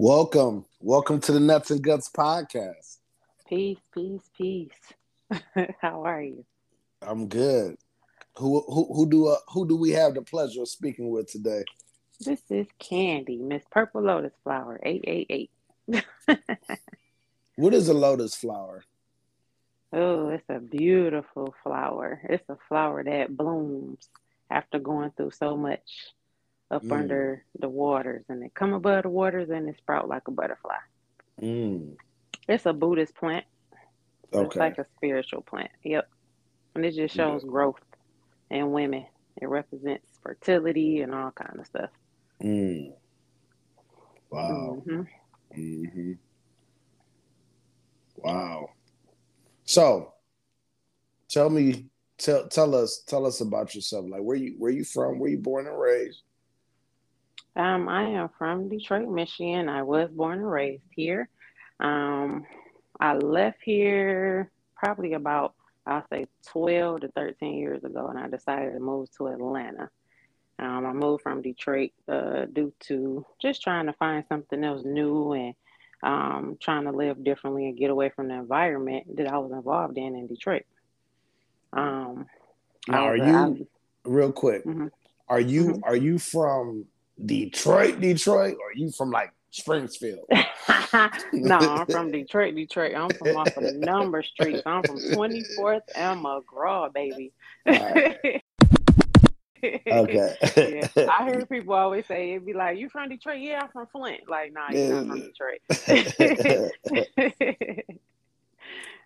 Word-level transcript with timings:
Welcome. 0.00 0.64
Welcome 0.78 1.18
to 1.22 1.32
the 1.32 1.40
Nuts 1.40 1.72
and 1.72 1.82
Guts 1.82 2.08
podcast. 2.08 2.98
Peace, 3.48 3.80
peace, 3.92 4.22
peace. 4.38 4.70
How 5.80 6.04
are 6.04 6.22
you? 6.22 6.44
I'm 7.02 7.26
good. 7.26 7.76
Who 8.36 8.62
who 8.68 8.94
who 8.94 9.10
do 9.10 9.26
uh, 9.26 9.38
who 9.48 9.66
do 9.66 9.74
we 9.74 9.90
have 9.90 10.14
the 10.14 10.22
pleasure 10.22 10.62
of 10.62 10.68
speaking 10.68 11.10
with 11.10 11.26
today? 11.26 11.64
This 12.20 12.40
is 12.48 12.68
Candy, 12.78 13.38
Miss 13.38 13.64
Purple 13.72 14.02
Lotus 14.02 14.34
Flower, 14.44 14.78
888. 14.84 15.50
What 17.56 17.74
is 17.74 17.88
a 17.88 17.94
lotus 17.94 18.36
flower? 18.36 18.84
oh, 19.92 20.28
it's 20.28 20.48
a 20.48 20.60
beautiful 20.60 21.56
flower. 21.64 22.20
It's 22.22 22.48
a 22.48 22.56
flower 22.68 23.02
that 23.02 23.36
blooms 23.36 24.08
after 24.48 24.78
going 24.78 25.10
through 25.16 25.32
so 25.32 25.56
much 25.56 26.12
up 26.70 26.82
Mm. 26.84 26.92
under 26.92 27.44
the 27.58 27.68
waters 27.68 28.24
and 28.28 28.42
it 28.44 28.54
come 28.54 28.72
above 28.74 29.04
the 29.04 29.08
waters 29.08 29.50
and 29.50 29.68
it 29.68 29.76
sprout 29.78 30.08
like 30.08 30.28
a 30.28 30.30
butterfly. 30.30 30.76
Mm, 31.40 31.96
It's 32.48 32.66
a 32.66 32.72
Buddhist 32.72 33.14
plant. 33.14 33.44
So 34.32 34.42
It's 34.42 34.56
like 34.56 34.78
a 34.78 34.86
spiritual 34.96 35.42
plant. 35.42 35.70
Yep. 35.84 36.08
And 36.74 36.84
it 36.84 36.94
just 36.94 37.14
shows 37.14 37.44
growth 37.44 37.80
in 38.50 38.72
women. 38.72 39.06
It 39.40 39.46
represents 39.48 40.06
fertility 40.22 41.00
and 41.00 41.14
all 41.14 41.30
kind 41.30 41.58
of 41.60 41.66
stuff. 41.66 41.90
Mm. 42.42 42.92
Wow. 44.30 44.82
hmm 44.84 45.02
hmm 45.54 46.12
Wow. 48.16 48.70
So, 49.64 50.14
tell 51.28 51.50
me, 51.50 51.90
tell 52.18 52.48
tell 52.48 52.74
us, 52.74 53.02
tell 53.06 53.26
us 53.26 53.40
about 53.40 53.74
yourself. 53.74 54.06
Like, 54.08 54.22
where 54.22 54.36
you 54.36 54.54
where 54.58 54.70
you 54.70 54.84
from? 54.84 55.18
Where 55.18 55.30
you 55.30 55.38
born 55.38 55.66
and 55.66 55.78
raised? 55.78 56.22
Um, 57.58 57.88
I 57.88 58.04
am 58.04 58.28
from 58.38 58.68
Detroit, 58.68 59.08
Michigan. 59.08 59.68
I 59.68 59.82
was 59.82 60.08
born 60.12 60.38
and 60.38 60.50
raised 60.50 60.84
here. 60.94 61.28
Um, 61.80 62.46
I 63.00 63.14
left 63.14 63.58
here 63.64 64.52
probably 64.76 65.14
about, 65.14 65.54
I'll 65.84 66.06
say 66.08 66.26
12 66.46 67.00
to 67.00 67.08
13 67.08 67.54
years 67.54 67.82
ago, 67.82 68.06
and 68.06 68.18
I 68.18 68.28
decided 68.28 68.74
to 68.74 68.78
move 68.78 69.10
to 69.16 69.26
Atlanta. 69.26 69.90
Um, 70.60 70.86
I 70.86 70.92
moved 70.92 71.24
from 71.24 71.42
Detroit 71.42 71.90
uh, 72.08 72.44
due 72.44 72.72
to 72.86 73.26
just 73.42 73.62
trying 73.62 73.86
to 73.86 73.92
find 73.94 74.24
something 74.28 74.62
else 74.62 74.84
new 74.84 75.32
and 75.32 75.54
um, 76.04 76.58
trying 76.60 76.84
to 76.84 76.92
live 76.92 77.24
differently 77.24 77.66
and 77.66 77.76
get 77.76 77.90
away 77.90 78.10
from 78.10 78.28
the 78.28 78.34
environment 78.34 79.16
that 79.16 79.26
I 79.26 79.36
was 79.38 79.50
involved 79.50 79.98
in 79.98 80.14
in 80.14 80.28
Detroit. 80.28 80.64
Um, 81.72 82.26
Now, 82.86 83.02
I 83.02 83.08
are 83.08 83.16
you 83.16 83.66
real 84.04 84.30
quick? 84.30 84.64
Mhm. 84.64 84.92
Are 85.28 85.40
you 85.40 85.64
Mhm. 85.64 85.80
are 85.82 85.96
you 85.96 86.18
from 86.18 86.86
Detroit, 87.24 88.00
Detroit, 88.00 88.56
or 88.60 88.70
are 88.70 88.74
you 88.74 88.90
from 88.90 89.10
like 89.10 89.32
Springfield? 89.50 90.26
no, 91.32 91.56
I'm 91.56 91.86
from 91.86 92.12
Detroit, 92.12 92.54
Detroit. 92.54 92.94
I'm 92.96 93.10
from 93.10 93.36
off 93.36 93.56
of 93.56 93.62
the 93.64 93.72
number 93.72 94.22
streets. 94.22 94.62
I'm 94.64 94.82
from 94.82 94.98
24th 94.98 95.80
and 95.96 96.24
McGraw, 96.24 96.92
baby. 96.92 97.32
Okay. 99.66 100.36
yeah. 100.96 101.08
I 101.10 101.24
hear 101.26 101.44
people 101.46 101.74
always 101.74 102.06
say 102.06 102.32
it'd 102.32 102.46
be 102.46 102.52
like, 102.52 102.78
"You 102.78 102.88
from 102.88 103.08
Detroit? 103.08 103.40
Yeah, 103.40 103.62
I'm 103.62 103.68
from 103.70 103.86
Flint." 103.88 104.28
Like, 104.28 104.52
nah, 104.52 104.70
you're 104.70 105.02
not 105.02 105.08
from 105.08 105.20
Detroit. 105.20 105.60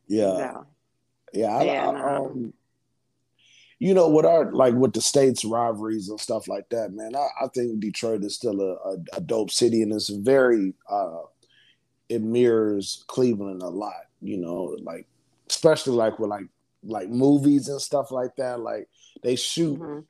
yeah. 0.08 0.36
no. 0.48 0.66
Yeah, 1.32 1.46
I, 1.56 1.62
Yeah, 1.64 1.88
I, 1.88 1.92
no. 1.92 2.26
um, 2.26 2.52
you 3.82 3.94
know, 3.94 4.08
with 4.08 4.24
our 4.24 4.52
like 4.52 4.74
with 4.74 4.92
the 4.92 5.00
states 5.00 5.44
rivalries 5.44 6.08
and 6.08 6.20
stuff 6.20 6.46
like 6.46 6.68
that, 6.68 6.92
man. 6.92 7.16
I, 7.16 7.26
I 7.44 7.48
think 7.48 7.80
Detroit 7.80 8.22
is 8.22 8.36
still 8.36 8.60
a, 8.60 8.74
a, 8.74 8.96
a 9.14 9.20
dope 9.20 9.50
city, 9.50 9.82
and 9.82 9.92
it's 9.92 10.08
very 10.08 10.72
uh, 10.88 11.22
it 12.08 12.22
mirrors 12.22 13.02
Cleveland 13.08 13.60
a 13.60 13.68
lot. 13.68 14.06
You 14.20 14.36
know, 14.38 14.76
like 14.82 15.08
especially 15.50 15.94
like 15.96 16.20
with 16.20 16.30
like 16.30 16.46
like 16.84 17.08
movies 17.08 17.68
and 17.68 17.82
stuff 17.82 18.12
like 18.12 18.36
that. 18.36 18.60
Like 18.60 18.88
they 19.24 19.34
shoot 19.34 19.80
Mhm. 19.80 20.04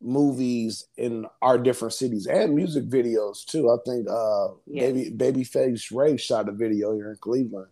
movies 0.00 0.88
in 0.96 1.26
our 1.42 1.58
different 1.58 1.94
cities 1.94 2.26
and 2.26 2.56
music 2.56 2.86
videos 2.86 3.44
too. 3.44 3.70
I 3.70 3.76
think 3.86 4.08
uh, 4.10 4.48
Yes. 4.66 4.92
Baby 4.92 5.44
Babyface 5.44 5.96
Ray 5.96 6.16
shot 6.16 6.48
a 6.48 6.52
video 6.52 6.92
here 6.92 7.12
in 7.12 7.18
Cleveland. 7.20 7.70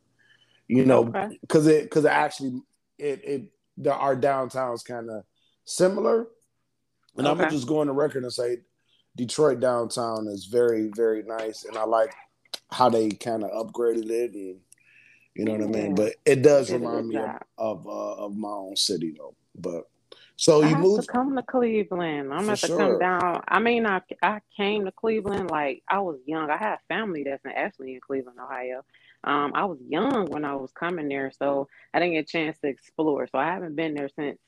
You 0.69 0.85
know, 0.85 1.09
Okay. 1.09 1.39
because 1.41 1.67
it 1.67 1.83
because 1.87 2.05
it 2.05 2.13
actually 2.13 2.63
it 2.99 3.21
it 3.25 3.51
the, 3.77 3.93
our 3.93 4.17
downtown's 4.17 4.83
kind 4.83 5.11
of 5.11 5.25
similar, 5.65 6.29
and 7.17 7.27
I'm 7.27 7.37
gonna 7.37 7.51
just 7.51 7.69
go 7.69 7.81
on 7.81 7.87
the 7.87 7.93
record 7.93 8.23
and 8.25 8.33
say 8.33 8.59
Detroit 9.17 9.61
downtown 9.61 10.27
is 10.29 10.47
very 10.47 10.91
very 10.95 11.23
nice, 11.23 11.65
and 11.65 11.77
I 11.77 11.85
like 11.85 12.15
how 12.71 12.89
they 12.89 13.11
kind 13.11 13.45
of 13.45 13.51
upgraded 13.51 14.11
it, 14.11 14.35
and 14.35 14.61
you 15.35 15.45
know 15.45 15.53
what 15.53 15.63
I 15.63 15.67
mean. 15.67 15.95
But 15.95 16.15
it 16.25 16.43
does 16.43 16.71
a 16.71 16.79
remind 16.79 17.09
me 17.09 17.17
of 17.17 17.27
job. 17.27 17.43
of, 17.59 17.87
uh, 17.87 18.25
of 18.25 18.37
my 18.37 18.49
own 18.49 18.77
city 18.77 19.15
though. 19.17 19.35
But 19.57 19.85
so 20.37 20.63
I 20.63 20.69
you 20.69 20.75
have 20.75 20.81
moved. 20.81 21.03
to 21.03 21.09
come 21.09 21.37
to 21.37 21.43
Cleveland. 21.43 22.33
I'm 22.33 22.45
gonna 22.45 22.57
sure. 22.57 22.77
come 22.77 22.99
down. 22.99 23.43
I 23.47 23.61
mean, 23.61 23.87
I 23.87 24.03
I 24.23 24.41
came 24.57 24.85
to 24.85 24.93
Cleveland 24.93 25.51
like 25.51 25.83
I 25.89 26.01
was 26.01 26.19
young. 26.27 26.51
I 26.51 26.57
had 26.57 26.79
family 26.89 27.25
that's 27.25 27.45
in 27.45 27.53
actually 27.53 27.95
in 27.95 28.01
Cleveland, 28.01 28.39
Ohio. 28.41 28.85
Um, 29.25 29.53
I 29.55 29.65
was 29.65 29.79
young 29.89 30.27
when 30.27 30.45
I 30.45 30.55
was 30.55 30.71
coming 30.73 31.09
there, 31.09 31.33
so 31.37 31.69
I 31.93 31.99
didn't 31.99 32.15
get 32.15 32.25
a 32.25 32.33
chance 32.33 32.59
to 32.59 32.69
explore. 32.69 33.27
So 33.27 33.39
I 33.39 33.47
haven't 33.47 33.75
been 33.75 33.95
there 33.95 34.11
since. 34.17 34.39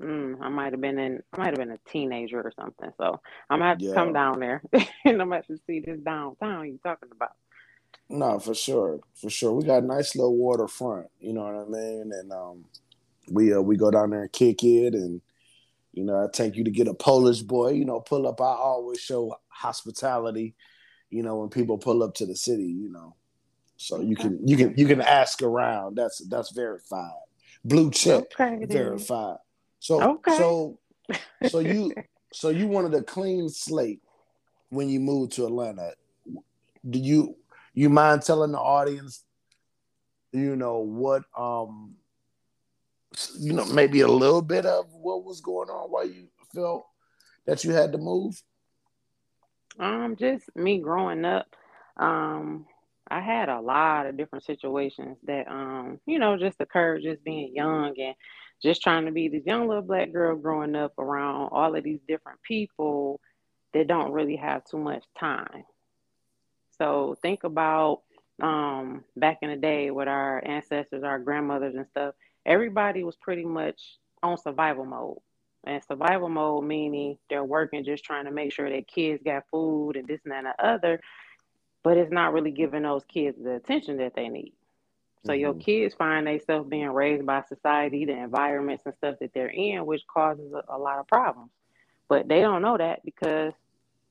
Mm, 0.00 0.42
I 0.42 0.48
might 0.50 0.72
have 0.72 0.80
been 0.80 0.98
in. 0.98 1.22
I 1.32 1.38
might 1.38 1.46
have 1.48 1.56
been 1.56 1.70
a 1.70 1.90
teenager 1.90 2.40
or 2.40 2.52
something. 2.58 2.90
So 2.98 3.20
I'm 3.48 3.60
gonna 3.60 3.70
have 3.70 3.78
to 3.78 3.94
come 3.94 4.12
down 4.12 4.40
there, 4.40 4.62
and 4.72 4.88
I'm 5.04 5.28
gonna 5.28 5.36
have 5.36 5.46
to 5.46 5.58
see 5.66 5.80
this 5.80 6.00
downtown 6.00 6.66
you 6.66 6.78
talking 6.82 7.08
about. 7.12 7.32
No, 8.08 8.38
for 8.38 8.54
sure, 8.54 9.00
for 9.14 9.30
sure. 9.30 9.52
We 9.52 9.64
got 9.64 9.82
a 9.82 9.86
nice 9.86 10.14
little 10.14 10.36
waterfront, 10.36 11.08
you 11.18 11.32
know 11.32 11.44
what 11.44 11.54
I 11.54 11.68
mean? 11.68 12.12
And 12.12 12.32
um, 12.32 12.64
we 13.30 13.52
uh, 13.52 13.60
we 13.60 13.76
go 13.76 13.90
down 13.90 14.10
there 14.10 14.22
and 14.22 14.32
kick 14.32 14.62
it, 14.62 14.94
and 14.94 15.20
you 15.92 16.04
know, 16.04 16.24
I 16.24 16.26
take 16.32 16.56
you 16.56 16.64
to 16.64 16.70
get 16.70 16.88
a 16.88 16.94
Polish 16.94 17.42
boy. 17.42 17.70
You 17.70 17.84
know, 17.84 18.00
pull 18.00 18.26
up. 18.26 18.40
I 18.40 18.44
always 18.44 19.00
show 19.00 19.36
hospitality. 19.48 20.54
You 21.10 21.22
know, 21.22 21.36
when 21.36 21.48
people 21.48 21.78
pull 21.78 22.02
up 22.02 22.14
to 22.14 22.26
the 22.26 22.36
city, 22.36 22.64
you 22.64 22.90
know, 22.90 23.16
so 23.76 24.00
you 24.00 24.16
can 24.16 24.46
you 24.46 24.56
can 24.56 24.74
you 24.76 24.86
can 24.86 25.00
ask 25.00 25.42
around. 25.42 25.96
That's 25.96 26.26
that's 26.28 26.52
verified, 26.52 27.12
blue 27.64 27.90
check 27.90 28.24
Okay, 28.38 28.64
verified. 28.64 29.36
So 29.78 30.02
Okay. 30.02 30.36
so 30.36 30.78
so 31.44 31.58
you 31.60 31.92
so 32.32 32.48
you 32.48 32.66
wanted 32.66 32.94
a 32.94 33.02
clean 33.02 33.48
slate 33.48 34.00
when 34.70 34.88
you 34.88 35.00
moved 35.00 35.32
to 35.32 35.46
Atlanta. 35.46 35.92
Do 36.88 36.98
you 36.98 37.36
you 37.74 37.90
mind 37.90 38.22
telling 38.22 38.52
the 38.52 38.58
audience, 38.58 39.24
you 40.32 40.56
know, 40.56 40.78
what 40.78 41.22
um 41.36 41.96
you 43.38 43.52
know, 43.52 43.64
maybe 43.66 44.00
a 44.00 44.08
little 44.08 44.42
bit 44.42 44.66
of 44.66 44.86
what 44.92 45.24
was 45.24 45.40
going 45.40 45.68
on 45.70 45.90
why 45.90 46.02
you 46.04 46.28
felt 46.54 46.86
that 47.46 47.64
you 47.64 47.72
had 47.72 47.92
to 47.92 47.98
move? 47.98 48.42
Um, 49.78 50.16
just 50.16 50.54
me 50.56 50.78
growing 50.78 51.24
up, 51.24 51.46
um, 51.98 52.66
I 53.08 53.20
had 53.20 53.48
a 53.48 53.60
lot 53.60 54.06
of 54.06 54.16
different 54.16 54.44
situations 54.44 55.18
that 55.24 55.48
um, 55.48 56.00
you 56.06 56.18
know, 56.18 56.36
just 56.36 56.60
occurred 56.60 57.02
just 57.02 57.22
being 57.24 57.54
young 57.54 57.94
and 57.98 58.14
just 58.62 58.82
trying 58.82 59.06
to 59.06 59.12
be 59.12 59.28
this 59.28 59.46
young 59.46 59.68
little 59.68 59.82
black 59.82 60.12
girl 60.12 60.36
growing 60.36 60.74
up 60.74 60.98
around 60.98 61.50
all 61.52 61.74
of 61.74 61.84
these 61.84 62.00
different 62.08 62.40
people 62.42 63.20
that 63.74 63.86
don't 63.86 64.12
really 64.12 64.36
have 64.36 64.64
too 64.64 64.78
much 64.78 65.04
time. 65.18 65.64
So 66.78 67.16
think 67.22 67.44
about 67.44 68.02
um 68.42 69.02
back 69.16 69.38
in 69.42 69.50
the 69.50 69.56
day 69.56 69.90
with 69.90 70.08
our 70.08 70.42
ancestors, 70.46 71.02
our 71.04 71.18
grandmothers 71.18 71.74
and 71.74 71.86
stuff, 71.88 72.14
everybody 72.44 73.04
was 73.04 73.16
pretty 73.16 73.44
much 73.44 73.98
on 74.22 74.36
survival 74.36 74.84
mode. 74.84 75.18
And 75.64 75.82
survival 75.84 76.28
mode 76.28 76.64
meaning 76.64 77.18
they're 77.28 77.44
working 77.44 77.84
just 77.84 78.04
trying 78.04 78.26
to 78.26 78.30
make 78.30 78.52
sure 78.52 78.68
their 78.68 78.82
kids 78.82 79.22
got 79.24 79.44
food 79.50 79.96
and 79.96 80.06
this 80.06 80.20
and 80.24 80.32
that 80.32 80.44
and 80.44 80.46
the 80.46 80.66
other, 80.66 81.00
but 81.86 81.96
it's 81.96 82.10
not 82.10 82.32
really 82.32 82.50
giving 82.50 82.82
those 82.82 83.04
kids 83.04 83.38
the 83.40 83.54
attention 83.54 83.98
that 83.98 84.12
they 84.16 84.28
need. 84.28 84.52
So 85.24 85.32
your 85.32 85.54
Mhm. 85.54 85.60
kids 85.60 85.94
find 85.94 86.26
themselves 86.26 86.68
being 86.68 86.90
raised 86.90 87.24
by 87.24 87.42
society, 87.42 88.04
the 88.04 88.18
environments 88.18 88.84
and 88.86 88.94
stuff 88.96 89.20
that 89.20 89.32
they're 89.32 89.50
in, 89.50 89.86
which 89.86 90.04
causes 90.08 90.52
a, 90.52 90.64
a 90.68 90.78
lot 90.78 90.98
of 90.98 91.06
problems. 91.06 91.52
But 92.08 92.26
they 92.26 92.40
don't 92.40 92.60
know 92.60 92.76
that 92.76 93.04
because 93.04 93.54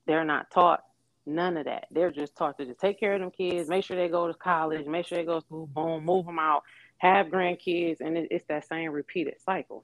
they're 0.05 0.23
not 0.23 0.49
taught 0.51 0.85
none 1.25 1.57
of 1.57 1.65
that. 1.65 1.87
They're 1.91 2.11
just 2.11 2.37
taught 2.37 2.57
to 2.59 2.65
just 2.65 2.79
take 2.79 2.97
care 2.97 3.15
of 3.15 3.19
them 3.19 3.29
kids, 3.29 3.67
make 3.67 3.83
sure 3.83 3.97
they 3.97 4.07
go 4.07 4.25
to 4.29 4.33
college, 4.33 4.87
make 4.87 5.05
sure 5.05 5.17
they 5.17 5.25
go 5.25 5.41
to 5.41 5.45
school, 5.45 5.67
boom, 5.67 6.05
move 6.05 6.27
them 6.27 6.39
out, 6.39 6.63
have 6.99 7.27
grandkids, 7.27 7.99
and 7.99 8.17
it, 8.17 8.29
it's 8.31 8.45
that 8.45 8.65
same 8.65 8.89
repeated 8.93 9.35
cycle. 9.41 9.83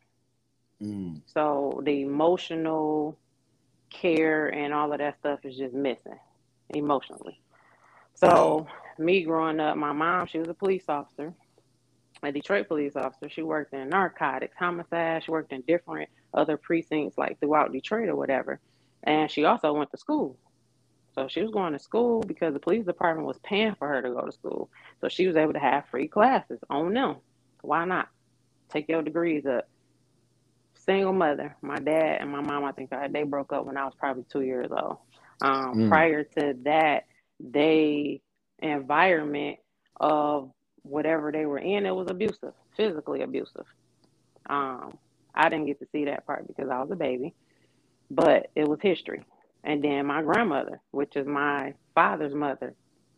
Mm. 0.81 1.23
So 1.25 1.81
the 1.83 2.03
emotional 2.03 3.17
care 3.89 4.47
and 4.47 4.73
all 4.73 4.93
of 4.93 4.99
that 4.99 5.17
stuff 5.17 5.43
is 5.43 5.57
just 5.57 5.73
missing 5.73 6.19
emotionally. 6.69 7.41
So 8.21 8.67
me 8.99 9.23
growing 9.23 9.59
up, 9.59 9.77
my 9.77 9.91
mom, 9.91 10.27
she 10.27 10.37
was 10.37 10.47
a 10.47 10.53
police 10.53 10.83
officer, 10.87 11.33
a 12.21 12.31
Detroit 12.31 12.67
police 12.67 12.95
officer. 12.95 13.29
She 13.29 13.41
worked 13.41 13.73
in 13.73 13.89
narcotics, 13.89 14.55
homicide. 14.57 15.23
She 15.23 15.31
worked 15.31 15.51
in 15.51 15.61
different 15.61 16.07
other 16.33 16.55
precincts 16.55 17.17
like 17.17 17.39
throughout 17.39 17.71
Detroit 17.71 18.09
or 18.09 18.15
whatever. 18.15 18.59
And 19.03 19.29
she 19.29 19.45
also 19.45 19.73
went 19.73 19.89
to 19.91 19.97
school. 19.97 20.37
So 21.15 21.27
she 21.27 21.41
was 21.41 21.51
going 21.51 21.73
to 21.73 21.79
school 21.79 22.21
because 22.21 22.53
the 22.53 22.59
police 22.59 22.85
department 22.85 23.27
was 23.27 23.39
paying 23.39 23.75
for 23.75 23.87
her 23.87 24.01
to 24.01 24.11
go 24.11 24.21
to 24.21 24.31
school. 24.31 24.69
So 25.01 25.09
she 25.09 25.27
was 25.27 25.35
able 25.35 25.53
to 25.53 25.59
have 25.59 25.87
free 25.89 26.07
classes 26.07 26.59
on 26.69 26.93
them. 26.93 27.17
Why 27.61 27.85
not? 27.85 28.07
Take 28.69 28.87
your 28.87 29.01
degrees 29.01 29.45
up. 29.45 29.67
Single 30.75 31.13
mother. 31.13 31.57
My 31.61 31.77
dad 31.77 32.19
and 32.21 32.29
my 32.29 32.41
mom, 32.41 32.63
I 32.63 32.71
think 32.71 32.91
they 33.11 33.23
broke 33.23 33.51
up 33.51 33.65
when 33.65 33.77
I 33.77 33.85
was 33.85 33.93
probably 33.97 34.25
two 34.31 34.41
years 34.41 34.69
old. 34.71 34.97
Um, 35.41 35.75
mm. 35.75 35.89
Prior 35.89 36.23
to 36.23 36.55
that, 36.63 37.05
they 37.41 38.21
environment 38.59 39.59
of 39.99 40.51
whatever 40.83 41.31
they 41.31 41.45
were 41.45 41.59
in, 41.59 41.85
it 41.85 41.95
was 41.95 42.09
abusive, 42.09 42.53
physically 42.77 43.21
abusive. 43.21 43.65
Um, 44.49 44.97
I 45.35 45.49
didn't 45.49 45.67
get 45.67 45.79
to 45.79 45.87
see 45.91 46.05
that 46.05 46.25
part 46.25 46.47
because 46.47 46.69
I 46.69 46.79
was 46.81 46.91
a 46.91 46.95
baby, 46.95 47.33
but 48.09 48.49
it 48.55 48.67
was 48.67 48.79
history. 48.81 49.25
And 49.63 49.83
then 49.83 50.07
my 50.07 50.21
grandmother, 50.23 50.81
which 50.91 51.15
is 51.15 51.27
my 51.27 51.73
father's 51.95 52.33
mother, 52.33 52.75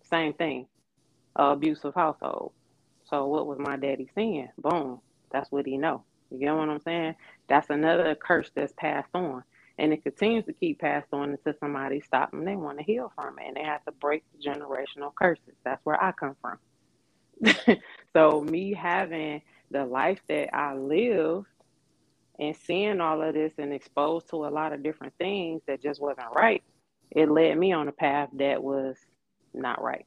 same 0.09 0.33
thing, 0.33 0.67
abusive 1.35 1.95
household. 1.95 2.53
So 3.09 3.27
what 3.27 3.47
was 3.47 3.59
my 3.59 3.77
daddy 3.77 4.09
seeing? 4.15 4.49
Boom, 4.57 4.99
that's 5.31 5.51
what 5.51 5.65
he 5.65 5.77
know. 5.77 6.03
You 6.31 6.39
get 6.39 6.55
what 6.55 6.69
I'm 6.69 6.81
saying? 6.81 7.15
That's 7.47 7.69
another 7.69 8.15
curse 8.15 8.51
that's 8.55 8.73
passed 8.77 9.09
on. 9.13 9.43
And 9.79 9.91
it 9.91 10.03
continues 10.03 10.45
to 10.45 10.53
keep 10.53 10.79
passed 10.79 11.07
on 11.11 11.31
until 11.31 11.53
somebody 11.59 11.99
stops 12.01 12.33
and 12.33 12.47
they 12.47 12.55
want 12.55 12.77
to 12.77 12.83
heal 12.83 13.11
from 13.15 13.39
it. 13.39 13.47
And 13.47 13.55
they 13.55 13.63
have 13.63 13.83
to 13.85 13.91
break 13.91 14.23
the 14.31 14.49
generational 14.49 15.13
curses. 15.15 15.55
That's 15.63 15.83
where 15.83 16.01
I 16.01 16.11
come 16.11 16.35
from. 16.41 16.59
so 18.13 18.41
me 18.41 18.73
having 18.73 19.41
the 19.71 19.85
life 19.85 20.19
that 20.27 20.55
I 20.55 20.75
lived 20.75 21.47
and 22.39 22.55
seeing 22.55 23.01
all 23.01 23.21
of 23.21 23.33
this 23.33 23.53
and 23.57 23.73
exposed 23.73 24.29
to 24.29 24.45
a 24.45 24.49
lot 24.49 24.73
of 24.73 24.83
different 24.83 25.13
things 25.17 25.61
that 25.67 25.81
just 25.81 26.01
wasn't 26.01 26.27
right, 26.35 26.63
it 27.11 27.29
led 27.29 27.57
me 27.57 27.73
on 27.73 27.87
a 27.87 27.91
path 27.91 28.29
that 28.33 28.63
was 28.63 28.97
not 29.53 29.81
right. 29.81 30.05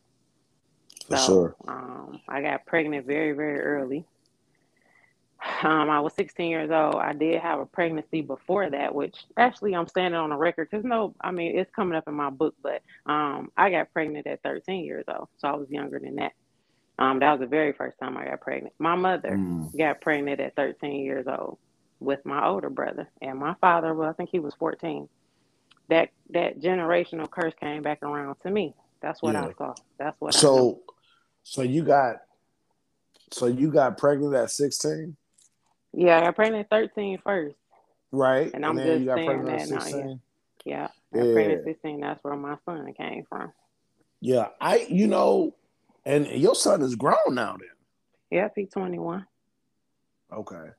For 1.09 1.17
so, 1.17 1.27
sure. 1.27 1.57
Um, 1.69 2.21
I 2.29 2.43
got 2.43 2.67
pregnant 2.67 3.07
very, 3.07 3.33
very 3.33 3.61
early. 3.61 4.07
Um, 5.63 5.91
I 5.91 6.01
was 6.01 6.15
16 6.15 6.51
years 6.51 6.71
old. 6.71 6.97
I 6.97 7.13
did 7.13 7.41
have 7.41 7.61
a 7.61 7.67
pregnancy 7.67 8.23
before 8.23 8.71
that, 8.71 8.95
which 8.95 9.17
actually 9.37 9.75
I'm 9.75 9.89
standing 9.89 10.19
on 10.19 10.33
a 10.33 10.37
record 10.37 10.69
because 10.71 10.85
no, 10.85 11.15
I 11.21 11.31
mean 11.31 11.59
it's 11.59 11.71
coming 11.75 11.97
up 11.97 12.09
in 12.09 12.15
my 12.15 12.31
book, 12.31 12.55
but 12.63 12.83
um, 13.07 13.51
I 13.57 13.71
got 13.71 13.93
pregnant 13.93 14.27
at 14.27 14.43
13 14.43 14.85
years 14.85 15.05
old, 15.09 15.29
so 15.39 15.49
I 15.49 15.57
was 15.57 15.71
younger 15.71 15.99
than 15.99 16.17
that. 16.17 16.33
Um, 16.99 17.21
that 17.21 17.33
was 17.33 17.41
the 17.41 17.47
very 17.47 17.73
first 17.73 17.99
time 17.99 18.17
I 18.17 18.25
got 18.25 18.41
pregnant. 18.41 18.75
My 18.79 18.95
mother 18.95 19.31
mm. 19.31 19.77
got 19.77 20.01
pregnant 20.01 20.41
at 20.41 20.57
13 20.57 21.05
years 21.05 21.27
old 21.27 21.59
with 22.01 22.25
my 22.25 22.47
older 22.47 22.71
brother, 22.71 23.09
and 23.21 23.39
my 23.39 23.55
father, 23.61 23.95
well, 23.95 24.09
I 24.09 24.13
think 24.13 24.31
he 24.31 24.39
was 24.39 24.55
14. 24.55 25.09
That 25.89 26.11
that 26.31 26.61
generational 26.61 27.31
curse 27.31 27.55
came 27.61 27.83
back 27.83 28.03
around 28.03 28.37
to 28.43 28.51
me. 28.51 28.75
That's 29.01 29.23
what 29.23 29.35
yeah. 29.35 29.47
I 29.47 29.53
saw. 29.57 29.75
That's 29.99 30.17
what. 30.19 30.35
So, 30.35 30.81
so 31.43 31.63
you 31.63 31.85
got, 31.85 32.17
so 33.33 33.47
you 33.47 33.71
got 33.71 33.99
pregnant 33.99 34.35
at 34.35 34.51
16. 34.51 35.17
Yeah, 35.97 36.19
I 36.19 36.21
got 36.21 36.37
pregnant 36.37 36.69
at 36.71 36.71
13 36.71 37.19
first. 37.25 37.57
Right, 38.13 38.51
and 38.53 38.65
I'm 38.65 38.79
and 38.79 39.05
just 39.05 39.17
saying 39.17 39.45
that 39.45 39.69
now. 39.69 39.87
Yeah, 39.87 40.15
yeah. 40.65 40.89
I 41.13 41.17
got 41.17 41.33
pregnant 41.33 41.65
16. 41.65 42.01
That's 42.01 42.23
where 42.23 42.37
my 42.37 42.57
son 42.67 42.93
came 42.93 43.25
from. 43.29 43.53
Yeah, 44.21 44.49
I, 44.61 44.87
you 44.91 45.07
know, 45.07 45.55
and 46.05 46.27
your 46.27 46.55
son 46.55 46.83
is 46.83 46.95
grown 46.95 47.17
now 47.31 47.57
then. 47.59 47.69
Yep, 48.31 48.53
he's 48.57 48.69
21. 48.71 49.27
Okay. 50.33 50.71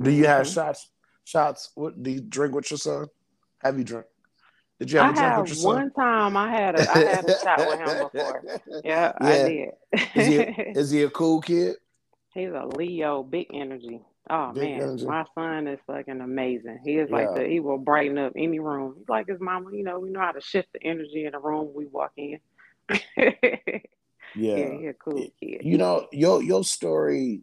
Do 0.00 0.10
you 0.10 0.26
have 0.26 0.46
mm-hmm. 0.46 0.54
shots? 0.54 0.90
Shots? 1.24 1.70
What 1.74 2.02
do 2.02 2.10
you 2.10 2.20
drink 2.20 2.54
with 2.54 2.70
your 2.70 2.78
son? 2.78 3.06
Have 3.58 3.78
you 3.78 3.84
drink? 3.84 4.06
Did 4.80 4.90
you 4.90 4.98
have 4.98 5.10
I 5.10 5.12
a 5.12 5.14
drink 5.14 5.38
with 5.38 5.48
your 5.50 5.56
son? 5.56 5.74
One 5.74 5.90
time 5.92 6.36
I 6.36 6.50
had 6.50 6.80
a 6.80 6.90
I 6.90 6.98
had 6.98 7.28
a 7.28 7.38
shot 7.40 7.58
with 7.58 7.78
him 7.78 8.08
before. 8.12 8.42
Yeah, 8.66 8.80
yeah. 8.84 9.12
I 9.20 9.32
did. 9.32 9.68
is, 10.14 10.26
he, 10.26 10.34
is 10.80 10.90
he 10.90 11.02
a 11.02 11.10
cool 11.10 11.40
kid? 11.40 11.76
He's 12.34 12.50
a 12.50 12.66
Leo, 12.76 13.22
big 13.22 13.46
energy. 13.54 14.00
Oh 14.30 14.52
man, 14.52 14.80
energy. 14.80 15.06
my 15.06 15.24
son 15.34 15.66
is 15.66 15.78
fucking 15.86 16.20
amazing. 16.20 16.80
He 16.82 16.96
is 16.96 17.10
like 17.10 17.28
yeah. 17.34 17.42
the 17.42 17.48
he 17.48 17.60
will 17.60 17.78
brighten 17.78 18.16
up 18.16 18.32
any 18.36 18.58
room. 18.58 18.94
He's 18.98 19.08
like 19.08 19.28
his 19.28 19.40
mama. 19.40 19.70
You 19.72 19.84
know, 19.84 19.98
we 19.98 20.10
know 20.10 20.20
how 20.20 20.32
to 20.32 20.40
shift 20.40 20.72
the 20.72 20.82
energy 20.82 21.26
in 21.26 21.34
a 21.34 21.38
room 21.38 21.72
we 21.74 21.86
walk 21.86 22.12
in. 22.16 22.40
Yeah, 24.34 24.56
yeah, 24.56 24.78
he 24.78 24.86
a 24.86 24.94
cool 24.94 25.26
kid. 25.40 25.60
You 25.62 25.78
know, 25.78 26.08
your 26.12 26.42
your 26.42 26.64
story 26.64 27.42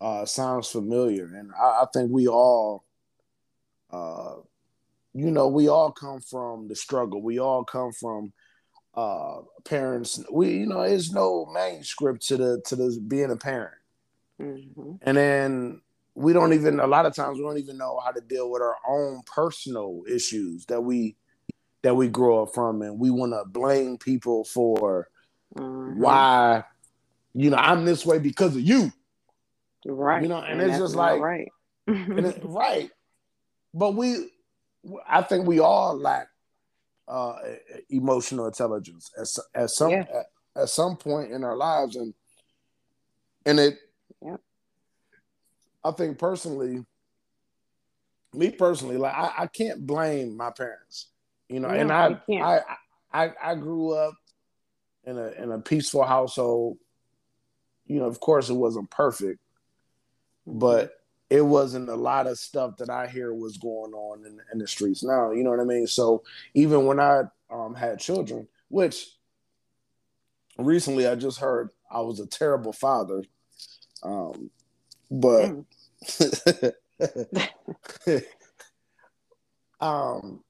uh, 0.00 0.24
sounds 0.26 0.68
familiar, 0.68 1.26
and 1.26 1.52
I, 1.52 1.82
I 1.82 1.86
think 1.92 2.10
we 2.10 2.26
all, 2.26 2.84
uh, 3.90 4.36
you 5.14 5.30
know, 5.30 5.48
we 5.48 5.68
all 5.68 5.92
come 5.92 6.20
from 6.20 6.66
the 6.66 6.74
struggle. 6.74 7.22
We 7.22 7.38
all 7.38 7.64
come 7.64 7.92
from 7.92 8.32
uh, 8.94 9.42
parents. 9.64 10.20
We, 10.30 10.50
you 10.58 10.66
know, 10.66 10.82
there's 10.82 11.12
no 11.12 11.46
manuscript 11.46 12.26
to 12.28 12.36
the 12.36 12.62
to 12.66 12.76
the 12.76 13.00
being 13.06 13.30
a 13.30 13.36
parent, 13.36 13.74
mm-hmm. 14.40 14.92
and 15.02 15.16
then 15.16 15.80
we 16.14 16.32
don't 16.32 16.52
even. 16.52 16.80
A 16.80 16.86
lot 16.86 17.06
of 17.06 17.14
times, 17.14 17.38
we 17.38 17.44
don't 17.44 17.58
even 17.58 17.78
know 17.78 18.00
how 18.04 18.10
to 18.10 18.20
deal 18.20 18.50
with 18.50 18.62
our 18.62 18.76
own 18.86 19.22
personal 19.26 20.02
issues 20.08 20.66
that 20.66 20.80
we 20.80 21.16
that 21.82 21.94
we 21.94 22.08
grow 22.08 22.42
up 22.42 22.54
from, 22.54 22.82
and 22.82 22.98
we 22.98 23.10
want 23.10 23.32
to 23.32 23.44
blame 23.46 23.98
people 23.98 24.44
for 24.44 25.08
mm-hmm. 25.56 26.00
why, 26.00 26.64
you 27.34 27.50
know, 27.50 27.56
I'm 27.56 27.84
this 27.84 28.06
way 28.06 28.18
because 28.18 28.56
of 28.56 28.62
you. 28.62 28.92
Right. 29.84 30.22
You 30.22 30.28
know, 30.28 30.38
and, 30.38 30.60
and 30.60 30.70
it's 30.70 30.78
just 30.78 30.94
like 30.94 31.20
right. 31.20 31.48
it, 31.86 32.40
right. 32.44 32.90
But 33.74 33.94
we 33.94 34.30
I 35.08 35.22
think 35.22 35.46
we 35.46 35.60
all 35.60 35.96
lack 35.96 36.28
uh 37.08 37.34
emotional 37.90 38.46
intelligence 38.46 39.10
at, 39.18 39.62
at 39.62 39.70
some 39.70 39.90
yeah. 39.90 40.04
at, 40.14 40.62
at, 40.62 40.68
some 40.68 40.96
point 40.96 41.32
in 41.32 41.42
our 41.42 41.56
lives 41.56 41.96
and 41.96 42.14
and 43.44 43.58
it. 43.58 43.78
I 45.84 45.90
think 45.92 46.18
personally 46.18 46.84
me 48.34 48.50
personally 48.50 48.96
like 48.96 49.14
I, 49.14 49.32
I 49.40 49.46
can't 49.46 49.86
blame 49.86 50.36
my 50.36 50.50
parents 50.50 51.08
you 51.48 51.60
know 51.60 51.68
and 51.68 51.92
I, 51.92 52.18
I 52.30 52.60
I 53.12 53.32
I 53.42 53.54
grew 53.54 53.92
up 53.92 54.14
in 55.04 55.18
a 55.18 55.30
in 55.42 55.52
a 55.52 55.58
peaceful 55.58 56.04
household. 56.04 56.78
You 57.86 58.00
know, 58.00 58.06
of 58.06 58.20
course, 58.20 58.48
it 58.48 58.54
wasn't 58.54 58.90
perfect, 58.90 59.40
mm-hmm. 60.48 60.58
but 60.58 60.94
it 61.28 61.42
wasn't 61.42 61.88
a 61.88 61.94
lot 61.94 62.26
of 62.26 62.38
stuff 62.38 62.76
that 62.76 62.90
I 62.90 63.06
hear 63.06 63.32
was 63.32 63.56
going 63.56 63.94
on 63.94 64.26
in, 64.26 64.38
in 64.52 64.58
the 64.58 64.68
streets 64.68 65.02
now. 65.02 65.32
You 65.32 65.42
know 65.44 65.50
what 65.50 65.60
I 65.60 65.64
mean? 65.64 65.86
So 65.86 66.22
even 66.54 66.84
when 66.84 67.00
I 67.00 67.22
um, 67.50 67.74
had 67.74 67.98
children, 67.98 68.46
which 68.68 69.06
recently 70.58 71.06
I 71.06 71.14
just 71.14 71.38
heard 71.38 71.70
I 71.90 72.00
was 72.00 72.20
a 72.20 72.26
terrible 72.26 72.72
father, 72.72 73.24
um, 74.02 74.50
but 75.12 75.52
mm. 76.08 76.72
um, 79.80 80.42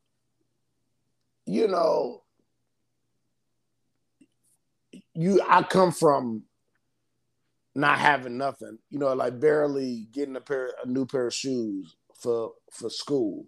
you 1.46 1.66
know, 1.66 2.22
you 5.14 5.42
I 5.46 5.62
come 5.64 5.90
from 5.90 6.44
not 7.74 7.98
having 7.98 8.38
nothing, 8.38 8.78
you 8.88 9.00
know, 9.00 9.12
like 9.14 9.40
barely 9.40 10.06
getting 10.12 10.36
a 10.36 10.40
pair 10.40 10.72
a 10.84 10.86
new 10.86 11.06
pair 11.06 11.26
of 11.26 11.34
shoes 11.34 11.96
for 12.14 12.52
for 12.70 12.88
school. 12.88 13.46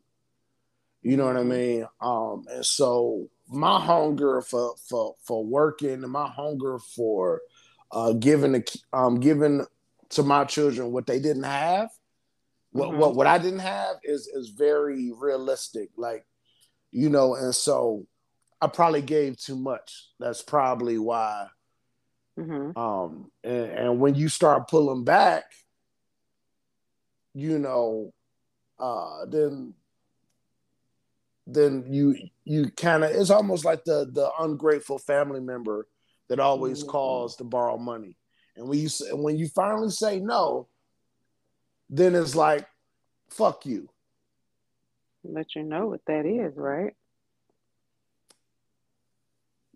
You 1.02 1.16
know 1.16 1.26
what 1.26 1.36
I 1.36 1.40
mm-hmm. 1.40 1.50
mean? 1.50 1.86
Um, 2.00 2.44
and 2.50 2.66
so 2.66 3.28
my 3.48 3.78
hunger 3.78 4.40
for 4.40 4.74
for 4.88 5.14
for 5.22 5.44
working 5.44 6.02
and 6.02 6.10
my 6.10 6.26
hunger 6.26 6.78
for 6.78 7.42
uh, 7.92 8.14
giving 8.14 8.64
um 8.92 9.20
giving 9.20 9.64
to 10.10 10.22
my 10.22 10.44
children 10.44 10.92
what 10.92 11.06
they 11.06 11.18
didn't 11.18 11.44
have, 11.44 11.90
what 12.70 12.90
mm-hmm. 12.90 12.98
what 12.98 13.14
what 13.14 13.26
I 13.26 13.38
didn't 13.38 13.60
have 13.60 13.96
is 14.02 14.26
is 14.26 14.50
very 14.50 15.12
realistic. 15.16 15.90
Like, 15.96 16.24
you 16.90 17.08
know, 17.08 17.34
and 17.34 17.54
so 17.54 18.06
I 18.60 18.66
probably 18.66 19.02
gave 19.02 19.38
too 19.38 19.56
much. 19.56 20.08
That's 20.18 20.42
probably 20.42 20.98
why. 20.98 21.48
Mm-hmm. 22.38 22.78
Um, 22.78 23.30
and, 23.44 23.70
and 23.70 24.00
when 24.00 24.14
you 24.14 24.28
start 24.28 24.68
pulling 24.68 25.04
back, 25.04 25.44
you 27.32 27.58
know, 27.58 28.12
uh, 28.78 29.26
then 29.26 29.74
then 31.46 31.84
you 31.88 32.16
you 32.44 32.70
kind 32.70 33.04
of 33.04 33.10
it's 33.10 33.30
almost 33.30 33.64
like 33.64 33.84
the 33.84 34.08
the 34.10 34.30
ungrateful 34.40 34.98
family 34.98 35.40
member 35.40 35.86
that 36.28 36.40
always 36.40 36.80
mm-hmm. 36.80 36.90
calls 36.90 37.36
to 37.36 37.44
borrow 37.44 37.76
money. 37.76 38.16
And 38.56 38.68
when 38.68 38.78
you 38.78 38.88
when 39.12 39.36
you 39.36 39.48
finally 39.48 39.90
say 39.90 40.20
no, 40.20 40.68
then 41.90 42.14
it's 42.14 42.34
like, 42.34 42.66
fuck 43.30 43.66
you. 43.66 43.88
Let 45.24 45.56
you 45.56 45.62
know 45.62 45.86
what 45.86 46.04
that 46.06 46.26
is, 46.26 46.56
right? 46.56 46.94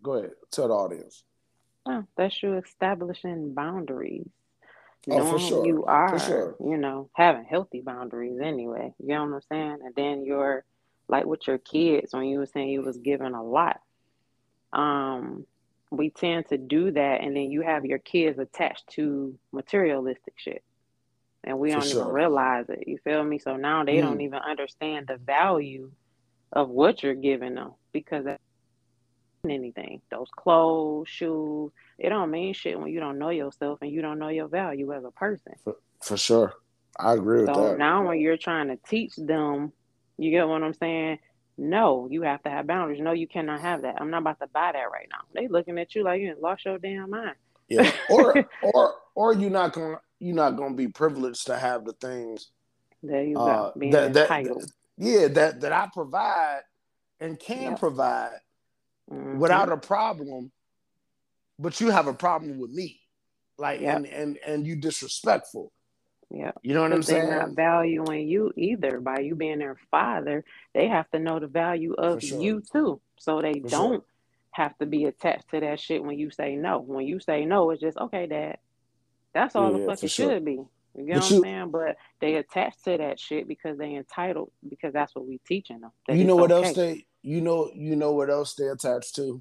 Go 0.02 0.14
ahead, 0.14 0.32
tell 0.50 0.68
the 0.68 0.74
audience. 0.74 1.24
Oh, 1.86 2.04
that's 2.16 2.42
you 2.42 2.54
establishing 2.54 3.54
boundaries. 3.54 4.28
Oh, 5.10 5.32
for 5.32 5.38
sure. 5.38 5.66
you 5.66 5.84
are, 5.86 6.18
sure. 6.18 6.56
you 6.60 6.76
know, 6.76 7.08
having 7.14 7.44
healthy 7.44 7.80
boundaries 7.80 8.38
anyway. 8.42 8.92
You 8.98 9.08
know 9.08 9.24
what 9.24 9.34
I'm 9.34 9.40
saying? 9.50 9.78
And 9.84 9.94
then 9.94 10.24
you're 10.24 10.64
like 11.08 11.24
with 11.24 11.46
your 11.46 11.58
kids 11.58 12.12
when 12.12 12.24
you 12.24 12.38
were 12.38 12.46
saying 12.46 12.68
you 12.68 12.82
was 12.82 12.98
given 12.98 13.32
a 13.34 13.42
lot. 13.42 13.80
um, 14.72 15.46
we 15.90 16.10
tend 16.10 16.48
to 16.48 16.58
do 16.58 16.90
that, 16.92 17.20
and 17.22 17.36
then 17.36 17.50
you 17.50 17.62
have 17.62 17.84
your 17.84 17.98
kids 17.98 18.38
attached 18.38 18.88
to 18.90 19.38
materialistic 19.52 20.34
shit, 20.36 20.62
and 21.44 21.58
we 21.58 21.70
For 21.70 21.80
don't 21.80 21.88
sure. 21.88 22.00
even 22.02 22.12
realize 22.12 22.66
it. 22.68 22.84
You 22.86 22.98
feel 23.04 23.24
me? 23.24 23.38
So 23.38 23.56
now 23.56 23.84
they 23.84 23.96
mm. 23.96 24.02
don't 24.02 24.20
even 24.20 24.40
understand 24.40 25.06
the 25.06 25.16
value 25.16 25.90
of 26.52 26.68
what 26.68 27.02
you're 27.02 27.14
giving 27.14 27.54
them 27.54 27.72
because 27.92 28.26
anything. 29.48 30.00
Those 30.10 30.28
clothes, 30.36 31.08
shoes, 31.08 31.72
it 31.98 32.08
don't 32.08 32.30
mean 32.30 32.54
shit 32.54 32.78
when 32.78 32.90
you 32.90 33.00
don't 33.00 33.18
know 33.18 33.30
yourself 33.30 33.78
and 33.82 33.90
you 33.90 34.02
don't 34.02 34.18
know 34.18 34.28
your 34.28 34.48
value 34.48 34.92
as 34.92 35.04
a 35.04 35.10
person. 35.10 35.52
For, 35.64 35.76
for 36.00 36.16
sure. 36.16 36.54
I 36.98 37.14
agree 37.14 37.42
with 37.42 37.54
so 37.54 37.70
that. 37.70 37.78
now 37.78 38.06
when 38.06 38.18
you're 38.18 38.36
trying 38.36 38.68
to 38.68 38.78
teach 38.88 39.14
them, 39.16 39.72
you 40.16 40.30
get 40.30 40.48
what 40.48 40.62
I'm 40.62 40.74
saying? 40.74 41.18
No, 41.58 42.06
you 42.08 42.22
have 42.22 42.42
to 42.44 42.50
have 42.50 42.68
boundaries. 42.68 43.00
No, 43.02 43.12
you 43.12 43.26
cannot 43.26 43.60
have 43.60 43.82
that. 43.82 43.96
I'm 44.00 44.10
not 44.10 44.22
about 44.22 44.38
to 44.40 44.46
buy 44.46 44.72
that 44.72 44.90
right 44.92 45.08
now. 45.10 45.18
They 45.34 45.48
looking 45.48 45.78
at 45.78 45.94
you 45.94 46.04
like 46.04 46.20
you 46.20 46.36
lost 46.40 46.64
your 46.64 46.78
damn 46.78 47.10
mind. 47.10 47.34
Yeah. 47.68 47.90
Or 48.08 48.48
or 48.62 48.94
or 49.14 49.34
you're 49.34 49.50
not 49.50 49.72
gonna 49.72 50.00
you're 50.20 50.36
not 50.36 50.56
gonna 50.56 50.74
be 50.74 50.88
privileged 50.88 51.46
to 51.46 51.58
have 51.58 51.84
the 51.84 51.92
things 51.94 52.50
there 53.02 53.24
you 53.24 53.38
uh, 53.38 53.44
go. 53.44 53.72
Being 53.78 53.92
that, 53.92 54.16
entitled. 54.16 54.62
That, 54.62 54.72
yeah, 54.96 55.28
that 55.28 55.60
that 55.60 55.72
I 55.72 55.88
provide 55.92 56.60
and 57.20 57.38
can 57.38 57.62
yep. 57.72 57.80
provide 57.80 58.38
mm-hmm. 59.10 59.38
without 59.38 59.70
a 59.70 59.76
problem, 59.76 60.50
but 61.58 61.80
you 61.80 61.90
have 61.90 62.06
a 62.06 62.14
problem 62.14 62.58
with 62.58 62.70
me. 62.70 63.00
Like 63.56 63.80
yep. 63.80 63.96
and 63.96 64.06
and 64.06 64.38
and 64.46 64.66
you 64.66 64.76
disrespectful. 64.76 65.72
Yeah. 66.30 66.52
You 66.62 66.74
know 66.74 66.82
what 66.82 66.92
I'm 66.92 67.02
saying? 67.02 67.26
They're 67.26 67.40
not 67.40 67.56
valuing 67.56 68.28
you 68.28 68.52
either 68.56 69.00
by 69.00 69.20
you 69.20 69.34
being 69.34 69.58
their 69.58 69.78
father. 69.90 70.44
They 70.74 70.88
have 70.88 71.10
to 71.10 71.18
know 71.18 71.38
the 71.38 71.46
value 71.46 71.94
of 71.94 72.22
sure. 72.22 72.40
you 72.40 72.60
too. 72.60 73.00
So 73.18 73.40
they 73.40 73.60
For 73.60 73.68
don't 73.68 73.92
sure. 73.94 74.04
have 74.50 74.76
to 74.78 74.86
be 74.86 75.04
attached 75.04 75.50
to 75.50 75.60
that 75.60 75.80
shit 75.80 76.04
when 76.04 76.18
you 76.18 76.30
say 76.30 76.56
no. 76.56 76.80
When 76.80 77.06
you 77.06 77.18
say 77.20 77.46
no, 77.46 77.70
it's 77.70 77.80
just 77.80 77.96
okay, 77.96 78.26
dad. 78.26 78.58
That's 79.32 79.56
all 79.56 79.72
yeah, 79.72 79.78
the 79.78 79.86
fuck 79.86 80.04
it 80.04 80.10
sure. 80.10 80.30
should 80.30 80.44
be. 80.44 80.60
You 80.94 81.04
know 81.04 81.14
what 81.20 81.30
I'm 81.30 81.42
saying? 81.42 81.70
But 81.70 81.96
they 82.20 82.34
attach 82.34 82.74
to 82.84 82.98
that 82.98 83.20
shit 83.20 83.46
because 83.46 83.78
they 83.78 83.94
entitled 83.94 84.50
because 84.68 84.92
that's 84.92 85.14
what 85.14 85.26
we 85.26 85.38
teaching 85.46 85.80
them. 85.80 85.92
You 86.08 86.24
know 86.24 86.36
what 86.36 86.52
okay. 86.52 86.66
else 86.66 86.76
they 86.76 87.06
you 87.22 87.40
know 87.40 87.70
you 87.74 87.96
know 87.96 88.12
what 88.12 88.30
else 88.30 88.54
they 88.54 88.66
attach 88.66 89.12
to? 89.14 89.40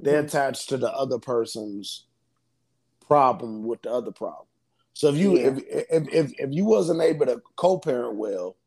They 0.00 0.12
mm-hmm. 0.12 0.26
attach 0.26 0.66
to 0.68 0.76
the 0.76 0.90
other 0.92 1.18
person's 1.18 2.06
problem 3.06 3.64
with 3.64 3.82
the 3.82 3.90
other 3.90 4.12
problem. 4.12 4.46
So 5.00 5.08
if 5.08 5.16
you 5.16 5.38
yeah. 5.38 5.46
if, 5.46 5.58
if 5.90 6.08
if 6.12 6.32
if 6.38 6.50
you 6.52 6.66
wasn't 6.66 7.00
able 7.00 7.24
to 7.24 7.40
co-parent 7.56 8.16
well, 8.16 8.58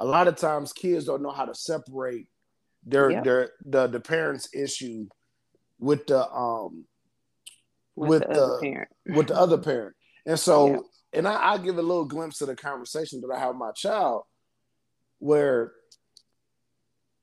a 0.00 0.04
lot 0.04 0.26
of 0.26 0.34
times 0.34 0.72
kids 0.72 1.04
don't 1.04 1.22
know 1.22 1.30
how 1.30 1.44
to 1.44 1.54
separate 1.54 2.26
their 2.84 3.12
yep. 3.12 3.22
their 3.22 3.50
the 3.64 3.86
the 3.86 4.00
parents' 4.00 4.48
issue 4.52 5.06
with 5.78 6.08
the 6.08 6.28
um 6.28 6.86
with, 7.94 8.22
with 8.22 8.22
the, 8.22 8.86
the 9.06 9.14
with 9.14 9.28
the 9.28 9.36
other 9.36 9.56
parent. 9.56 9.94
And 10.26 10.40
so 10.40 10.70
yep. 10.70 10.80
and 11.12 11.28
I, 11.28 11.52
I 11.52 11.58
give 11.58 11.78
a 11.78 11.82
little 11.82 12.04
glimpse 12.04 12.40
of 12.40 12.48
the 12.48 12.56
conversation 12.56 13.20
that 13.20 13.32
I 13.32 13.38
have 13.38 13.50
with 13.50 13.58
my 13.58 13.70
child 13.70 14.24
where 15.20 15.72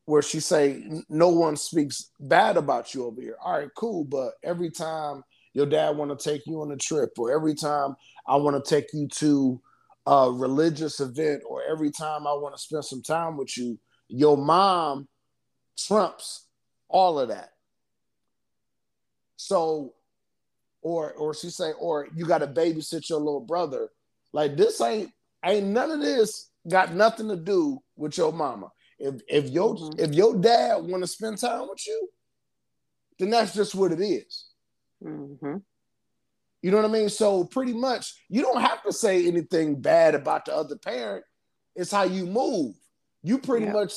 where 0.05 0.21
she 0.21 0.39
say 0.39 0.85
no 1.09 1.27
one 1.27 1.57
speaks 1.57 2.11
bad 2.17 2.55
about 2.55 2.93
you 2.93 3.07
over 3.07 3.19
here. 3.19 3.35
All 3.43 3.59
right, 3.59 3.67
cool, 3.75 4.05
but 4.05 4.35
every 4.41 4.71
time 4.71 5.21
your 5.53 5.65
dad 5.65 5.97
want 5.97 6.17
to 6.17 6.29
take 6.29 6.45
you 6.47 6.61
on 6.61 6.71
a 6.71 6.77
trip 6.77 7.11
or 7.17 7.31
every 7.31 7.55
time 7.55 7.95
I 8.27 8.37
want 8.37 8.63
to 8.63 8.69
take 8.69 8.93
you 8.93 9.07
to 9.07 9.61
a 10.05 10.31
religious 10.31 10.99
event 10.99 11.43
or 11.47 11.61
every 11.63 11.91
time 11.91 12.25
I 12.25 12.33
want 12.33 12.55
to 12.55 12.61
spend 12.61 12.85
some 12.85 13.01
time 13.01 13.37
with 13.37 13.57
you, 13.57 13.77
your 14.07 14.37
mom 14.37 15.07
trumps 15.77 16.47
all 16.89 17.19
of 17.19 17.29
that. 17.29 17.51
So, 19.37 19.93
or 20.81 21.11
or 21.13 21.33
she 21.33 21.49
say, 21.49 21.71
or 21.79 22.07
you 22.15 22.25
got 22.25 22.39
to 22.39 22.47
babysit 22.47 23.09
your 23.09 23.19
little 23.19 23.41
brother. 23.41 23.89
Like 24.33 24.55
this 24.55 24.79
ain't 24.81 25.11
ain't 25.43 25.67
none 25.67 25.91
of 25.91 25.99
this 25.99 26.49
got 26.67 26.93
nothing 26.93 27.27
to 27.29 27.35
do 27.35 27.81
with 27.95 28.17
your 28.17 28.31
mama. 28.31 28.71
If 28.99 29.21
if 29.27 29.49
your 29.49 29.75
mm-hmm. 29.75 29.99
if 29.99 30.13
your 30.13 30.35
dad 30.35 30.83
want 30.83 31.03
to 31.03 31.07
spend 31.07 31.37
time 31.37 31.67
with 31.69 31.85
you, 31.87 32.09
then 33.19 33.29
that's 33.31 33.53
just 33.53 33.75
what 33.75 33.91
it 33.91 34.01
is. 34.01 34.45
Mm-hmm. 35.03 35.57
You 36.61 36.71
know 36.71 36.77
what 36.77 36.85
I 36.85 36.93
mean? 36.93 37.09
So 37.09 37.43
pretty 37.43 37.73
much, 37.73 38.13
you 38.29 38.41
don't 38.41 38.61
have 38.61 38.83
to 38.83 38.93
say 38.93 39.27
anything 39.27 39.81
bad 39.81 40.13
about 40.13 40.45
the 40.45 40.55
other 40.55 40.77
parent. 40.77 41.25
It's 41.75 41.91
how 41.91 42.03
you 42.03 42.25
move. 42.25 42.75
You 43.23 43.39
pretty 43.39 43.65
yeah. 43.65 43.73
much 43.73 43.93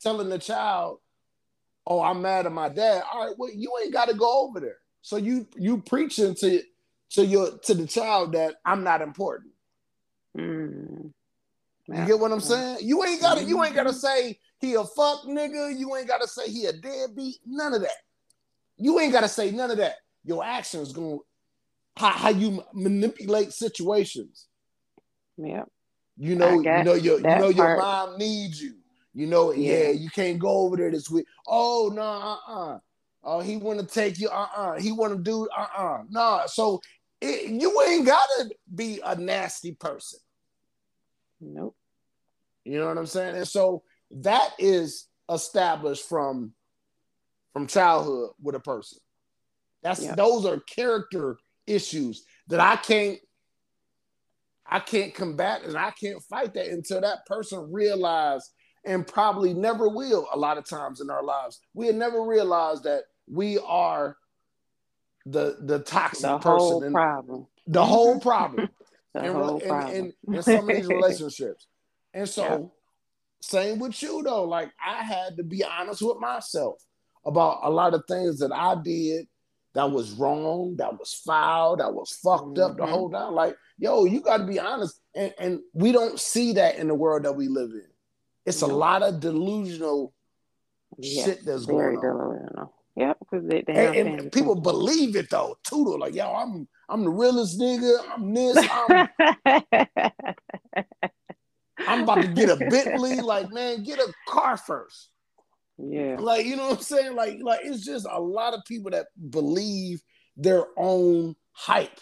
telling 0.00 0.28
the 0.28 0.38
child, 0.38 0.98
"Oh, 1.86 2.00
I'm 2.00 2.22
mad 2.22 2.46
at 2.46 2.52
my 2.52 2.68
dad." 2.68 3.02
All 3.12 3.26
right, 3.26 3.34
well, 3.36 3.50
you 3.52 3.72
ain't 3.82 3.92
got 3.92 4.08
to 4.08 4.14
go 4.14 4.46
over 4.46 4.60
there. 4.60 4.78
So 5.02 5.16
you 5.16 5.46
you 5.56 5.78
preaching 5.78 6.34
to 6.36 6.62
to 7.10 7.24
your 7.24 7.58
to 7.58 7.74
the 7.74 7.86
child 7.86 8.32
that 8.32 8.56
I'm 8.64 8.84
not 8.84 9.02
important. 9.02 9.52
Mm. 10.36 11.12
You 11.88 12.04
get 12.04 12.18
what 12.18 12.32
I'm 12.32 12.40
saying? 12.40 12.78
You 12.82 13.04
ain't 13.04 13.20
gotta 13.20 13.44
you 13.44 13.62
ain't 13.62 13.74
gotta 13.74 13.92
say 13.92 14.38
he 14.58 14.74
a 14.74 14.82
fuck 14.84 15.22
nigga. 15.24 15.78
You 15.78 15.94
ain't 15.96 16.08
gotta 16.08 16.26
say 16.26 16.50
he 16.50 16.66
a 16.66 16.72
deadbeat. 16.72 17.36
None 17.46 17.74
of 17.74 17.82
that. 17.82 17.98
You 18.76 18.98
ain't 18.98 19.12
gotta 19.12 19.28
say 19.28 19.52
none 19.52 19.70
of 19.70 19.76
that. 19.76 19.94
Your 20.26 20.44
actions 20.44 20.92
gonna 20.92 21.18
how, 21.96 22.10
how 22.10 22.28
you 22.28 22.62
manipulate 22.74 23.52
situations. 23.52 24.48
Yeah. 25.38 25.64
You 26.18 26.34
know, 26.34 26.60
you 26.60 26.82
know 26.82 26.94
your 26.94 27.18
you 27.18 27.22
know 27.22 27.48
your 27.48 27.76
mom 27.76 28.18
needs 28.18 28.60
you. 28.60 28.74
You 29.14 29.26
know, 29.26 29.52
yeah. 29.52 29.84
yeah, 29.84 29.90
you 29.90 30.10
can't 30.10 30.38
go 30.38 30.48
over 30.48 30.76
there 30.76 30.90
this 30.90 31.08
week. 31.08 31.26
Oh 31.46 31.90
no, 31.94 32.02
uh-uh. 32.02 32.78
Oh, 33.24 33.40
he 33.40 33.56
want 33.56 33.80
to 33.80 33.86
take 33.86 34.18
you, 34.18 34.28
uh-uh. 34.28 34.78
He 34.78 34.92
want 34.92 35.12
to 35.12 35.18
do, 35.18 35.48
uh-uh. 35.56 36.04
No, 36.10 36.20
nah. 36.20 36.46
so 36.46 36.80
it, 37.20 37.50
you 37.50 37.82
ain't 37.82 38.06
gotta 38.06 38.50
be 38.74 39.00
a 39.04 39.16
nasty 39.16 39.72
person. 39.72 40.20
Nope. 41.40 41.76
You 42.64 42.78
know 42.78 42.88
what 42.88 42.98
I'm 42.98 43.06
saying? 43.06 43.36
And 43.36 43.48
so 43.48 43.82
that 44.10 44.50
is 44.58 45.06
established 45.30 46.08
from 46.08 46.52
from 47.52 47.66
childhood 47.66 48.30
with 48.40 48.54
a 48.54 48.60
person. 48.60 48.98
That's 49.86 50.02
yep. 50.02 50.16
those 50.16 50.44
are 50.44 50.58
character 50.58 51.38
issues 51.64 52.24
that 52.48 52.58
I 52.58 52.74
can't 52.74 53.20
I 54.68 54.80
can't 54.80 55.14
combat 55.14 55.62
and 55.62 55.76
I 55.76 55.92
can't 55.92 56.20
fight 56.24 56.54
that 56.54 56.66
until 56.66 57.02
that 57.02 57.24
person 57.24 57.70
realize 57.70 58.50
and 58.84 59.06
probably 59.06 59.54
never 59.54 59.88
will 59.88 60.26
a 60.32 60.36
lot 60.36 60.58
of 60.58 60.68
times 60.68 61.00
in 61.00 61.08
our 61.08 61.22
lives. 61.22 61.60
We'll 61.72 61.94
never 61.94 62.22
realize 62.22 62.82
that 62.82 63.02
we 63.28 63.58
are 63.58 64.16
the 65.24 65.58
the 65.60 65.78
toxic 65.78 66.22
the 66.22 66.38
person 66.38 66.58
whole 66.58 66.82
and 66.82 66.92
problem. 66.92 67.46
The 67.68 67.84
whole 67.84 68.18
problem. 68.18 68.68
the 69.14 69.24
in, 69.24 69.32
whole 69.34 69.58
in, 69.58 69.68
problem. 69.68 69.94
In, 69.94 70.12
in, 70.26 70.34
in, 70.34 70.42
some 70.42 70.68
of 70.68 70.76
these 70.76 70.88
relationships. 70.88 71.68
And 72.12 72.28
so 72.28 72.42
yeah. 72.42 72.66
same 73.40 73.78
with 73.78 74.02
you 74.02 74.24
though. 74.24 74.46
Like 74.46 74.72
I 74.84 75.04
had 75.04 75.36
to 75.36 75.44
be 75.44 75.62
honest 75.62 76.02
with 76.02 76.18
myself 76.18 76.82
about 77.24 77.60
a 77.62 77.70
lot 77.70 77.94
of 77.94 78.02
things 78.08 78.40
that 78.40 78.50
I 78.50 78.74
did 78.82 79.28
that 79.76 79.90
was 79.90 80.12
wrong, 80.12 80.76
that 80.76 80.98
was 80.98 81.12
foul, 81.12 81.76
that 81.76 81.92
was 81.92 82.10
fucked 82.22 82.54
mm-hmm. 82.54 82.62
up 82.62 82.76
the 82.76 82.84
mm-hmm. 82.84 82.92
whole 82.92 83.10
time. 83.10 83.34
Like, 83.34 83.56
yo, 83.78 84.06
you 84.06 84.20
got 84.20 84.38
to 84.38 84.44
be 84.44 84.58
honest. 84.58 84.98
And, 85.14 85.34
and 85.38 85.60
we 85.74 85.92
don't 85.92 86.18
see 86.18 86.54
that 86.54 86.76
in 86.76 86.88
the 86.88 86.94
world 86.94 87.24
that 87.24 87.34
we 87.34 87.48
live 87.48 87.70
in. 87.70 87.86
It's 88.46 88.62
a 88.62 88.66
lot 88.66 89.02
of 89.02 89.20
delusional 89.20 90.14
yeah, 90.98 91.24
shit 91.24 91.44
that's 91.44 91.66
going 91.66 91.96
on. 91.96 92.02
Delusional. 92.02 92.72
Yep, 92.96 93.18
because 93.20 93.46
they, 93.46 93.62
they 93.66 94.00
and, 94.00 94.20
and 94.20 94.32
people 94.32 94.54
believe 94.54 95.16
it 95.16 95.28
though. 95.28 95.58
Too 95.64 95.98
like, 95.98 96.14
yo, 96.14 96.32
I'm 96.32 96.66
I'm 96.88 97.04
the 97.04 97.10
realest 97.10 97.60
nigga. 97.60 97.98
I'm 98.10 98.32
this. 98.32 98.56
I'm, 98.70 99.08
I'm 101.86 102.02
about 102.04 102.22
to 102.22 102.28
get 102.28 102.48
a 102.48 102.56
Bentley. 102.56 103.20
Like, 103.20 103.52
man, 103.52 103.82
get 103.82 103.98
a 103.98 104.10
car 104.26 104.56
first. 104.56 105.10
Yeah. 105.78 106.16
Like, 106.18 106.46
you 106.46 106.56
know 106.56 106.68
what 106.68 106.78
I'm 106.78 106.82
saying? 106.82 107.14
Like, 107.14 107.38
like 107.42 107.60
it's 107.64 107.84
just 107.84 108.06
a 108.10 108.20
lot 108.20 108.54
of 108.54 108.64
people 108.64 108.90
that 108.92 109.06
believe 109.30 110.02
their 110.36 110.66
own 110.76 111.36
hype. 111.52 112.00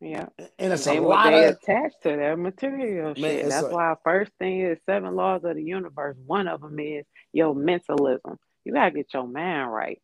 Yeah. 0.00 0.26
And 0.58 0.72
it's 0.72 0.84
they, 0.84 0.98
a 0.98 1.02
lot 1.02 1.30
they 1.30 1.46
of, 1.46 1.56
attached 1.56 2.02
to 2.02 2.16
that 2.16 2.38
material 2.38 3.14
man, 3.14 3.16
shit. 3.16 3.48
That's 3.48 3.64
like, 3.64 3.72
why 3.72 3.94
first 4.04 4.32
thing 4.38 4.60
is 4.60 4.78
seven 4.86 5.14
laws 5.14 5.42
of 5.44 5.56
the 5.56 5.62
universe. 5.62 6.16
One 6.26 6.48
of 6.48 6.60
them 6.60 6.78
is 6.78 7.06
your 7.32 7.54
mentalism. 7.54 8.38
You 8.64 8.72
gotta 8.72 8.90
get 8.90 9.14
your 9.14 9.26
mind 9.26 9.72
right. 9.72 10.02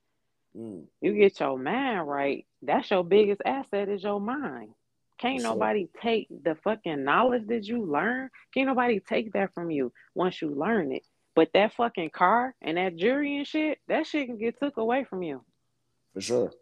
Mm. 0.56 0.84
You 1.00 1.14
get 1.14 1.38
your 1.40 1.58
mind 1.58 2.08
right. 2.08 2.46
That's 2.62 2.90
your 2.90 3.04
biggest 3.04 3.42
asset 3.44 3.88
is 3.88 4.02
your 4.02 4.20
mind. 4.20 4.70
Can't 5.18 5.42
nobody 5.42 5.88
take 6.00 6.28
the 6.30 6.56
fucking 6.64 7.04
knowledge 7.04 7.46
that 7.46 7.64
you 7.64 7.84
learn. 7.84 8.28
Can't 8.52 8.66
nobody 8.66 8.98
take 8.98 9.32
that 9.34 9.54
from 9.54 9.70
you 9.70 9.92
once 10.14 10.40
you 10.42 10.50
learn 10.50 10.92
it. 10.92 11.04
But 11.34 11.50
that 11.54 11.74
fucking 11.74 12.10
car 12.10 12.54
and 12.60 12.76
that 12.76 12.96
jury 12.96 13.38
and 13.38 13.46
shit, 13.46 13.78
that 13.88 14.06
shit 14.06 14.26
can 14.26 14.38
get 14.38 14.58
took 14.58 14.76
away 14.76 15.04
from 15.04 15.22
you. 15.22 15.42
For 16.12 16.20
sure. 16.20 16.52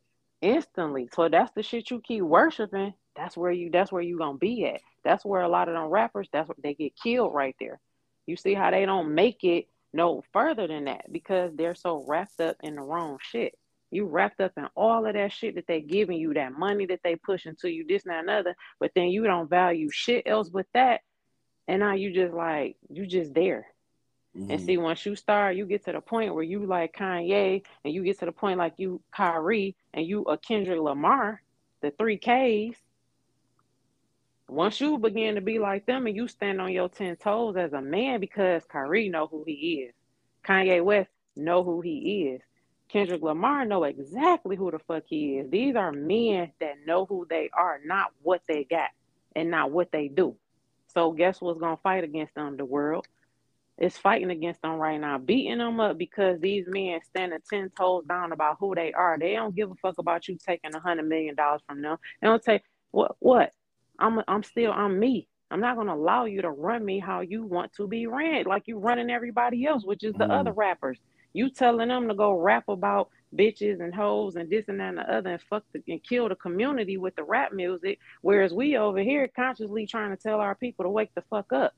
Instantly. 0.43 1.09
So 1.15 1.29
that's 1.29 1.53
the 1.55 1.63
shit 1.63 1.91
you 1.91 2.01
keep 2.01 2.23
worshiping. 2.23 2.95
That's 3.17 3.37
where 3.37 3.51
you 3.51 3.71
that's 3.71 3.91
where 3.91 4.03
you 4.03 4.17
gonna 4.17 4.39
be 4.39 4.65
at. 4.67 4.81
That's 5.05 5.25
where 5.25 5.43
a 5.43 5.49
lot 5.49 5.69
of 5.69 5.75
them 5.75 5.89
rappers, 5.89 6.29
that's 6.33 6.49
what 6.49 6.63
they 6.63 6.75
get 6.75 6.95
killed 6.97 7.35
right 7.35 7.57
there. 7.59 7.81
You 8.27 8.37
see 8.37 8.55
how 8.55 8.71
they 8.71 8.87
don't 8.87 9.15
make 9.15 9.43
it 9.43 9.67
no 9.93 10.23
further 10.33 10.69
than 10.69 10.85
that 10.85 11.13
because 11.13 11.53
they're 11.55 11.75
so 11.75 12.05
wrapped 12.07 12.41
up 12.41 12.57
in 12.63 12.77
the 12.77 12.83
wrong 12.83 13.19
shit. 13.21 13.55
You 13.91 14.07
wrapped 14.07 14.41
up 14.41 14.53
in 14.57 14.67
all 14.77 15.05
of 15.05 15.15
that 15.15 15.33
shit 15.33 15.57
that 15.57 15.67
they 15.67 15.81
giving 15.81 16.19
you, 16.19 16.33
that 16.35 16.53
money 16.53 16.87
that 16.87 17.01
they 17.03 17.17
pushing 17.17 17.57
to 17.57 17.69
you, 17.69 17.85
this 17.87 18.05
and 18.05 18.13
that, 18.13 18.23
another. 18.23 18.55
But 18.79 18.93
then 18.95 19.09
you 19.09 19.25
don't 19.25 19.51
value 19.51 19.91
shit 19.91 20.23
else 20.27 20.49
but 20.49 20.67
that. 20.75 21.01
And 21.67 21.81
now 21.81 21.95
you 21.95 22.13
just 22.13 22.33
like, 22.33 22.77
you 22.89 23.07
just 23.07 23.35
there. 23.35 23.67
Mm-hmm. 24.37 24.51
And 24.51 24.61
see, 24.61 24.77
once 24.77 25.05
you 25.05 25.17
start, 25.17 25.57
you 25.57 25.67
get 25.67 25.85
to 25.87 25.93
the 25.93 26.01
point 26.01 26.35
where 26.35 26.45
you 26.45 26.65
like 26.65 26.95
Kanye, 26.95 27.63
and 27.85 27.93
you 27.93 28.05
get 28.05 28.19
to 28.21 28.27
the 28.27 28.33
point 28.33 28.59
like 28.59 28.75
you 28.77 29.01
Kyrie, 29.11 29.75
and 29.93 30.07
you 30.07 30.23
a 30.25 30.39
Kendrick 30.39 30.81
Lamar, 30.81 31.43
the 31.81 31.91
three 31.91 32.17
Ks. 32.17 32.79
Once 34.49 34.81
you 34.81 34.99
begin 34.99 35.35
to 35.35 35.41
be 35.41 35.59
like 35.59 35.87
them, 35.87 36.07
and 36.07 36.15
you 36.15 36.29
stand 36.29 36.61
on 36.61 36.73
your 36.73 36.89
ten 36.89 37.17
toes 37.17 37.57
as 37.57 37.73
a 37.73 37.81
man, 37.81 38.21
because 38.21 38.65
Kyrie 38.67 39.09
know 39.09 39.27
who 39.27 39.43
he 39.45 39.87
is, 39.89 39.95
Kanye 40.45 40.83
West 40.83 41.11
know 41.37 41.65
who 41.65 41.81
he 41.81 42.29
is, 42.29 42.41
Kendrick 42.89 43.23
Lamar 43.23 43.65
know 43.65 43.85
exactly 43.85 44.57
who 44.57 44.71
the 44.71 44.79
fuck 44.79 45.05
he 45.07 45.39
is. 45.39 45.51
These 45.51 45.77
are 45.77 45.93
men 45.93 46.53
that 46.61 46.75
know 46.87 47.05
who 47.05 47.27
they 47.29 47.51
are, 47.53 47.81
not 47.85 48.13
what 48.23 48.43
they 48.49 48.65
got, 48.65 48.91
and 49.35 49.51
not 49.51 49.71
what 49.71 49.91
they 49.93 50.09
do. 50.09 50.37
So 50.89 51.13
guess 51.13 51.41
what's 51.41 51.61
gonna 51.61 51.77
fight 51.77 52.05
against 52.05 52.35
them? 52.35 52.57
The 52.57 52.65
world 52.65 53.07
is 53.81 53.97
fighting 53.97 54.31
against 54.31 54.61
them 54.61 54.73
right 54.73 55.01
now, 55.01 55.17
beating 55.17 55.59
them 55.59 55.81
up 55.81 55.97
because 55.97 56.39
these 56.39 56.67
men 56.69 57.01
standing 57.03 57.39
ten 57.49 57.71
toes 57.77 58.05
down 58.07 58.33
about 58.33 58.59
who 58.61 58.75
they 58.75 58.93
are. 58.93 59.19
They 59.19 59.33
don't 59.33 59.57
give 59.57 59.71
a 59.71 59.75
fuck 59.77 59.99
about 59.99 60.29
you 60.29 60.37
taking 60.37 60.75
a 60.75 60.81
hundred 60.81 61.09
million 61.09 61.35
dollars 61.35 61.63
from 61.67 61.81
them. 61.81 61.97
They 62.21 62.29
don't 62.29 62.43
take 62.43 62.63
what 62.91 63.17
what. 63.19 63.53
I'm 63.99 64.23
I'm 64.29 64.43
still 64.43 64.73
I'm 64.73 64.99
me. 64.99 65.29
I'm 65.51 65.61
not 65.61 65.77
gonna 65.77 65.95
allow 65.95 66.27
you 66.27 66.43
to 66.43 66.51
run 66.51 66.85
me 66.85 66.99
how 66.99 67.21
you 67.21 67.45
want 67.45 67.73
to 67.75 67.89
be 67.89 68.07
ran, 68.07 68.45
like 68.45 68.65
you 68.67 68.79
running 68.79 69.11
everybody 69.11 69.67
else, 69.67 69.85
which 69.85 70.05
is 70.05 70.15
the 70.15 70.27
mm. 70.27 70.39
other 70.39 70.53
rappers. 70.53 70.99
You 71.33 71.49
telling 71.49 71.89
them 71.89 72.09
to 72.09 72.15
go 72.15 72.33
rap 72.33 72.65
about 72.69 73.09
bitches 73.35 73.81
and 73.81 73.95
hoes 73.95 74.37
and 74.37 74.51
this 74.51 74.69
and 74.69 74.81
that 74.81 74.89
and 74.91 74.99
the 74.99 75.15
other 75.15 75.31
and 75.31 75.43
fuck 75.43 75.65
the, 75.73 75.83
and 75.89 76.03
kill 76.03 76.29
the 76.29 76.35
community 76.35 76.97
with 76.97 77.15
the 77.17 77.23
rap 77.23 77.53
music, 77.53 77.99
whereas 78.21 78.53
we 78.53 78.77
over 78.77 79.01
here 79.01 79.29
consciously 79.35 79.87
trying 79.87 80.11
to 80.11 80.17
tell 80.17 80.41
our 80.41 80.55
people 80.55 80.85
to 80.85 80.91
wake 80.91 81.15
the 81.15 81.23
fuck 81.31 81.53
up. 81.53 81.73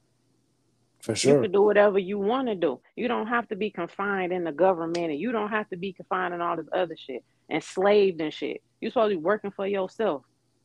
For 1.03 1.17
sure. 1.17 1.35
You 1.35 1.43
can 1.43 1.53
do 1.53 1.63
whatever 1.63 1.99
you 1.99 2.17
want 2.17 2.47
to 2.47 2.55
do. 2.55 2.81
You 2.95 3.09
don't 3.09 3.27
have 3.27 3.49
to 3.49 3.57
be 3.57 3.71
confined 3.71 4.33
in 4.33 4.45
the 4.45 4.53
government 4.53 5.11
and 5.11 5.19
you 5.19 5.33
don't 5.33 5.51
have 5.51 5.69
to 5.71 5.77
be 5.77 5.93
confined 5.93 6.33
in 6.33 6.41
all 6.41 6.57
this 6.57 6.69
other 6.73 6.97
shit, 6.97 7.25
enslaved 7.51 8.21
and 8.21 8.33
shit. 8.33 8.63
You're 8.81 8.93
supposed 8.93 9.11
to 9.11 9.17
be 9.17 9.23
working 9.23 9.51
for 9.51 9.67
yourself. 9.67 10.23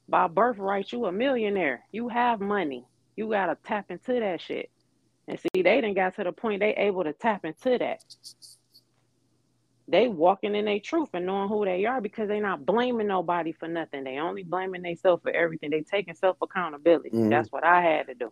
By 0.07 0.27
birthright, 0.27 0.91
you 0.91 1.05
a 1.05 1.11
millionaire. 1.11 1.83
You 1.91 2.07
have 2.09 2.39
money. 2.39 2.85
You 3.15 3.29
gotta 3.29 3.57
tap 3.65 3.89
into 3.89 4.19
that 4.19 4.39
shit. 4.39 4.69
And 5.27 5.39
see, 5.39 5.63
they 5.63 5.81
didn't 5.81 5.95
got 5.95 6.15
to 6.17 6.23
the 6.23 6.31
point 6.31 6.59
they 6.59 6.75
able 6.75 7.03
to 7.03 7.13
tap 7.13 7.43
into 7.43 7.79
that. 7.79 8.03
They 9.87 10.07
walking 10.07 10.53
in 10.53 10.65
their 10.65 10.79
truth 10.79 11.09
and 11.13 11.25
knowing 11.25 11.49
who 11.49 11.65
they 11.65 11.85
are 11.85 11.99
because 11.99 12.27
they 12.27 12.39
not 12.39 12.63
blaming 12.63 13.07
nobody 13.07 13.53
for 13.53 13.67
nothing. 13.67 14.03
They 14.03 14.19
only 14.19 14.43
blaming 14.43 14.83
themselves 14.83 15.23
for 15.23 15.31
everything. 15.31 15.71
They 15.71 15.81
taking 15.81 16.13
self 16.13 16.37
accountability. 16.43 17.09
Mm-hmm. 17.09 17.29
That's 17.29 17.51
what 17.51 17.63
I 17.63 17.81
had 17.81 18.05
to 18.07 18.13
do 18.13 18.31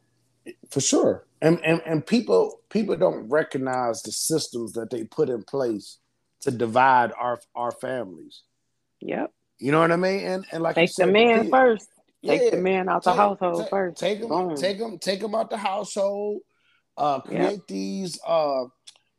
for 0.69 0.81
sure. 0.81 1.25
And, 1.41 1.59
and 1.63 1.81
and 1.85 2.05
people 2.05 2.61
people 2.69 2.95
don't 2.95 3.29
recognize 3.29 4.01
the 4.01 4.11
systems 4.11 4.73
that 4.73 4.89
they 4.89 5.03
put 5.03 5.29
in 5.29 5.43
place 5.43 5.99
to 6.41 6.51
divide 6.51 7.11
our 7.19 7.39
our 7.55 7.71
families. 7.71 8.43
Yep. 9.01 9.31
You 9.59 9.71
know 9.71 9.79
what 9.79 9.91
i 9.91 9.95
mean? 9.95 10.25
And 10.25 10.45
and 10.51 10.63
like 10.63 10.75
take 10.75 10.89
said, 10.89 11.07
the 11.07 11.11
man 11.11 11.49
first. 11.49 11.87
Take 12.25 12.41
yeah, 12.41 12.49
the 12.51 12.61
man 12.61 12.89
out 12.89 13.03
take, 13.03 13.13
the 13.13 13.21
household 13.21 13.61
take, 13.61 13.69
first. 13.69 13.99
take 13.99 14.19
him, 14.19 14.29
Boom. 14.29 14.55
take 14.55 14.79
them 14.79 14.97
take 14.97 15.19
them 15.19 15.35
out 15.35 15.51
the 15.51 15.57
household 15.57 16.41
uh 16.97 17.19
create 17.19 17.51
yep. 17.59 17.67
these 17.67 18.19
uh 18.25 18.63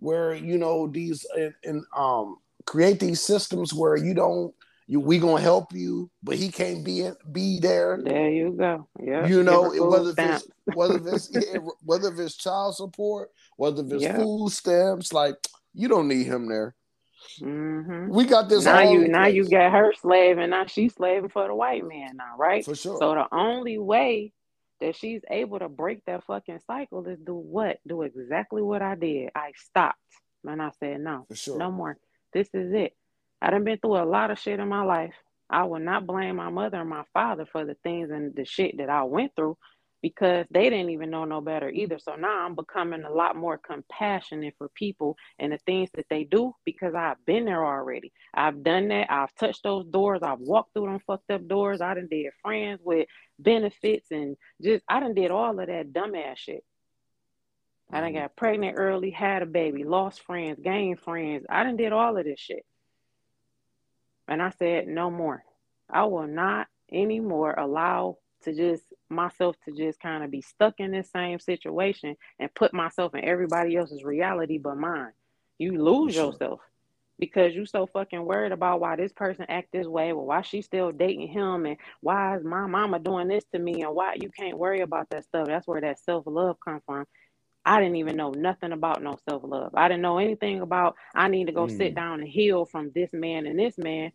where 0.01 0.35
you 0.35 0.59
know 0.59 0.89
these 0.89 1.25
and 1.63 1.85
um 1.97 2.37
create 2.65 2.99
these 2.99 3.21
systems 3.21 3.73
where 3.73 3.97
you 3.97 4.13
don't 4.13 4.53
you, 4.89 5.01
we 5.01 5.19
gonna 5.19 5.41
help 5.41 5.73
you, 5.73 6.11
but 6.23 6.37
he 6.37 6.51
can't 6.51 6.85
be 6.85 7.09
be 7.31 7.59
there. 7.59 8.01
There 8.03 8.31
you 8.31 8.53
go. 8.53 8.89
Yeah. 9.01 9.27
You 9.27 9.43
know 9.43 9.71
whether 9.71 10.15
it's 10.17 10.49
whether 10.75 11.01
it's 11.09 11.31
whether 11.83 12.23
it's 12.23 12.37
child 12.37 12.77
support, 12.77 13.31
whether 13.57 13.85
if 13.85 13.93
it's 13.93 14.03
yeah. 14.05 14.17
food 14.17 14.51
stamps, 14.51 15.13
like 15.13 15.35
you 15.75 15.89
don't 15.89 16.09
need 16.09 16.27
him 16.27 16.49
there. 16.49 16.75
Mm-hmm. 17.41 18.09
We 18.15 18.27
got 18.27 18.49
this. 18.49 18.65
Now 18.65 18.81
you 18.81 19.09
now 19.09 19.27
you 19.27 19.49
got 19.49 19.73
her 19.73 19.93
slave, 20.01 20.39
and 20.39 20.51
now 20.51 20.67
she's 20.67 20.95
slaving 20.95 21.31
for 21.31 21.49
the 21.49 21.55
white 21.55 21.85
man 21.85 22.17
now, 22.17 22.37
right? 22.39 22.65
For 22.65 22.77
sure. 22.77 22.99
So 22.99 23.15
the 23.15 23.27
only 23.33 23.79
way 23.79 24.33
that 24.81 24.95
she's 24.95 25.23
able 25.29 25.59
to 25.59 25.69
break 25.69 26.05
that 26.05 26.25
fucking 26.25 26.61
cycle 26.67 27.05
is 27.07 27.19
do 27.19 27.35
what? 27.35 27.79
Do 27.87 28.03
exactly 28.03 28.63
what 28.63 28.83
I 28.83 28.95
did. 28.95 29.31
I 29.35 29.53
stopped, 29.57 29.99
and 30.45 30.63
I 30.63 30.71
said 30.79 31.01
no, 31.01 31.27
sure. 31.35 31.59
no 31.59 31.73
more. 31.73 31.99
This 32.33 32.49
is 32.55 32.73
it. 32.73 32.93
I 33.41 33.51
done 33.51 33.65
been 33.65 33.79
through 33.79 34.03
a 34.03 34.05
lot 34.05 34.31
of 34.31 34.39
shit 34.39 34.61
in 34.61 34.69
my 34.69 34.83
life. 34.83 35.15
I 35.49 35.65
will 35.65 35.79
not 35.79 36.07
blame 36.07 36.37
my 36.37 36.51
mother 36.51 36.81
and 36.81 36.91
my 36.91 37.05
father 37.13 37.47
for 37.47 37.65
the 37.65 37.77
things 37.83 38.11
and 38.11 38.35
the 38.35 38.45
shit 38.45 38.79
that 38.79 38.91
I 38.91 39.05
went 39.05 39.33
through 39.37 39.57
because 40.03 40.47
they 40.51 40.71
didn't 40.71 40.91
even 40.91 41.11
know 41.11 41.25
no 41.25 41.41
better 41.41 41.71
either. 41.71 41.99
So 41.99 42.15
now 42.17 42.45
I'm 42.45 42.55
becoming 42.55 43.05
a 43.05 43.11
lot 43.11 43.37
more 43.37 43.59
compassionate 43.59 44.55
for 44.59 44.69
people 44.75 45.17
and 45.39 45.53
the 45.53 45.59
things 45.59 45.89
that 45.95 46.07
they 46.11 46.25
do 46.25 46.53
because 46.65 46.95
I've 46.95 47.25
been 47.25 47.45
there 47.45 47.65
already. 47.65 48.13
I've 48.35 48.63
done 48.63 48.89
that. 48.89 49.11
I've 49.11 49.35
touched 49.35 49.63
those 49.63 49.87
doors. 49.87 50.21
I've 50.23 50.41
walked 50.41 50.75
through 50.75 50.87
them 50.87 51.01
fucked 51.07 51.31
up 51.31 51.47
doors. 51.49 51.81
I 51.81 51.95
done 51.95 52.09
did 52.11 52.27
friends 52.43 52.81
with 52.85 53.09
benefits 53.39 54.11
and 54.11 54.37
just 54.63 54.85
I 54.89 55.01
done 55.01 55.15
did 55.15 55.31
all 55.31 55.59
of 55.59 55.67
that 55.67 55.93
dumbass 55.93 56.37
shit. 56.37 56.65
I 57.91 58.01
done 58.01 58.11
mm-hmm. 58.11 58.23
got 58.23 58.37
pregnant 58.37 58.77
early, 58.79 59.11
had 59.11 59.43
a 59.43 59.47
baby, 59.47 59.85
lost 59.85 60.23
friends, 60.23 60.59
gained 60.63 61.01
friends. 61.01 61.47
I 61.49 61.63
done 61.63 61.77
did 61.77 61.93
all 61.93 62.17
of 62.17 62.25
this 62.25 62.41
shit. 62.41 62.65
And 64.29 64.43
I 64.43 64.51
said, 64.51 64.89
no 64.89 65.11
more. 65.11 65.45
I 65.89 66.05
will 66.05 66.27
not 66.27 66.67
anymore 66.93 67.55
allow 67.57 68.19
to 68.43 68.55
just 68.55 68.85
myself 69.09 69.57
to 69.65 69.73
just 69.73 70.01
kind 70.01 70.25
of 70.25 70.31
be 70.31 70.41
stuck 70.41 70.75
in 70.79 70.91
this 70.91 71.11
same 71.11 71.39
situation 71.39 72.17
and 72.39 72.55
put 72.55 72.73
myself 72.73 73.15
in 73.15 73.25
everybody 73.25 73.77
else's 73.77 74.05
reality 74.05 74.59
but 74.59 74.77
mine. 74.77 75.13
You 75.59 75.83
lose 75.83 76.15
sure. 76.15 76.27
yourself 76.27 76.61
because 77.19 77.55
you 77.55 77.65
so 77.65 77.87
fucking 77.87 78.25
worried 78.25 78.53
about 78.53 78.81
why 78.81 78.97
this 78.97 79.13
person 79.13 79.47
act 79.49 79.73
this 79.73 79.87
way 79.87 80.13
or 80.13 80.25
why 80.27 80.43
she's 80.43 80.67
still 80.67 80.93
dating 80.93 81.29
him 81.29 81.65
and 81.67 81.77
why 82.01 82.37
is 82.37 82.45
my 82.45 82.67
mama 82.67 82.99
doing 82.99 83.29
this 83.29 83.45
to 83.53 83.59
me 83.59 83.83
and 83.83 83.95
why 83.95 84.17
you 84.21 84.31
can't 84.31 84.59
worry 84.59 84.81
about 84.81 85.09
that 85.11 85.25
stuff. 85.25 85.47
That's 85.47 85.67
where 85.67 85.81
that 85.81 85.99
self-love 86.01 86.59
come 86.63 86.81
from. 86.85 87.07
I 87.67 87.81
didn't 87.81 87.97
even 87.97 88.17
know 88.17 88.31
nothing 88.31 88.71
about 88.71 89.03
no 89.03 89.19
self 89.29 89.43
love. 89.45 89.73
I 89.75 89.89
didn't 89.89 90.03
know 90.03 90.19
anything 90.19 90.61
about 90.61 90.95
I 91.15 91.27
need 91.27 91.47
to 91.47 91.53
go 91.53 91.67
mm. 91.67 91.77
sit 91.77 91.97
down 91.97 92.21
and 92.21 92.29
heal 92.29 92.65
from 92.65 92.93
this 92.95 93.13
man 93.13 93.45
and 93.45 93.59
this 93.59 93.77
man. 93.77 94.13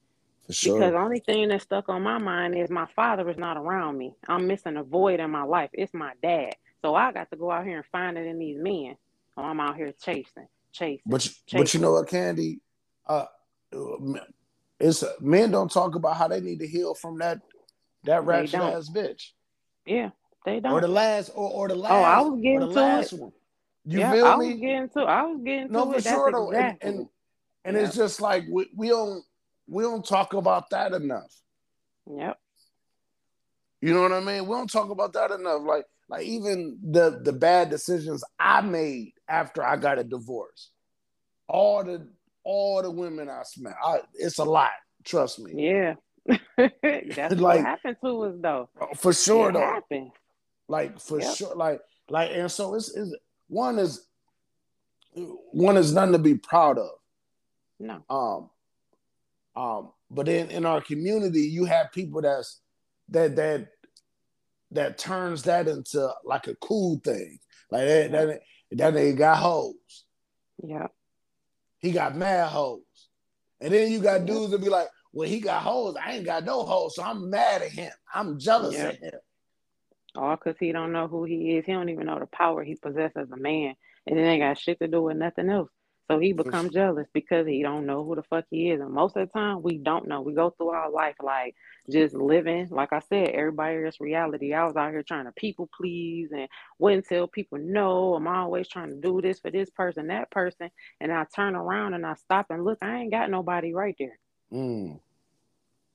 Sure. 0.50 0.80
Because 0.80 0.94
the 0.94 0.98
only 0.98 1.20
thing 1.20 1.50
that 1.50 1.62
stuck 1.62 1.90
on 1.90 2.02
my 2.02 2.18
mind 2.18 2.58
is 2.58 2.70
my 2.70 2.88
father 2.96 3.30
is 3.30 3.38
not 3.38 3.58
around 3.58 3.98
me. 3.98 4.16
I'm 4.28 4.48
missing 4.48 4.78
a 4.78 4.84
void 4.84 5.20
in 5.20 5.30
my 5.30 5.44
life. 5.44 5.70
It's 5.74 5.94
my 5.94 6.14
dad. 6.24 6.56
So 6.82 6.96
I 6.96 7.12
got 7.12 7.30
to 7.32 7.36
go 7.36 7.52
out 7.52 7.66
here 7.66 7.78
and 7.78 7.86
find 7.92 8.18
it 8.18 8.26
in 8.26 8.40
these 8.40 8.58
men. 8.58 8.96
So 9.36 9.44
I'm 9.44 9.60
out 9.60 9.76
here 9.76 9.94
chasing, 10.02 10.48
chasing. 10.72 11.02
But 11.06 11.22
chasing. 11.22 11.60
but 11.60 11.74
you 11.74 11.80
know 11.82 11.92
what, 11.92 12.08
Candy? 12.08 12.60
Uh, 13.06 13.26
it's 14.80 15.04
men 15.20 15.52
don't 15.52 15.72
talk 15.72 15.96
about 15.96 16.18
how 16.18 16.28
they 16.30 16.40
need 16.40 16.60
to 16.60 16.68
heal 16.68 16.96
from 16.96 17.20
that 17.20 17.40
that 18.06 18.26
ratchet 18.26 18.56
ass 18.56 18.90
bitch. 18.90 19.32
Yeah, 19.86 20.10
they 20.46 20.60
don't. 20.60 20.72
Or 20.74 20.82
the 20.82 20.88
last, 20.88 21.32
or, 21.36 21.50
or 21.50 21.68
the 21.68 21.76
last. 21.76 21.92
Oh, 21.92 22.02
I 22.02 22.22
was 22.22 22.42
getting 22.42 22.74
to 22.74 23.00
it. 23.00 23.22
One. 23.22 23.32
You 23.86 24.00
yeah, 24.00 24.12
feel 24.12 24.26
I 24.26 24.38
me? 24.38 24.48
was 24.50 24.60
getting 24.60 24.89
to. 24.89 25.00
I 25.02 25.24
was 25.24 25.41
getting 25.44 25.67
to. 25.67 25.74
no, 25.74 25.91
for 25.91 25.98
it. 25.98 26.04
sure 26.04 26.32
though, 26.32 26.52
exactly. 26.52 26.89
and 26.89 27.00
and, 27.00 27.08
and 27.65 27.78
yeah. 27.78 27.84
it's 27.84 27.96
just 27.96 28.22
like 28.22 28.44
we, 28.50 28.70
we 28.76 28.89
don't 28.89 29.24
we 29.67 29.84
don't 29.84 30.06
talk 30.06 30.34
about 30.34 30.70
that 30.70 30.94
enough. 30.94 31.34
Yep. 32.10 32.38
You 33.82 33.94
know 33.94 34.02
what 34.02 34.12
I 34.12 34.20
mean? 34.20 34.46
We 34.46 34.56
don't 34.56 34.72
talk 34.72 34.91
about 34.91 35.13
that 35.13 35.32
enough. 35.32 35.62
Like 35.63 35.86
like 36.10 36.26
even 36.26 36.78
the 36.84 37.22
the 37.24 37.34
bad 37.34 37.70
decisions 37.70 38.24
I 38.39 38.62
made 38.62 39.13
after 39.28 39.63
I 39.63 39.78
got 39.78 39.98
a 39.98 40.04
divorce. 40.04 40.70
All 41.48 41.84
the 41.84 42.08
all 42.44 42.82
the 42.84 42.91
women 42.91 43.30
I 43.30 43.44
met, 43.58 43.76
I, 43.84 44.02
it's 44.13 44.38
a 44.38 44.44
lot. 44.44 44.72
Trust 45.04 45.39
me. 45.39 45.54
Yeah. 45.56 45.96
That's 46.58 47.36
like, 47.36 47.41
what 47.41 47.62
happened 47.62 47.98
to 48.04 48.22
us 48.24 48.36
though. 48.39 48.70
For 48.98 49.13
sure 49.13 49.50
it 49.50 49.54
though. 49.54 49.60
Happened. 49.62 50.12
Like 50.67 51.00
for 51.00 51.20
yep. 51.20 51.36
sure. 51.36 51.56
Like 51.56 51.82
like, 52.10 52.32
and 52.34 52.52
so 52.52 52.76
it's, 52.76 52.96
it's 52.96 53.15
one 53.52 53.80
is 53.80 54.08
one 55.14 55.76
is 55.76 55.94
nothing 55.94 56.14
to 56.14 56.20
be 56.20 56.36
proud 56.36 56.78
of. 56.78 56.92
No. 57.80 58.02
Um, 58.10 59.62
um, 59.62 59.92
but 60.10 60.30
in 60.30 60.50
in 60.50 60.66
our 60.66 60.80
community, 60.80 61.42
you 61.42 61.66
have 61.66 61.92
people 61.92 62.22
that's 62.22 62.62
that 63.10 63.36
that 63.36 63.68
that 64.72 64.98
turns 64.98 65.44
that 65.44 65.68
into 65.68 66.10
like 66.24 66.48
a 66.48 66.56
cool 66.56 67.02
thing. 67.04 67.40
Like 67.70 67.88
that 67.88 68.12
that, 68.12 68.42
that 68.72 68.94
nigga 68.94 69.18
got 69.18 69.38
hoes. 69.38 70.06
Yeah. 70.64 70.88
He 71.80 71.92
got 71.92 72.16
mad 72.16 72.48
hoes. 72.48 72.82
And 73.60 73.74
then 73.74 73.92
you 73.92 74.00
got 74.00 74.26
dudes 74.26 74.52
that 74.52 74.62
be 74.62 74.70
like, 74.70 74.88
well, 75.12 75.28
he 75.28 75.42
got 75.42 75.62
hoes. 75.62 75.96
I 76.02 76.14
ain't 76.14 76.26
got 76.26 76.46
no 76.46 76.64
hoes, 76.64 76.96
so 76.96 77.04
I'm 77.04 77.30
mad 77.30 77.64
at 77.64 77.72
him. 77.72 77.92
I'm 78.14 78.40
jealous 78.40 78.76
of 78.80 78.96
him. 78.98 79.20
All 80.15 80.36
because 80.36 80.58
he 80.60 80.71
don't 80.71 80.91
know 80.91 81.08
who 81.08 81.24
he 81.24 81.58
is. 81.58 81.65
He 81.65 81.71
don't 81.71 81.89
even 81.89 82.08
know 82.08 82.19
the 82.19 82.26
power 82.26 82.63
he 82.63 82.76
possesses 82.76 83.15
as 83.15 83.32
a 83.32 83.38
man. 83.38 83.76
And 84.08 84.19
it 84.19 84.24
ain't 84.24 84.41
got 84.41 84.58
shit 84.58 84.80
to 84.80 84.88
do 84.88 85.04
with 85.04 85.17
nothing 85.17 85.50
else. 85.50 85.69
So 86.10 86.19
he 86.19 86.34
become 86.34 86.69
jealous 86.71 87.08
because 87.13 87.47
he 87.47 87.63
don't 87.63 87.86
know 87.86 88.04
who 88.04 88.15
the 88.15 88.24
fuck 88.24 88.43
he 88.50 88.69
is. 88.71 88.82
And 88.82 88.91
most 88.91 89.15
of 89.15 89.26
the 89.26 89.32
time 89.32 89.62
we 89.62 89.78
don't 89.78 90.10
know. 90.10 90.21
We 90.21 90.34
go 90.34 90.50
through 90.50 90.69
our 90.69 90.91
life 90.91 91.15
like 91.21 91.56
just 91.89 92.13
living. 92.13 92.67
Like 92.69 92.91
I 92.91 93.00
said, 93.00 93.30
everybody 93.30 93.78
is 93.78 94.02
reality. 94.02 94.54
I 94.54 94.65
was 94.65 94.76
out 94.76 94.91
here 94.91 95.04
trying 95.04 95.26
to 95.26 95.32
people 95.32 95.69
please 95.74 96.32
and 96.34 96.50
wouldn't 96.80 97.08
tell 97.08 97.28
people 97.28 97.60
no. 97.60 98.15
I'm 98.15 98.28
always 98.28 98.67
trying 98.67 98.89
to 98.89 98.97
do 98.97 99.21
this 99.21 99.39
for 99.39 99.52
this 99.52 99.69
person, 99.69 100.08
that 100.08 100.30
person. 100.32 100.69
And 101.00 101.13
I 101.13 101.26
turn 101.34 101.56
around 101.56 101.93
and 101.93 102.06
I 102.06 102.15
stop 102.15 102.47
and 102.50 102.65
look, 102.65 102.80
I 102.82 102.97
ain't 102.97 103.12
got 103.12 103.30
nobody 103.30 103.74
right 103.74 103.95
there. 103.97 104.19
Mm. 104.52 105.00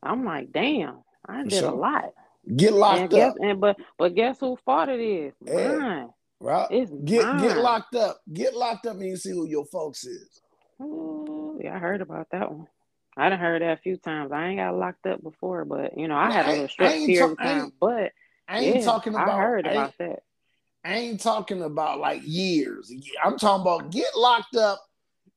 I'm 0.03 0.25
like, 0.25 0.51
damn, 0.51 1.03
I 1.29 1.43
did 1.43 1.65
a 1.65 1.73
lot. 1.73 2.15
Get 2.55 2.73
locked 2.73 3.01
and 3.01 3.11
guess, 3.11 3.31
up. 3.31 3.37
And 3.41 3.61
but 3.61 3.77
but 3.99 4.15
guess 4.15 4.39
who 4.39 4.57
fault 4.65 4.89
it 4.89 5.01
is? 5.01 5.35
Mine. 5.41 6.11
Right. 6.39 6.69
It's 6.71 6.93
get 7.05 7.25
mine. 7.25 7.41
get 7.41 7.57
locked 7.57 7.95
up. 7.97 8.21
Get 8.33 8.55
locked 8.55 8.87
up 8.87 8.97
and 8.97 9.07
you 9.07 9.17
see 9.17 9.33
who 9.33 9.49
your 9.49 9.65
folks 9.67 10.05
is. 10.05 10.41
Ooh, 10.81 11.59
yeah, 11.63 11.75
I 11.75 11.79
heard 11.79 12.03
about 12.03 12.29
that 12.31 12.53
one. 12.53 12.69
I 13.17 13.31
done 13.31 13.39
heard 13.39 13.63
that 13.63 13.79
a 13.79 13.81
few 13.81 13.97
times. 13.97 14.31
I 14.31 14.49
ain't 14.49 14.59
got 14.59 14.77
locked 14.77 15.07
up 15.07 15.23
before, 15.23 15.65
but 15.65 15.97
you 15.97 16.07
know, 16.07 16.17
I 16.17 16.31
had 16.31 16.47
a 16.47 16.51
little 16.51 16.69
short 16.69 16.93
period 16.93 17.23
of 17.23 17.39
time. 17.39 17.73
But 17.81 18.13
I 18.47 18.59
ain't 18.59 18.77
yeah, 18.77 18.85
talking 18.85 19.15
about. 19.15 19.31
I 19.31 19.39
heard 19.39 19.67
about 19.67 19.95
I 19.99 20.05
that. 20.05 20.23
I 20.85 20.95
ain't 20.95 21.21
talking 21.21 21.63
about 21.63 21.99
like 21.99 22.21
years. 22.25 22.93
I'm 23.25 23.39
talking 23.39 23.63
about 23.63 23.91
get 23.91 24.15
locked 24.15 24.55
up, 24.55 24.81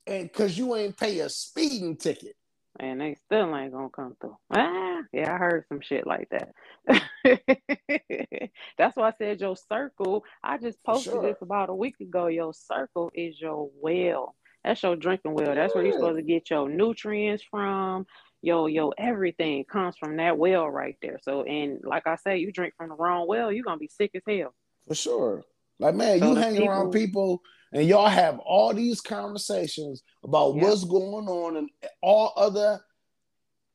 and 0.06 0.24
because 0.24 0.58
you 0.58 0.76
ain't 0.76 0.98
pay 0.98 1.20
a 1.20 1.30
speeding 1.30 1.96
ticket. 1.96 2.36
And 2.80 3.02
they 3.02 3.16
still 3.26 3.56
ain't 3.56 3.74
gonna 3.74 3.90
come 3.90 4.16
through. 4.22 4.38
Ah, 4.52 4.89
yeah, 5.14 5.34
I 5.34 5.38
heard 5.38 5.66
some 5.70 5.82
shit 5.82 6.06
like 6.06 6.30
that. 6.30 6.54
That's 8.78 8.96
why 8.96 9.10
I 9.10 9.14
said 9.18 9.42
your 9.42 9.56
circle. 9.56 10.24
I 10.44 10.58
just 10.58 10.84
posted 10.84 11.14
sure. 11.14 11.22
this 11.22 11.38
about 11.42 11.70
a 11.70 11.76
week 11.76 12.00
ago. 12.00 12.28
Your 12.28 12.54
circle 12.54 13.12
is 13.14 13.40
your 13.40 13.70
well. 13.82 14.36
That's 14.64 14.84
your 14.84 14.96
drinking 14.96 15.34
well. 15.34 15.56
That's 15.56 15.74
where 15.74 15.84
you're 15.84 15.94
supposed 15.94 16.18
to 16.18 16.24
get 16.24 16.50
your 16.50 16.70
nutrients 16.70 17.44
from. 17.50 18.06
Yo, 18.42 18.68
yo, 18.68 18.90
everything 18.98 19.66
comes 19.66 19.96
from 19.98 20.18
that 20.18 20.38
well 20.38 20.70
right 20.70 20.98
there. 21.02 21.20
So, 21.22 21.44
and 21.44 21.80
like 21.84 22.08
I 22.08 22.16
say, 22.16 22.38
you 22.38 22.52
drink 22.52 22.74
from 22.78 22.90
the 22.90 22.96
wrong 22.96 23.28
well, 23.28 23.52
you're 23.52 23.64
gonna 23.64 23.78
be 23.78 23.90
sick 23.90 24.12
as 24.16 24.22
hell. 24.28 24.54
For 24.88 24.96
sure. 24.96 25.44
Like 25.80 25.96
man, 25.96 26.20
so 26.20 26.30
you 26.30 26.36
hang 26.36 26.54
people, 26.54 26.68
around 26.68 26.92
people 26.92 27.42
and 27.72 27.88
y'all 27.88 28.08
have 28.08 28.40
all 28.40 28.74
these 28.74 29.02
conversations 29.02 30.04
about 30.24 30.56
yep. 30.56 30.64
what's 30.64 30.84
going 30.84 31.28
on 31.28 31.58
and 31.58 31.70
all 32.02 32.34
other 32.36 32.82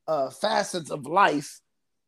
uh, 0.07 0.31
facets 0.31 0.91
of 0.91 1.07
life, 1.07 1.61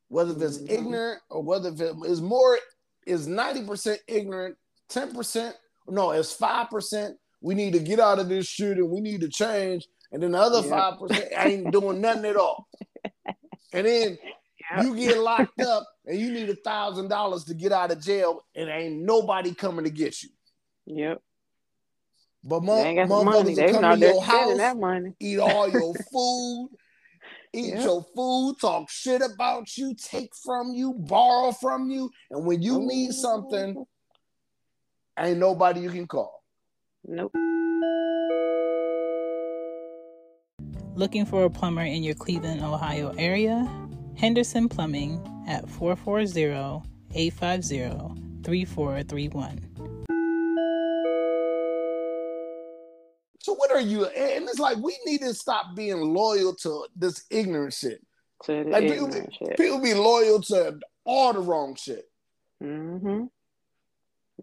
whether 0.08 0.32
it's 0.32 0.58
mm-hmm. 0.58 0.72
ignorant 0.72 1.20
or 1.30 1.42
whether 1.42 1.70
it 1.70 1.94
is 2.06 2.20
more 2.20 2.58
is 3.06 3.28
90% 3.28 3.98
ignorant, 4.08 4.56
10%, 4.90 5.52
no, 5.88 6.10
it's 6.10 6.36
5%. 6.36 7.12
We 7.40 7.54
need 7.54 7.72
to 7.74 7.78
get 7.78 8.00
out 8.00 8.18
of 8.18 8.28
this 8.28 8.46
shit 8.46 8.78
and 8.78 8.90
we 8.90 9.00
need 9.00 9.20
to 9.20 9.28
change. 9.28 9.86
And 10.12 10.22
then 10.22 10.32
the 10.32 10.38
other 10.38 10.62
five 10.62 10.94
yep. 11.00 11.08
percent 11.08 11.32
ain't 11.36 11.72
doing 11.72 12.00
nothing 12.00 12.24
at 12.24 12.36
all. 12.36 12.68
And 13.72 13.86
then 13.86 14.18
yep. 14.74 14.84
you 14.84 14.96
get 14.96 15.18
locked 15.18 15.60
up 15.60 15.86
and 16.06 16.18
you 16.18 16.32
need 16.32 16.48
a 16.48 16.54
thousand 16.54 17.08
dollars 17.08 17.44
to 17.44 17.54
get 17.54 17.72
out 17.72 17.90
of 17.90 18.00
jail, 18.00 18.44
and 18.54 18.70
ain't 18.70 19.02
nobody 19.02 19.52
coming 19.52 19.84
to 19.84 19.90
get 19.90 20.22
you. 20.22 20.30
Yep. 20.86 21.20
But 22.44 22.62
mo- 22.62 22.84
motherfuckers 22.84 23.72
will 23.72 23.80
come 23.80 24.00
to 24.00 24.06
your 24.06 24.22
house, 24.22 25.12
eat 25.18 25.38
all 25.40 25.68
your 25.68 25.94
food, 26.12 26.70
eat 27.56 27.74
yep. 27.74 27.84
your 27.84 28.04
food, 28.14 28.56
talk 28.60 28.90
shit 28.90 29.22
about 29.22 29.76
you, 29.76 29.94
take 29.94 30.30
from 30.44 30.72
you, 30.74 30.94
borrow 30.94 31.52
from 31.52 31.90
you, 31.90 32.10
and 32.30 32.44
when 32.44 32.62
you 32.62 32.76
Ooh. 32.76 32.86
need 32.86 33.12
something, 33.12 33.76
oh. 33.78 33.88
ain't 35.18 35.38
nobody 35.38 35.80
you 35.80 35.90
can 35.90 36.06
call. 36.06 36.42
Nope. 37.04 37.34
Looking 40.94 41.26
for 41.26 41.44
a 41.44 41.50
plumber 41.50 41.82
in 41.82 42.02
your 42.02 42.14
Cleveland, 42.14 42.62
Ohio 42.62 43.14
area? 43.18 43.68
Henderson 44.16 44.68
Plumbing 44.68 45.20
at 45.46 45.68
440 45.68 46.88
850 47.14 48.42
3431. 48.42 49.75
So 53.46 53.54
what 53.54 53.70
are 53.70 53.80
you? 53.80 54.06
And 54.06 54.48
it's 54.48 54.58
like 54.58 54.76
we 54.78 54.98
need 55.06 55.20
to 55.20 55.32
stop 55.32 55.76
being 55.76 56.00
loyal 56.00 56.52
to 56.56 56.86
this 56.96 57.22
ignorant 57.30 57.74
shit. 57.74 58.04
like 58.48 58.88
people, 58.88 59.08
shit. 59.12 59.56
people 59.56 59.80
be 59.80 59.94
loyal 59.94 60.40
to 60.42 60.80
all 61.04 61.32
the 61.32 61.38
wrong 61.38 61.76
shit. 61.76 62.10
Mm-hmm. 62.60 63.26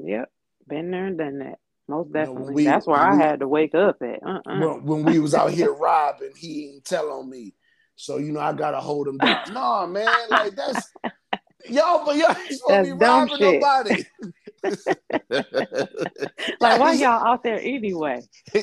Yep. 0.08 0.32
Been 0.70 0.92
there 0.92 1.08
and 1.08 1.18
done 1.18 1.40
that. 1.40 1.60
Most 1.90 2.14
definitely. 2.14 2.44
You 2.44 2.48
know, 2.48 2.54
we, 2.54 2.64
That's 2.64 2.88
where 2.88 2.98
I 2.98 3.18
had 3.18 3.42
to 3.42 3.48
wake 3.50 3.76
up 3.76 3.98
at. 4.02 4.26
Uh-uh. 4.26 4.42
When, 4.46 4.86
when, 4.86 5.04
we 5.04 5.20
was 5.20 5.34
out 5.34 5.52
here 5.52 5.74
robbing, 5.78 6.32
he 6.38 6.70
ain't 6.70 6.86
tell 6.86 7.12
on 7.12 7.30
me. 7.30 7.56
So 7.98 8.20
you 8.20 8.32
know 8.32 8.40
I 8.40 8.54
gotta 8.54 8.80
hold 8.80 9.10
him 9.10 9.18
down. 9.18 9.52
nah, 9.52 9.86
man, 9.86 10.08
like 10.30 10.56
that's 10.56 10.90
y'all, 11.70 12.06
but 12.06 12.16
y'all 12.16 12.30
ain't 12.30 12.54
supposed 12.54 12.68
to 12.70 12.84
be 12.84 12.92
robbing 12.94 13.38
shit. 13.38 13.62
nobody. 13.62 14.06
like 16.60 16.80
why 16.80 16.94
y'all 16.94 17.28
out 17.28 17.44
there 17.44 17.60
anyway? 17.62 18.22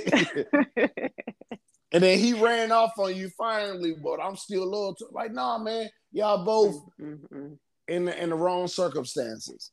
and 1.93 2.03
then 2.03 2.19
he 2.19 2.33
ran 2.33 2.73
off 2.73 2.93
on 2.99 3.15
you 3.15 3.31
finally, 3.37 3.95
but 4.03 4.21
I'm 4.21 4.37
still 4.37 4.67
loyal 4.67 4.95
to 4.97 5.07
like, 5.13 5.33
nah, 5.33 5.59
man, 5.59 5.89
y'all 6.13 6.45
both 6.45 6.77
mm-hmm. 7.01 7.55
in 7.89 8.05
the 8.07 8.23
in 8.23 8.31
the 8.31 8.37
wrong 8.37 8.67
circumstances. 8.67 9.71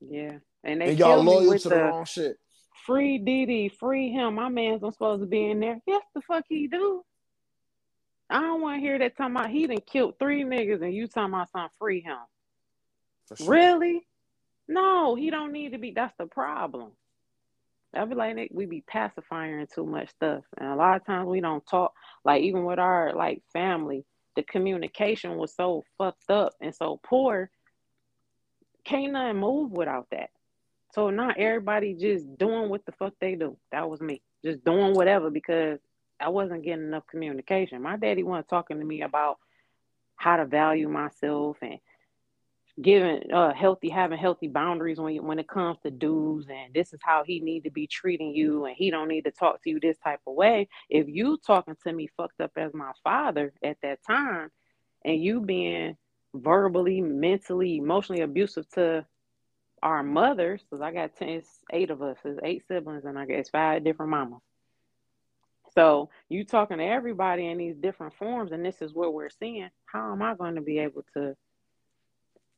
Yeah. 0.00 0.38
And 0.64 0.80
they 0.80 0.90
and 0.90 0.98
y'all 0.98 1.22
loyal 1.22 1.58
to 1.58 1.68
the, 1.68 1.74
the 1.74 1.82
wrong 1.82 2.04
shit. 2.04 2.36
Free 2.84 3.18
Diddy, 3.18 3.68
free 3.68 4.10
him. 4.10 4.34
My 4.34 4.48
man's 4.48 4.82
not 4.82 4.92
supposed 4.92 5.22
to 5.22 5.26
be 5.26 5.50
in 5.50 5.60
there. 5.60 5.80
Yes, 5.86 6.02
the 6.14 6.20
fuck 6.22 6.44
he 6.48 6.68
do. 6.68 7.02
I 8.28 8.40
don't 8.40 8.60
want 8.60 8.76
to 8.76 8.80
hear 8.80 8.98
that 8.98 9.16
talking 9.16 9.36
about 9.36 9.50
he 9.50 9.66
done 9.66 9.78
killed 9.86 10.14
three 10.18 10.44
niggas 10.44 10.82
and 10.82 10.92
you 10.92 11.06
talking 11.06 11.32
about 11.32 11.50
something 11.50 11.70
free 11.78 12.00
him. 12.00 12.18
Sure. 13.36 13.48
Really? 13.48 14.06
No, 14.68 15.14
he 15.14 15.30
don't 15.30 15.52
need 15.52 15.72
to 15.72 15.78
be. 15.78 15.92
That's 15.92 16.14
the 16.18 16.26
problem. 16.26 16.92
I 17.94 18.04
be 18.04 18.14
like 18.14 18.48
we 18.52 18.66
be 18.66 18.82
pacifying 18.86 19.66
too 19.72 19.86
much 19.86 20.10
stuff, 20.10 20.44
and 20.58 20.68
a 20.68 20.74
lot 20.74 20.96
of 20.96 21.06
times 21.06 21.28
we 21.28 21.40
don't 21.40 21.66
talk. 21.66 21.94
Like 22.24 22.42
even 22.42 22.64
with 22.64 22.78
our 22.78 23.14
like 23.14 23.42
family, 23.52 24.04
the 24.34 24.42
communication 24.42 25.36
was 25.36 25.54
so 25.54 25.84
fucked 25.96 26.30
up 26.30 26.54
and 26.60 26.74
so 26.74 27.00
poor. 27.02 27.50
Can't 28.84 29.12
nothing 29.12 29.40
move 29.40 29.72
without 29.72 30.08
that. 30.10 30.30
So 30.94 31.10
not 31.10 31.38
everybody 31.38 31.94
just 31.94 32.38
doing 32.38 32.68
what 32.68 32.86
the 32.86 32.92
fuck 32.92 33.14
they 33.20 33.34
do. 33.34 33.56
That 33.72 33.88
was 33.88 34.00
me. 34.00 34.22
Just 34.44 34.64
doing 34.64 34.94
whatever 34.94 35.30
because 35.30 35.78
I 36.20 36.28
wasn't 36.28 36.64
getting 36.64 36.86
enough 36.86 37.06
communication. 37.06 37.82
My 37.82 37.96
daddy 37.96 38.22
wasn't 38.22 38.48
talking 38.48 38.78
to 38.78 38.84
me 38.84 39.02
about 39.02 39.38
how 40.16 40.36
to 40.36 40.46
value 40.46 40.88
myself 40.88 41.56
and 41.62 41.78
giving 42.80 43.32
uh 43.32 43.54
healthy 43.54 43.88
having 43.88 44.18
healthy 44.18 44.48
boundaries 44.48 44.98
when 44.98 45.14
you, 45.14 45.22
when 45.22 45.38
it 45.38 45.48
comes 45.48 45.78
to 45.82 45.90
dudes 45.90 46.46
and 46.50 46.74
this 46.74 46.92
is 46.92 47.00
how 47.02 47.22
he 47.24 47.40
need 47.40 47.64
to 47.64 47.70
be 47.70 47.86
treating 47.86 48.34
you 48.34 48.66
and 48.66 48.76
he 48.76 48.90
don't 48.90 49.08
need 49.08 49.24
to 49.24 49.30
talk 49.30 49.62
to 49.62 49.70
you 49.70 49.80
this 49.80 49.96
type 50.04 50.20
of 50.26 50.34
way 50.34 50.68
if 50.90 51.06
you 51.08 51.38
talking 51.46 51.74
to 51.82 51.92
me 51.92 52.06
fucked 52.18 52.40
up 52.40 52.52
as 52.56 52.74
my 52.74 52.92
father 53.02 53.52
at 53.64 53.78
that 53.82 53.98
time 54.06 54.50
and 55.06 55.22
you 55.22 55.40
being 55.40 55.96
verbally 56.34 57.00
mentally 57.00 57.78
emotionally 57.78 58.20
abusive 58.20 58.68
to 58.70 59.06
our 59.82 60.02
mothers, 60.02 60.62
because 60.62 60.82
I 60.82 60.92
got 60.92 61.16
10, 61.16 61.28
it's 61.28 61.60
eight 61.72 61.90
of 61.90 62.02
us, 62.02 62.16
it's 62.24 62.40
eight 62.42 62.66
siblings, 62.66 63.04
and 63.04 63.18
I 63.18 63.26
guess 63.26 63.50
five 63.50 63.84
different 63.84 64.10
mamas. 64.10 64.40
So 65.74 66.08
you 66.28 66.44
talking 66.44 66.78
to 66.78 66.84
everybody 66.84 67.46
in 67.46 67.58
these 67.58 67.76
different 67.76 68.14
forms, 68.14 68.52
and 68.52 68.64
this 68.64 68.80
is 68.80 68.94
what 68.94 69.12
we're 69.12 69.30
seeing. 69.30 69.68
How 69.84 70.12
am 70.12 70.22
I 70.22 70.34
going 70.34 70.54
to 70.54 70.62
be 70.62 70.78
able 70.78 71.04
to 71.14 71.36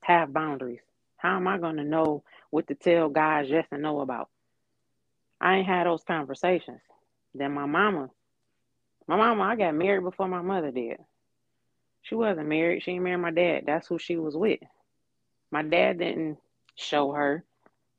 have 0.02 0.32
boundaries? 0.32 0.80
How 1.16 1.36
am 1.36 1.48
I 1.48 1.58
going 1.58 1.76
to 1.76 1.84
know 1.84 2.22
what 2.50 2.68
to 2.68 2.74
tell 2.74 3.08
guys 3.08 3.48
yes 3.48 3.66
and 3.70 3.82
no 3.82 4.00
about? 4.00 4.28
I 5.40 5.56
ain't 5.56 5.66
had 5.66 5.86
those 5.86 6.04
conversations. 6.04 6.80
Then 7.34 7.52
my 7.52 7.66
mama, 7.66 8.10
my 9.06 9.16
mama, 9.16 9.42
I 9.42 9.56
got 9.56 9.74
married 9.74 10.02
before 10.02 10.28
my 10.28 10.42
mother 10.42 10.70
did. 10.70 10.98
She 12.02 12.14
wasn't 12.14 12.48
married. 12.48 12.82
She 12.82 12.92
ain't 12.92 13.04
married 13.04 13.20
my 13.20 13.30
dad. 13.30 13.64
That's 13.66 13.86
who 13.86 13.98
she 13.98 14.16
was 14.16 14.36
with. 14.36 14.60
My 15.50 15.62
dad 15.62 15.98
didn't 15.98 16.38
show 16.74 17.12
her. 17.12 17.44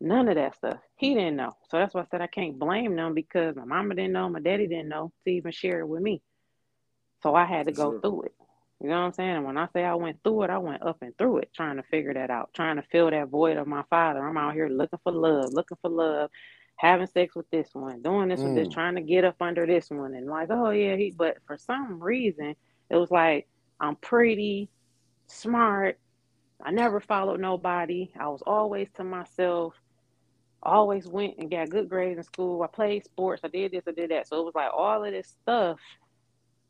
None 0.01 0.29
of 0.29 0.35
that 0.35 0.55
stuff. 0.55 0.79
He 0.95 1.13
didn't 1.13 1.35
know. 1.35 1.55
So 1.69 1.77
that's 1.77 1.93
why 1.93 2.01
I 2.01 2.05
said 2.09 2.21
I 2.21 2.27
can't 2.27 2.57
blame 2.57 2.95
them 2.95 3.13
because 3.13 3.55
my 3.55 3.65
mama 3.65 3.95
didn't 3.95 4.13
know, 4.13 4.29
my 4.29 4.39
daddy 4.39 4.67
didn't 4.67 4.87
know 4.89 5.11
to 5.25 5.29
even 5.29 5.51
share 5.51 5.81
it 5.81 5.87
with 5.87 6.01
me. 6.01 6.21
So 7.21 7.35
I 7.35 7.45
had 7.45 7.65
to 7.65 7.73
go 7.73 7.91
sure. 7.91 8.01
through 8.01 8.21
it. 8.23 8.33
You 8.81 8.89
know 8.89 8.99
what 8.99 9.07
I'm 9.07 9.13
saying? 9.13 9.35
And 9.37 9.45
when 9.45 9.57
I 9.57 9.67
say 9.73 9.83
I 9.83 9.95
went 9.95 10.23
through 10.23 10.43
it, 10.43 10.49
I 10.49 10.57
went 10.57 10.83
up 10.83 10.97
and 11.01 11.17
through 11.17 11.39
it, 11.39 11.51
trying 11.53 11.77
to 11.77 11.83
figure 11.83 12.13
that 12.13 12.29
out, 12.29 12.51
trying 12.53 12.77
to 12.77 12.83
fill 12.83 13.11
that 13.11 13.27
void 13.27 13.57
of 13.57 13.67
my 13.67 13.83
father. 13.89 14.25
I'm 14.25 14.37
out 14.37 14.53
here 14.53 14.69
looking 14.69 14.99
for 15.03 15.11
love, 15.11 15.51
looking 15.51 15.77
for 15.81 15.89
love, 15.89 16.29
having 16.77 17.07
sex 17.07 17.35
with 17.35 17.49
this 17.51 17.69
one, 17.73 18.01
doing 18.01 18.29
this 18.29 18.39
mm. 18.39 18.45
with 18.45 18.55
this, 18.55 18.67
mm. 18.69 18.73
trying 18.73 18.95
to 18.95 19.01
get 19.01 19.25
up 19.25 19.41
under 19.41 19.65
this 19.65 19.89
one, 19.89 20.13
and 20.13 20.27
like, 20.27 20.49
oh 20.49 20.69
yeah, 20.69 20.95
he. 20.95 21.11
But 21.11 21.37
for 21.45 21.57
some 21.57 22.01
reason, 22.01 22.55
it 22.89 22.95
was 22.95 23.11
like 23.11 23.47
I'm 23.81 23.97
pretty, 23.97 24.69
smart, 25.27 25.99
I 26.63 26.71
never 26.71 26.99
followed 26.99 27.39
nobody. 27.39 28.11
I 28.19 28.27
was 28.27 28.41
always 28.45 28.89
to 28.95 29.03
myself. 29.03 29.73
always 30.61 31.07
went 31.07 31.37
and 31.37 31.49
got 31.49 31.69
good 31.69 31.89
grades 31.89 32.17
in 32.17 32.23
school. 32.23 32.63
I 32.63 32.67
played 32.67 33.05
sports. 33.05 33.41
I 33.45 33.47
did 33.47 33.71
this. 33.71 33.83
I 33.87 33.91
did 33.91 34.11
that. 34.11 34.27
So 34.27 34.39
it 34.41 34.45
was 34.45 34.55
like 34.55 34.71
all 34.73 35.03
of 35.03 35.11
this 35.11 35.35
stuff. 35.41 35.79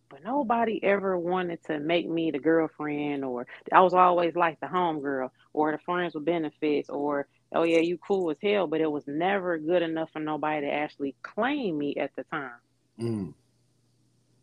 But 0.10 0.24
nobody 0.24 0.84
ever 0.84 1.17
wanted 1.17 1.63
to 1.65 1.80
make 1.80 2.10
me 2.10 2.32
the 2.32 2.39
girlfriend, 2.39 3.24
or 3.24 3.45
I 3.72 3.82
was 3.82 3.93
always 3.93 4.36
like 4.36 4.60
the 4.60 4.67
home 4.67 5.02
girl, 5.02 5.32
or 5.54 5.72
the 5.72 5.78
friends 5.78 6.15
with 6.15 6.26
benefits, 6.26 6.89
or 6.89 7.28
oh 7.54 7.63
yeah, 7.63 7.80
you 7.80 7.98
cool 8.00 8.32
as 8.32 8.38
hell. 8.41 8.65
But 8.65 8.82
it 8.82 8.91
was 8.91 9.08
never 9.08 9.58
good 9.60 9.84
enough 9.84 10.10
for 10.12 10.19
nobody 10.19 10.65
to 10.65 10.74
actually 10.74 11.15
claim 11.22 11.78
me 11.78 11.95
at 11.95 12.12
the 12.15 12.24
time. 12.24 12.60
Mm. 13.00 13.34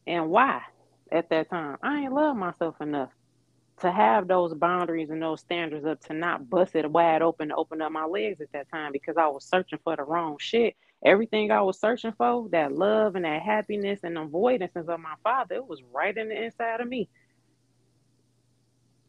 And 0.06 0.30
why? 0.30 0.62
At 1.10 1.30
that 1.30 1.50
time, 1.50 1.78
I 1.82 2.02
ain't 2.02 2.12
love 2.12 2.36
myself 2.36 2.80
enough 2.80 3.10
to 3.80 3.92
have 3.92 4.26
those 4.26 4.54
boundaries 4.54 5.10
and 5.10 5.20
those 5.20 5.40
standards 5.40 5.84
up 5.84 6.00
to 6.00 6.14
not 6.14 6.48
bust 6.48 6.74
it 6.74 6.90
wide 6.90 7.22
open 7.22 7.48
to 7.48 7.56
open 7.56 7.82
up 7.82 7.92
my 7.92 8.04
legs 8.04 8.40
at 8.40 8.50
that 8.52 8.70
time 8.70 8.92
because 8.92 9.16
I 9.16 9.26
was 9.26 9.44
searching 9.44 9.78
for 9.84 9.96
the 9.96 10.02
wrong 10.02 10.36
shit. 10.38 10.74
Everything 11.06 11.52
I 11.52 11.62
was 11.62 11.78
searching 11.78 12.12
for, 12.18 12.48
that 12.50 12.72
love 12.72 13.14
and 13.14 13.24
that 13.24 13.40
happiness 13.40 14.00
and 14.02 14.18
avoidance 14.18 14.72
of 14.74 14.86
my 14.88 15.14
father, 15.22 15.54
it 15.54 15.66
was 15.68 15.80
right 15.92 16.16
in 16.16 16.28
the 16.28 16.44
inside 16.44 16.80
of 16.80 16.88
me. 16.88 17.08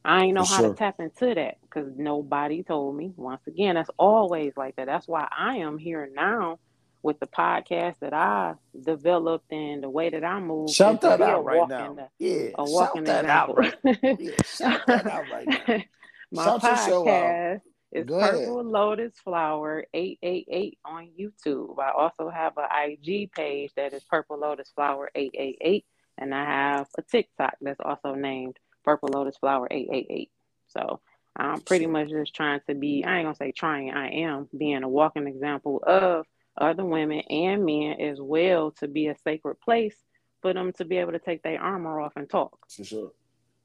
I 0.05 0.25
ain't 0.25 0.35
know 0.35 0.45
for 0.45 0.53
how 0.53 0.59
sure. 0.59 0.69
to 0.69 0.75
tap 0.75 0.99
into 0.99 1.33
that 1.33 1.57
because 1.61 1.91
nobody 1.97 2.61
told 2.61 2.95
me. 2.95 3.13
Once 3.17 3.41
again, 3.47 3.75
that's 3.75 3.89
always 3.97 4.53
like 4.55 4.75
that. 4.75 4.85
That's 4.85 5.07
why 5.07 5.27
I 5.35 5.57
am 5.57 5.79
here 5.79 6.07
now 6.13 6.59
with 7.01 7.19
the 7.19 7.27
podcast 7.27 7.99
that 7.99 8.13
I 8.13 8.53
developed 8.85 9.51
and 9.51 9.81
the 9.81 9.89
way 9.89 10.09
that 10.11 10.23
I 10.23 10.39
move. 10.39 10.69
Shout 10.69 11.01
that 11.01 11.19
out 11.19 11.43
right 11.43 11.67
now. 11.67 11.93
The, 11.93 12.09
yeah, 12.19 12.49
walking 12.57 13.05
shout 13.05 13.25
that 13.25 13.25
example. 13.25 13.65
out. 13.65 13.75
Right. 13.83 14.19
yeah, 14.19 14.31
shout 14.45 14.85
that 14.85 15.07
out 15.07 15.25
right 15.31 15.47
now. 15.47 15.83
My 16.31 16.43
shout 16.45 16.61
podcast 16.61 17.61
is 17.91 18.05
Go 18.05 18.19
Purple. 18.19 18.63
Lotus 18.63 19.13
Flower 19.23 19.85
888 19.93 20.79
on 20.85 21.09
YouTube. 21.19 21.79
I 21.79 21.91
also 21.91 22.29
have 22.29 22.53
an 22.57 22.65
IG 22.71 23.31
page 23.31 23.71
that 23.75 23.93
is 23.93 24.03
Purple 24.03 24.39
Lotus 24.39 24.71
Flower 24.75 25.09
888. 25.15 25.85
And 26.17 26.33
I 26.33 26.45
have 26.45 26.87
a 26.97 27.01
TikTok 27.01 27.55
that's 27.61 27.79
also 27.83 28.15
named 28.15 28.57
Purple 28.83 29.09
Lotus 29.09 29.37
Flower 29.37 29.67
888. 29.69 30.31
So 30.67 30.99
I'm 31.35 31.61
pretty 31.61 31.85
much 31.85 32.09
just 32.09 32.33
trying 32.35 32.61
to 32.67 32.75
be, 32.75 33.03
I 33.05 33.17
ain't 33.17 33.25
gonna 33.25 33.35
say 33.35 33.51
trying, 33.51 33.91
I 33.91 34.09
am 34.09 34.49
being 34.57 34.83
a 34.83 34.89
walking 34.89 35.27
example 35.27 35.83
of 35.85 36.25
other 36.57 36.83
women 36.83 37.19
and 37.29 37.65
men 37.65 38.01
as 38.01 38.19
well 38.19 38.71
to 38.79 38.87
be 38.87 39.07
a 39.07 39.15
sacred 39.23 39.59
place 39.61 39.95
for 40.41 40.53
them 40.53 40.73
to 40.73 40.85
be 40.85 40.97
able 40.97 41.11
to 41.11 41.19
take 41.19 41.43
their 41.43 41.61
armor 41.61 41.99
off 42.01 42.13
and 42.15 42.29
talk. 42.29 42.57
For 42.69 42.83
sure. 42.83 43.11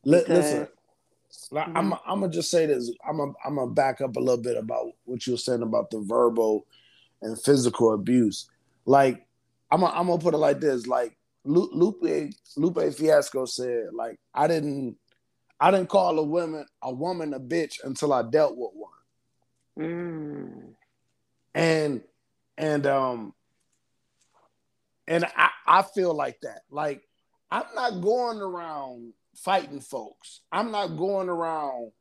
Because, 0.04 0.28
listen, 0.28 0.68
mm-hmm. 1.33 1.77
I'm 1.77 1.92
I'm 2.07 2.21
gonna 2.21 2.33
just 2.33 2.51
say 2.51 2.66
this. 2.66 2.90
I'm 3.07 3.21
a, 3.21 3.33
I'm 3.45 3.57
gonna 3.57 3.71
back 3.71 4.01
up 4.01 4.16
a 4.16 4.21
little 4.21 4.42
bit 4.42 4.57
about 4.57 4.87
what 5.05 5.27
you 5.27 5.35
were 5.35 5.38
saying 5.38 5.62
about 5.62 5.90
the 5.90 6.01
verbal 6.01 6.66
and 7.21 7.40
physical 7.40 7.95
abuse. 7.95 8.49
Like 8.85 9.27
I'm 9.71 9.83
a, 9.83 9.87
I'm 9.87 10.07
gonna 10.07 10.18
put 10.18 10.35
it 10.35 10.38
like 10.38 10.61
this. 10.61 10.87
Like 10.87 11.16
Lupe 11.45 12.05
Lupe 12.57 12.95
Fiasco 12.95 13.47
said, 13.47 13.88
like 13.92 14.18
I 14.35 14.47
didn't 14.47 14.97
I 15.61 15.71
didn't 15.71 15.88
call 15.88 16.18
a 16.18 16.23
woman 16.23 16.66
a 16.83 16.92
woman 16.92 17.35
a 17.35 17.40
bitch 17.40 17.85
until 17.85 18.12
I 18.12 18.23
dealt 18.23 18.57
with 18.57 18.71
one. 18.75 18.90
Mm. 19.79 20.75
And 21.55 22.03
and 22.59 22.87
um 22.87 23.35
and 25.09 25.25
I, 25.37 25.51
I 25.66 25.83
feel 25.83 26.14
like 26.14 26.40
that. 26.42 26.62
Like 26.71 27.03
I'm 27.51 27.66
not 27.75 28.01
going 28.01 28.40
around 28.40 29.12
fighting 29.35 29.81
folks. 29.81 30.40
I'm 30.51 30.71
not 30.71 30.97
going 30.99 31.29
around 31.29 31.92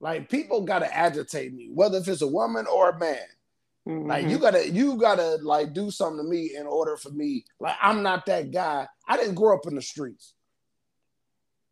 like 0.00 0.28
people 0.28 0.62
gotta 0.62 0.94
agitate 0.94 1.54
me, 1.54 1.70
whether 1.72 1.98
if 1.98 2.08
it's 2.08 2.22
a 2.22 2.28
woman 2.28 2.66
or 2.66 2.90
a 2.90 2.98
man. 2.98 3.18
Mm-hmm. 3.88 4.08
Like 4.08 4.28
you 4.28 4.38
gotta 4.38 4.70
you 4.70 4.96
gotta 4.96 5.38
like 5.42 5.72
do 5.72 5.90
something 5.90 6.24
to 6.24 6.30
me 6.30 6.52
in 6.56 6.66
order 6.66 6.96
for 6.96 7.10
me. 7.10 7.44
Like 7.60 7.76
I'm 7.80 8.02
not 8.02 8.26
that 8.26 8.50
guy. 8.50 8.86
I 9.06 9.16
didn't 9.16 9.34
grow 9.34 9.56
up 9.56 9.66
in 9.66 9.74
the 9.74 9.82
streets. 9.82 10.34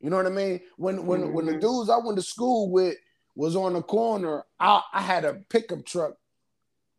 You 0.01 0.11
know 0.11 0.17
what 0.17 0.27
I 0.27 0.31
mean? 0.31 0.61
When 0.77 1.07
when 1.07 1.21
mm-hmm. 1.23 1.33
when 1.33 1.47
the 1.47 1.53
mm-hmm. 1.53 1.61
dudes 1.61 1.91
I 1.91 1.97
went 1.99 2.17
to 2.17 2.23
school 2.23 2.71
with 2.71 2.97
was 3.35 3.57
on 3.57 3.73
the 3.73 3.83
corner, 3.83 4.45
I, 4.61 4.83
I 4.93 5.01
had 5.01 5.25
a 5.25 5.41
pickup 5.49 5.87
truck 5.87 6.15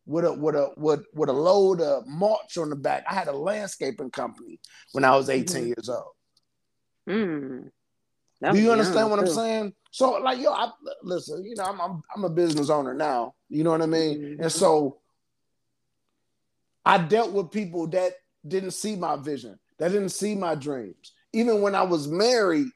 with 0.05 0.25
a 0.25 0.33
with 0.33 0.55
a 0.55 0.71
with 0.77 1.05
with 1.13 1.29
a 1.29 1.33
load 1.33 1.81
of 1.81 2.07
mulch 2.07 2.57
on 2.57 2.69
the 2.69 2.75
back. 2.75 3.05
I 3.09 3.13
had 3.13 3.27
a 3.27 3.33
landscaping 3.33 4.11
company 4.11 4.59
when 4.93 5.03
I 5.03 5.15
was 5.15 5.29
18 5.29 5.45
mm-hmm. 5.45 5.67
years 5.67 5.89
old. 5.89 6.13
Mm. 7.07 7.69
Do 8.51 8.59
you 8.59 8.71
understand 8.71 9.09
what 9.09 9.17
too. 9.17 9.27
I'm 9.27 9.31
saying? 9.31 9.73
So 9.91 10.11
like 10.13 10.39
yo, 10.39 10.51
I, 10.51 10.69
listen, 11.03 11.45
you 11.45 11.55
know, 11.55 11.63
I'm, 11.63 11.79
I'm, 11.79 12.01
I'm 12.15 12.23
a 12.25 12.29
business 12.29 12.69
owner 12.69 12.93
now. 12.93 13.35
You 13.49 13.63
know 13.63 13.71
what 13.71 13.81
I 13.81 13.85
mean? 13.85 14.19
Mm-hmm. 14.19 14.43
And 14.43 14.51
so 14.51 14.99
I 16.85 16.97
dealt 16.97 17.31
with 17.31 17.51
people 17.51 17.87
that 17.87 18.13
didn't 18.45 18.71
see 18.71 18.95
my 18.95 19.15
vision, 19.15 19.57
that 19.79 19.89
didn't 19.89 20.09
see 20.09 20.35
my 20.35 20.55
dreams. 20.55 21.13
Even 21.31 21.61
when 21.61 21.75
I 21.75 21.83
was 21.83 22.07
married, 22.07 22.67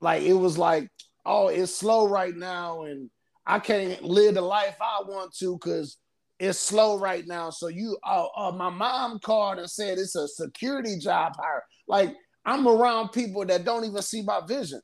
like 0.00 0.22
it 0.22 0.34
was 0.34 0.58
like, 0.58 0.88
oh, 1.24 1.48
it's 1.48 1.74
slow 1.74 2.06
right 2.06 2.36
now, 2.36 2.82
and 2.82 3.08
I 3.46 3.58
can't 3.58 4.02
live 4.02 4.34
the 4.34 4.42
life 4.42 4.76
I 4.80 5.02
want 5.06 5.34
to 5.36 5.54
because 5.56 5.96
it's 6.38 6.58
slow 6.58 6.98
right 6.98 7.26
now. 7.26 7.50
So 7.50 7.68
you, 7.68 7.96
uh, 8.04 8.26
uh, 8.36 8.52
my 8.52 8.68
mom 8.68 9.20
called 9.20 9.58
and 9.58 9.70
said 9.70 9.98
it's 9.98 10.16
a 10.16 10.26
security 10.28 10.98
job 10.98 11.34
hire. 11.38 11.62
Like 11.86 12.14
I'm 12.44 12.66
around 12.66 13.10
people 13.10 13.44
that 13.46 13.64
don't 13.64 13.84
even 13.84 14.02
see 14.02 14.22
my 14.22 14.40
vision. 14.46 14.80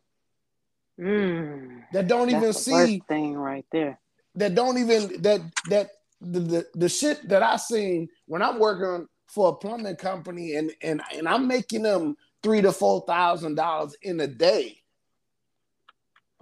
Mm, 1.00 1.82
that 1.92 2.08
don't 2.08 2.30
even 2.30 2.52
see 2.52 3.00
thing 3.08 3.34
right 3.34 3.66
there. 3.72 3.98
That 4.34 4.54
don't 4.54 4.78
even 4.78 5.22
that 5.22 5.40
that 5.68 5.90
the, 6.20 6.40
the 6.40 6.66
the 6.74 6.88
shit 6.88 7.28
that 7.28 7.42
I 7.42 7.56
seen 7.56 8.08
when 8.26 8.42
I'm 8.42 8.58
working 8.58 9.06
for 9.28 9.50
a 9.50 9.54
plumbing 9.54 9.96
company 9.96 10.54
and 10.54 10.72
and 10.82 11.00
and 11.14 11.28
I'm 11.28 11.46
making 11.46 11.82
them 11.82 12.16
three 12.42 12.62
to 12.62 12.72
four 12.72 13.04
thousand 13.06 13.54
dollars 13.54 13.96
in 14.02 14.18
a 14.20 14.26
day 14.26 14.82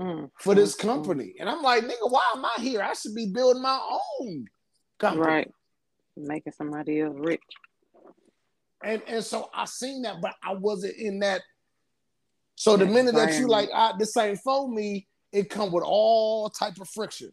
mm, 0.01 0.31
for 0.41 0.55
this 0.55 0.75
mm, 0.75 0.81
mm. 0.81 0.83
company. 0.83 1.35
And 1.39 1.49
I'm 1.49 1.63
like, 1.63 1.85
nigga, 1.85 2.11
why 2.11 2.23
am 2.35 2.45
I 2.45 2.57
here? 2.59 2.83
I 2.83 2.95
should 2.95 3.15
be 3.15 3.27
building 3.27 3.63
my 3.63 3.79
own 4.21 4.47
company. 4.99 5.27
Right. 5.27 5.51
Making 6.17 6.53
somebody 6.53 7.01
else 7.01 7.17
rich. 7.19 7.43
And 8.85 9.03
and 9.07 9.25
so 9.25 9.51
I 9.55 9.65
seen 9.65 10.03
that, 10.03 10.21
but 10.21 10.35
I 10.43 10.55
wasn't 10.55 10.97
in 10.97 11.21
that. 11.21 11.43
So 12.55 12.77
the 12.77 12.87
minute 12.87 13.15
that 13.15 13.39
you 13.39 13.49
like, 13.49 13.69
I, 13.75 13.93
this 13.99 14.17
ain't 14.17 14.39
for 14.39 14.69
me, 14.69 15.07
it 15.33 15.51
come 15.51 15.73
with 15.73 15.85
all 15.85 16.49
type 16.49 16.75
of 16.81 16.89
friction. 16.89 17.31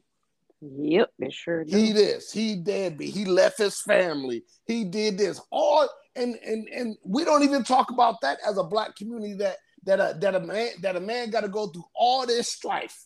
Yep, 0.61 1.09
it 1.19 1.33
sure 1.33 1.63
does. 1.63 1.73
He 1.73 1.91
this, 1.91 2.31
he 2.31 2.55
deadbeat, 2.55 3.13
he 3.13 3.25
left 3.25 3.57
his 3.57 3.81
family, 3.81 4.43
he 4.65 4.85
did 4.85 5.17
this, 5.17 5.41
all 5.51 5.87
and 6.15 6.35
and 6.35 6.67
and 6.69 6.95
we 7.03 7.25
don't 7.25 7.43
even 7.43 7.63
talk 7.63 7.91
about 7.91 8.21
that 8.21 8.37
as 8.47 8.57
a 8.57 8.63
black 8.63 8.95
community 8.95 9.33
that 9.35 9.57
that 9.83 9.99
a 9.99 10.17
that 10.19 10.35
a 10.35 10.39
man 10.39 10.69
that 10.81 10.95
a 10.95 10.99
man 10.99 11.29
got 11.29 11.41
to 11.41 11.49
go 11.49 11.67
through 11.67 11.85
all 11.95 12.25
this 12.25 12.49
strife 12.49 13.05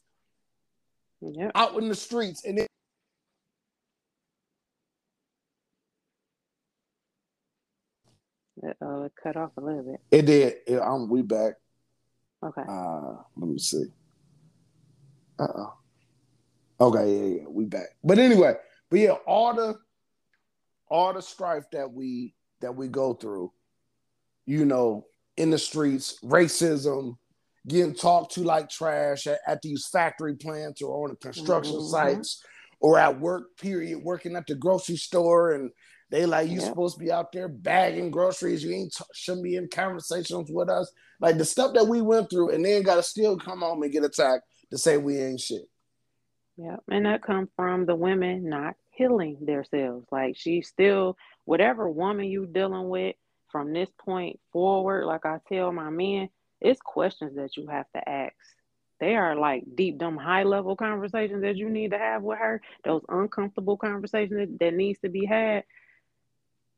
yep. 1.21 1.52
out 1.56 1.76
in 1.76 1.88
the 1.88 1.95
streets 1.95 2.45
and 2.45 2.58
then 2.58 2.67
It 8.63 8.78
uh, 8.82 9.10
cut 9.22 9.36
off 9.36 9.52
a 9.58 9.62
little 9.62 9.84
bit. 9.84 10.02
It 10.12 10.26
did. 10.26 10.56
It, 10.65 10.82
um, 10.82 11.10
we 11.10 11.22
back. 11.22 11.54
Okay. 12.43 12.62
Uh, 12.67 13.15
let 13.36 13.50
me 13.50 13.58
see. 13.58 13.86
Uh 15.39 15.48
oh. 15.56 15.74
Okay, 16.80 17.12
yeah, 17.12 17.41
yeah, 17.41 17.48
we 17.48 17.65
back. 17.65 17.88
But 18.04 18.20
anyway, 18.20 18.56
but 18.89 19.00
yeah, 19.00 19.15
all 19.26 19.54
the 19.54 19.76
all 20.89 21.13
the 21.13 21.22
strife 21.22 21.65
that 21.72 21.91
we 21.91 22.36
that 22.62 22.76
we 22.76 22.88
go 22.88 23.13
through, 23.13 23.52
you 24.46 24.65
know, 24.65 25.06
in 25.38 25.50
the 25.50 25.58
streets, 25.58 26.20
racism, 26.24 27.17
getting 27.67 27.93
talked 27.93 28.34
to 28.34 28.43
like 28.43 28.70
trash 28.70 29.28
at, 29.28 29.39
at 29.48 29.62
these 29.62 29.88
factory 29.88 30.36
plants 30.36 30.82
or 30.82 31.04
on 31.04 31.10
the 31.12 31.15
construction 31.15 31.76
mm-hmm. 31.76 31.89
sites 31.89 32.43
or 32.80 33.00
at 33.00 33.20
work, 33.20 33.58
period, 33.58 34.04
working 34.04 34.36
at 34.36 34.48
the 34.48 34.56
grocery 34.56 34.98
store 34.98 35.54
and 35.54 35.72
they 36.10 36.26
like 36.26 36.50
you 36.50 36.62
supposed 36.62 36.98
to 36.98 37.04
be 37.04 37.12
out 37.12 37.32
there 37.32 37.50
bagging 37.50 38.12
groceries. 38.12 38.63
You 38.63 38.74
ain't 38.74 38.93
t- 38.93 39.04
shouldn't 39.13 39.43
be 39.43 39.58
in 39.58 39.67
conversations 39.67 40.50
with 40.50 40.70
us. 40.70 40.91
Like 41.20 41.38
the 41.38 41.46
stuff 41.46 41.74
that 41.74 41.88
we 41.88 42.02
went 42.02 42.30
through, 42.30 42.52
and 42.52 42.63
then 42.63 42.84
got 42.84 42.96
to 42.96 43.04
still 43.04 43.38
come 43.38 43.60
home 43.60 43.84
and 43.84 43.91
get 43.91 44.06
attacked 44.06 44.46
to 44.72 44.78
say 44.78 44.98
we 44.98 45.20
ain't 45.20 45.41
shit. 45.41 45.67
Yeah, 46.56 46.78
and 46.89 47.06
that 47.06 47.24
come 47.24 47.50
from 47.56 47.86
the 47.86 47.96
women 47.96 48.50
not 48.50 48.76
healing 48.91 49.38
themselves. 49.41 50.08
Like 50.12 50.38
she 50.38 50.62
still, 50.62 51.17
whatever 51.46 51.89
woman 51.89 52.26
you 52.26 52.46
dealing 52.46 52.89
with 52.89 53.15
from 53.52 53.74
this 53.74 53.89
point 54.00 54.39
forward, 54.54 55.06
like 55.06 55.26
I 55.26 55.39
tell 55.48 55.72
my 55.72 55.89
men, 55.89 56.30
it's 56.62 56.80
questions 56.82 57.36
that 57.36 57.58
you 57.58 57.67
have 57.67 57.86
to 57.96 58.10
ask. 58.10 58.34
They 59.00 59.15
are 59.15 59.36
like 59.36 59.63
deep, 59.76 60.00
dumb, 60.00 60.17
high 60.17 60.43
level 60.43 60.76
conversations 60.76 61.43
that 61.43 61.58
you 61.58 61.70
need 61.70 61.91
to 61.91 62.00
have 62.00 62.24
with 62.24 62.39
her. 62.39 62.62
Those 62.84 63.04
uncomfortable 63.10 63.78
conversations 63.78 64.39
that, 64.39 64.60
that 64.60 64.74
needs 64.74 65.00
to 65.02 65.10
be 65.10 65.26
had 65.26 65.63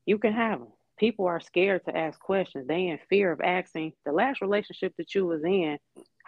you 0.05 0.17
can 0.17 0.33
have 0.33 0.59
them. 0.59 0.69
People 0.97 1.27
are 1.27 1.39
scared 1.39 1.85
to 1.85 1.95
ask 1.95 2.19
questions. 2.19 2.67
They 2.67 2.87
in 2.87 2.99
fear 3.09 3.31
of 3.31 3.41
asking 3.41 3.93
the 4.05 4.11
last 4.11 4.41
relationship 4.41 4.93
that 4.97 5.15
you 5.15 5.25
was 5.25 5.43
in. 5.43 5.77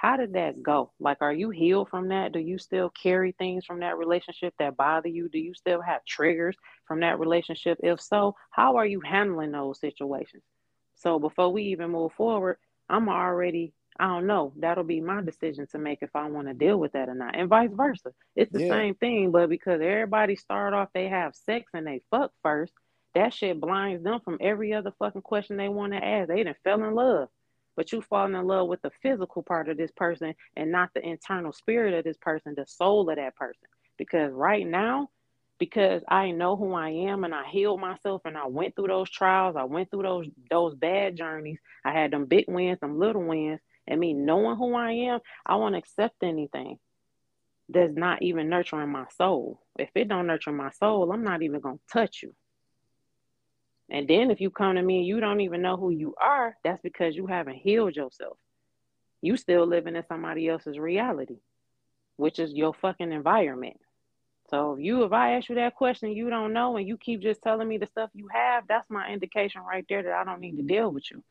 how 0.02 0.18
did 0.18 0.34
that 0.34 0.64
go? 0.64 0.92
Like, 1.00 1.18
are 1.22 1.34
you 1.34 1.52
healed 1.52 1.90
from 1.90 2.08
that? 2.08 2.32
Do 2.32 2.40
you 2.40 2.58
still 2.58 2.90
carry 2.90 3.34
things 3.34 3.66
from 3.66 3.82
that 3.82 4.00
relationship 4.00 4.54
that 4.58 4.76
bother 4.76 5.10
you? 5.10 5.30
Do 5.30 5.38
you 5.38 5.54
still 5.54 5.82
have 5.82 6.04
triggers 6.06 6.58
from 6.88 7.02
that 7.02 7.20
relationship? 7.20 7.78
If 7.84 8.02
so, 8.02 8.36
how 8.50 8.78
are 8.78 8.86
you 8.86 9.02
handling 9.02 9.52
those 9.52 9.80
situations? 9.80 10.44
So 10.96 11.20
before 11.20 11.52
we 11.52 11.64
even 11.66 11.92
move 11.92 12.14
forward, 12.14 12.58
I'm 12.90 13.10
already, 13.10 13.74
I 14.00 14.08
don't 14.08 14.26
know, 14.26 14.54
that'll 14.58 14.84
be 14.84 15.02
my 15.02 15.22
decision 15.22 15.68
to 15.72 15.78
make 15.78 16.00
if 16.02 16.16
I 16.16 16.28
want 16.30 16.48
to 16.48 16.54
deal 16.56 16.78
with 16.78 16.94
that 16.94 17.10
or 17.10 17.14
not, 17.14 17.36
and 17.36 17.50
vice 17.50 17.70
versa. 17.72 18.12
It's 18.36 18.52
the 18.52 18.64
yeah. 18.64 18.70
same 18.70 18.96
thing, 18.96 19.32
but 19.32 19.50
because 19.50 19.82
everybody 19.82 20.36
start 20.36 20.74
off, 20.74 20.90
they 20.94 21.10
have 21.10 21.36
sex 21.36 21.72
and 21.74 21.86
they 21.86 22.02
fuck 22.10 22.32
first, 22.42 22.74
that 23.16 23.34
shit 23.34 23.60
blinds 23.60 24.04
them 24.04 24.20
from 24.24 24.38
every 24.42 24.74
other 24.74 24.94
fucking 25.00 25.22
question 25.22 25.58
they 25.58 25.70
want 25.70 25.94
to 25.94 26.04
ask. 26.04 26.28
They 26.28 26.38
didn't 26.38 26.58
fell 26.64 26.84
in 26.84 26.96
love 26.96 27.30
but 27.76 27.92
you 27.92 28.02
falling 28.02 28.36
in 28.36 28.46
love 28.46 28.68
with 28.68 28.82
the 28.82 28.92
physical 29.02 29.44
part 29.44 29.70
of 29.70 29.78
this 29.78 29.92
person 29.92 30.36
and 30.56 30.72
not 30.72 30.90
the 30.94 31.08
internal 31.08 31.54
spirit 31.54 31.94
of 31.94 32.04
this 32.04 32.18
person, 32.18 32.54
the 32.56 32.66
soul 32.68 33.10
of 33.10 33.16
that 33.16 33.36
person. 33.36 33.64
Because 33.98 34.32
right 34.34 34.68
now, 34.68 35.10
because 35.58 36.02
I 36.08 36.32
know 36.32 36.56
who 36.56 36.74
I 36.74 36.90
am 36.90 37.24
and 37.24 37.34
I 37.34 37.48
healed 37.50 37.80
myself 37.80 38.22
and 38.26 38.38
I 38.38 38.48
went 38.48 38.76
through 38.76 38.88
those 38.88 39.10
trials, 39.10 39.56
I 39.56 39.64
went 39.64 39.92
through 39.92 40.04
those 40.04 40.28
those 40.50 40.76
bad 40.76 41.16
journeys. 41.16 41.60
I 41.86 41.92
had 41.92 42.12
them 42.12 42.26
big 42.26 42.46
wins, 42.48 42.80
them 42.80 43.00
little 43.00 43.24
wins, 43.24 43.60
and 43.88 44.00
me 44.00 44.14
knowing 44.14 44.58
who 44.58 44.76
I 44.76 44.92
am, 44.92 45.20
I 45.46 45.56
won't 45.56 45.76
accept 45.76 46.24
anything 46.24 46.80
that's 47.70 47.94
not 47.94 48.22
even 48.22 48.50
nurturing 48.50 48.90
my 48.92 49.06
soul. 49.18 49.62
If 49.80 49.90
it 49.96 50.08
don't 50.08 50.28
nurture 50.28 50.52
my 50.52 50.72
soul, 50.72 51.12
I'm 51.12 51.24
not 51.24 51.42
even 51.42 51.62
gonna 51.62 51.80
touch 51.92 52.24
you. 52.24 52.34
And 53.92 54.08
then 54.08 54.32
if 54.32 54.40
you 54.40 54.50
come 54.50 54.76
to 54.76 54.82
me 54.82 55.00
and 55.00 55.06
you 55.06 55.20
don't 55.20 55.42
even 55.42 55.62
know 55.62 55.76
who 55.76 55.90
you 55.90 56.16
are, 56.20 56.56
that's 56.64 56.82
because 56.82 57.14
you 57.14 57.28
haven't 57.28 57.58
healed 57.58 57.98
yourself. 57.98 58.38
You 59.22 59.36
still 59.36 59.68
living 59.68 59.98
in 59.98 60.06
somebody 60.08 60.48
else's 60.48 60.80
reality, 60.80 61.40
which 62.16 62.40
is 62.40 62.54
your 62.54 62.74
fucking 62.74 63.12
environment. 63.12 63.78
So 64.50 64.74
if 64.74 64.80
you 64.80 65.04
if 65.04 65.12
I 65.12 65.34
ask 65.34 65.50
you 65.50 65.56
that 65.56 65.76
question 65.76 66.12
you 66.12 66.30
don't 66.30 66.54
know 66.54 66.78
and 66.78 66.88
you 66.88 66.98
keep 66.98 67.22
just 67.22 67.42
telling 67.42 67.68
me 67.68 67.78
the 67.78 67.86
stuff 67.88 68.10
you 68.14 68.30
have, 68.32 68.64
that's 68.68 68.90
my 68.90 69.10
indication 69.12 69.62
right 69.62 69.86
there 69.90 70.04
that 70.04 70.14
I 70.14 70.24
don't 70.24 70.40
need 70.40 70.52
to 70.52 70.58
mm-hmm. 70.60 70.68
deal 70.68 70.90
with 70.90 71.12
you. 71.12 71.22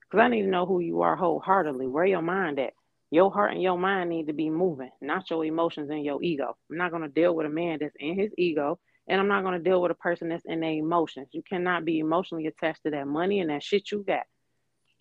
Because 0.00 0.24
I 0.24 0.28
need 0.28 0.42
to 0.42 0.48
know 0.48 0.64
who 0.64 0.80
you 0.80 1.02
are 1.02 1.16
wholeheartedly. 1.16 1.86
Where 1.86 2.06
your 2.06 2.22
mind 2.22 2.58
at? 2.58 2.72
Your 3.10 3.30
heart 3.30 3.52
and 3.52 3.62
your 3.62 3.78
mind 3.78 4.08
need 4.08 4.28
to 4.28 4.32
be 4.32 4.50
moving, 4.50 4.90
not 5.02 5.28
your 5.30 5.44
emotions 5.44 5.90
and 5.90 6.04
your 6.04 6.22
ego. 6.22 6.56
I'm 6.70 6.78
not 6.78 6.92
gonna 6.92 7.08
deal 7.08 7.34
with 7.34 7.46
a 7.46 7.50
man 7.50 7.78
that's 7.80 7.94
in 8.00 8.18
his 8.18 8.32
ego 8.38 8.78
and 9.08 9.20
I'm 9.20 9.28
not 9.28 9.42
going 9.42 9.56
to 9.56 9.62
deal 9.62 9.80
with 9.80 9.90
a 9.90 9.96
person 9.96 10.28
that's 10.28 10.44
in 10.44 10.60
their 10.60 10.70
emotions. 10.70 11.28
You 11.32 11.42
cannot 11.42 11.84
be 11.84 12.00
emotionally 12.00 12.46
attached 12.46 12.82
to 12.84 12.90
that 12.90 13.06
money 13.06 13.40
and 13.40 13.50
that 13.50 13.62
shit 13.62 13.90
you 13.90 14.04
got. 14.06 14.24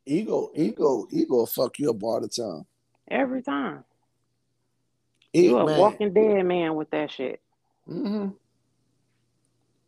Ego, 0.06 0.52
ego, 0.54 1.08
ego 1.12 1.46
fuck 1.46 1.80
you 1.80 1.90
up 1.90 2.04
all 2.04 2.22
the 2.22 2.28
time. 2.28 2.66
Every 3.10 3.42
time. 3.42 3.84
you 5.34 5.58
a 5.58 5.66
man. 5.66 5.80
walking 5.80 6.14
dead 6.14 6.46
man 6.46 6.76
with 6.76 6.90
that 6.92 7.12
shit. 7.12 7.42
Mm-hmm. 7.90 8.30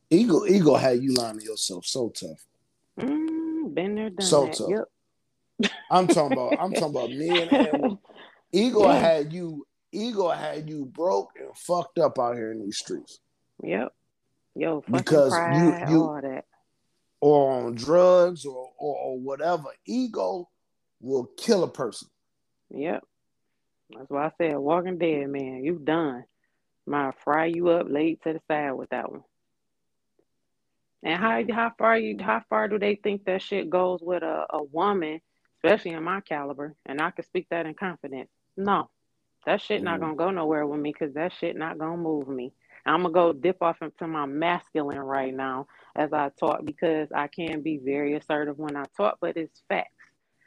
Ego, 0.09 0.45
ego 0.45 0.75
had 0.75 1.01
you 1.01 1.13
lying 1.13 1.39
to 1.39 1.45
yourself 1.45 1.85
so 1.85 2.09
tough. 2.09 2.45
Mm, 2.99 3.73
been 3.73 3.95
there, 3.95 4.09
done 4.09 4.25
so 4.25 4.45
that. 4.45 4.53
tough. 4.55 4.69
Yep. 4.69 5.71
I'm 5.91 6.07
talking 6.07 6.33
about. 6.33 6.53
I'm 6.59 6.73
talking 6.73 6.95
about 6.95 7.09
me 7.11 7.47
and. 7.47 7.97
Ego 8.51 8.87
yeah. 8.87 8.99
had 8.99 9.33
you. 9.33 9.65
Ego 9.91 10.29
had 10.29 10.69
you 10.69 10.85
broke 10.85 11.31
and 11.39 11.55
fucked 11.55 11.99
up 11.99 12.17
out 12.19 12.35
here 12.35 12.51
in 12.51 12.61
these 12.61 12.77
streets. 12.77 13.19
Yep. 13.63 13.91
Yo, 14.57 14.83
because 14.89 15.33
you 15.55 15.93
you 15.93 16.41
or 17.21 17.51
on 17.51 17.75
drugs 17.75 18.43
or, 18.45 18.71
or 18.77 18.95
or 18.95 19.19
whatever, 19.19 19.65
ego 19.85 20.49
will 20.99 21.29
kill 21.37 21.63
a 21.63 21.67
person. 21.67 22.07
Yep. 22.71 23.03
That's 23.91 24.09
why 24.09 24.25
I 24.25 24.31
said 24.37 24.57
walking 24.57 24.97
dead, 24.97 25.29
man. 25.29 25.63
You 25.63 25.79
done. 25.83 26.25
Might 26.87 27.13
fry 27.23 27.45
you 27.45 27.69
up, 27.69 27.87
late 27.87 28.23
to 28.23 28.33
the 28.33 28.41
side 28.47 28.71
with 28.71 28.89
that 28.89 29.11
one. 29.11 29.23
And 31.03 31.19
how 31.19 31.43
how 31.53 31.71
far 31.77 31.97
you 31.97 32.17
how 32.19 32.41
far 32.49 32.67
do 32.67 32.79
they 32.79 32.95
think 32.95 33.25
that 33.25 33.43
shit 33.43 33.69
goes 33.69 33.99
with 34.01 34.23
a, 34.23 34.45
a 34.49 34.63
woman, 34.63 35.21
especially 35.57 35.91
in 35.91 36.03
my 36.03 36.21
caliber? 36.21 36.75
And 36.85 36.99
I 36.99 37.11
can 37.11 37.25
speak 37.25 37.47
that 37.51 37.67
in 37.67 37.75
confidence. 37.75 38.29
No, 38.55 38.89
that 39.45 39.61
shit 39.61 39.81
mm. 39.81 39.85
not 39.85 39.99
gonna 39.99 40.15
go 40.15 40.31
nowhere 40.31 40.65
with 40.65 40.79
me 40.79 40.91
because 40.91 41.13
that 41.13 41.33
shit 41.33 41.55
not 41.55 41.77
gonna 41.77 41.97
move 41.97 42.27
me. 42.27 42.53
I'm 42.87 43.03
gonna 43.03 43.13
go 43.13 43.33
dip 43.33 43.61
off 43.61 43.81
into 43.81 44.07
my 44.07 44.25
masculine 44.25 44.99
right 44.99 45.33
now 45.33 45.67
as 45.95 46.13
I 46.13 46.29
talk 46.39 46.63
because 46.63 47.09
I 47.13 47.27
can 47.27 47.61
be 47.61 47.77
very 47.77 48.15
assertive 48.15 48.57
when 48.57 48.75
I 48.75 48.85
talk, 48.95 49.17
but 49.19 49.35
it's 49.35 49.61
facts. 49.67 49.91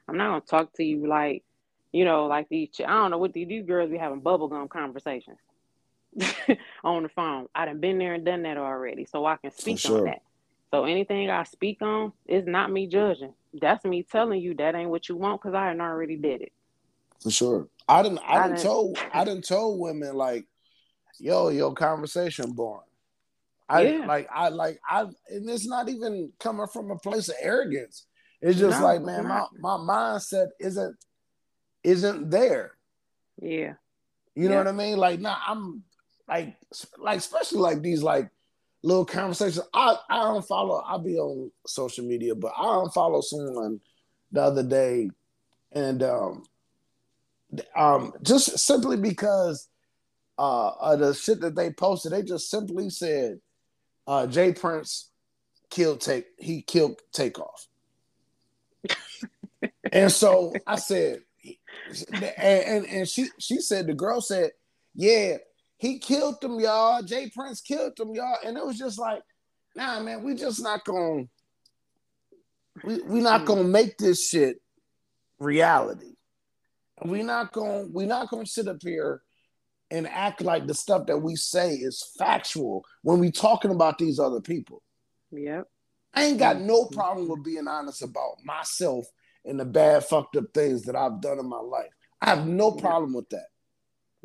I'm 0.09 0.17
not 0.17 0.29
gonna 0.29 0.41
talk 0.41 0.73
to 0.75 0.85
you 0.85 1.07
like, 1.07 1.45
you 1.93 2.05
know, 2.05 2.27
like 2.27 2.49
these. 2.49 2.71
I 2.81 2.89
don't 2.89 3.11
know 3.11 3.19
what 3.19 3.33
these, 3.33 3.49
these 3.49 3.67
girls 3.67 3.91
be 3.91 3.99
having 3.99 4.23
bubblegum 4.23 4.69
conversations 4.69 5.39
on 6.85 7.03
the 7.03 7.09
phone. 7.11 7.47
I 7.55 7.67
done 7.67 7.81
been 7.81 7.99
there 7.99 8.15
and 8.15 8.25
done 8.25 8.43
that 8.43 8.57
already, 8.57 9.05
so 9.05 9.27
I 9.27 9.37
can 9.37 9.51
speak 9.51 9.79
sure. 9.79 9.99
on 9.99 10.05
that. 10.05 10.23
So 10.71 10.85
anything 10.85 11.31
I 11.31 11.43
speak 11.45 11.83
on 11.83 12.13
is 12.27 12.47
not 12.47 12.71
me 12.71 12.87
judging. 12.87 13.35
That's 13.61 13.85
me 13.85 14.05
telling 14.05 14.41
you 14.41 14.55
that 14.55 14.75
ain't 14.75 14.91
what 14.91 15.09
you 15.09 15.17
want 15.17 15.43
because 15.43 15.55
I 15.55 15.75
already 15.75 16.17
did 16.17 16.43
it. 16.43 16.53
For 17.21 17.31
sure. 17.31 17.69
I 17.89 18.03
didn't. 18.03 18.21
I, 18.21 18.39
I 18.39 18.49
didn't 18.49 18.63
told. 18.63 18.99
I 19.13 19.25
didn't 19.25 19.45
told 19.45 19.81
women 19.81 20.15
like 20.15 20.47
yo, 21.21 21.49
your 21.49 21.75
conversation 21.75 22.53
boring. 22.53 22.83
I 23.69 23.83
yeah. 23.83 24.07
like 24.07 24.29
I 24.35 24.49
like 24.49 24.81
I 24.89 25.03
and 25.29 25.49
it's 25.49 25.67
not 25.67 25.89
even 25.89 26.33
coming 26.41 26.67
from 26.67 26.91
a 26.91 26.97
place 26.97 27.29
of 27.29 27.37
arrogance. 27.41 28.07
It's 28.43 28.59
just 28.59 28.81
no, 28.81 28.87
like, 28.87 29.03
man, 29.03 29.29
my, 29.29 29.45
my 29.61 29.77
mindset 29.77 30.49
isn't 30.59 30.97
isn't 31.85 32.31
there. 32.31 32.73
Yeah. 33.41 33.75
You 34.35 34.49
know 34.49 34.55
yeah. 34.55 34.59
what 34.59 34.69
I 34.69 34.73
mean? 34.73 34.97
Like, 34.97 35.21
nah, 35.21 35.37
I'm 35.47 35.85
like 36.27 36.57
like 36.99 37.19
especially 37.19 37.61
like 37.61 37.83
these 37.83 38.03
like 38.03 38.29
little 38.83 39.05
conversations. 39.05 39.67
I 39.73 39.97
I 40.09 40.19
don't 40.25 40.47
follow, 40.47 40.83
I'll 40.85 40.99
be 40.99 41.19
on 41.19 41.53
social 41.67 42.05
media, 42.05 42.35
but 42.35 42.53
I 42.59 42.63
don't 42.63 42.93
follow 42.93 43.21
someone 43.21 43.81
the 44.33 44.43
other 44.43 44.63
day 44.63 45.11
and 45.73 46.03
um 46.03 46.45
um 47.77 48.13
just 48.23 48.59
simply 48.59 48.97
because 48.97 49.69
uh, 50.41 50.69
uh, 50.81 50.97
the 50.97 51.13
shit 51.13 51.43
that 51.43 51.55
they 51.55 51.71
posted, 51.71 52.13
they 52.13 52.23
just 52.23 52.49
simply 52.49 52.89
said 52.89 53.41
uh, 54.07 54.27
J. 54.27 54.53
Prince 54.55 55.11
killed 55.69 56.01
take 56.01 56.25
he 56.39 56.63
killed 56.63 56.99
Takeoff. 57.13 57.69
and 59.93 60.11
so 60.11 60.55
I 60.67 60.77
said, 60.77 61.21
and, 62.15 62.25
and, 62.39 62.87
and 62.87 63.09
she 63.09 63.29
she 63.39 63.61
said 63.61 63.87
the 63.87 63.93
girl 63.93 64.23
said, 64.23 64.53
yeah, 64.95 65.37
he 65.77 65.99
killed 65.99 66.41
them, 66.41 66.59
y'all. 66.59 67.03
J. 67.03 67.29
Prince 67.29 67.61
killed 67.61 67.99
them, 67.99 68.15
y'all. 68.15 68.39
And 68.43 68.57
it 68.57 68.65
was 68.65 68.79
just 68.79 68.99
like, 68.99 69.23
nah, 69.77 70.01
man, 70.01 70.23
we 70.23 70.35
just 70.35 70.63
not 70.63 70.87
gonna 70.87 71.25
we 72.83 73.03
we 73.03 73.21
not 73.21 73.45
gonna 73.45 73.65
make 73.65 73.99
this 73.99 74.27
shit 74.27 74.63
reality. 75.39 76.15
We 77.05 77.25
not 77.25 77.53
gonna 77.53 77.89
we 77.93 78.07
not 78.07 78.31
gonna 78.31 78.47
sit 78.47 78.67
up 78.67 78.79
here 78.81 79.21
and 79.91 80.07
act 80.07 80.41
like 80.41 80.67
the 80.67 80.75
stuff 80.75 81.07
that 81.07 81.19
we 81.19 81.37
say 81.37 81.75
is 81.75 82.13
factual 82.19 82.85
when 83.03 83.19
we 83.19 83.31
talking 83.31 83.71
about 83.71 83.99
these 83.99 84.19
other 84.19 84.41
people. 84.41 84.83
Yep. 85.33 85.67
I 86.15 86.25
ain't 86.25 86.39
got 86.39 86.61
no 86.61 86.85
mm-hmm. 86.85 86.95
problem 86.95 87.29
with 87.29 87.45
being 87.45 87.69
honest 87.69 88.03
about 88.03 88.37
myself 88.45 89.07
and 89.45 89.59
the 89.59 89.65
bad 89.65 90.05
fucked 90.05 90.37
up 90.37 90.45
things 90.55 90.85
that 90.85 90.97
I've 90.97 91.21
done 91.21 91.39
in 91.39 91.49
my 91.49 91.61
life. 91.61 91.91
I 92.21 92.31
have 92.31 92.47
no 92.47 92.73
problem 92.73 93.15
with 93.15 93.29
that. 93.31 93.47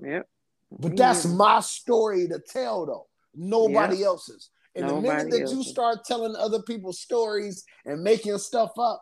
Yep. 0.01 0.27
But 0.71 0.97
that's 0.97 1.25
my 1.25 1.61
story 1.61 2.27
to 2.27 2.39
tell 2.39 2.85
though. 2.85 3.07
Nobody 3.33 3.97
yep. 3.97 4.07
else's. 4.07 4.49
And 4.75 4.87
Nobody 4.87 5.07
the 5.07 5.13
minute 5.13 5.31
that 5.31 5.41
else's. 5.41 5.57
you 5.57 5.63
start 5.63 5.99
telling 6.05 6.35
other 6.35 6.61
people's 6.61 6.99
stories 6.99 7.63
and 7.85 8.03
making 8.03 8.37
stuff 8.39 8.71
up, 8.77 9.01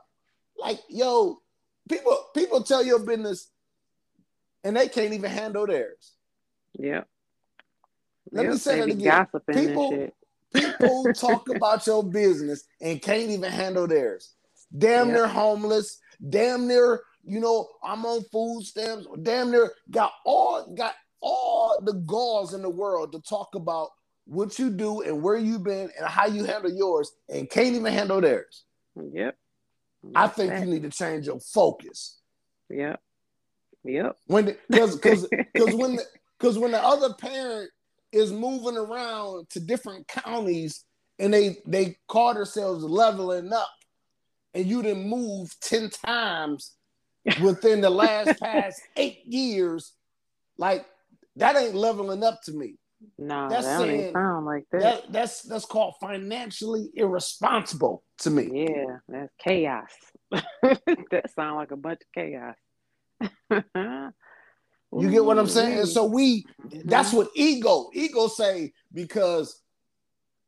like 0.57 0.79
yo, 0.89 1.39
people 1.89 2.29
people 2.35 2.63
tell 2.63 2.83
your 2.83 2.99
business 2.99 3.49
and 4.63 4.77
they 4.77 4.87
can't 4.87 5.13
even 5.13 5.31
handle 5.31 5.65
theirs. 5.65 6.13
Yeah. 6.77 7.03
Let 8.31 8.43
yep, 8.43 8.53
me 8.53 8.57
say 8.57 8.79
that 8.79 8.89
again. 8.89 9.27
People, 9.53 10.11
people 10.53 11.13
talk 11.15 11.49
about 11.49 11.85
your 11.85 12.03
business 12.03 12.63
and 12.81 13.01
can't 13.01 13.29
even 13.29 13.51
handle 13.51 13.87
theirs. 13.87 14.33
Damn 14.75 15.07
yep. 15.07 15.15
near 15.15 15.27
homeless. 15.27 15.99
Damn 16.29 16.67
near, 16.67 17.01
you 17.23 17.39
know, 17.39 17.67
I'm 17.83 18.05
on 18.05 18.23
food 18.31 18.63
stamps. 18.63 19.07
Damn 19.21 19.51
near 19.51 19.71
got 19.91 20.13
all 20.25 20.73
got 20.73 20.95
all 21.21 21.79
the 21.81 21.93
galls 21.93 22.53
in 22.53 22.61
the 22.61 22.69
world 22.69 23.11
to 23.13 23.21
talk 23.21 23.55
about 23.55 23.89
what 24.25 24.57
you 24.57 24.69
do 24.69 25.01
and 25.01 25.21
where 25.21 25.37
you've 25.37 25.63
been 25.63 25.89
and 25.97 26.07
how 26.07 26.27
you 26.27 26.45
handle 26.45 26.71
yours 26.71 27.11
and 27.29 27.49
can't 27.49 27.75
even 27.75 27.91
handle 27.91 28.21
theirs. 28.21 28.63
Yep. 28.95 29.35
I 30.15 30.27
think 30.27 30.49
that. 30.51 30.61
you 30.61 30.73
need 30.73 30.83
to 30.83 30.89
change 30.89 31.27
your 31.27 31.39
focus. 31.39 32.19
Yep. 32.69 32.99
Yep. 33.85 34.17
When 34.27 34.57
because 34.69 34.95
because 34.95 35.27
because 35.27 35.75
when 35.75 35.97
the, 35.97 36.03
because 36.43 36.59
when 36.59 36.71
the 36.71 36.83
other 36.83 37.13
parent 37.13 37.69
is 38.11 38.33
moving 38.33 38.75
around 38.75 39.49
to 39.49 39.61
different 39.61 40.05
counties 40.09 40.83
and 41.17 41.33
they 41.33 41.55
they 41.65 41.95
call 42.09 42.33
themselves 42.33 42.83
leveling 42.83 43.53
up, 43.53 43.71
and 44.53 44.65
you 44.65 44.83
didn't 44.83 45.07
move 45.07 45.57
10 45.61 45.89
times 46.05 46.73
within 47.41 47.79
the 47.79 47.89
last 47.89 48.37
past 48.43 48.81
eight 48.97 49.21
years, 49.25 49.93
like 50.57 50.85
that 51.37 51.55
ain't 51.55 51.75
leveling 51.75 52.25
up 52.25 52.41
to 52.43 52.51
me. 52.51 52.75
No, 53.17 53.47
that's 53.49 53.65
that 53.65 53.79
saying, 53.79 54.01
ain't 54.01 54.13
sound 54.13 54.45
like 54.45 54.65
that. 54.73 54.81
that. 54.81 55.13
That's 55.13 55.43
that's 55.43 55.65
called 55.65 55.95
financially 56.01 56.89
irresponsible 56.93 58.03
to 58.19 58.29
me. 58.29 58.67
Yeah, 58.67 58.97
that's 59.07 59.31
chaos. 59.39 59.91
that 60.31 61.31
sound 61.33 61.55
like 61.55 61.71
a 61.71 61.77
bunch 61.77 62.01
of 62.01 62.07
chaos. 62.13 62.55
you 64.99 65.09
get 65.09 65.25
what 65.25 65.39
I'm 65.39 65.47
saying? 65.47 65.79
And 65.79 65.87
so 65.87 66.05
we 66.05 66.45
that's 66.85 67.09
mm-hmm. 67.09 67.17
what 67.17 67.29
ego 67.35 67.89
ego 67.93 68.27
say 68.27 68.73
because 68.93 69.61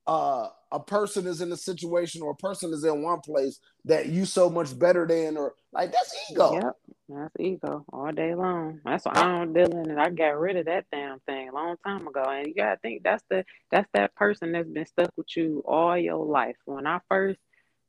uh 0.07 0.47
a 0.71 0.79
person 0.79 1.25
is 1.25 1.41
in 1.41 1.51
a 1.51 1.57
situation 1.57 2.21
or 2.21 2.31
a 2.31 2.35
person 2.35 2.73
is 2.73 2.83
in 2.83 3.01
one 3.01 3.21
place 3.21 3.59
that 3.85 4.07
you 4.07 4.25
so 4.25 4.49
much 4.49 4.77
better 4.77 5.07
than 5.07 5.37
or 5.37 5.53
like 5.71 5.91
that's 5.91 6.13
ego. 6.29 6.53
Yep, 6.53 6.73
that's 7.07 7.35
ego 7.39 7.85
all 7.93 8.11
day 8.11 8.35
long. 8.35 8.81
That's 8.83 9.05
what 9.05 9.17
I 9.17 9.23
don't 9.23 9.53
deal 9.53 9.71
in 9.71 9.89
it. 9.89 9.97
I 9.97 10.09
got 10.09 10.37
rid 10.37 10.57
of 10.57 10.65
that 10.65 10.85
damn 10.91 11.19
thing 11.21 11.49
a 11.49 11.53
long 11.53 11.77
time 11.85 12.05
ago. 12.07 12.23
And 12.23 12.47
you 12.47 12.53
gotta 12.53 12.77
think 12.81 13.03
that's 13.03 13.23
the 13.29 13.45
that's 13.71 13.87
that 13.93 14.15
person 14.15 14.51
that's 14.51 14.67
been 14.67 14.85
stuck 14.85 15.11
with 15.15 15.35
you 15.37 15.63
all 15.65 15.97
your 15.97 16.25
life. 16.25 16.57
When 16.65 16.85
I 16.85 16.99
first 17.09 17.39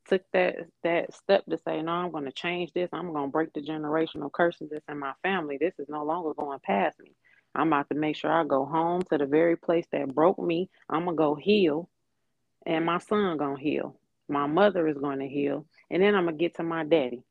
took 0.09 0.23
that 0.33 0.57
that 0.83 1.15
step 1.15 1.45
to 1.47 1.59
say, 1.59 1.83
no, 1.83 1.93
I'm 1.93 2.11
gonna 2.13 2.33
change 2.33 2.73
this, 2.73 2.91
I'm 2.93 3.13
gonna 3.13 3.29
break 3.29 3.53
the 3.53 3.61
generational 3.61 4.33
curses 4.33 4.71
that's 4.71 4.89
in 4.89 4.99
my 4.99 5.13
family. 5.23 5.59
This 5.59 5.75
is 5.79 5.89
no 5.89 6.05
longer 6.05 6.35
going 6.35 6.61
past 6.61 6.99
me. 7.01 7.13
I'm 7.55 7.69
about 7.69 7.89
to 7.89 7.95
make 7.95 8.17
sure 8.17 8.31
I 8.33 8.45
go 8.45 8.65
home 8.65 9.03
to 9.11 9.19
the 9.19 9.27
very 9.27 9.57
place 9.57 9.87
that 9.93 10.15
broke 10.15 10.39
me. 10.39 10.71
I'm 10.91 11.05
gonna 11.05 11.17
go 11.17 11.35
heal 11.35 11.89
and 12.67 12.85
my 12.85 12.99
son 12.99 13.37
gonna 13.37 13.59
heal. 13.59 13.97
My 14.29 14.47
mother 14.47 14.89
is 14.89 14.99
gonna 14.99 15.27
heal, 15.27 15.67
and 15.91 16.03
then 16.03 16.15
I'm 16.15 16.25
gonna 16.25 16.37
get 16.37 16.57
to 16.57 16.65
my 16.65 16.85
daddy. 16.85 17.23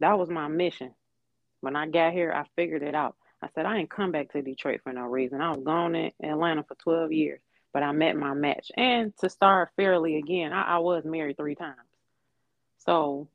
That 0.00 0.18
was 0.18 0.28
my 0.28 0.48
mission. 0.48 0.94
When 1.60 1.76
I 1.76 1.86
got 1.86 2.12
here, 2.12 2.32
I 2.32 2.44
figured 2.56 2.82
it 2.82 2.94
out. 2.94 3.16
I 3.42 3.48
said 3.54 3.64
I 3.64 3.78
ain't 3.78 3.90
come 3.90 4.12
back 4.12 4.32
to 4.32 4.42
Detroit 4.42 4.80
for 4.84 4.92
no 4.92 5.02
reason. 5.02 5.40
I 5.40 5.50
was 5.50 5.64
gone 5.64 5.94
in 5.94 6.12
Atlanta 6.22 6.62
for 6.62 6.74
12 6.74 7.12
years, 7.12 7.40
but 7.72 7.82
I 7.82 7.92
met 7.92 8.16
my 8.16 8.34
match. 8.34 8.70
And 8.76 9.16
to 9.18 9.30
start 9.30 9.70
fairly 9.76 10.16
again, 10.16 10.52
I, 10.52 10.62
I 10.62 10.78
was 10.78 11.04
married 11.04 11.38
three 11.38 11.54
times. 11.54 11.78
So 12.86 13.28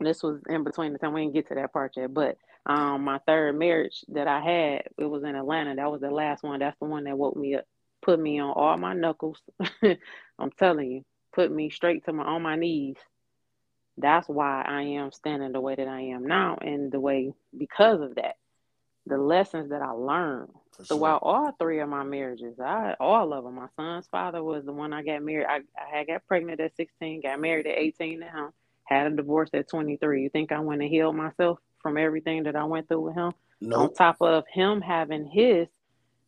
this 0.00 0.22
was 0.22 0.40
in 0.48 0.64
between 0.64 0.92
the 0.92 0.98
time 0.98 1.12
we 1.14 1.22
didn't 1.22 1.34
get 1.34 1.48
to 1.48 1.54
that 1.54 1.72
part 1.72 1.96
yet. 1.96 2.12
But 2.12 2.36
um, 2.66 3.04
my 3.04 3.18
third 3.26 3.58
marriage 3.58 4.04
that 4.08 4.28
I 4.28 4.40
had, 4.40 4.82
it 4.98 5.04
was 5.04 5.22
in 5.24 5.34
Atlanta. 5.34 5.76
That 5.76 5.90
was 5.90 6.00
the 6.00 6.10
last 6.10 6.42
one. 6.42 6.60
That's 6.60 6.78
the 6.78 6.86
one 6.86 7.04
that 7.04 7.16
woke 7.16 7.36
me 7.36 7.54
up 7.56 7.64
put 8.06 8.20
me 8.20 8.38
on 8.38 8.50
all 8.50 8.76
my 8.78 8.94
knuckles. 8.94 9.42
I'm 10.38 10.50
telling 10.58 10.90
you, 10.90 11.04
put 11.34 11.50
me 11.50 11.70
straight 11.70 12.04
to 12.04 12.12
my 12.12 12.24
on 12.24 12.42
my 12.42 12.56
knees. 12.56 12.96
That's 13.98 14.28
why 14.28 14.62
I 14.62 14.82
am 14.82 15.10
standing 15.10 15.52
the 15.52 15.60
way 15.60 15.74
that 15.74 15.88
I 15.88 16.00
am 16.00 16.26
now, 16.26 16.56
and 16.60 16.92
the 16.92 17.00
way 17.00 17.32
because 17.56 18.00
of 18.00 18.14
that, 18.14 18.36
the 19.06 19.18
lessons 19.18 19.70
that 19.70 19.82
I 19.82 19.90
learned 19.90 20.50
throughout 20.84 21.20
all 21.22 21.52
three 21.58 21.80
of 21.80 21.88
my 21.88 22.02
marriages. 22.02 22.58
I 22.60 22.94
all 23.00 23.32
of 23.32 23.44
them. 23.44 23.54
My 23.56 23.68
son's 23.76 24.06
father 24.08 24.42
was 24.42 24.64
the 24.64 24.72
one 24.72 24.92
I 24.92 25.02
got 25.02 25.22
married. 25.22 25.46
I, 25.46 25.60
I 25.76 25.98
had 25.98 26.06
got 26.06 26.26
pregnant 26.26 26.60
at 26.60 26.76
16, 26.76 27.22
got 27.22 27.40
married 27.40 27.66
at 27.66 27.78
18 27.78 28.20
to 28.20 28.26
him, 28.26 28.50
had 28.84 29.06
a 29.12 29.16
divorce 29.16 29.50
at 29.54 29.68
23. 29.68 30.22
You 30.22 30.28
think 30.30 30.52
I 30.52 30.60
went 30.60 30.82
and 30.82 30.90
healed 30.90 31.16
myself 31.16 31.58
from 31.82 31.96
everything 31.96 32.44
that 32.44 32.56
I 32.56 32.64
went 32.64 32.88
through 32.88 33.02
with 33.02 33.14
him? 33.14 33.32
Nope. 33.60 33.80
On 33.80 33.94
top 33.94 34.16
of 34.20 34.44
him 34.52 34.80
having 34.80 35.26
his 35.26 35.68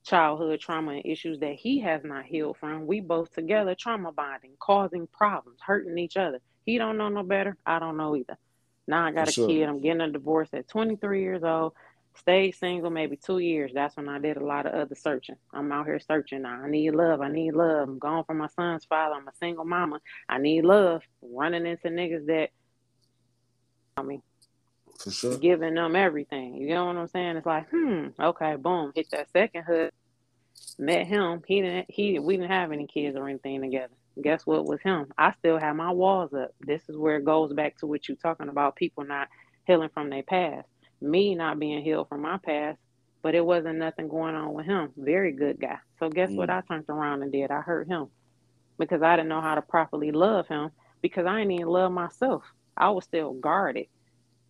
childhood 0.05 0.61
trauma 0.61 0.93
and 0.93 1.03
issues 1.05 1.39
that 1.41 1.55
he 1.55 1.81
has 1.81 2.03
not 2.05 2.25
healed 2.25 2.57
from. 2.59 2.87
We 2.87 3.01
both 3.01 3.33
together 3.35 3.75
trauma 3.79 4.13
bonding, 4.13 4.53
causing 4.59 5.07
problems, 5.07 5.59
hurting 5.65 5.99
each 5.99 6.17
other. 6.17 6.41
He 6.65 6.79
don't 6.79 6.97
know 6.97 7.09
no 7.09 7.23
better. 7.23 7.57
I 7.67 7.79
don't 7.79 7.97
know 7.97 8.17
either. 8.17 8.39
Now 8.87 9.05
I 9.05 9.13
got 9.13 9.27
For 9.27 9.31
a 9.31 9.33
sure. 9.33 9.49
kid. 9.49 9.69
I'm 9.69 9.83
getting 9.83 10.01
a 10.01 10.11
divorce 10.11 10.49
at 10.55 10.69
23 10.69 11.21
years 11.21 11.43
old. 11.45 11.75
Stayed 12.21 12.53
single 12.53 12.91
maybe 12.91 13.17
two 13.17 13.39
years. 13.39 13.73
That's 13.75 13.97
when 13.97 14.09
I 14.09 14.19
did 14.19 14.37
a 14.37 14.45
lot 14.45 14.67
of 14.67 14.75
other 14.75 14.95
searching. 14.95 15.37
I'm 15.53 15.71
out 15.73 15.87
here 15.87 16.01
searching 16.01 16.43
now. 16.43 16.63
I 16.65 16.69
need 16.69 16.95
love. 16.95 17.21
I 17.21 17.29
need 17.29 17.55
love. 17.55 17.89
I'm 17.89 17.99
gone 17.99 18.25
from 18.25 18.39
my 18.39 18.49
son's 18.49 18.85
father. 18.85 19.15
I'm 19.15 19.29
a 19.29 19.35
single 19.39 19.65
mama. 19.65 20.01
I 20.29 20.39
need 20.39 20.65
love. 20.65 21.03
Running 21.23 21.67
into 21.67 21.89
niggas 21.89 22.27
that 22.27 22.51
I 23.97 24.03
mean 24.03 24.23
for 24.99 25.11
sure. 25.11 25.39
Giving 25.39 25.75
them 25.75 25.97
everything. 25.97 26.57
You 26.57 26.75
know 26.75 26.87
what 26.87 26.97
I'm 26.97 27.07
saying? 27.07 27.37
It's 27.37 27.47
like, 27.47 27.69
hmm, 27.71 28.09
okay, 28.19 28.57
boom, 28.57 28.93
hit 28.95 29.11
that 29.13 29.31
second 29.31 29.65
hood. 29.65 29.93
Met 30.79 31.07
him. 31.07 31.43
He 31.47 31.63
didn't. 31.63 31.87
He 31.89 32.19
we 32.19 32.37
didn't 32.37 32.51
have 32.51 32.73
any 32.73 32.87
kids 32.87 33.17
or 33.17 33.29
anything 33.29 33.61
together. 33.63 33.95
Guess 34.21 34.45
what 34.45 34.65
was 34.65 34.81
him? 34.81 35.07
I 35.17 35.33
still 35.33 35.59
have 35.59 35.77
my 35.77 35.93
walls 35.93 36.35
up. 36.35 36.51
This 36.61 36.83
is 36.89 36.97
where 36.97 37.17
it 37.17 37.25
goes 37.25 37.53
back 37.53 37.79
to 37.79 37.87
what 37.87 38.09
you're 38.09 38.17
talking 38.17 38.49
about. 38.49 38.75
People 38.75 39.05
not 39.05 39.29
healing 39.67 39.91
from 39.95 40.11
their 40.11 40.25
past. 40.25 40.67
Me 41.01 41.35
not 41.35 41.59
being 41.59 41.83
healed 41.83 42.09
from 42.09 42.23
my 42.23 42.39
past, 42.39 42.79
but 43.23 43.35
it 43.35 43.45
wasn't 43.45 43.79
nothing 43.79 44.09
going 44.09 44.35
on 44.35 44.53
with 44.53 44.67
him. 44.67 44.91
Very 44.97 45.33
good 45.33 45.61
guy. 45.61 45.79
So 45.99 46.09
guess 46.09 46.31
mm. 46.31 46.37
what? 46.37 46.51
I 46.51 46.63
turned 46.63 46.85
around 46.89 47.23
and 47.23 47.33
did. 47.33 47.51
I 47.51 47.61
hurt 47.61 47.89
him 47.89 48.09
because 48.79 49.03
I 49.03 49.17
didn't 49.17 49.29
know 49.29 49.41
how 49.41 49.55
to 49.55 49.63
properly 49.63 50.13
love 50.13 50.49
him 50.49 50.71
because 51.03 51.27
I 51.27 51.39
didn't 51.39 51.53
even 51.53 51.69
love 51.69 51.93
myself. 51.93 52.45
I 52.77 52.91
was 52.91 53.05
still 53.05 53.33
guarded 53.35 53.87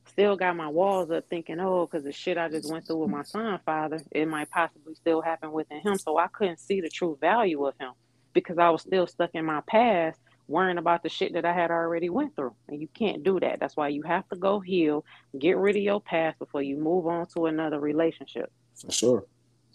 still 0.08 0.36
got 0.36 0.56
my 0.56 0.68
walls 0.68 1.10
up 1.10 1.28
thinking, 1.28 1.60
oh, 1.60 1.86
because 1.86 2.04
the 2.04 2.12
shit 2.12 2.38
I 2.38 2.48
just 2.48 2.70
went 2.70 2.86
through 2.86 2.96
with 2.96 3.10
my 3.10 3.22
son 3.22 3.58
father, 3.64 4.00
it 4.10 4.26
might 4.26 4.50
possibly 4.50 4.94
still 4.94 5.20
happen 5.20 5.52
within 5.52 5.80
him. 5.80 5.96
So 5.98 6.18
I 6.18 6.26
couldn't 6.28 6.58
see 6.58 6.80
the 6.80 6.88
true 6.88 7.16
value 7.20 7.64
of 7.66 7.74
him 7.78 7.92
because 8.32 8.58
I 8.58 8.70
was 8.70 8.82
still 8.82 9.06
stuck 9.06 9.30
in 9.34 9.44
my 9.44 9.60
past 9.66 10.18
worrying 10.48 10.78
about 10.78 11.02
the 11.02 11.08
shit 11.08 11.34
that 11.34 11.44
I 11.44 11.52
had 11.52 11.70
already 11.70 12.08
went 12.08 12.34
through. 12.34 12.54
And 12.68 12.80
you 12.80 12.88
can't 12.88 13.22
do 13.22 13.38
that. 13.40 13.60
That's 13.60 13.76
why 13.76 13.88
you 13.88 14.02
have 14.02 14.28
to 14.30 14.36
go 14.36 14.60
heal, 14.60 15.04
get 15.38 15.56
rid 15.56 15.76
of 15.76 15.82
your 15.82 16.00
past 16.00 16.38
before 16.38 16.62
you 16.62 16.76
move 16.76 17.06
on 17.06 17.26
to 17.36 17.46
another 17.46 17.78
relationship. 17.78 18.50
For 18.80 18.90
sure. 18.90 19.24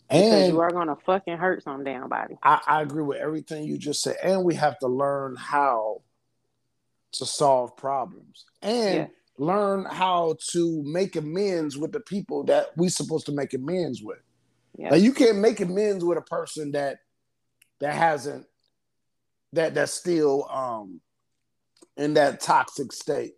Because 0.10 0.34
and 0.34 0.54
you 0.54 0.60
are 0.60 0.72
gonna 0.72 0.98
fucking 1.06 1.38
hurt 1.38 1.64
some 1.64 1.84
damn 1.84 2.10
body. 2.10 2.36
I, 2.44 2.60
I 2.68 2.82
agree 2.82 3.04
with 3.04 3.20
everything 3.20 3.64
you 3.64 3.78
just 3.78 4.04
said. 4.04 4.18
And 4.22 4.44
we 4.44 4.56
have 4.56 4.78
to 4.80 4.88
learn 4.88 5.36
how 5.38 6.02
to 7.14 7.26
solve 7.26 7.78
problems. 7.78 8.46
And 8.62 8.96
yeah 8.96 9.08
learn 9.38 9.86
how 9.86 10.36
to 10.52 10.84
make 10.84 11.16
amends 11.16 11.78
with 11.78 11.92
the 11.92 12.00
people 12.00 12.44
that 12.44 12.68
we 12.78 12.90
supposed 12.90 13.26
to 13.26 13.32
make 13.32 13.54
amends 13.54 14.02
with. 14.02 14.20
Yeah. 14.78 14.90
Now 14.90 14.96
you 14.96 15.14
can't 15.14 15.40
make 15.40 15.60
amends 15.60 16.04
with 16.04 16.18
a 16.18 16.22
person 16.22 16.72
that 16.72 17.00
that 17.80 17.96
hasn't 17.96 18.46
that 19.54 19.74
that's 19.74 19.94
still 19.94 20.48
um 20.50 21.02
in 21.98 22.14
that 22.16 22.42
toxic 22.42 22.92
state. 22.92 23.34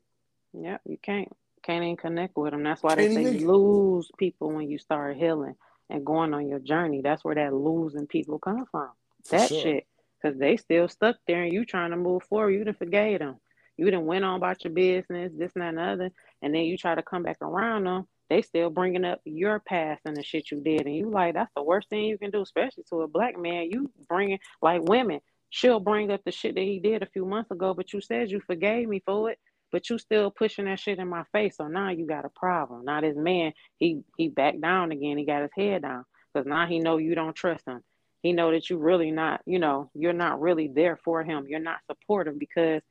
Yeah, 0.54 0.78
you 0.86 0.98
can't 1.02 1.30
can't 1.64 1.84
even 1.84 1.98
connect 1.98 2.38
with 2.38 2.52
them. 2.52 2.64
That's 2.64 2.84
why 2.84 2.96
they 2.96 3.14
say 3.14 3.38
you 3.38 3.52
lose 3.52 4.10
people 4.18 4.52
when 4.52 4.70
you 4.70 4.78
start 4.78 5.18
healing 5.18 5.56
and 5.90 6.06
going 6.06 6.34
on 6.34 6.48
your 6.48 6.60
journey. 6.60 7.02
That's 7.02 7.24
where 7.24 7.36
that 7.36 7.54
losing 7.54 8.08
people 8.08 8.40
come 8.40 8.66
from. 8.72 8.90
For 9.26 9.38
that 9.38 9.50
sure. 9.50 9.62
shit, 9.62 9.88
because 10.22 10.38
they 10.38 10.58
still 10.58 10.88
stuck 10.88 11.18
there 11.28 11.44
and 11.44 11.54
you 11.54 11.66
trying 11.66 11.92
to 11.92 11.98
move 11.98 12.24
forward. 12.24 12.52
You 12.52 12.64
done 12.64 12.76
forgave 12.76 13.20
them 13.20 13.40
you 13.78 13.86
didn't 13.86 14.06
went 14.06 14.26
on 14.26 14.38
about 14.38 14.64
your 14.64 14.74
business, 14.74 15.32
this 15.36 15.52
and 15.56 15.62
that 15.62 15.70
and 15.70 15.80
other, 15.80 16.12
and 16.42 16.54
then 16.54 16.64
you 16.64 16.78
try 16.78 16.96
to 16.96 17.04
come 17.04 17.24
back 17.24 17.38
around 17.42 17.86
them, 17.86 18.08
they 18.30 18.42
still 18.42 18.70
bringing 18.70 19.06
up 19.06 19.22
your 19.26 19.60
past 19.60 20.02
and 20.06 20.16
the 20.16 20.24
shit 20.24 20.50
you 20.50 20.62
did, 20.62 20.86
and 20.86 20.96
you 20.96 21.10
like 21.10 21.34
that's 21.34 21.52
the 21.56 21.64
worst 21.64 21.90
thing 21.90 22.06
you 22.06 22.18
can 22.18 22.32
do, 22.32 22.42
especially 22.42 22.84
to 22.90 23.02
a 23.02 23.08
black 23.08 23.38
man. 23.38 23.70
You 23.72 23.92
bringing 24.08 24.40
like 24.62 24.82
women, 24.82 25.20
she'll 25.56 25.80
bring 25.80 26.12
up 26.12 26.22
the 26.26 26.32
shit 26.34 26.54
that 26.54 26.62
he 26.62 26.80
did 26.80 27.02
a 27.02 27.06
few 27.06 27.26
months 27.26 27.50
ago, 27.50 27.74
but 27.74 27.94
you 27.94 28.02
said 28.02 28.30
you 28.30 28.42
forgave 28.42 28.90
me 28.90 29.02
for 29.06 29.32
it, 29.32 29.40
but 29.72 29.90
you 29.90 29.98
still 29.98 30.30
pushing 30.30 30.66
that 30.66 30.82
shit 30.82 31.00
in 31.00 31.08
my 31.08 31.24
face. 31.32 31.56
So 31.56 31.68
now 31.70 31.92
you 31.92 32.06
got 32.06 32.26
a 32.26 32.30
problem. 32.30 32.84
Now 32.84 33.00
this 33.00 33.16
man, 33.16 33.54
he 33.78 34.02
he 34.18 34.28
backed 34.28 34.60
down 34.60 34.92
again. 34.92 35.18
He 35.18 35.26
got 35.26 35.44
his 35.44 35.52
head 35.58 35.84
down 35.84 36.04
because 36.34 36.46
now 36.46 36.68
he 36.68 36.80
know 36.80 36.98
you 36.98 37.16
don't 37.16 37.34
trust 37.34 37.66
him. 37.66 37.82
He 38.22 38.34
know 38.34 38.52
that 38.52 38.70
you 38.70 38.78
really 38.78 39.12
not, 39.12 39.42
you 39.46 39.58
know, 39.58 39.90
you're 39.94 40.12
not 40.12 40.42
really 40.42 40.68
there 40.68 41.00
for 41.06 41.24
him. 41.24 41.46
You're 41.48 41.62
not 41.62 41.78
supportive 41.90 42.38
because 42.38 42.82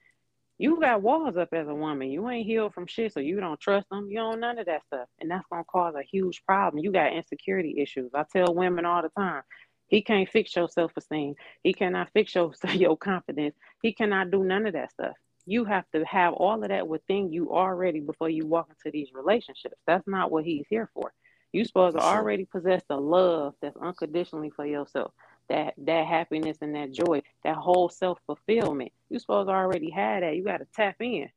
you 0.57 0.81
got 0.81 1.03
walls 1.03 1.37
up 1.37 1.51
as 1.53 1.69
a 1.69 1.75
woman. 1.75 2.09
You 2.09 2.31
ain't 2.31 2.47
healed 2.47 2.73
from 2.73 2.87
shit, 2.87 3.13
so 3.13 3.21
you 3.21 3.41
don't 3.41 3.61
trust 3.61 3.91
them. 3.91 4.09
You 4.09 4.21
don't 4.21 4.41
none 4.41 4.59
of 4.59 4.65
that 4.67 4.87
stuff. 4.87 5.09
And 5.21 5.31
that's 5.31 5.45
gonna 5.53 5.65
cause 5.65 5.97
a 5.97 6.03
huge 6.03 6.43
problem. 6.47 6.83
You 6.83 6.93
got 6.93 7.13
insecurity 7.13 7.75
issues. 7.79 8.13
I 8.15 8.25
tell 8.33 8.55
women 8.55 8.87
all 8.87 9.03
the 9.03 9.11
time, 9.11 9.43
he 9.89 10.03
can't 10.03 10.29
fix 10.29 10.55
your 10.57 10.69
self-esteem. 10.69 11.35
He 11.63 11.73
cannot 11.73 12.11
fix 12.13 12.35
your 12.35 12.53
your 12.73 12.97
confidence. 12.97 13.57
He 13.83 13.93
cannot 13.93 14.31
do 14.31 14.45
none 14.45 14.67
of 14.67 14.73
that 14.73 14.93
stuff. 14.93 15.15
You 15.47 15.65
have 15.67 15.85
to 15.95 16.05
have 16.05 16.33
all 16.35 16.63
of 16.63 16.69
that 16.69 16.89
within 16.89 17.33
you 17.33 17.53
already 17.53 18.01
before 18.01 18.31
you 18.31 18.47
walk 18.47 18.69
into 18.71 18.91
these 18.91 19.11
relationships. 19.13 19.77
That's 19.87 20.07
not 20.07 20.31
what 20.31 20.45
he's 20.45 20.65
here 20.71 20.91
for. 20.95 21.13
You 21.53 21.65
supposed 21.65 21.97
to 21.97 22.03
already 22.03 22.47
possess 22.47 22.83
the 22.89 22.97
love 22.97 23.55
that's 23.61 23.77
unconditionally 23.77 24.51
for 24.51 24.67
yourself 24.67 25.13
that 25.49 25.75
that 25.79 26.07
happiness 26.07 26.59
and 26.61 26.75
that 26.75 26.93
joy, 26.93 27.23
that 27.45 27.57
whole 27.57 27.89
self 27.89 28.19
fulfillment. 28.27 28.93
You 29.11 29.19
supposed 29.19 29.49
to 29.49 29.55
already 29.55 29.91
have 29.91 30.23
that. 30.23 30.37
You 30.37 30.45
got 30.45 30.59
to 30.59 30.67
tap 30.75 30.97
in, 31.01 31.29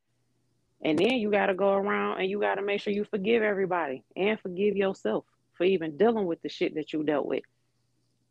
and 0.82 0.98
then 0.98 1.14
you 1.14 1.32
got 1.32 1.48
to 1.48 1.54
go 1.54 1.74
around 1.74 2.20
and 2.20 2.30
you 2.30 2.40
got 2.40 2.56
to 2.56 2.62
make 2.62 2.82
sure 2.82 2.94
you 2.94 3.04
forgive 3.04 3.44
everybody 3.44 4.04
and 4.16 4.40
forgive 4.40 4.76
yourself 4.76 5.26
for 5.54 5.66
even 5.66 5.98
dealing 5.98 6.26
with 6.26 6.42
the 6.42 6.50
shit 6.50 6.76
that 6.76 6.94
you 6.94 7.04
dealt 7.04 7.26
with. 7.26 7.44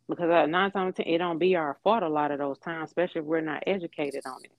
Because 0.07 0.29
uh, 0.29 0.45
nine 0.45 0.71
times 0.71 0.95
ten, 0.95 1.07
it 1.07 1.17
don't 1.17 1.37
be 1.37 1.55
our 1.55 1.77
fault 1.83 2.03
a 2.03 2.09
lot 2.09 2.31
of 2.31 2.39
those 2.39 2.57
times, 2.59 2.89
especially 2.89 3.19
if 3.19 3.25
we're 3.25 3.41
not 3.41 3.63
educated 3.67 4.25
on 4.25 4.39
it. 4.43 4.51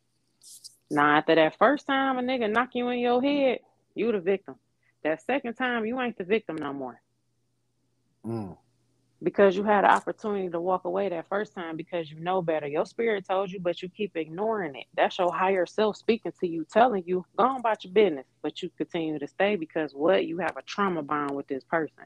Now, 0.91 1.17
after 1.17 1.35
that 1.35 1.59
first 1.59 1.87
time 1.87 2.19
a 2.19 2.23
nigga 2.23 2.51
knock 2.51 2.71
you 2.75 2.89
in 2.89 2.99
your 2.99 3.23
head, 3.23 3.61
you 3.95 4.13
the 4.13 4.21
victim. 4.21 4.57
that 5.03 5.23
second 5.23 5.55
time 5.55 5.85
you 5.85 6.01
ain't 6.01 6.17
the 6.17 6.25
victim 6.25 6.57
no 6.57 6.73
more. 6.73 7.01
Mm. 8.25 8.57
Because 9.23 9.57
you 9.57 9.65
had 9.65 9.85
an 9.85 9.91
opportunity 9.91 10.49
to 10.49 10.61
walk 10.61 10.85
away 10.85 11.09
that 11.09 11.29
first 11.29 11.53
time 11.53 11.77
because 11.77 12.11
you 12.11 12.21
know 12.21 12.41
better. 12.41 12.69
Your 12.69 12.87
spirit 12.87 13.27
told 13.29 13.51
you, 13.51 13.59
but 13.59 13.83
you 13.83 13.89
keep 13.89 14.17
ignoring 14.17 14.77
it. 14.77 14.87
That's 14.97 15.19
your 15.19 15.33
higher 15.33 15.67
self 15.67 15.97
speaking 15.97 16.33
to 16.41 16.47
you, 16.47 16.65
telling 16.65 17.03
you, 17.05 17.25
go 17.37 17.45
on 17.45 17.61
about 17.61 17.83
your 17.85 17.93
business. 17.93 18.27
But 18.43 18.63
you 18.63 18.71
continue 18.77 19.19
to 19.19 19.27
stay 19.27 19.57
because 19.57 19.93
what? 19.93 20.27
You 20.27 20.39
have 20.39 20.57
a 20.57 20.63
trauma 20.63 21.03
bond 21.03 21.33
with 21.33 21.49
this 21.49 21.65
person. 21.65 22.05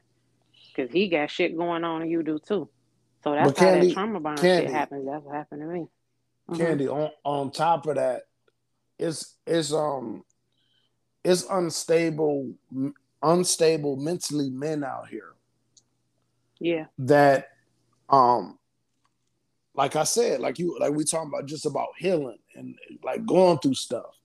Because 0.75 0.91
he 0.91 1.07
got 1.07 1.29
shit 1.29 1.55
going 1.55 1.83
on 1.83 2.01
and 2.01 2.09
you 2.09 2.23
do 2.23 2.39
too. 2.39 2.67
So 3.23 3.31
that's 3.33 3.57
how 3.57 3.71
that 3.71 3.93
trauma 3.93 4.19
bond 4.19 4.39
Candy- 4.39 4.67
shit 4.67 4.73
happens. 4.73 5.05
That's 5.05 5.23
what 5.23 5.35
happened 5.35 5.61
to 5.61 5.67
me. 5.67 5.87
Mhm. 6.49 6.57
Candy, 6.57 6.87
on 6.87 7.09
on 7.23 7.51
top 7.51 7.87
of 7.87 7.95
that, 7.95 8.23
it's 8.99 9.35
it's 9.47 9.71
um 9.71 10.23
it's 11.23 11.45
unstable 11.49 12.53
unstable 13.21 13.95
mentally 13.95 14.49
men 14.49 14.83
out 14.83 15.07
here 15.07 15.33
Yeah. 16.59 16.87
that 16.99 17.49
um 18.09 18.59
like 19.75 19.95
I 19.95 20.03
said, 20.03 20.39
like 20.41 20.59
you 20.59 20.77
like 20.79 20.93
we 20.93 21.03
talking 21.05 21.29
about 21.29 21.45
just 21.45 21.65
about 21.65 21.89
healing 21.97 22.37
and 22.55 22.77
like 23.03 23.25
going 23.25 23.57
through 23.59 23.73
stuff. 23.75 24.17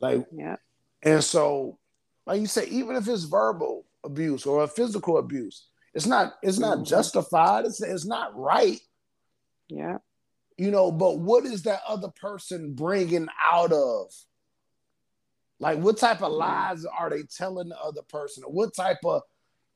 Like 0.00 0.26
Yeah. 0.32 0.56
and 1.02 1.22
so 1.22 1.78
like 2.26 2.40
you 2.40 2.46
say, 2.46 2.66
even 2.68 2.96
if 2.96 3.06
it's 3.06 3.24
verbal 3.24 3.84
abuse 4.02 4.46
or 4.46 4.64
a 4.64 4.68
physical 4.68 5.18
abuse, 5.18 5.66
it's 5.94 6.06
not 6.06 6.34
it's 6.42 6.58
not 6.58 6.78
Mhm. 6.78 6.86
justified, 6.86 7.64
it's 7.66 7.80
it's 7.80 8.04
not 8.04 8.36
right 8.36 8.80
Yeah. 9.68 9.98
you 10.58 10.70
know 10.70 10.92
but 10.92 11.18
what 11.18 11.44
is 11.44 11.62
that 11.62 11.80
other 11.86 12.08
person 12.08 12.74
bringing 12.74 13.28
out 13.42 13.72
of 13.72 14.12
like 15.60 15.78
what 15.78 15.96
type 15.98 16.22
of 16.22 16.32
lies 16.32 16.84
are 16.84 17.10
they 17.10 17.22
telling 17.22 17.68
the 17.70 17.80
other 17.80 18.02
person 18.02 18.42
what 18.44 18.74
type 18.74 18.98
of 19.04 19.22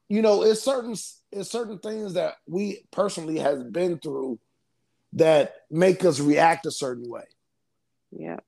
you 0.09 0.23
know 0.23 0.43
it's 0.43 0.63
certain 0.63 0.93
it's 1.33 1.51
certain 1.51 1.79
things 1.79 2.15
that 2.15 2.35
we 2.47 2.85
personally 2.91 3.39
has 3.39 3.63
been 3.65 3.99
through 3.99 4.39
that 5.15 5.55
make 5.71 6.05
us 6.05 6.21
react 6.21 6.67
a 6.67 6.71
certain 6.71 7.09
way 7.09 7.25
Yeah. 8.11 8.41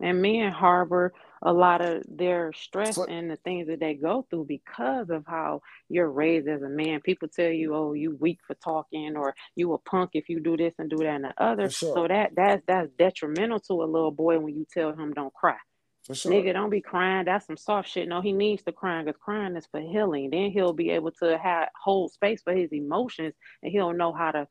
And 0.00 0.20
men 0.20 0.50
harbor 0.52 1.12
a 1.46 1.52
lot 1.52 1.80
of 1.82 2.02
their 2.08 2.52
stress 2.54 2.96
So- 2.96 3.04
and 3.04 3.30
the 3.30 3.36
things 3.36 3.66
that 3.68 3.78
they 3.78 3.94
go 3.94 4.26
through 4.30 4.46
because 4.46 5.10
of 5.10 5.26
how 5.26 5.60
you're 5.90 6.10
raised 6.10 6.48
as 6.48 6.62
a 6.62 6.68
man. 6.68 7.00
People 7.02 7.28
tell 7.28 7.50
you, 7.50 7.74
"Oh, 7.74 7.92
you 7.92 8.16
weak 8.16 8.40
for 8.46 8.54
talking," 8.54 9.16
or 9.16 9.34
"You 9.54 9.74
a 9.74 9.78
punk 9.78 10.10
if 10.14 10.28
you 10.30 10.40
do 10.40 10.56
this 10.56 10.74
and 10.78 10.88
do 10.88 10.96
that 10.96 11.06
and 11.06 11.24
the 11.24 11.34
other." 11.42 11.68
Sure. 11.68 11.94
So 11.94 12.08
that 12.08 12.34
that's 12.34 12.64
that's 12.66 12.90
detrimental 12.92 13.60
to 13.60 13.82
a 13.82 13.84
little 13.84 14.10
boy 14.10 14.38
when 14.38 14.56
you 14.56 14.64
tell 14.72 14.92
him 14.92 15.12
don't 15.12 15.34
cry. 15.34 15.58
sure 16.12 16.32
Nigga, 16.32 16.52
don't 16.52 16.68
be 16.70 16.82
crying. 16.82 17.24
That's 17.24 17.46
some 17.46 17.56
soft 17.56 17.88
shit. 17.88 18.08
No, 18.08 18.20
he 18.20 18.32
needs 18.32 18.62
to 18.64 18.72
cry 18.72 19.02
because 19.02 19.18
crying 19.18 19.56
is 19.56 19.66
for 19.66 19.80
healing. 19.80 20.30
Then 20.30 20.50
he'll 20.50 20.74
be 20.74 20.90
able 20.90 21.12
to 21.12 21.38
have 21.38 21.70
hold 21.82 22.12
space 22.12 22.42
for 22.42 22.52
his 22.52 22.72
emotions 22.72 23.34
and 23.62 23.72
he'll 23.72 23.92
know 23.92 24.12
how 24.12 24.30
to 24.32 24.48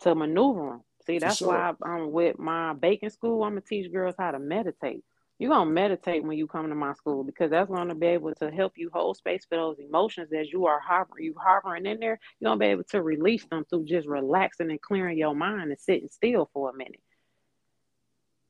to 0.00 0.14
maneuver 0.14 0.70
them. 0.70 0.84
See, 1.06 1.18
that's 1.18 1.36
sure. 1.36 1.48
why 1.48 1.70
I- 1.82 1.88
I'm 1.88 2.12
with 2.12 2.38
my 2.38 2.72
baking 2.74 3.10
school. 3.10 3.42
I'm 3.44 3.52
gonna 3.52 3.60
teach 3.62 3.90
girls 3.92 4.14
how 4.18 4.30
to 4.30 4.38
meditate. 4.38 5.04
You're 5.38 5.50
gonna 5.50 5.70
meditate 5.70 6.24
when 6.24 6.38
you 6.38 6.46
come 6.46 6.68
to 6.68 6.74
my 6.74 6.94
school 6.94 7.22
because 7.22 7.50
that's 7.50 7.70
gonna 7.70 7.94
be 7.94 8.06
able 8.06 8.34
to 8.36 8.50
help 8.50 8.72
you 8.76 8.90
hold 8.92 9.18
space 9.18 9.44
for 9.46 9.56
those 9.56 9.78
emotions 9.78 10.30
that 10.30 10.50
you 10.50 10.66
are 10.66 10.80
hovering, 10.80 11.24
you 11.24 11.34
hovering 11.38 11.84
in 11.84 12.00
there. 12.00 12.18
You're 12.40 12.50
gonna 12.50 12.58
be 12.58 12.66
able 12.66 12.84
to 12.84 13.02
release 13.02 13.44
them 13.46 13.64
through 13.68 13.84
just 13.84 14.08
relaxing 14.08 14.70
and 14.70 14.80
clearing 14.80 15.18
your 15.18 15.34
mind 15.34 15.70
and 15.70 15.78
sitting 15.78 16.08
still 16.08 16.48
for 16.54 16.70
a 16.70 16.76
minute. 16.76 17.02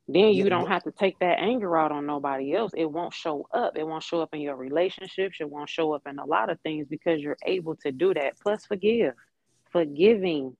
Then 0.09 0.31
you 0.31 0.47
don't 0.47 0.69
have 0.69 0.83
to 0.83 0.91
take 0.91 1.19
that 1.19 1.39
anger 1.39 1.75
out 1.75 1.91
on 1.91 2.05
nobody 2.05 2.53
else. 2.53 2.71
It 2.73 2.89
won't 2.89 3.13
show 3.13 3.45
up. 3.53 3.77
It 3.77 3.85
won't 3.85 4.03
show 4.03 4.21
up 4.21 4.33
in 4.33 4.39
your 4.39 4.55
relationships. 4.55 5.39
It 5.41 5.49
won't 5.49 5.69
show 5.69 5.91
up 5.91 6.03
in 6.07 6.17
a 6.17 6.25
lot 6.25 6.49
of 6.49 6.61
things 6.61 6.87
because 6.89 7.19
you're 7.21 7.37
able 7.45 7.75
to 7.77 7.91
do 7.91 8.13
that. 8.13 8.39
Plus, 8.39 8.65
forgive, 8.65 9.13
forgiving, 9.69 10.55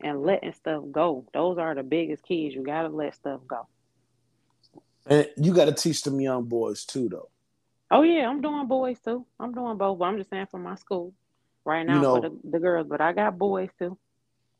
and 0.00 0.22
letting 0.22 0.52
stuff 0.52 0.84
go. 0.92 1.26
Those 1.34 1.58
are 1.58 1.74
the 1.74 1.82
biggest 1.82 2.22
keys. 2.22 2.54
You 2.54 2.62
gotta 2.62 2.88
let 2.88 3.16
stuff 3.16 3.40
go. 3.48 3.66
And 5.06 5.28
you 5.36 5.52
got 5.54 5.64
to 5.66 5.72
teach 5.72 6.02
them 6.02 6.20
young 6.20 6.44
boys 6.44 6.84
too 6.84 7.08
though 7.08 7.28
Oh 7.92 8.02
yeah, 8.02 8.28
I'm 8.28 8.40
doing 8.40 8.68
boys 8.68 8.98
too. 9.04 9.26
I'm 9.40 9.52
doing 9.52 9.76
both. 9.76 9.98
But 9.98 10.04
I'm 10.04 10.16
just 10.16 10.30
saying 10.30 10.46
for 10.48 10.60
my 10.60 10.76
school 10.76 11.12
right 11.64 11.84
now 11.84 12.00
know- 12.00 12.14
for 12.20 12.28
the, 12.28 12.36
the 12.48 12.58
girls, 12.60 12.86
but 12.88 13.00
I 13.00 13.12
got 13.12 13.36
boys 13.36 13.68
too, 13.80 13.98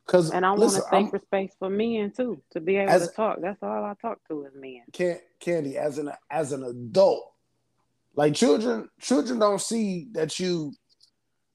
because 0.04 0.32
and 0.32 0.44
I 0.44 0.50
want 0.50 0.74
a 0.76 0.82
I'm- 0.92 1.04
sacred 1.04 1.22
space 1.22 1.52
for 1.56 1.70
men 1.70 2.10
too 2.10 2.42
to 2.50 2.60
be 2.60 2.74
able 2.76 2.90
As- 2.90 3.08
to 3.08 3.14
talk. 3.14 3.40
That's 3.40 3.62
all 3.62 3.84
I 3.84 3.94
talk 4.02 4.18
to 4.26 4.46
is 4.46 4.52
men. 4.56 4.82
Can- 4.92 5.20
Candy, 5.38 5.78
as 5.78 5.98
an 5.98 6.10
as 6.28 6.50
an 6.50 6.64
adult, 6.64 7.32
like 8.16 8.34
children, 8.34 8.88
children 9.00 9.38
don't 9.38 9.60
see 9.60 10.08
that 10.10 10.40
you 10.40 10.72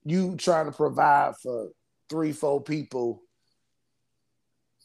you 0.06 0.38
trying 0.38 0.68
to 0.68 0.72
provide 0.72 1.34
for 1.44 1.72
three, 2.10 2.32
four 2.32 2.62
people, 2.62 3.22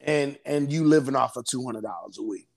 and 0.01 0.37
and 0.45 0.73
you 0.73 0.85
living 0.85 1.15
off 1.15 1.37
of 1.37 1.45
two 1.45 1.65
hundred 1.65 1.85
dollars 1.85 2.19
a 2.19 2.23
week. 2.25 2.49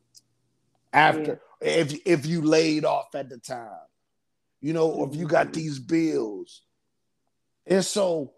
After 0.94 1.41
if 1.60 2.06
if 2.06 2.26
you 2.26 2.41
laid 2.41 2.86
off 2.86 3.16
at 3.16 3.30
the 3.30 3.38
time, 3.39 3.80
you 4.62 4.74
know, 4.74 4.89
or 4.89 5.08
if 5.10 5.16
you 5.16 5.28
got 5.28 5.48
Mhm. 5.48 5.54
these 5.54 5.80
bills, 5.80 6.62
and 7.66 7.84
so 7.84 8.34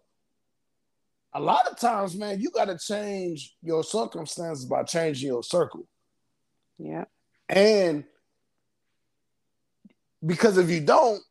a 1.33 1.39
lot 1.39 1.67
of 1.67 1.77
times, 1.77 2.15
man, 2.15 2.39
you 2.39 2.49
got 2.51 2.65
to 2.65 2.77
change 2.77 3.57
your 3.61 3.83
circumstances 3.83 4.63
by 4.65 4.83
changing 4.83 5.27
your 5.27 5.43
circle. 5.43 5.85
Yeah, 6.77 7.05
And 7.49 8.05
because 10.25 10.57
if 10.57 10.69
you 10.69 10.81
don't, 10.81 11.21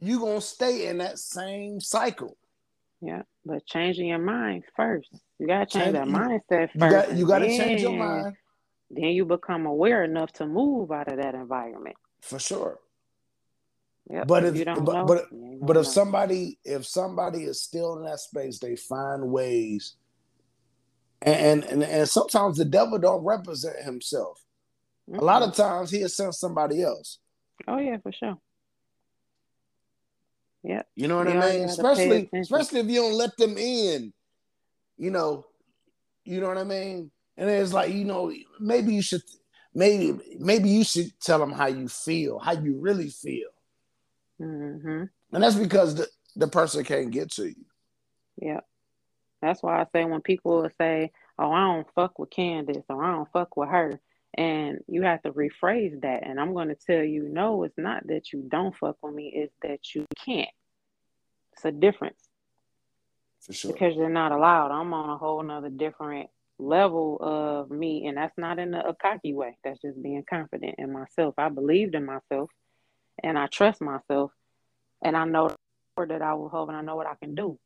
you're 0.00 0.20
gonna 0.20 0.40
stay 0.40 0.86
in 0.88 0.98
that 0.98 1.18
same 1.18 1.80
cycle. 1.80 2.36
yeah. 3.00 3.22
But 3.44 3.66
changing 3.66 4.06
your 4.08 4.18
mind 4.18 4.64
first. 4.76 5.08
You 5.38 5.46
gotta 5.46 5.66
change 5.66 5.84
Change- 5.84 5.92
that 5.94 6.06
mindset 6.06 6.70
first. 6.70 6.74
You 6.74 6.90
got, 6.90 7.16
you 7.16 7.26
gotta, 7.26 7.46
change 7.46 7.82
your 7.82 7.92
mind 7.92 8.36
Then 8.94 9.04
you 9.06 9.24
become 9.24 9.64
aware 9.66 10.04
enough 10.04 10.32
to 10.34 10.46
move 10.46 10.92
out 10.92 11.10
of 11.10 11.16
that 11.16 11.34
environment. 11.34 11.96
for 12.20 12.38
sure. 12.38 12.78
Yep. 14.10 14.26
But 14.28 14.44
if 14.44 14.54
if- 14.56 14.64
but- 14.66 14.76
know, 14.84 15.04
but- 15.06 15.28
But 15.66 15.76
if 15.76 15.84
know. 15.86 15.90
somebody 15.90 16.58
if 16.64 16.86
somebody 16.86 17.44
is 17.44 17.60
still 17.62 17.96
in 17.96 18.04
that 18.04 18.20
space, 18.20 18.58
they 18.58 18.76
find 18.76 19.30
ways. 19.32 19.96
And 21.22 21.64
and 21.64 21.82
and 21.82 22.08
sometimes 22.08 22.58
the 22.58 22.64
devil 22.64 22.98
don't 22.98 23.24
represent 23.24 23.78
himself. 23.84 24.44
A 25.12 25.24
lot 25.24 25.42
of 25.42 25.54
times 25.54 25.90
he'll 25.90 26.08
send 26.08 26.34
somebody 26.34 26.82
else. 26.82 27.18
oh 27.68 27.78
yeah, 27.78 27.98
for 27.98 28.12
sure. 28.12 28.38
Yep. 30.64 30.86
You 30.94 31.08
know 31.08 31.16
what 31.18 31.28
You 31.32 31.40
I 31.40 31.50
mean? 31.52 31.64
Especially 31.68 32.28
especially 32.34 32.80
if 32.80 32.86
you 32.86 33.00
don't 33.02 33.14
let 33.14 33.36
them 33.36 33.56
in. 33.58 34.12
You 34.96 35.10
know, 35.10 35.46
you 36.24 36.40
know 36.40 36.48
what 36.48 36.58
I 36.58 36.64
mean? 36.64 37.10
And 37.42 37.50
it's 37.50 37.72
like, 37.72 37.92
you 37.92 38.04
know, 38.04 38.32
maybe 38.60 38.94
you 38.94 39.02
should 39.02 39.22
maybe 39.74 40.16
maybe 40.38 40.68
you 40.68 40.84
should 40.84 41.18
tell 41.20 41.40
them 41.40 41.50
how 41.50 41.66
you 41.66 41.88
feel, 41.88 42.38
how 42.38 42.52
you 42.52 42.76
really 42.78 43.08
feel. 43.10 43.48
hmm 44.38 45.04
And 45.32 45.42
that's 45.42 45.56
because 45.56 45.96
the, 45.96 46.06
the 46.36 46.46
person 46.46 46.84
can't 46.84 47.10
get 47.10 47.32
to 47.32 47.48
you. 47.48 47.64
Yeah. 48.40 48.60
That's 49.40 49.60
why 49.60 49.80
I 49.80 49.86
say 49.92 50.04
when 50.04 50.20
people 50.20 50.62
will 50.62 50.70
say, 50.78 51.10
Oh, 51.36 51.50
I 51.50 51.64
don't 51.74 51.86
fuck 51.96 52.16
with 52.20 52.30
Candace 52.30 52.84
or 52.88 53.02
I 53.04 53.10
don't 53.10 53.32
fuck 53.32 53.56
with 53.56 53.70
her. 53.70 53.98
And 54.34 54.78
you 54.86 55.02
have 55.02 55.20
to 55.24 55.32
rephrase 55.32 56.00
that. 56.02 56.24
And 56.24 56.38
I'm 56.38 56.52
going 56.54 56.68
to 56.68 56.76
tell 56.76 57.02
you, 57.02 57.28
no, 57.28 57.64
it's 57.64 57.76
not 57.76 58.06
that 58.06 58.32
you 58.32 58.44
don't 58.48 58.76
fuck 58.76 58.98
with 59.02 59.14
me, 59.14 59.32
it's 59.34 59.52
that 59.62 59.96
you 59.96 60.06
can't. 60.24 60.48
It's 61.54 61.64
a 61.64 61.72
difference 61.72 62.22
For 63.40 63.52
sure. 63.52 63.72
because 63.72 63.96
you're 63.96 64.08
not 64.08 64.30
allowed. 64.30 64.70
I'm 64.70 64.94
on 64.94 65.10
a 65.10 65.16
whole 65.18 65.42
nother 65.42 65.70
different 65.70 66.30
level 66.62 67.18
of 67.20 67.70
me. 67.70 68.06
And 68.06 68.16
that's 68.16 68.36
not 68.38 68.58
in 68.58 68.74
a, 68.74 68.80
a 68.80 68.94
cocky 68.94 69.34
way. 69.34 69.56
That's 69.64 69.80
just 69.80 70.02
being 70.02 70.24
confident 70.28 70.76
in 70.78 70.92
myself. 70.92 71.34
I 71.38 71.48
believed 71.48 71.94
in 71.94 72.04
myself 72.06 72.50
and 73.22 73.38
I 73.38 73.46
trust 73.46 73.80
myself. 73.80 74.32
And 75.04 75.16
I 75.16 75.24
know 75.24 75.54
that 75.96 76.22
I 76.22 76.34
will 76.34 76.48
help 76.48 76.68
and 76.68 76.78
I 76.78 76.82
know 76.82 76.96
what 76.96 77.06
I 77.06 77.14
can 77.20 77.34
do. 77.34 77.58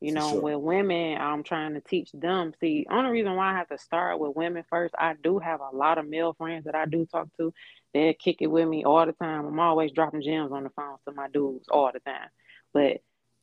You 0.00 0.12
know, 0.12 0.32
sure. 0.32 0.40
with 0.40 0.58
women, 0.58 1.18
I'm 1.18 1.42
trying 1.42 1.74
to 1.74 1.80
teach 1.80 2.10
them. 2.12 2.52
See, 2.60 2.86
only 2.90 3.10
reason 3.10 3.36
why 3.36 3.52
I 3.52 3.56
have 3.56 3.68
to 3.68 3.78
start 3.78 4.18
with 4.18 4.36
women 4.36 4.64
first, 4.68 4.94
I 4.98 5.14
do 5.22 5.38
have 5.38 5.60
a 5.60 5.74
lot 5.74 5.96
of 5.96 6.06
male 6.06 6.34
friends 6.34 6.64
that 6.64 6.74
I 6.74 6.84
do 6.84 7.06
talk 7.06 7.28
to. 7.38 7.54
They 7.94 8.12
kick 8.12 8.38
it 8.40 8.48
with 8.48 8.68
me 8.68 8.84
all 8.84 9.06
the 9.06 9.12
time. 9.12 9.46
I'm 9.46 9.60
always 9.60 9.92
dropping 9.92 10.22
gems 10.22 10.52
on 10.52 10.64
the 10.64 10.70
phone 10.70 10.96
to 11.08 11.14
my 11.14 11.28
dudes 11.28 11.68
all 11.70 11.90
the 11.90 12.00
time. 12.00 12.28
But 12.74 12.98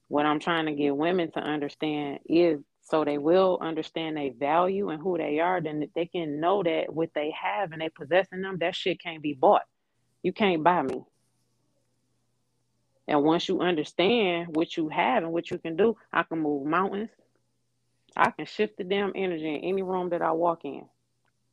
what 0.08 0.28
I'm 0.28 0.40
trying 0.40 0.68
to 0.68 0.74
get 0.74 0.96
women 0.96 1.32
to 1.32 1.40
understand 1.40 2.20
is 2.26 2.60
so 2.82 3.06
they 3.06 3.18
will 3.18 3.58
understand 3.62 4.18
their 4.18 4.34
value 4.34 4.90
and 4.90 5.02
who 5.02 5.18
they 5.18 5.40
are, 5.40 5.62
then 5.62 5.88
they 5.96 6.06
can 6.06 6.40
know 6.40 6.64
that 6.64 6.94
what 6.94 7.10
they 7.14 7.32
have 7.42 7.72
and 7.72 7.82
they 7.82 7.90
possessing 7.90 8.42
them, 8.42 8.58
that 8.60 8.76
shit 8.76 9.02
can't 9.02 9.22
be 9.22 9.34
bought. 9.34 9.64
You 10.24 10.34
can't 10.34 10.64
buy 10.64 10.82
me. 10.82 11.04
And 13.08 13.24
once 13.24 13.48
you 13.48 13.62
understand 13.62 14.56
what 14.56 14.78
you 14.78 14.90
have 14.90 15.24
and 15.24 15.34
what 15.34 15.52
you 15.52 15.58
can 15.58 15.76
do, 15.76 15.98
I 16.14 16.24
can 16.24 16.40
move 16.40 16.66
mountains. 16.66 17.10
I 18.16 18.32
can 18.32 18.46
shift 18.46 18.78
the 18.78 18.84
damn 18.84 19.14
energy 19.16 19.48
in 19.48 19.62
any 19.62 19.84
room 19.84 20.10
that 20.10 20.22
I 20.22 20.32
walk 20.32 20.66
in. 20.66 20.86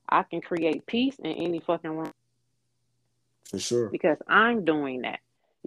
I 0.08 0.22
can 0.22 0.40
create 0.40 0.86
peace 0.86 1.16
in 1.18 1.32
any 1.32 1.60
fucking 1.60 1.90
room 1.90 2.12
For 3.50 3.58
sure. 3.58 3.88
because 3.90 4.18
I'm 4.26 4.64
doing 4.64 5.02
that. 5.02 5.20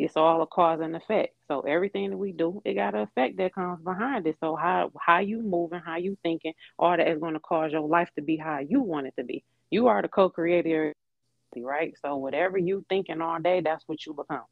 It's 0.03 0.17
all 0.17 0.41
a 0.41 0.47
cause 0.47 0.79
and 0.81 0.95
effect. 0.95 1.35
So 1.47 1.61
everything 1.61 2.09
that 2.09 2.17
we 2.17 2.31
do, 2.31 2.61
it 2.65 2.73
got 2.73 2.95
an 2.95 3.01
effect 3.01 3.37
that 3.37 3.53
comes 3.53 3.83
behind 3.83 4.25
it. 4.25 4.37
So 4.39 4.55
how 4.55 4.91
how 4.99 5.19
you 5.19 5.41
moving, 5.41 5.81
how 5.85 5.97
you 5.97 6.17
thinking, 6.23 6.53
all 6.79 6.97
that 6.97 7.07
is 7.07 7.19
going 7.19 7.33
to 7.33 7.39
cause 7.39 7.71
your 7.71 7.87
life 7.87 8.09
to 8.15 8.21
be 8.21 8.37
how 8.37 8.59
you 8.59 8.81
want 8.81 9.07
it 9.07 9.13
to 9.17 9.23
be. 9.23 9.43
You 9.69 9.87
are 9.87 10.01
the 10.01 10.07
co-creator, 10.07 10.93
right? 11.55 11.93
So 12.01 12.17
whatever 12.17 12.57
you 12.57 12.83
thinking 12.89 13.21
all 13.21 13.39
day, 13.39 13.61
that's 13.61 13.83
what 13.87 14.05
you 14.05 14.13
become. 14.13 14.45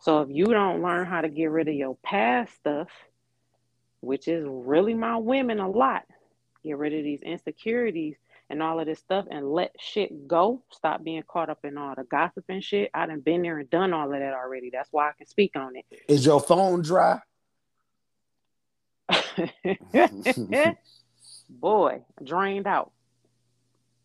So 0.00 0.22
if 0.22 0.28
you 0.30 0.46
don't 0.46 0.82
learn 0.82 1.06
how 1.06 1.20
to 1.20 1.28
get 1.28 1.50
rid 1.50 1.68
of 1.68 1.74
your 1.74 1.96
past 2.02 2.54
stuff, 2.56 2.88
which 4.00 4.28
is 4.28 4.44
really 4.46 4.94
my 4.94 5.16
women 5.16 5.60
a 5.60 5.70
lot, 5.70 6.02
get 6.64 6.76
rid 6.76 6.92
of 6.92 7.04
these 7.04 7.22
insecurities 7.22 8.16
and 8.48 8.62
all 8.62 8.78
of 8.78 8.86
this 8.86 8.98
stuff 9.00 9.26
and 9.30 9.50
let 9.50 9.72
shit 9.80 10.28
go. 10.28 10.62
Stop 10.70 11.02
being 11.02 11.22
caught 11.26 11.50
up 11.50 11.64
in 11.64 11.76
all 11.76 11.94
the 11.96 12.04
gossip 12.04 12.44
and 12.48 12.62
shit. 12.62 12.90
I 12.94 13.06
done 13.06 13.20
been 13.20 13.42
there 13.42 13.58
and 13.58 13.68
done 13.70 13.92
all 13.92 14.12
of 14.12 14.18
that 14.18 14.34
already. 14.34 14.70
That's 14.72 14.88
why 14.92 15.08
I 15.08 15.12
can 15.18 15.26
speak 15.26 15.56
on 15.56 15.74
it. 15.76 15.84
Is 16.08 16.24
your 16.24 16.40
phone 16.40 16.82
dry? 16.82 17.20
Boy, 21.48 22.02
drained 22.22 22.66
out. 22.66 22.92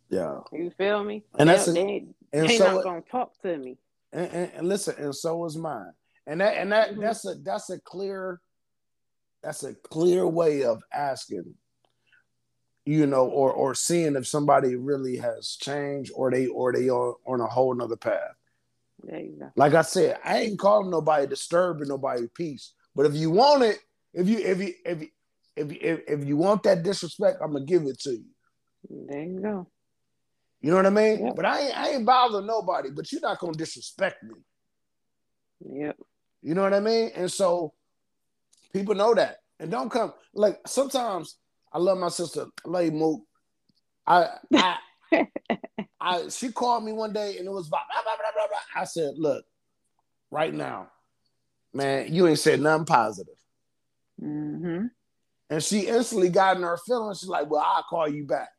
Yeah. 0.10 0.39
You 0.52 0.72
feel 0.78 1.04
me? 1.04 1.24
And 1.38 1.50
that's 1.50 1.68
a, 1.68 1.74
they, 1.74 2.06
and 2.34 2.48
they 2.50 2.58
so 2.58 2.76
not 2.76 2.84
gonna 2.84 3.02
talk 3.02 3.39
to 3.42 3.58
me. 3.58 3.78
and, 4.12 4.28
and, 4.32 4.52
and 4.56 4.68
listen, 4.70 4.96
and 4.98 5.16
so 5.16 5.46
is 5.46 5.58
mine. 5.58 5.92
And 6.28 6.42
that 6.42 6.58
and 6.58 6.72
that 6.72 6.92
Mhm. 6.92 7.02
that's 7.02 7.26
a 7.26 7.36
that's 7.36 7.70
a 7.70 7.80
clear 7.80 8.39
that's 9.42 9.64
a 9.64 9.74
clear 9.74 10.28
way 10.28 10.64
of 10.64 10.84
asking, 10.94 11.56
you 12.86 13.06
know, 13.06 13.28
or 13.28 13.52
or 13.52 13.76
seeing 13.76 14.16
if 14.16 14.28
somebody 14.28 14.76
really 14.76 15.18
has 15.18 15.56
changed 15.60 16.12
or 16.16 16.32
they 16.32 16.48
or 16.48 16.74
they 16.74 16.90
are 16.90 17.16
on 17.26 17.42
a 17.42 17.48
whole 17.48 17.74
nother 17.74 17.96
path. 17.96 18.36
There 19.04 19.20
you 19.20 19.38
go. 19.40 19.52
Like 19.56 19.74
I 19.74 19.82
said, 19.82 20.18
I 20.24 20.40
ain't 20.40 20.60
calling 20.60 20.90
nobody 20.90 21.28
disturbing 21.28 21.88
nobody 21.88 22.28
peace. 22.34 22.74
But 22.96 23.06
if 23.06 23.16
you 23.16 23.32
want 23.32 23.64
it, 23.64 23.80
if 24.14 24.28
you 24.28 24.40
if 24.40 24.60
you 24.60 24.74
if 24.86 25.02
you 25.02 25.08
if 25.56 25.72
you, 25.72 25.78
if, 25.82 26.00
if 26.08 26.26
you 26.26 26.38
want 26.38 26.64
that 26.64 26.84
disrespect, 26.84 27.40
I'm 27.42 27.54
gonna 27.54 27.66
give 27.66 27.84
it 27.84 28.00
to 28.02 28.12
you. 28.12 28.26
There 28.90 29.24
you 29.24 29.40
go. 29.40 29.68
You 30.62 30.70
know 30.70 30.78
what 30.78 30.86
I 30.86 30.92
mean? 30.92 31.26
Yep. 31.26 31.36
But 31.36 31.46
I 31.46 31.60
ain't 31.60 31.78
I 31.78 31.90
ain't 31.90 32.06
bothering 32.06 32.48
nobody. 32.48 32.90
But 32.92 33.12
you're 33.12 33.22
not 33.22 33.40
gonna 33.40 33.54
disrespect 33.54 34.24
me. 34.24 34.36
Yep. 35.82 35.98
You 36.42 36.56
know 36.56 36.64
what 36.64 36.74
I 36.74 36.80
mean? 36.80 37.12
And 37.16 37.32
so 37.32 37.74
people 38.74 38.96
know 38.96 39.14
that. 39.14 39.38
And 39.60 39.70
don't 39.70 39.92
come 39.92 40.14
like 40.34 40.60
sometimes 40.66 41.38
I 41.72 41.80
love 41.80 41.97
my 41.97 42.09
sister, 42.09 42.47
Lady 42.65 42.95
Mook. 42.95 43.22
I 44.05 44.28
I 44.53 44.78
I 45.99 46.28
she 46.30 46.51
called 46.51 46.84
me 46.84 46.91
one 46.91 47.13
day 47.13 47.38
and 47.38 47.47
it 47.47 47.51
was 47.51 47.67
about 47.67 47.82
blah, 47.93 48.03
blah, 48.03 48.15
blah, 48.17 48.32
blah, 48.34 48.47
blah. 48.47 48.82
I 48.82 48.86
said, 48.86 49.13
look, 49.17 49.45
right 50.30 50.53
now, 50.53 50.91
man, 51.74 52.13
you 52.13 52.28
ain't 52.28 52.39
said 52.39 52.59
nothing 52.59 52.86
positive. 52.86 53.36
Mm-hmm. 54.22 54.88
And 55.49 55.63
she 55.63 55.82
instantly 55.82 56.30
got 56.30 56.57
in 56.57 56.63
her 56.63 56.78
feelings. 56.78 57.19
She's 57.19 57.30
like, 57.30 57.49
well, 57.49 57.63
I'll 57.65 57.84
call 57.84 58.07
you 58.07 58.26
back. 58.26 58.49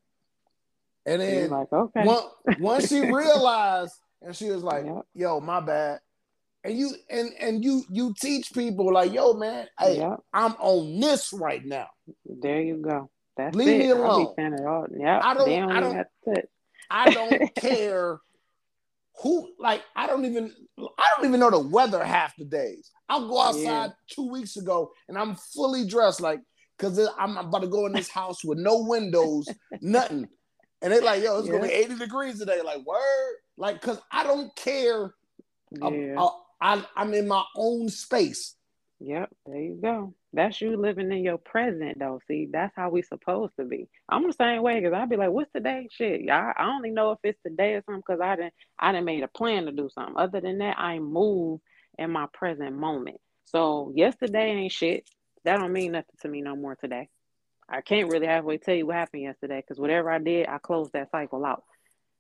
And 1.05 1.21
then 1.21 1.51
like, 1.51 1.73
okay. 1.73 2.05
once, 2.05 2.25
once 2.61 2.89
she 2.89 3.01
realized 3.13 3.95
and 4.21 4.37
she 4.37 4.51
was 4.51 4.63
like, 4.63 4.85
Yep. 4.85 5.03
yo, 5.15 5.41
my 5.41 5.61
bad. 5.61 6.01
And 6.65 6.79
you 6.79 6.95
and 7.11 7.31
and 7.41 7.65
you 7.65 7.85
you 7.91 8.15
teach 8.21 8.53
people 8.53 8.93
like, 8.93 9.13
yo, 9.13 9.33
man, 9.35 9.67
hey, 9.79 9.99
Yep. 9.99 10.21
I'm 10.33 10.53
on 10.61 11.01
this 11.01 11.33
right 11.33 11.65
now. 11.65 11.89
There 12.25 12.61
you 12.61 12.77
go. 12.77 13.11
That's 13.37 13.57
Leave 13.57 13.69
it. 13.69 13.79
me 13.79 13.93
I'll 13.93 14.03
alone. 14.05 14.35
be 14.37 14.65
all. 14.65 14.87
Yep. 14.97 15.23
I 15.25 15.35
don't- 15.35 15.49
don't 15.49 15.73
I 15.73 15.81
don't- 15.81 15.97
have 15.97 16.07
to 16.27 16.35
touch. 16.35 16.45
I 16.91 17.11
don't 17.11 17.55
care 17.57 18.21
who 19.23 19.51
like 19.59 19.83
I 19.97 20.07
don't 20.07 20.25
even 20.25 20.53
I 20.79 21.05
don't 21.17 21.27
even 21.27 21.41
know 21.41 21.51
the 21.51 21.59
weather 21.59 22.03
half 22.05 22.35
the 22.37 22.45
days. 22.45 22.91
I'll 23.09 23.29
go 23.29 23.41
outside 23.41 23.63
Yeah. 23.63 23.89
two 24.11 24.29
weeks 24.31 24.57
ago 24.57 24.93
and 25.09 25.19
I'm 25.19 25.35
fully 25.37 25.87
dressed 25.87 26.21
like 26.21 26.41
because 26.79 26.99
I'm 27.19 27.37
about 27.37 27.63
to 27.63 27.69
go 27.69 27.87
in 27.87 27.93
this 27.93 28.09
house 28.11 28.45
with 28.45 28.59
no 28.59 28.81
windows, 28.83 29.47
nothing. 29.81 30.29
And 30.81 30.93
they're 30.93 31.03
like, 31.03 31.23
yo, 31.23 31.39
it's 31.39 31.49
gonna 31.49 31.63
be 31.63 31.73
80 31.73 31.97
degrees 31.97 32.39
today. 32.41 32.61
Like, 32.63 32.85
word, 32.85 33.35
like, 33.57 33.81
cause 33.81 34.01
I 34.11 34.25
don't 34.25 34.55
care. 34.57 35.15
Yeah. 35.71 36.27
I, 36.63 36.85
I'm 36.97 37.13
in 37.13 37.27
my 37.27 37.43
own 37.57 37.89
space. 37.89 38.55
Yep, 39.01 39.31
there 39.47 39.61
you 39.61 39.79
go. 39.83 40.15
That's 40.33 40.61
you 40.61 40.77
living 40.77 41.11
in 41.11 41.25
your 41.25 41.37
present, 41.37 41.99
though. 41.99 42.21
See, 42.29 42.49
that's 42.51 42.73
how 42.77 42.89
we 42.89 43.03
supposed 43.03 43.53
to 43.59 43.65
be. 43.65 43.89
I'm 44.09 44.25
the 44.25 44.33
same 44.33 44.63
way 44.63 44.79
because 44.79 44.95
I'd 44.95 45.11
be 45.11 45.17
like, 45.17 45.31
"What's 45.31 45.51
today?" 45.51 45.89
Shit, 45.91 46.31
I, 46.31 46.53
I 46.57 46.69
only 46.69 46.93
know 46.93 47.11
if 47.11 47.19
it's 47.25 47.43
today 47.45 47.75
or 47.75 47.83
something 47.85 48.05
because 48.07 48.21
I 48.21 48.37
didn't 48.37 48.55
I 48.79 48.93
didn't 48.93 49.07
made 49.07 49.25
a 49.25 49.29
plan 49.29 49.67
to 49.67 49.73
do 49.73 49.91
something. 49.93 50.15
Other 50.17 50.41
than 50.41 50.59
that, 50.59 50.79
I 50.79 51.01
move 51.01 51.61
in 51.99 52.13
my 52.13 52.27
present 52.33 52.77
moment. 52.77 53.17
So 53.45 53.93
yesterday 53.97 54.53
ain't 54.53 54.73
shit. 54.73 55.11
That 55.45 55.59
don't 55.59 55.73
mean 55.73 55.93
nothing 55.93 56.15
to 56.21 56.29
me 56.29 56.41
no 56.41 56.55
more 56.55 56.77
today. 56.77 57.09
I 57.69 57.81
can't 57.81 58.09
really 58.09 58.29
halfway 58.29 58.59
tell 58.59 58.77
you 58.77 58.87
what 58.87 58.97
happened 58.97 59.23
yesterday 59.23 59.61
because 59.61 59.81
whatever 59.81 60.13
I 60.13 60.21
did, 60.21 60.47
I 60.47 60.59
closed 60.59 60.93
that 60.93 61.11
cycle 61.11 61.45
out. 61.45 61.65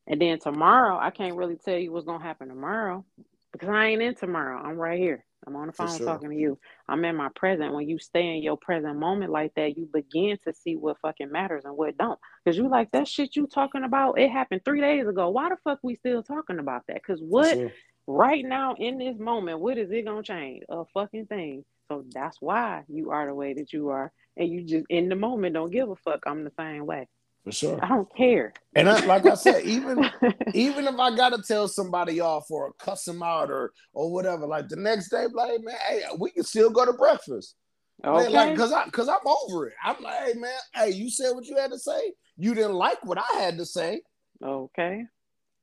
And 0.09 0.20
then 0.20 0.40
tomorrow, 0.40 0.99
I 0.99 1.11
can't 1.11 1.36
really 1.36 1.57
tell 1.64 1.78
you 1.78 1.93
what's 1.93 2.07
gonna 2.07 2.24
happen 2.24 2.49
tomorrow 2.49 3.05
because 3.53 3.69
I 3.69 3.87
ain't 3.87 4.03
in 4.03 4.15
tomorrow. 4.15 4.61
I'm 4.63 4.77
right 4.77 4.99
here. 4.99 5.25
I'm 5.47 5.57
on 5.57 5.67
the 5.67 5.73
phone 5.73 5.97
sure. 5.97 6.07
talking 6.07 6.31
to 6.31 6.37
you. 6.37 6.59
I'm 6.89 7.05
in 7.05 7.17
my 7.17 7.29
present. 7.35 7.75
When 7.75 7.89
you 7.89 7.99
stay 7.99 8.37
in 8.37 8.43
your 8.43 8.57
present 8.57 8.97
moment 8.97 9.33
like 9.33 9.53
that, 9.57 9.77
you 9.77 9.89
begin 9.93 10.39
to 10.45 10.55
see 10.55 10.77
what 10.77 11.01
fucking 11.01 11.33
matters 11.33 11.65
and 11.65 11.77
what 11.77 11.99
don't. 11.99 12.19
Because 12.45 12.57
you 12.57 12.69
like 12.69 12.91
that 12.93 13.09
shit 13.09 13.35
you 13.35 13.47
talking 13.47 13.85
about, 13.85 14.19
it 14.19 14.31
happened 14.31 14.65
three 14.65 14.81
days 14.81 15.07
ago. 15.07 15.31
Why 15.31 15.49
the 15.49 15.57
fuck 15.65 15.81
we 15.83 15.97
still 15.97 16.23
talking 16.23 16.61
about 16.61 16.83
that? 16.87 17.03
Because 17.03 17.21
what 17.21 17.57
sure. 17.57 17.73
right 18.07 18.45
now 18.45 18.75
in 18.79 18.99
this 18.99 19.19
moment, 19.19 19.61
what 19.61 19.79
is 19.79 19.91
it 19.91 20.07
gonna 20.07 20.23
change? 20.23 20.63
A 20.69 20.85
fucking 20.95 21.27
thing. 21.27 21.65
So 21.89 22.05
that's 22.15 22.41
why 22.41 22.85
you 22.89 23.11
are 23.11 23.27
the 23.27 23.35
way 23.35 23.55
that 23.55 23.73
you 23.73 23.89
are. 23.89 24.13
And 24.37 24.49
you 24.49 24.63
just 24.63 24.87
in 24.89 25.09
the 25.09 25.17
moment 25.17 25.55
don't 25.55 25.73
give 25.73 25.91
a 25.91 25.97
fuck. 25.97 26.23
I'm 26.27 26.45
the 26.45 26.53
same 26.57 26.87
way. 26.87 27.09
For 27.45 27.51
sure. 27.51 27.78
I 27.82 27.88
don't 27.88 28.14
care. 28.14 28.53
And 28.76 28.88
I, 28.88 29.05
like 29.05 29.26
I 29.26 29.34
said, 29.34 29.64
even 29.64 30.09
even 30.55 30.86
if 30.86 30.99
I 30.99 31.14
gotta 31.16 31.43
tell 31.43 31.66
somebody 31.66 32.20
off 32.20 32.51
or 32.51 32.72
cuss 32.78 33.05
them 33.05 33.22
out 33.22 33.51
or 33.51 33.72
or 33.93 34.12
whatever, 34.12 34.47
like 34.47 34.68
the 34.68 34.76
next 34.76 35.09
day, 35.09 35.26
like 35.32 35.61
man, 35.62 35.74
hey, 35.88 36.03
we 36.18 36.30
can 36.30 36.45
still 36.45 36.70
go 36.70 36.86
to 36.86 36.93
breakfast. 36.93 37.57
okay. 38.05 38.24
Man, 38.24 38.32
like, 38.32 38.57
cause 38.57 38.72
I 38.72 38.88
cause 38.90 39.09
I'm 39.09 39.26
over 39.26 39.66
it. 39.66 39.74
I'm 39.82 40.01
like, 40.03 40.18
hey 40.20 40.38
man, 40.38 40.51
hey, 40.74 40.90
you 40.90 41.11
said 41.11 41.32
what 41.32 41.47
you 41.47 41.57
had 41.57 41.72
to 41.72 41.78
say. 41.78 42.12
You 42.36 42.55
didn't 42.55 42.74
like 42.74 43.05
what 43.05 43.18
I 43.18 43.40
had 43.40 43.59
to 43.59 43.66
say, 43.66 44.03
okay. 44.43 45.05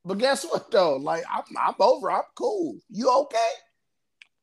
but 0.03 0.17
guess 0.17 0.43
what 0.43 0.69
though? 0.71 0.97
Like 0.97 1.23
I'm 1.31 1.43
I'm 1.57 1.75
over. 1.79 2.11
I'm 2.11 2.23
cool. 2.35 2.75
You 2.89 3.09
okay? 3.21 3.51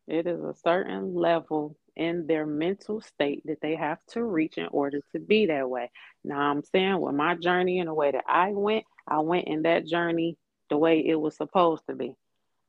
It 0.09 0.27
is 0.27 0.41
a 0.41 0.55
certain 0.65 1.15
level 1.15 1.77
in 1.97 2.27
their 2.27 2.47
mental 2.47 3.01
state 3.01 3.43
that 3.47 3.61
they 3.61 3.75
have 3.75 3.99
to 4.09 4.23
reach 4.23 4.59
in 4.59 4.69
order 4.71 5.01
to 5.13 5.19
be 5.19 5.47
that 5.47 5.69
way. 5.69 5.91
Now, 6.27 6.41
I'm 6.41 6.63
saying 6.65 7.01
with 7.01 7.15
my 7.15 7.37
journey 7.37 7.79
and 7.79 7.89
the 7.89 7.95
way 7.95 8.11
that 8.11 8.25
I 8.29 8.51
went, 8.51 8.85
I 9.09 9.21
went 9.21 9.49
in 9.49 9.63
that 9.63 9.87
journey 9.87 10.37
the 10.71 10.77
way 10.77 11.05
it 11.07 11.15
was 11.15 11.37
supposed 11.37 11.85
to 11.89 11.95
be. 11.95 12.15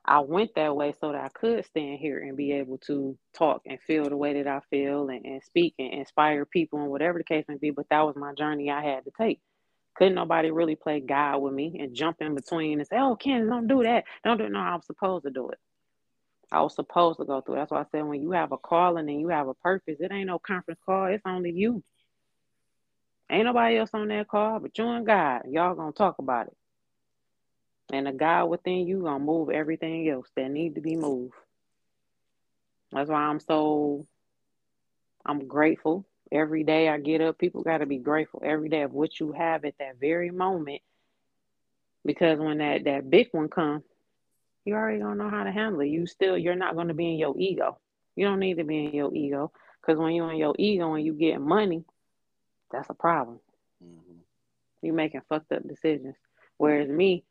I 0.06 0.20
went 0.20 0.56
that 0.56 0.76
way 0.76 0.94
so 1.02 1.12
that 1.12 1.24
I 1.24 1.30
could 1.30 1.66
stand 1.66 2.00
here 2.00 2.20
and 2.20 2.38
be 2.38 2.54
able 2.54 2.78
to 2.88 3.18
talk 3.34 3.64
and 3.66 3.80
feel 3.82 4.10
the 4.10 4.16
way 4.16 4.42
that 4.42 4.48
I 4.48 4.62
feel 4.70 5.10
and, 5.10 5.26
and 5.26 5.44
speak 5.44 5.76
and 5.80 5.94
inspire 5.94 6.46
people 6.46 6.80
and 6.80 6.90
whatever 6.90 7.18
the 7.18 7.26
case 7.26 7.46
may 7.50 7.58
be. 7.58 7.72
But 7.72 7.90
that 7.90 8.06
was 8.06 8.16
my 8.16 8.34
journey 8.34 8.72
I 8.72 8.84
had 8.84 9.06
to 9.06 9.12
take. 9.20 9.42
Couldn't 9.96 10.16
nobody 10.16 10.52
really 10.52 10.76
play 10.76 11.02
God 11.02 11.40
with 11.40 11.54
me 11.54 11.78
and 11.80 11.96
jump 11.96 12.18
in 12.22 12.36
between 12.36 12.80
and 12.80 12.88
say, 12.88 12.98
oh, 13.00 13.16
Ken, 13.16 13.48
don't 13.50 13.68
do 13.68 13.84
that. 13.84 14.06
Don't 14.24 14.38
do 14.38 14.46
it. 14.46 14.52
No, 14.52 14.60
I 14.60 14.76
was 14.76 14.86
supposed 14.86 15.26
to 15.26 15.32
do 15.32 15.50
it. 15.50 15.58
I 16.52 16.62
was 16.62 16.76
supposed 16.76 17.20
to 17.20 17.26
go 17.26 17.42
through. 17.42 17.56
That's 17.56 17.72
why 17.72 17.82
I 17.82 17.86
said 17.92 18.06
when 18.06 18.22
you 18.22 18.32
have 18.32 18.52
a 18.54 18.58
calling 18.58 19.10
and 19.10 19.20
you 19.20 19.30
have 19.30 19.48
a 19.50 19.54
purpose, 19.56 19.98
it 20.00 20.12
ain't 20.12 20.28
no 20.28 20.40
conference 20.40 20.80
call. 20.86 21.08
It's 21.08 21.24
only 21.26 21.52
you. 21.52 21.84
Ain't 23.30 23.46
nobody 23.46 23.78
else 23.78 23.90
on 23.94 24.08
that 24.08 24.28
call 24.28 24.60
but 24.60 24.78
you 24.78 24.88
and 24.88 25.06
God. 25.06 25.44
Y'all 25.50 25.76
gonna 25.76 25.92
talk 25.92 26.20
about 26.20 26.48
it. 26.48 26.58
And 27.92 28.08
the 28.08 28.12
God 28.12 28.46
within 28.46 28.88
you 28.88 29.02
gonna 29.02 29.24
move 29.24 29.50
everything 29.50 30.10
else 30.10 30.30
that 30.36 30.50
need 30.50 30.76
to 30.76 30.82
be 30.82 30.96
moved. 30.96 31.34
That's 32.92 33.10
why 33.10 33.22
I'm 33.22 33.40
so 33.40 34.06
I'm 35.26 35.48
grateful. 35.48 36.06
Every 36.32 36.64
day 36.64 36.90
I 36.90 36.98
get 36.98 37.22
up, 37.22 37.38
people 37.38 37.64
gotta 37.64 37.86
be 37.86 37.98
grateful 37.98 38.42
every 38.46 38.70
day 38.70 38.82
of 38.82 38.94
what 38.94 39.20
you 39.20 39.34
have 39.34 39.66
at 39.66 39.78
that 39.80 40.00
very 40.00 40.32
moment. 40.32 40.82
Because 42.06 42.40
when 42.40 42.60
that, 42.60 42.86
that 42.86 43.10
big 43.10 43.28
one 43.32 43.50
comes, 43.50 43.84
you 44.64 44.74
already 44.74 45.00
don't 45.00 45.18
know 45.18 45.30
how 45.30 45.44
to 45.44 45.52
handle 45.52 45.82
it. 45.82 45.88
You 45.88 46.06
still 46.06 46.38
you're 46.38 46.56
not 46.56 46.76
gonna 46.76 46.94
be 46.94 47.12
in 47.12 47.18
your 47.18 47.36
ego. 47.38 47.78
You 48.16 48.26
don't 48.26 48.40
need 48.40 48.58
to 48.58 48.64
be 48.64 48.86
in 48.86 48.94
your 48.94 49.14
ego. 49.14 49.52
Because 49.82 49.98
when 50.00 50.14
you're 50.14 50.32
in 50.32 50.38
your 50.38 50.56
ego 50.58 50.94
and 50.94 51.06
you 51.06 51.14
get 51.14 51.40
money, 51.40 51.86
that's 52.72 52.90
a 52.90 52.94
problem. 52.94 53.40
Mm-hmm. 53.84 54.20
You're 54.82 54.96
making 54.96 55.22
fucked 55.30 55.52
up 55.52 55.68
decisions. 55.68 56.16
Whereas 56.58 56.90
me, 56.90 57.24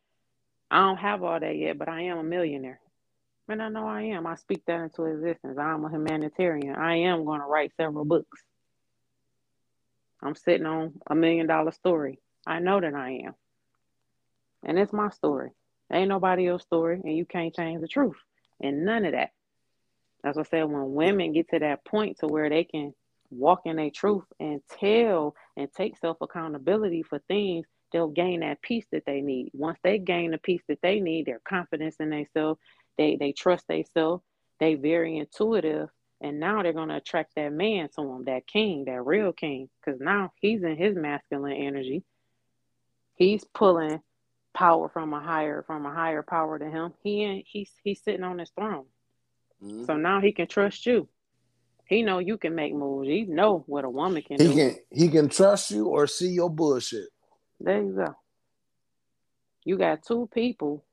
I 0.70 0.80
don't 0.80 0.96
have 0.98 1.22
all 1.22 1.38
that 1.38 1.56
yet, 1.56 1.78
but 1.78 1.88
I 1.88 2.02
am 2.02 2.18
a 2.18 2.24
millionaire. 2.24 2.80
And 3.48 3.62
I 3.62 3.68
know 3.68 3.86
I 3.86 4.02
am. 4.02 4.26
I 4.26 4.34
speak 4.34 4.64
that 4.66 4.80
into 4.80 5.04
existence. 5.04 5.58
I'm 5.58 5.84
a 5.84 5.90
humanitarian. 5.90 6.74
I 6.74 6.96
am 6.96 7.24
going 7.24 7.40
to 7.40 7.46
write 7.46 7.72
several 7.76 8.04
books. 8.04 8.42
I'm 10.22 10.34
sitting 10.34 10.66
on 10.66 10.94
a 11.06 11.14
million 11.14 11.46
dollar 11.46 11.70
story. 11.70 12.18
I 12.46 12.58
know 12.58 12.80
that 12.80 12.94
I 12.94 13.22
am. 13.26 13.34
And 14.64 14.78
it's 14.78 14.92
my 14.92 15.10
story. 15.10 15.50
Ain't 15.92 16.08
nobody 16.08 16.48
else's 16.48 16.66
story, 16.66 17.00
and 17.04 17.16
you 17.16 17.24
can't 17.24 17.54
change 17.54 17.80
the 17.80 17.88
truth. 17.88 18.16
and 18.60 18.84
none 18.84 19.04
of 19.04 19.12
that. 19.12 19.30
That's 20.22 20.36
what 20.36 20.48
I 20.48 20.50
said. 20.50 20.64
When 20.64 20.94
women 20.94 21.32
get 21.32 21.50
to 21.50 21.60
that 21.60 21.84
point 21.84 22.18
to 22.18 22.26
where 22.26 22.48
they 22.48 22.64
can 22.64 22.94
walk 23.30 23.62
in 23.64 23.76
their 23.76 23.90
truth 23.90 24.24
and 24.40 24.60
tell 24.80 25.34
and 25.56 25.72
take 25.72 25.96
self 25.98 26.18
accountability 26.20 27.02
for 27.02 27.18
things, 27.28 27.66
they'll 27.92 28.08
gain 28.08 28.40
that 28.40 28.62
peace 28.62 28.86
that 28.92 29.04
they 29.06 29.20
need. 29.20 29.50
Once 29.52 29.78
they 29.82 29.98
gain 29.98 30.32
the 30.32 30.38
peace 30.38 30.62
that 30.68 30.80
they 30.82 31.00
need, 31.00 31.26
their 31.26 31.40
confidence 31.48 31.96
in 32.00 32.10
themselves, 32.10 32.60
they 32.98 33.16
they 33.16 33.32
trust 33.32 33.66
themselves, 33.68 34.22
they 34.60 34.74
very 34.74 35.18
intuitive, 35.18 35.88
and 36.20 36.40
now 36.40 36.62
they're 36.62 36.72
gonna 36.72 36.96
attract 36.96 37.34
that 37.36 37.52
man 37.52 37.88
to 37.88 38.02
them, 38.02 38.24
that 38.24 38.46
king, 38.46 38.84
that 38.86 39.04
real 39.04 39.32
king, 39.32 39.68
because 39.80 40.00
now 40.00 40.32
he's 40.40 40.62
in 40.62 40.76
his 40.76 40.96
masculine 40.96 41.52
energy. 41.52 42.04
He's 43.14 43.44
pulling 43.44 44.02
power 44.54 44.88
from 44.88 45.12
a 45.12 45.20
higher 45.20 45.62
from 45.66 45.84
a 45.84 45.92
higher 45.92 46.22
power 46.22 46.58
to 46.58 46.68
him. 46.68 46.94
He 47.02 47.24
and 47.24 47.42
he's 47.46 47.70
he's 47.82 48.02
sitting 48.02 48.24
on 48.24 48.38
his 48.38 48.50
throne. 48.50 48.86
Mm-hmm. 49.62 49.84
So 49.84 49.96
now 49.96 50.20
he 50.20 50.32
can 50.32 50.46
trust 50.46 50.86
you. 50.86 51.08
He 51.86 52.02
know 52.02 52.18
you 52.18 52.36
can 52.36 52.54
make 52.54 52.74
moves. 52.74 53.08
He 53.08 53.24
know 53.24 53.64
what 53.66 53.84
a 53.84 53.90
woman 53.90 54.22
can 54.22 54.40
he 54.40 54.48
do. 54.48 54.54
Can, 54.54 54.76
he 54.90 55.08
can 55.08 55.28
trust 55.28 55.70
you 55.70 55.86
or 55.86 56.06
see 56.06 56.30
your 56.30 56.50
bullshit. 56.50 57.08
There 57.60 57.82
you 57.82 57.92
go. 57.92 58.16
You 59.64 59.78
got 59.78 60.04
two 60.04 60.28
people 60.32 60.84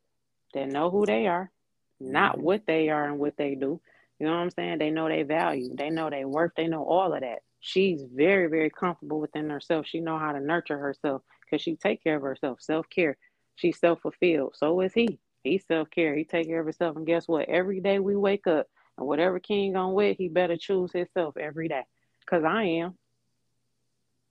that 0.54 0.70
know 0.70 0.90
who 0.90 1.06
they 1.06 1.28
are, 1.28 1.52
not 2.00 2.34
mm-hmm. 2.34 2.44
what 2.44 2.66
they 2.68 2.90
are 2.90 3.06
and 3.06 3.20
what 3.20 3.38
they 3.38 3.56
do. 3.56 3.82
You 4.20 4.28
know 4.28 4.34
what 4.34 4.42
I'm 4.42 4.52
saying? 4.52 4.78
They 4.78 4.92
know 4.92 5.10
their 5.10 5.26
value. 5.26 5.76
They 5.76 5.90
know 5.90 6.10
their 6.10 6.28
worth. 6.28 6.52
They 6.56 6.68
know 6.68 6.84
all 6.84 7.14
of 7.14 7.22
that. 7.22 7.40
She's 7.60 8.04
very, 8.14 8.48
very 8.48 8.70
comfortable 8.70 9.20
within 9.20 9.50
herself. 9.50 9.88
She 9.88 10.00
know 10.00 10.20
how 10.20 10.32
to 10.32 10.40
nurture 10.40 10.78
herself 10.78 11.24
because 11.42 11.62
she 11.62 11.76
take 11.76 12.04
care 12.04 12.18
of 12.18 12.22
herself. 12.22 12.62
Self 12.62 12.90
care. 12.90 13.18
She's 13.56 13.80
self 13.80 14.02
fulfilled. 14.02 14.56
So 14.56 14.82
is 14.82 14.94
he. 14.94 15.20
He 15.44 15.58
self 15.58 15.90
care. 15.90 16.16
He 16.16 16.24
take 16.24 16.48
care 16.48 16.60
of 16.60 16.68
himself. 16.68 16.96
And 16.96 17.06
guess 17.06 17.28
what? 17.28 17.50
Every 17.50 17.80
day 17.80 18.00
we 18.00 18.16
wake 18.16 18.48
up, 18.48 18.68
and 18.98 19.08
whatever 19.08 19.40
king 19.40 19.76
on 19.76 19.94
with, 19.94 20.18
he 20.18 20.28
better 20.28 20.58
choose 20.58 20.92
himself 20.92 21.38
every 21.38 21.68
day. 21.68 21.84
Cause 22.26 22.44
I 22.44 22.64
am. 22.64 22.98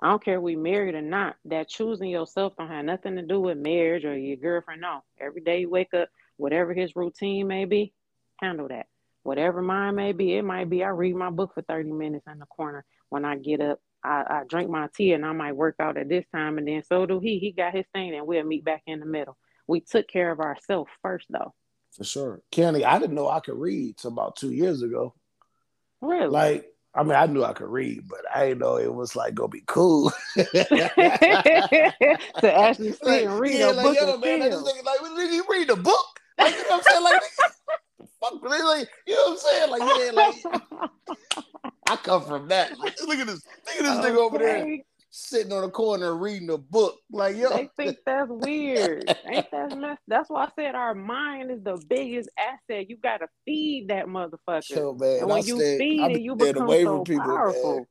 I 0.00 0.08
don't 0.08 0.24
care 0.24 0.36
if 0.36 0.42
we 0.42 0.56
married 0.56 0.96
or 0.96 1.02
not. 1.02 1.36
That 1.44 1.68
choosing 1.68 2.10
yourself 2.10 2.54
don't 2.56 2.68
have 2.68 2.84
nothing 2.84 3.16
to 3.16 3.22
do 3.22 3.40
with 3.40 3.58
marriage 3.58 4.04
or 4.04 4.16
your 4.16 4.36
girlfriend. 4.36 4.80
No. 4.80 5.04
Every 5.20 5.40
day 5.40 5.60
you 5.60 5.70
wake 5.70 5.94
up, 5.94 6.08
whatever 6.36 6.74
his 6.74 6.96
routine 6.96 7.46
may 7.46 7.66
be, 7.66 7.92
handle 8.40 8.68
that. 8.68 8.86
Whatever 9.22 9.62
mine 9.62 9.94
may 9.94 10.12
be, 10.12 10.34
it 10.34 10.42
might 10.42 10.68
be 10.68 10.82
I 10.82 10.88
read 10.88 11.14
my 11.14 11.30
book 11.30 11.52
for 11.54 11.62
30 11.62 11.92
minutes 11.92 12.26
in 12.26 12.40
the 12.40 12.46
corner 12.46 12.84
when 13.10 13.24
I 13.24 13.36
get 13.36 13.60
up. 13.60 13.80
I, 14.02 14.24
I 14.28 14.42
drink 14.48 14.68
my 14.68 14.88
tea 14.92 15.12
and 15.12 15.24
I 15.24 15.30
might 15.32 15.54
work 15.54 15.76
out 15.78 15.96
at 15.96 16.08
this 16.08 16.24
time 16.34 16.58
and 16.58 16.66
then 16.66 16.82
so 16.82 17.06
do 17.06 17.20
he. 17.20 17.38
He 17.38 17.52
got 17.52 17.72
his 17.74 17.86
thing 17.92 18.12
and 18.14 18.26
we'll 18.26 18.42
meet 18.42 18.64
back 18.64 18.82
in 18.88 18.98
the 18.98 19.06
middle. 19.06 19.36
We 19.68 19.80
took 19.80 20.08
care 20.08 20.32
of 20.32 20.40
ourselves 20.40 20.90
first 21.02 21.26
though. 21.30 21.54
For 21.96 22.04
sure. 22.04 22.42
Kenny, 22.50 22.84
I 22.84 22.98
didn't 22.98 23.14
know 23.14 23.28
I 23.28 23.40
could 23.40 23.58
read 23.58 23.96
till 23.98 24.12
about 24.12 24.36
two 24.36 24.52
years 24.52 24.82
ago. 24.82 25.14
Really? 26.00 26.28
Like, 26.28 26.72
I 26.94 27.02
mean, 27.02 27.14
I 27.14 27.26
knew 27.26 27.44
I 27.44 27.52
could 27.52 27.68
read, 27.68 28.08
but 28.08 28.20
I 28.34 28.48
didn't 28.48 28.60
know 28.60 28.76
it 28.76 28.92
was 28.92 29.16
like 29.16 29.34
gonna 29.34 29.48
be 29.48 29.62
cool 29.66 30.12
to 30.36 30.52
actually 32.42 32.92
sit 32.92 33.24
and 33.24 33.40
read 33.40 33.58
yeah, 33.58 33.70
a 33.70 33.72
like, 33.72 33.84
book. 33.84 33.96
Yo, 34.00 34.16
man, 34.18 34.42
I 34.42 34.48
just 34.50 34.66
think, 34.66 34.84
like, 34.84 34.98
did 35.16 35.32
you 35.32 35.44
read 35.48 35.70
a 35.70 35.76
book? 35.76 36.20
Like, 36.38 36.54
you 36.54 36.62
know 36.62 36.76
what 36.76 36.86
I'm 36.86 36.92
saying? 36.92 37.04
Like, 37.04 37.22
fuck, 38.20 38.42
like, 38.42 38.88
you 39.06 39.14
know 39.14 39.22
what 39.22 39.32
I'm 39.32 39.38
saying? 39.38 39.70
Like, 39.70 39.80
yeah, 39.80 40.10
like, 40.12 40.34
I 41.88 41.96
come 41.96 42.24
from 42.24 42.48
that. 42.48 42.78
Like, 42.78 43.00
look 43.02 43.18
at 43.18 43.26
this, 43.26 43.46
look 43.66 43.76
at 43.76 43.82
this 43.82 43.98
okay. 43.98 44.10
nigga 44.10 44.16
over 44.16 44.38
there 44.38 44.78
sitting 45.12 45.52
on 45.52 45.62
the 45.62 45.70
corner 45.70 46.16
reading 46.16 46.50
a 46.50 46.58
book. 46.58 46.98
Like, 47.10 47.36
yo. 47.36 47.50
They 47.50 47.68
think 47.76 47.98
that's 48.04 48.30
weird. 48.30 49.14
Ain't 49.26 49.50
that 49.52 49.76
mess? 49.78 49.98
That's 50.08 50.28
why 50.28 50.44
I 50.44 50.48
said 50.56 50.74
our 50.74 50.94
mind 50.94 51.50
is 51.50 51.62
the 51.62 51.80
biggest 51.88 52.30
asset. 52.36 52.88
You 52.90 52.96
gotta 52.96 53.28
feed 53.44 53.88
that 53.88 54.06
motherfucker. 54.06 54.98
Man, 54.98 55.18
and 55.20 55.28
when 55.28 55.38
I 55.38 55.44
you 55.44 55.58
feed 55.58 56.16
it, 56.16 56.22
you 56.22 56.34
become 56.34 56.68
so 56.68 57.04
people, 57.04 57.24
powerful. 57.24 57.86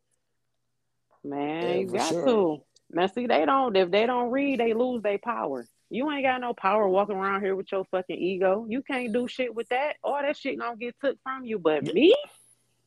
Man, 1.24 1.64
man 1.64 1.80
you 1.82 1.88
got 1.88 2.10
sure. 2.10 2.26
to. 2.26 2.64
Now 2.90 3.08
see, 3.08 3.28
they 3.28 3.46
don't 3.46 3.76
if 3.78 3.92
they 3.92 4.06
don't 4.06 4.32
read, 4.32 4.60
they 4.60 4.74
lose 4.74 5.04
their 5.04 5.20
power. 5.20 5.66
You 5.90 6.10
ain't 6.10 6.24
got 6.24 6.42
no 6.42 6.54
power 6.54 6.88
walking 6.88 7.18
around 7.18 7.42
here 7.42 7.56
with 7.56 7.72
your 7.72 7.86
fucking 7.92 8.18
ego. 8.18 8.66
You 8.68 8.82
can't 8.82 9.14
do 9.14 9.28
shit 9.28 9.54
with 9.54 9.70
that. 9.70 9.98
All 10.04 10.20
that 10.22 10.38
shit 10.38 10.58
gonna 10.58 10.76
get 10.76 10.96
took 11.04 11.18
from 11.22 11.46
you. 11.46 11.60
But 11.60 11.84
me, 11.84 12.16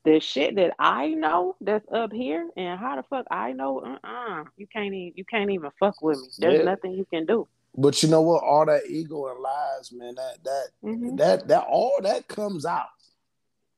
the 0.04 0.20
shit 0.20 0.56
that 0.56 0.74
I 0.78 1.08
know 1.08 1.56
that's 1.60 1.86
up 1.92 2.12
here 2.12 2.48
and 2.56 2.78
how 2.78 2.96
the 2.96 3.02
fuck 3.04 3.26
I 3.30 3.52
know, 3.52 3.80
uh-uh. 3.80 4.44
You 4.56 4.66
can't 4.66 4.94
even 4.94 5.12
you 5.16 5.24
can't 5.24 5.50
even 5.50 5.70
fuck 5.78 6.00
with 6.02 6.20
me. 6.20 6.28
There's 6.38 6.58
yeah. 6.58 6.64
nothing 6.64 6.92
you 6.92 7.06
can 7.12 7.26
do. 7.26 7.48
But 7.76 8.02
you 8.02 8.08
know 8.08 8.22
what? 8.22 8.44
All 8.44 8.66
that 8.66 8.86
ego 8.88 9.28
and 9.28 9.40
lies, 9.40 9.92
man, 9.92 10.14
that 10.14 10.36
that 10.44 10.66
mm-hmm. 10.84 11.16
that 11.16 11.48
that 11.48 11.66
all 11.68 11.98
that 12.02 12.28
comes 12.28 12.64
out. 12.64 12.86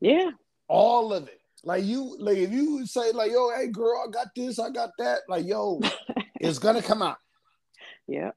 Yeah. 0.01 0.31
All 0.69 1.13
of 1.13 1.29
it. 1.29 1.41
Like 1.65 1.85
you, 1.85 2.17
like 2.19 2.37
if 2.37 2.51
you 2.51 2.87
say 2.87 3.13
like, 3.13 3.33
"Yo, 3.33 3.51
hey 3.57 3.69
girl, 3.69 4.05
I 4.07 4.11
got 4.11 4.29
this, 4.37 4.59
I 4.59 4.71
got 4.71 4.91
that," 4.99 5.21
like, 5.29 5.47
yo, 5.47 5.81
it's 6.41 6.59
gonna 6.59 6.83
come 6.83 7.03
out. 7.03 7.19
Yeah 8.07 8.33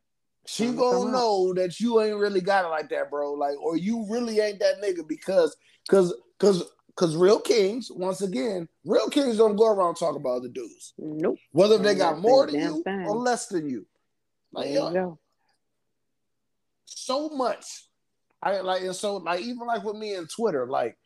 she 0.49 0.71
gonna 0.71 1.11
know 1.11 1.53
that 1.53 1.79
you 1.79 2.01
ain't 2.01 2.17
really 2.17 2.41
got 2.41 2.65
it 2.65 2.69
like 2.69 2.89
that, 2.89 3.11
bro. 3.11 3.33
Like, 3.33 3.55
or 3.61 3.77
you 3.77 4.07
really 4.09 4.39
ain't 4.39 4.59
that 4.59 4.81
nigga 4.81 5.07
because, 5.07 5.55
cause, 5.87 6.11
cause, 6.39 6.63
cause 6.99 7.15
real 7.15 7.39
kings, 7.39 7.89
once 7.89 8.21
again, 8.21 8.67
real 8.83 9.09
kings 9.09 9.37
don't 9.37 9.55
go 9.55 9.71
around 9.71 9.95
talking 9.95 10.19
about 10.19 10.39
other 10.39 10.49
dudes. 10.49 10.93
Nope. 10.97 11.37
Whether 11.53 11.77
they 11.77 11.95
got 11.95 12.19
more 12.19 12.45
than 12.45 12.59
you 12.59 12.83
or 12.85 13.15
less 13.15 13.47
than 13.47 13.69
you. 13.69 13.85
Like, 14.51 14.69
yo, 14.69 14.91
go. 14.91 15.19
so 16.83 17.29
much. 17.29 17.85
I 18.43 18.59
like, 18.59 18.81
and 18.81 18.95
so 18.95 19.15
like, 19.17 19.39
even 19.41 19.65
like 19.65 19.83
with 19.85 19.95
me 19.95 20.15
and 20.15 20.29
Twitter, 20.29 20.67
like, 20.67 20.97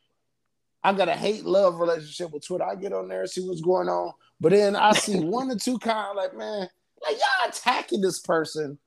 I 0.83 0.93
got 0.93 1.09
a 1.09 1.15
hate 1.15 1.45
love 1.45 1.75
relationship 1.75 2.31
with 2.31 2.45
Twitter. 2.45 2.63
I 2.63 2.73
get 2.73 2.91
on 2.91 3.07
there 3.07 3.21
and 3.21 3.29
see 3.29 3.47
what's 3.47 3.61
going 3.61 3.87
on, 3.87 4.13
but 4.41 4.51
then 4.51 4.75
I 4.75 4.93
see 4.93 5.19
one 5.19 5.51
or 5.51 5.55
two 5.57 5.77
kind 5.77 6.09
of 6.09 6.15
like, 6.15 6.35
man, 6.35 6.67
like 7.05 7.17
y'all 7.17 7.49
attacking 7.49 8.01
this 8.01 8.19
person 8.19 8.79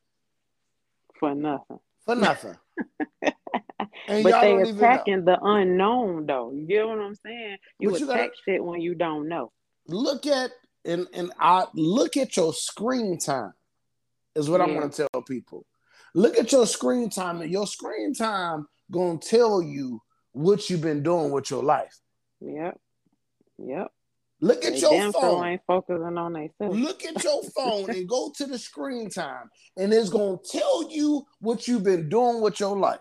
for 1.20 1.36
nothing. 1.36 1.78
For 2.04 2.16
nothing. 2.16 2.56
but 3.22 4.40
they 4.40 4.60
attacking 4.62 5.24
the 5.24 5.38
unknown 5.42 6.26
though. 6.26 6.52
You 6.52 6.66
get 6.66 6.86
what 6.86 6.98
I'm 6.98 7.14
saying? 7.14 7.56
You 7.78 7.90
but 7.90 8.02
attack 8.02 8.30
you 8.46 8.54
shit 8.54 8.64
when 8.64 8.80
you 8.80 8.94
don't 8.94 9.28
know. 9.28 9.52
Look 9.88 10.26
at 10.26 10.50
and 10.84 11.06
and 11.12 11.32
I 11.38 11.64
look 11.74 12.16
at 12.16 12.36
your 12.36 12.52
screen 12.52 13.18
time 13.18 13.52
is 14.34 14.48
what 14.48 14.60
yeah. 14.60 14.66
I'm 14.66 14.74
gonna 14.74 14.88
tell 14.90 15.22
people. 15.22 15.66
Look 16.14 16.38
at 16.38 16.52
your 16.52 16.66
screen 16.66 17.10
time, 17.10 17.40
and 17.42 17.50
your 17.50 17.66
screen 17.66 18.14
time 18.14 18.66
gonna 18.90 19.18
tell 19.18 19.60
you 19.60 20.00
what 20.32 20.70
you've 20.70 20.82
been 20.82 21.02
doing 21.02 21.30
with 21.30 21.50
your 21.50 21.62
life. 21.62 21.98
Yep. 22.40 22.78
Yep. 23.58 23.88
Look 24.40 24.64
at 24.64 24.74
they 24.74 24.78
your 24.80 25.12
phone. 25.12 25.46
ain't 25.46 25.62
focusing 25.66 26.18
on 26.18 26.32
themselves. 26.34 26.78
Look 26.78 27.04
at 27.04 27.24
your 27.24 27.42
phone 27.56 27.88
and 27.90 28.08
go 28.08 28.32
to 28.36 28.46
the 28.46 28.58
screen 28.58 29.08
time, 29.08 29.50
and 29.76 29.92
it's 29.92 30.10
gonna 30.10 30.38
tell 30.50 30.90
you 30.90 31.26
what 31.40 31.66
you've 31.66 31.84
been 31.84 32.08
doing 32.08 32.42
with 32.42 32.60
your 32.60 32.76
life. 32.76 33.00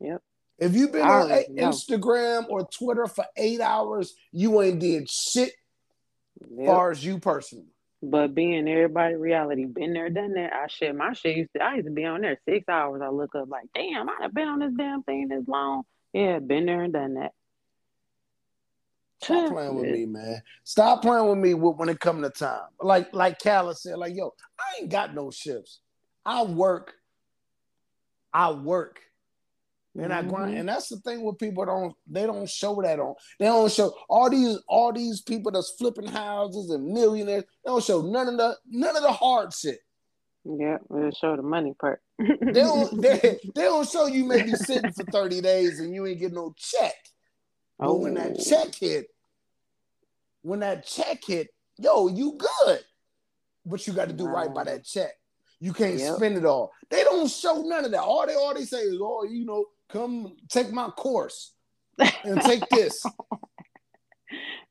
Yep. 0.00 0.22
If 0.58 0.74
you've 0.74 0.92
been 0.92 1.02
on 1.02 1.28
Instagram 1.28 2.48
or 2.48 2.66
Twitter 2.66 3.06
for 3.06 3.24
eight 3.36 3.60
hours, 3.60 4.14
you 4.32 4.62
ain't 4.62 4.78
did 4.78 5.10
shit. 5.10 5.52
Yep. 6.50 6.66
Far 6.66 6.90
as 6.90 7.04
you 7.04 7.18
personally. 7.18 7.66
But 8.02 8.34
being 8.34 8.68
everybody 8.68 9.14
reality, 9.14 9.64
been 9.64 9.92
there, 9.92 10.10
done 10.10 10.34
that. 10.34 10.52
I 10.52 10.66
shit 10.68 10.94
my 10.94 11.14
shit 11.14 11.36
used 11.36 11.50
to 11.56 11.62
I 11.62 11.74
used 11.76 11.86
to 11.86 11.92
be 11.92 12.04
on 12.04 12.20
there 12.20 12.38
six 12.48 12.68
hours. 12.68 13.02
I 13.04 13.08
look 13.08 13.34
up 13.34 13.48
like, 13.48 13.66
damn, 13.74 14.08
I've 14.08 14.32
been 14.32 14.48
on 14.48 14.60
this 14.60 14.72
damn 14.76 15.02
thing 15.02 15.28
this 15.28 15.48
long. 15.48 15.82
Yeah, 16.12 16.38
been 16.38 16.66
there 16.66 16.82
and 16.82 16.92
done 16.92 17.14
that. 17.14 17.32
Stop 19.22 19.52
playing 19.52 19.74
with 19.74 19.90
me, 19.90 20.06
man. 20.06 20.42
Stop 20.64 21.02
playing 21.02 21.28
with 21.28 21.38
me 21.38 21.54
when 21.54 21.88
it 21.88 22.00
come 22.00 22.22
to 22.22 22.30
time. 22.30 22.68
Like 22.80 23.12
like 23.14 23.38
Calla 23.38 23.74
said, 23.74 23.98
like 23.98 24.14
yo, 24.14 24.34
I 24.58 24.82
ain't 24.82 24.90
got 24.90 25.14
no 25.14 25.30
shifts. 25.30 25.80
I 26.24 26.42
work. 26.42 26.94
I 28.32 28.50
work. 28.50 29.00
And 29.94 30.12
mm-hmm. 30.12 30.12
I 30.12 30.30
grind. 30.30 30.58
And 30.58 30.68
that's 30.68 30.88
the 30.88 30.98
thing 30.98 31.22
with 31.22 31.38
people 31.38 31.64
don't 31.64 31.94
they 32.06 32.26
don't 32.26 32.48
show 32.48 32.80
that 32.82 33.00
on. 33.00 33.14
They 33.38 33.46
don't 33.46 33.72
show 33.72 33.94
all 34.08 34.28
these 34.28 34.58
all 34.68 34.92
these 34.92 35.22
people 35.22 35.50
that's 35.50 35.74
flipping 35.78 36.08
houses 36.08 36.70
and 36.70 36.92
millionaires. 36.92 37.44
They 37.64 37.68
don't 37.70 37.82
show 37.82 38.02
none 38.02 38.28
of 38.28 38.36
the 38.36 38.56
none 38.66 38.96
of 38.96 39.02
the 39.02 39.12
hard 39.12 39.54
shit. 39.54 39.80
Yeah, 40.44 40.78
we'll 40.88 41.10
show 41.10 41.34
the 41.36 41.42
money 41.42 41.74
part. 41.80 42.00
they 42.18 42.52
don't 42.52 43.00
they, 43.02 43.38
they 43.54 43.62
don't 43.62 43.88
show 43.88 44.06
you 44.06 44.24
maybe 44.24 44.52
sitting 44.52 44.92
for 44.92 45.04
30 45.04 45.40
days 45.40 45.80
and 45.80 45.94
you 45.94 46.06
ain't 46.06 46.20
get 46.20 46.32
no 46.32 46.54
check. 46.56 46.94
But 47.78 47.88
oh. 47.88 47.94
when 47.94 48.14
that 48.14 48.36
oh. 48.38 48.42
check 48.42 48.74
hit, 48.74 49.08
when 50.42 50.60
that 50.60 50.86
check 50.86 51.22
hit, 51.26 51.48
yo, 51.78 52.08
you 52.08 52.38
good. 52.38 52.80
But 53.64 53.86
you 53.86 53.92
got 53.92 54.08
to 54.08 54.14
do 54.14 54.26
right 54.26 54.52
by 54.52 54.64
that 54.64 54.84
check. 54.84 55.12
You 55.58 55.72
can't 55.72 55.98
yep. 55.98 56.16
spend 56.16 56.36
it 56.36 56.44
all. 56.44 56.72
They 56.90 57.02
don't 57.02 57.28
show 57.28 57.62
none 57.62 57.84
of 57.84 57.90
that. 57.90 58.02
All 58.02 58.26
they 58.26 58.34
all 58.34 58.54
they 58.54 58.64
say 58.64 58.78
is, 58.78 58.98
oh, 59.00 59.24
you 59.24 59.44
know, 59.44 59.64
come 59.88 60.36
take 60.48 60.70
my 60.70 60.88
course 60.90 61.52
and 62.24 62.40
take 62.42 62.68
this. 62.70 63.04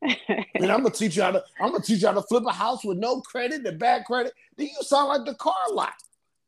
and 0.02 0.72
I'm 0.72 0.84
gonna 0.84 0.90
teach 0.92 1.18
you 1.18 1.24
how 1.24 1.32
to 1.32 1.44
I'm 1.60 1.72
gonna 1.72 1.84
teach 1.84 2.02
you 2.02 2.08
how 2.08 2.14
to 2.14 2.22
flip 2.22 2.44
a 2.46 2.52
house 2.52 2.84
with 2.86 2.98
no 2.98 3.22
credit 3.22 3.66
and 3.66 3.80
bad 3.80 4.06
credit. 4.06 4.34
Then 4.58 4.68
you 4.68 4.84
sound 4.84 5.10
like 5.10 5.26
the 5.26 5.36
car 5.36 5.54
lot. 5.72 5.94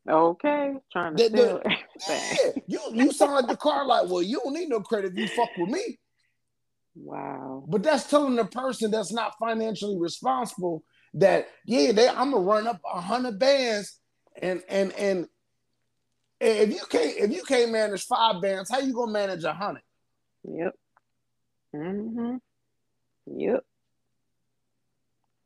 Okay, 0.07 0.73
trying 0.91 1.15
to 1.15 1.29
The- 1.29 1.35
the-. 1.35 1.77
Yeah, 2.07 2.51
you 2.67 2.79
you 2.93 3.11
sound 3.11 3.33
like 3.33 3.47
the 3.47 3.57
car 3.57 3.85
lot. 3.85 4.07
well, 4.07 4.21
you 4.21 4.39
don't 4.43 4.53
need 4.53 4.69
no 4.69 4.81
credit 4.81 5.13
if 5.13 5.17
you 5.17 5.27
fuck 5.29 5.49
with 5.57 5.69
me. 5.69 5.97
Wow. 6.99 7.63
But 7.67 7.83
that's 7.83 8.09
telling 8.09 8.35
the 8.35 8.45
person 8.45 8.91
that's 8.91 9.11
not 9.13 9.33
financially 9.39 9.97
responsible 9.99 10.83
that 11.15 11.47
yeah, 11.65 11.91
they, 11.91 12.07
I'm 12.07 12.31
gonna 12.31 12.39
run 12.39 12.67
up 12.67 12.81
a 12.91 13.01
hundred 13.01 13.39
bands 13.39 13.99
and 14.41 14.61
and 14.67 14.91
and 14.93 15.27
if 16.39 16.69
you 16.69 16.81
can't 16.89 17.17
if 17.17 17.31
you 17.31 17.43
can't 17.43 17.71
manage 17.71 18.05
five 18.05 18.41
bands, 18.41 18.69
how 18.69 18.79
you 18.79 18.93
gonna 18.93 19.11
manage 19.11 19.43
a 19.43 19.53
hundred? 19.53 19.83
Yep. 20.43 20.73
Mm-hmm. 21.75 22.35
Yep. 23.39 23.63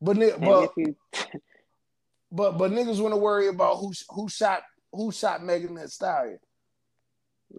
But 0.01 0.17
And 0.17 0.41
but 0.41 0.71
you 0.77 0.95
but 2.31 2.57
but 2.57 2.71
niggas 2.71 3.01
want 3.01 3.13
to 3.13 3.17
worry 3.17 3.47
about 3.47 3.77
who 3.77 3.93
who 4.09 4.29
shot 4.29 4.63
who 4.91 5.11
shot 5.11 5.43
Megan 5.43 5.75
Thee 5.75 5.87
Stallion. 5.87 6.39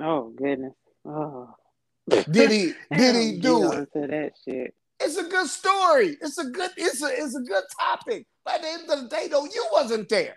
oh 0.00 0.30
goodness. 0.36 0.74
Oh. 1.04 1.54
Did 2.30 2.50
he 2.50 2.72
did 2.96 3.16
he 3.16 3.38
do 3.38 3.72
it? 3.72 3.76
onto 3.94 4.06
that 4.08 4.32
shit. 4.44 4.74
It's 5.00 5.16
a 5.16 5.24
good 5.24 5.48
story. 5.48 6.16
It's 6.20 6.38
a 6.38 6.44
good 6.44 6.70
it's 6.76 7.02
a 7.02 7.08
it's 7.08 7.34
a 7.34 7.40
good 7.40 7.64
topic. 7.78 8.26
But 8.44 8.54
at 8.56 8.62
the 8.62 8.68
end 8.68 8.90
of 8.90 9.02
the 9.02 9.08
day, 9.08 9.28
though, 9.28 9.44
you 9.44 9.66
wasn't 9.72 10.08
there. 10.08 10.36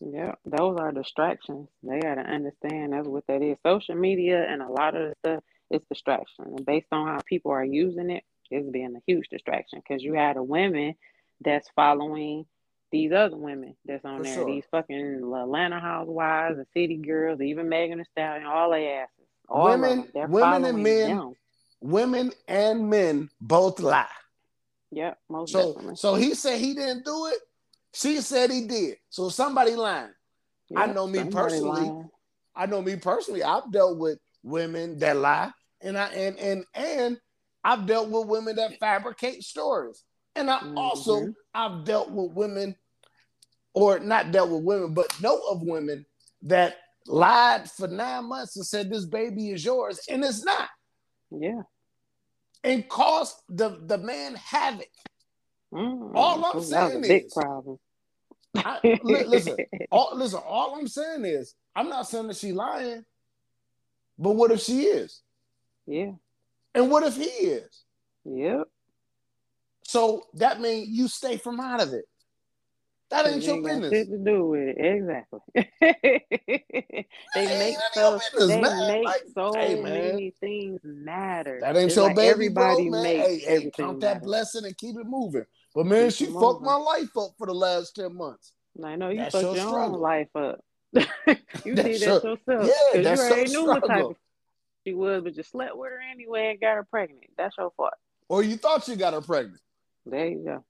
Yeah, 0.00 0.34
those 0.44 0.76
are 0.78 0.92
distractions. 0.92 1.68
They 1.82 2.00
gotta 2.00 2.22
understand 2.22 2.92
that's 2.92 3.08
what 3.08 3.24
that 3.28 3.42
is. 3.42 3.56
Social 3.64 3.94
media 3.94 4.44
and 4.48 4.60
a 4.60 4.68
lot 4.68 4.94
of 4.94 5.10
the 5.10 5.14
stuff 5.30 5.44
is 5.70 5.80
distraction. 5.88 6.44
And 6.46 6.66
based 6.66 6.88
on 6.92 7.06
how 7.06 7.20
people 7.24 7.52
are 7.52 7.64
using 7.64 8.10
it, 8.10 8.24
it's 8.50 8.68
being 8.70 8.94
a 8.96 9.00
huge 9.06 9.28
distraction. 9.30 9.80
Because 9.86 10.02
you 10.02 10.14
had 10.14 10.36
a 10.36 10.42
women 10.42 10.94
that's 11.42 11.68
following 11.74 12.44
these 12.92 13.12
other 13.12 13.36
women 13.36 13.74
that's 13.86 14.04
on 14.04 14.18
For 14.18 14.22
there. 14.24 14.34
sure. 14.34 14.46
These 14.46 14.64
fucking 14.70 15.22
Atlanta 15.34 15.80
housewives, 15.80 16.58
the 16.58 16.66
city 16.74 16.96
girls, 16.96 17.40
even 17.40 17.68
Megan 17.68 17.98
Thee 17.98 18.04
Stallion, 18.12 18.46
all 18.46 18.70
their 18.70 19.02
asses. 19.02 19.13
All 19.48 19.64
Women- 19.66 20.10
women 20.28 20.64
and 20.64 20.82
men 20.82 21.16
them. 21.16 21.34
Women 21.80 22.32
and 22.48 22.88
men 22.88 23.28
both 23.40 23.78
lie. 23.80 24.08
Yeah, 24.90 25.14
most 25.28 25.52
So 25.52 25.72
definitely. 25.74 25.96
so 25.96 26.14
he 26.14 26.34
said 26.34 26.58
he 26.58 26.74
didn't 26.74 27.04
do 27.04 27.26
it. 27.26 27.38
She 27.92 28.20
said 28.20 28.50
he 28.50 28.66
did. 28.66 28.96
So 29.10 29.28
somebody 29.28 29.76
lying. 29.76 30.12
I 30.74 30.86
know 30.86 31.06
me 31.06 31.24
personally. 31.24 31.68
lying. 31.90 32.10
I 32.56 32.66
know 32.66 32.80
me 32.80 32.96
personally. 32.96 33.42
I've 33.42 33.70
dealt 33.70 33.98
with 33.98 34.18
women 34.42 34.98
that 35.00 35.16
lie, 35.16 35.52
and 35.80 35.98
I 35.98 36.06
and 36.08 36.38
and 36.38 36.64
and 36.74 37.20
I've 37.62 37.86
dealt 37.86 38.08
with 38.08 38.28
women 38.28 38.56
that 38.56 38.78
fabricate 38.78 39.42
stories, 39.42 40.02
and 40.34 40.50
I 40.50 40.60
also 40.76 41.20
Mhm. 41.26 41.34
I've 41.54 41.84
dealt 41.84 42.10
with 42.10 42.32
women, 42.32 42.76
or 43.74 43.98
not 43.98 44.30
dealt 44.32 44.50
with 44.50 44.62
women, 44.64 44.94
but 44.94 45.20
know 45.20 45.38
of 45.48 45.62
women 45.62 46.06
that 46.42 46.76
lied 47.06 47.70
for 47.70 47.86
nine 47.88 48.26
months 48.28 48.56
and 48.56 48.66
said 48.66 48.90
this 48.90 49.04
baby 49.04 49.50
is 49.50 49.64
yours, 49.64 50.00
and 50.08 50.24
it's 50.24 50.44
not, 50.44 50.68
Yeah. 51.30 51.62
and 52.62 52.88
caused 52.88 53.36
the 53.48 53.80
the 53.86 53.98
man 53.98 54.34
havoc. 54.36 54.88
Mm, 55.72 56.12
All 56.14 56.44
I'm 56.44 56.62
saying 56.62 57.04
a 57.04 57.08
big 57.08 57.24
is- 57.26 57.32
problem. 57.34 57.78
I, 58.56 58.78
listen, 59.02 59.56
all 59.90 60.12
listen. 60.14 60.40
All 60.46 60.76
I'm 60.78 60.86
saying 60.86 61.24
is, 61.24 61.54
I'm 61.74 61.88
not 61.88 62.08
saying 62.08 62.28
that 62.28 62.36
she 62.36 62.52
lying, 62.52 63.04
but 64.18 64.30
what 64.32 64.52
if 64.52 64.60
she 64.60 64.82
is? 64.82 65.20
yeah. 65.86 66.12
And 66.76 66.90
what 66.90 67.02
if 67.04 67.16
he 67.16 67.24
is? 67.24 67.84
Yep. 68.24 68.62
So 69.84 70.24
that 70.34 70.60
means 70.60 70.88
you 70.88 71.06
stay 71.08 71.36
from 71.36 71.60
out 71.60 71.80
of 71.82 71.92
it. 71.92 72.04
That 73.14 73.28
ain't 73.28 73.42
your 73.44 73.62
business. 73.62 73.92
shit 73.92 74.10
to 74.10 74.18
do 74.18 74.46
with 74.48 74.60
it. 74.60 74.76
Exactly. 74.78 75.40
they 77.34 77.58
make 77.58 77.76
so 77.94 78.18
business, 78.18 78.48
they 78.48 78.60
man. 78.60 78.88
make 78.88 79.04
Like, 79.04 79.22
so 79.32 79.52
hey, 79.54 79.74
man. 79.76 79.92
many 79.92 80.34
things 80.40 80.80
matter. 80.82 81.60
That 81.60 81.76
ain't 81.76 81.86
It's 81.86 81.96
your 81.96 82.06
like 82.06 82.16
baby, 82.16 82.30
everybody 82.30 82.88
bro, 82.88 83.02
man. 83.02 83.16
Hey, 83.16 83.38
hey, 83.38 83.70
count 83.70 84.00
that 84.00 84.22
blessing 84.22 84.64
and 84.64 84.76
keep 84.76 84.96
it 84.98 85.06
moving. 85.06 85.44
But 85.74 85.86
man, 85.86 86.08
Keep 86.10 86.14
she 86.14 86.24
fucked 86.26 86.60
moving. 86.60 86.66
my 86.66 86.74
life 86.74 87.16
up 87.16 87.30
for 87.38 87.46
the 87.46 87.54
last 87.54 87.94
ten 87.94 88.16
months. 88.16 88.52
I 88.84 88.96
know 88.96 89.10
you 89.10 89.18
That's 89.18 89.40
fucked 89.40 89.56
your 89.56 89.78
own 89.78 90.00
life 90.00 90.34
up. 90.34 90.58
you 90.92 91.74
did 91.74 91.76
that 91.76 92.00
yourself. 92.00 92.38
yeah, 92.48 93.02
that's 93.02 93.20
you 93.20 93.26
already 93.26 93.50
knew 93.52 93.64
what 93.66 93.86
type 93.86 94.04
of 94.04 94.16
she 94.86 94.92
was, 94.92 95.22
but 95.22 95.36
you 95.36 95.42
slept 95.42 95.76
with 95.76 95.90
her 95.90 96.00
anyway 96.12 96.50
and 96.50 96.60
got 96.60 96.74
her 96.74 96.84
pregnant. 96.84 97.24
That's 97.38 97.56
your 97.56 97.70
fault. 97.76 97.94
Or 98.28 98.42
you 98.42 98.56
thought 98.56 98.86
you 98.88 98.96
got 98.96 99.14
her 99.14 99.20
pregnant. 99.20 99.60
There 100.04 100.28
you 100.28 100.44
go. 100.44 100.64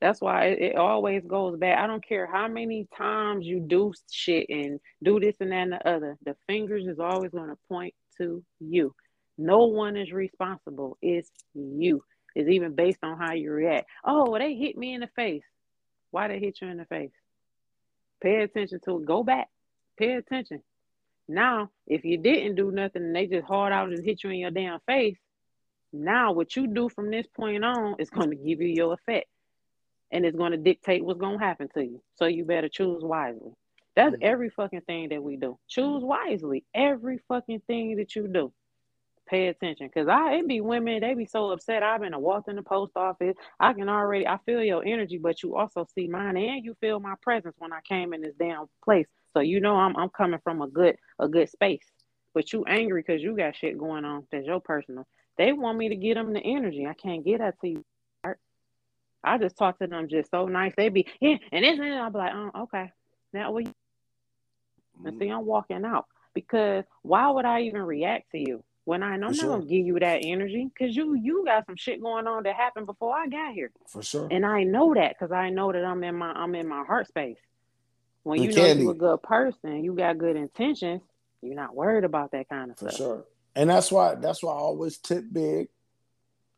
That's 0.00 0.20
why 0.20 0.46
it, 0.46 0.58
it 0.60 0.76
always 0.76 1.24
goes 1.24 1.58
back. 1.58 1.78
I 1.78 1.86
don't 1.86 2.06
care 2.06 2.26
how 2.26 2.48
many 2.48 2.86
times 2.96 3.46
you 3.46 3.60
do 3.60 3.92
shit 4.10 4.46
and 4.48 4.78
do 5.02 5.18
this 5.18 5.36
and 5.40 5.52
that 5.52 5.62
and 5.62 5.72
the 5.72 5.88
other. 5.88 6.18
The 6.24 6.36
fingers 6.46 6.86
is 6.86 6.98
always 6.98 7.30
going 7.30 7.48
to 7.48 7.58
point 7.68 7.94
to 8.18 8.42
you. 8.60 8.94
No 9.38 9.66
one 9.66 9.96
is 9.96 10.12
responsible. 10.12 10.98
It's 11.00 11.30
you. 11.54 12.02
It's 12.34 12.48
even 12.50 12.74
based 12.74 12.98
on 13.02 13.18
how 13.18 13.32
you 13.32 13.50
react. 13.50 13.86
Oh, 14.04 14.36
they 14.38 14.54
hit 14.54 14.76
me 14.76 14.94
in 14.94 15.00
the 15.00 15.08
face. 15.16 15.44
Why 16.10 16.28
they 16.28 16.38
hit 16.38 16.60
you 16.60 16.68
in 16.68 16.76
the 16.76 16.84
face? 16.84 17.12
Pay 18.22 18.42
attention 18.42 18.80
to 18.84 18.98
it. 18.98 19.06
Go 19.06 19.22
back. 19.22 19.48
Pay 19.98 20.12
attention. 20.12 20.62
Now, 21.28 21.70
if 21.86 22.04
you 22.04 22.18
didn't 22.18 22.54
do 22.54 22.70
nothing 22.70 23.02
and 23.02 23.16
they 23.16 23.26
just 23.26 23.46
hard 23.46 23.72
out 23.72 23.88
and 23.88 24.04
hit 24.04 24.22
you 24.22 24.30
in 24.30 24.36
your 24.36 24.50
damn 24.50 24.80
face, 24.80 25.16
now 25.92 26.32
what 26.32 26.54
you 26.54 26.66
do 26.66 26.88
from 26.88 27.10
this 27.10 27.26
point 27.34 27.64
on 27.64 27.96
is 27.98 28.10
going 28.10 28.30
to 28.36 28.36
give 28.36 28.60
you 28.60 28.68
your 28.68 28.94
effect 28.94 29.26
and 30.12 30.24
it's 30.24 30.36
going 30.36 30.52
to 30.52 30.58
dictate 30.58 31.04
what's 31.04 31.20
going 31.20 31.38
to 31.38 31.44
happen 31.44 31.68
to 31.74 31.82
you. 31.84 32.02
So 32.16 32.26
you 32.26 32.44
better 32.44 32.68
choose 32.68 33.02
wisely. 33.02 33.52
That's 33.94 34.14
Mhm. 34.16 34.22
every 34.22 34.50
fucking 34.50 34.82
thing 34.82 35.08
that 35.10 35.22
we 35.22 35.36
do. 35.36 35.58
Choose 35.68 36.04
wisely. 36.04 36.64
Every 36.74 37.18
fucking 37.28 37.60
thing 37.60 37.96
that 37.96 38.14
you 38.14 38.28
do. 38.28 38.52
Pay 39.26 39.48
attention. 39.48 39.88
Because 39.88 40.08
i 40.08 40.34
it 40.34 40.46
be 40.46 40.60
women 40.60 41.00
they 41.00 41.14
be 41.14 41.26
so 41.26 41.50
upset. 41.50 41.82
I've 41.82 42.00
been 42.00 42.18
walked 42.20 42.48
in 42.48 42.56
the 42.56 42.62
post 42.62 42.92
office. 42.96 43.36
I 43.58 43.72
can 43.72 43.88
already 43.88 44.26
i 44.28 44.38
feel 44.46 44.62
your 44.62 44.84
energy 44.86 45.18
but 45.18 45.42
you 45.42 45.56
also 45.56 45.86
see 45.94 46.06
mine 46.08 46.36
and 46.36 46.64
you 46.64 46.74
feel 46.80 47.00
my 47.00 47.14
presence 47.22 47.56
when 47.58 47.72
i 47.72 47.80
came 47.82 48.12
in 48.14 48.20
this 48.22 48.34
damn 48.38 48.66
place. 48.84 49.06
So 49.34 49.40
you 49.40 49.60
know 49.60 49.76
i'm, 49.76 49.96
I'm 49.96 50.10
coming 50.10 50.40
from 50.44 50.62
a 50.62 50.68
good 50.68 50.96
a 51.18 51.28
good 51.28 51.48
space. 51.50 51.90
But 52.34 52.52
you 52.52 52.64
angry 52.66 53.02
because 53.02 53.22
you 53.22 53.36
got 53.36 53.56
shit 53.56 53.78
going 53.78 54.04
on 54.04 54.26
that's 54.30 54.46
your 54.46 54.60
personal. 54.60 55.06
They 55.38 55.52
want 55.52 55.78
me 55.78 55.88
to 55.88 55.96
get 55.96 56.14
them 56.14 56.32
the 56.32 56.40
energy. 56.40 56.86
I 56.86 56.94
can't 56.94 57.24
get 57.24 57.38
that 57.40 57.60
to 57.62 57.68
you. 57.68 57.84
I 59.26 59.38
just 59.38 59.58
talk 59.58 59.78
to 59.80 59.86
them 59.86 60.08
just 60.08 60.30
so 60.30 60.46
nice. 60.46 60.72
They 60.76 60.88
be, 60.88 61.06
yeah, 61.20 61.36
and 61.52 61.64
this 61.64 61.78
and. 61.78 61.94
I'll 61.94 62.10
be 62.10 62.18
like, 62.18 62.32
oh, 62.34 62.62
okay. 62.62 62.92
Now 63.32 63.52
we 63.52 63.66
and 65.04 65.16
mm. 65.16 65.18
see, 65.18 65.28
I'm 65.28 65.44
walking 65.44 65.84
out 65.84 66.06
because 66.34 66.84
why 67.02 67.28
would 67.28 67.44
I 67.44 67.62
even 67.62 67.82
react 67.82 68.30
to 68.32 68.38
you 68.38 68.62
when 68.84 69.02
I 69.02 69.16
know 69.16 69.28
I'm 69.28 69.34
For 69.34 69.46
not 69.46 69.52
gonna 69.58 69.64
give 69.66 69.86
you 69.86 69.98
that 70.00 70.20
energy? 70.22 70.68
Because 70.72 70.96
you 70.96 71.14
you 71.14 71.44
got 71.44 71.66
some 71.66 71.76
shit 71.76 72.00
going 72.00 72.26
on 72.26 72.44
that 72.44 72.54
happened 72.54 72.86
before 72.86 73.14
I 73.16 73.26
got 73.26 73.52
here, 73.52 73.70
For 73.88 74.02
sure. 74.02 74.28
and 74.30 74.46
I 74.46 74.64
know 74.64 74.94
that 74.94 75.16
because 75.18 75.32
I 75.32 75.50
know 75.50 75.72
that 75.72 75.84
I'm 75.84 76.02
in 76.04 76.14
my 76.14 76.32
I'm 76.32 76.54
in 76.54 76.68
my 76.68 76.84
heart 76.84 77.08
space. 77.08 77.38
When 78.22 78.42
you 78.42 78.52
know 78.52 78.66
you're 78.66 78.90
a 78.92 78.94
good 78.94 79.22
person, 79.22 79.84
you 79.84 79.94
got 79.94 80.18
good 80.18 80.36
intentions. 80.36 81.02
You're 81.42 81.54
not 81.54 81.76
worried 81.76 82.04
about 82.04 82.32
that 82.32 82.48
kind 82.48 82.70
of 82.70 82.78
For 82.78 82.88
stuff. 82.88 82.98
sure. 82.98 83.24
And 83.54 83.70
that's 83.70 83.92
why 83.92 84.16
that's 84.16 84.42
why 84.42 84.52
I 84.52 84.56
always 84.56 84.98
tip 84.98 85.24
big. 85.32 85.68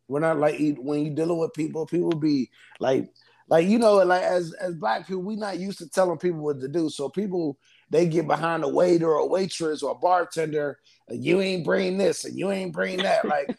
When 0.09 0.23
not 0.23 0.39
like 0.39 0.59
when 0.79 1.05
you're 1.05 1.15
dealing 1.15 1.39
with 1.39 1.53
people, 1.55 1.87
people 1.87 2.11
be 2.11 2.51
like 2.81 3.09
like 3.49 3.67
you 3.67 3.79
know, 3.79 3.97
like 3.97 4.23
as 4.23 4.53
as 4.55 4.75
black 4.75 5.07
people, 5.07 5.23
we 5.23 5.37
not 5.37 5.59
used 5.59 5.79
to 5.79 5.89
telling 5.89 6.19
people 6.19 6.41
what 6.41 6.61
to 6.61 6.69
do. 6.69 6.91
So 6.91 7.09
people 7.09 7.59
they 7.91 8.07
get 8.07 8.27
behind 8.27 8.65
a 8.65 8.69
waiter 8.69 9.09
or 9.09 9.21
a 9.21 9.27
waitress 9.27 9.83
or 9.83 9.93
a 9.93 9.99
bartender, 9.99 10.79
and 11.09 11.25
you 11.25 11.41
ain't 11.41 11.65
bring 11.65 11.97
this 11.99 12.25
and 12.25 12.37
you 12.37 12.51
ain't 12.51 12.73
bring 12.73 13.03
that. 13.03 13.27
Like, 13.29 13.51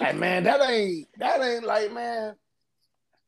like 0.00 0.16
man, 0.16 0.44
that 0.44 0.60
ain't 0.68 1.08
that 1.18 1.40
ain't 1.42 1.64
like 1.64 1.92
man, 1.92 2.34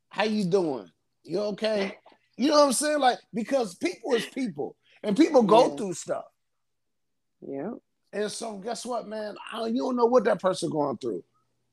how 0.09 0.25
you 0.25 0.45
doing? 0.45 0.91
You 1.25 1.41
okay? 1.41 1.97
You 2.37 2.49
know 2.49 2.61
what 2.61 2.67
I'm 2.67 2.73
saying? 2.73 2.99
Like, 3.01 3.19
because 3.35 3.75
people 3.77 4.15
is 4.15 4.27
people 4.27 4.77
and 5.03 5.17
people 5.17 5.43
go 5.43 5.71
Yeah. 5.71 5.77
through 5.77 5.95
stuff. 5.95 6.25
Yeah. 7.41 7.73
And 8.13 8.31
so 8.31 8.59
guess 8.59 8.85
what, 8.85 9.07
man? 9.09 9.37
I, 9.53 9.67
you 9.67 9.79
don't 9.79 9.97
know 9.97 10.07
what 10.07 10.25
that 10.25 10.41
person 10.41 10.71
going 10.71 10.99
through. 10.99 11.25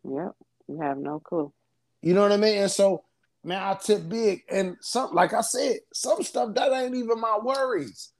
yep. 0.04 0.34
You 0.70 0.80
have 0.82 0.97
no 0.97 1.20
clue. 1.20 1.51
You 2.01 2.13
know 2.13 2.22
what 2.22 2.32
I 2.32 2.38
mean? 2.38 2.59
And 2.59 2.72
so, 2.72 3.03
man, 3.43 3.61
I 3.61 3.74
tip 3.74 4.07
big. 4.07 4.43
And 4.49 4.78
some, 4.82 5.13
like 5.13 5.34
I 5.34 5.41
said, 5.41 5.80
some 5.93 6.22
stuff 6.24 6.53
that 6.53 6.72
ain't 6.72 6.95
even 6.95 7.20
my 7.20 7.39
worries. 7.41 8.11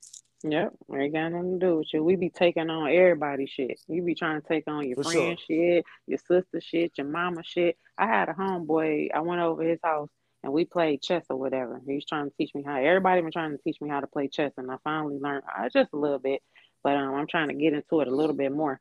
Yep, 0.44 0.74
ain't 0.96 1.14
got 1.14 1.30
nothing 1.34 1.60
to 1.60 1.66
do 1.66 1.78
with 1.78 1.94
you. 1.94 2.04
We 2.04 2.16
be 2.16 2.30
taking 2.30 2.70
on 2.70 2.90
everybody's 2.90 3.50
shit. 3.50 3.80
You 3.88 4.02
be 4.02 4.16
trying 4.16 4.42
to 4.42 4.48
take 4.48 4.64
on 4.68 4.88
your 4.88 4.96
For 4.96 5.04
friend 5.04 5.38
shit, 5.48 5.86
your 6.08 6.18
sister 6.18 6.62
shit, 6.62 6.98
your 6.98 7.08
mama 7.08 7.44
shit. 7.44 7.78
I 7.98 8.08
had 8.08 8.30
a 8.30 8.34
homeboy. 8.34 9.10
I 9.14 9.20
went 9.20 9.42
over 9.42 9.62
his 9.64 9.80
house 9.84 10.10
and 10.44 10.54
we 10.54 10.64
played 10.64 11.02
chess 11.02 11.26
or 11.30 11.36
whatever. 11.36 11.82
He 11.86 11.96
was 11.96 12.06
trying 12.06 12.30
to 12.30 12.36
teach 12.38 12.56
me 12.56 12.64
how. 12.66 12.78
Everybody 12.78 13.22
been 13.22 13.32
trying 13.32 13.52
to 13.52 13.62
teach 13.64 13.82
me 13.82 13.90
how 13.90 14.00
to 14.00 14.08
play 14.08 14.30
chess, 14.30 14.54
and 14.58 14.72
I 14.72 14.78
finally 14.84 15.20
learned 15.20 15.44
uh, 15.58 15.68
just 15.70 15.92
a 15.94 15.98
little 15.98 16.20
bit. 16.20 16.42
But 16.84 16.96
um, 16.96 17.14
I'm 17.14 17.28
trying 17.28 17.50
to 17.50 17.54
get 17.54 17.74
into 17.74 18.00
it 18.00 18.08
a 18.08 18.16
little 18.16 18.36
bit 18.36 18.54
more. 18.54 18.80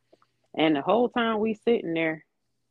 And 0.57 0.77
the 0.77 0.83
whole 0.83 1.09
time 1.09 1.41
we 1.41 1.55
sitting 1.55 1.95
there, 1.95 2.25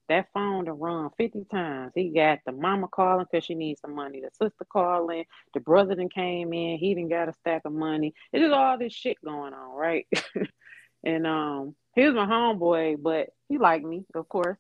That 0.10 0.28
phone 0.34 0.66
to 0.66 0.74
run 0.74 1.10
50 1.18 1.46
times. 1.52 1.92
He 1.94 2.10
got 2.10 2.40
the 2.46 2.54
mama 2.54 2.88
calling 2.88 3.26
because 3.30 3.44
she 3.44 3.56
needs 3.56 3.82
some 3.82 3.94
money. 3.94 4.22
The 4.22 4.30
sister 4.32 4.66
calling. 4.72 5.26
The 5.54 5.60
brother 5.60 5.96
then 5.96 6.08
came 6.08 6.54
in. 6.54 6.78
He 6.78 6.96
didn't 6.96 7.10
got 7.10 7.28
a 7.28 7.34
stack 7.34 7.64
of 7.66 7.74
money. 7.74 8.14
It's 8.32 8.42
just 8.42 8.54
all 8.54 8.78
this 8.78 8.94
shit 8.94 9.18
going 9.24 9.54
on, 9.54 9.76
right? 9.76 10.08
and 11.04 11.28
um, 11.28 11.76
he 11.94 12.06
was 12.06 12.16
my 12.16 12.26
homeboy, 12.26 13.02
but 13.02 13.30
he 13.50 13.58
liked 13.58 13.86
me, 13.86 14.06
of 14.16 14.30
course. 14.30 14.58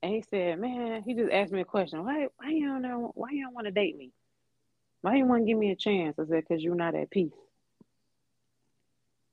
And 0.00 0.14
he 0.14 0.24
said, 0.30 0.60
"Man," 0.60 1.02
he 1.02 1.14
just 1.14 1.32
asked 1.32 1.52
me 1.52 1.60
a 1.60 1.64
question. 1.64 2.04
Why? 2.04 2.26
Why 2.36 2.50
you 2.50 2.66
don't 2.66 2.82
know? 2.82 3.12
Why 3.14 3.30
you 3.30 3.44
don't 3.44 3.54
want 3.54 3.66
to 3.66 3.72
date 3.72 3.96
me? 3.96 4.10
Why 5.00 5.16
you 5.16 5.26
want 5.26 5.42
to 5.42 5.46
give 5.46 5.58
me 5.58 5.70
a 5.70 5.76
chance? 5.76 6.18
I 6.18 6.26
said, 6.26 6.46
"Cause 6.46 6.60
you're 6.60 6.74
not 6.74 6.94
at 6.94 7.10
peace." 7.10 7.32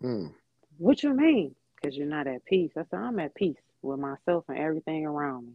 Hmm. 0.02 0.28
What 0.78 1.04
you 1.04 1.14
mean? 1.14 1.56
Because 1.76 1.96
you're 1.98 2.08
not 2.08 2.28
at 2.28 2.46
peace. 2.46 2.72
I 2.78 2.84
said, 2.90 3.00
I'm 3.00 3.20
at 3.20 3.36
peace 3.36 3.58
with 3.82 4.00
myself 4.00 4.46
and 4.48 4.58
everything 4.58 5.06
around 5.06 5.48
me. 5.48 5.54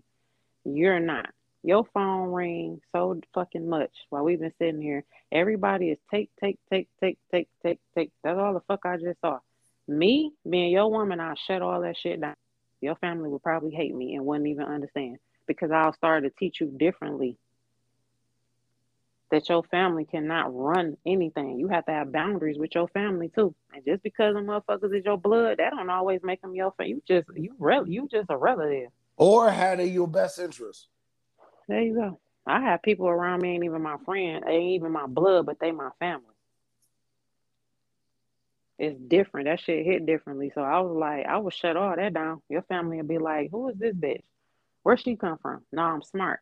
You're 0.65 1.01
not. 1.01 1.31
Your 1.63 1.85
phone 1.95 2.31
rings 2.31 2.81
so 2.93 3.21
fucking 3.33 3.69
much 3.69 3.91
while 4.11 4.25
we've 4.25 4.41
been 4.41 4.53
sitting 4.59 4.83
here. 4.83 5.05
Everybody 5.33 5.91
is 5.91 5.99
take, 6.11 6.31
take, 6.39 6.59
take, 6.71 6.89
take, 7.01 7.19
take, 7.33 7.49
take, 7.63 7.81
take. 7.95 8.13
That's 8.23 8.39
all 8.39 8.53
the 8.53 8.61
fuck 8.61 8.81
I 8.85 8.97
just 8.97 9.21
saw. 9.21 9.39
Me, 9.89 10.33
being 10.49 10.71
your 10.71 10.91
woman, 10.91 11.21
I'll 11.21 11.35
shut 11.47 11.63
all 11.63 11.81
that 11.81 11.97
shit 11.97 12.21
down. 12.21 12.37
Your 12.81 12.97
family 12.97 13.31
would 13.31 13.43
probably 13.43 13.71
hate 13.71 13.95
me 13.95 14.15
and 14.15 14.27
wouldn't 14.27 14.49
even 14.49 14.65
understand 14.65 15.19
because 15.47 15.71
I'll 15.71 15.95
start 15.95 16.25
to 16.25 16.31
teach 16.31 16.61
you 16.61 16.67
differently 16.67 17.39
that 19.31 19.49
your 19.49 19.63
family 19.65 20.05
cannot 20.05 20.55
run 20.55 20.97
anything. 21.07 21.59
You 21.59 21.69
have 21.69 21.87
to 21.87 21.93
have 21.93 22.13
boundaries 22.13 22.59
with 22.59 22.75
your 22.75 22.89
family 22.89 23.31
too. 23.35 23.55
And 23.73 23.85
just 23.85 24.03
because 24.03 24.35
them 24.35 24.47
motherfuckers 24.47 24.97
is 24.97 25.05
your 25.05 25.19
blood, 25.19 25.59
that 25.59 25.71
don't 25.71 25.91
always 25.91 26.21
make 26.23 26.43
them 26.43 26.55
your 26.55 26.73
family. 26.73 26.91
You 26.91 27.03
just 27.07 27.29
you 27.37 27.55
re- 27.59 27.83
you 27.87 28.09
just 28.11 28.31
a 28.31 28.37
relative. 28.37 28.91
Or 29.17 29.51
had 29.51 29.79
they 29.79 29.87
your 29.87 30.09
best 30.09 30.39
interest. 30.39 30.89
There 31.69 31.81
you 31.81 31.95
go. 31.95 32.21
I 32.47 32.61
have 32.61 32.83
people 32.83 33.09
around 33.09 33.43
me 33.43 33.55
ain't 33.55 33.65
even 33.65 33.83
my 33.83 33.97
friend, 34.05 34.45
ain't 34.47 34.75
even 34.75 34.93
my 34.93 35.07
blood, 35.07 35.47
but 35.47 35.59
they 35.59 35.73
my 35.73 35.91
family. 35.99 36.27
It's 38.79 38.99
different. 39.01 39.47
That 39.47 39.61
shit 39.61 39.87
hit 39.87 40.05
differently. 40.05 40.51
So 40.55 40.61
I 40.61 40.81
was 40.81 40.97
like, 40.97 41.27
I 41.27 41.39
would 41.39 41.55
shut 41.55 41.77
all 41.77 41.95
that 41.97 42.13
down. 42.13 42.43
Your 42.49 42.63
family 42.63 42.99
would 42.99 43.09
be 43.09 43.19
like, 43.19 43.51
Who 43.51 43.69
is 43.69 43.77
this 43.77 43.95
bitch? 43.95 44.23
Where 44.83 44.97
she 44.97 45.17
come 45.17 45.39
from? 45.39 45.63
No, 45.73 45.83
I'm 45.83 46.03
smart 46.03 46.41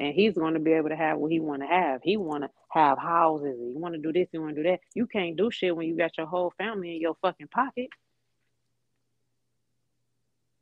and 0.00 0.14
he's 0.14 0.32
going 0.32 0.54
to 0.54 0.60
be 0.60 0.72
able 0.72 0.88
to 0.88 0.96
have 0.96 1.18
what 1.18 1.30
he 1.30 1.40
want 1.40 1.60
to 1.60 1.68
have. 1.68 2.00
He 2.02 2.16
want 2.16 2.42
to 2.42 2.50
have 2.70 2.98
houses. 2.98 3.54
He 3.60 3.78
want 3.78 3.94
to 3.94 4.00
do 4.00 4.12
this. 4.12 4.28
He 4.32 4.38
want 4.38 4.56
to 4.56 4.62
do 4.62 4.70
that. 4.70 4.80
You 4.94 5.06
can't 5.06 5.36
do 5.36 5.50
shit 5.50 5.76
when 5.76 5.86
you 5.86 5.96
got 5.96 6.16
your 6.16 6.26
whole 6.26 6.54
family 6.56 6.94
in 6.94 7.02
your 7.02 7.16
fucking 7.20 7.48
pocket. 7.48 7.90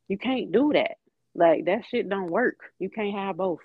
You 0.08 0.18
can't 0.18 0.50
do 0.50 0.72
that. 0.74 0.96
Like 1.36 1.66
that 1.66 1.84
shit 1.88 2.08
don't 2.08 2.32
work. 2.32 2.58
You 2.80 2.90
can't 2.90 3.14
have 3.14 3.36
both. 3.36 3.60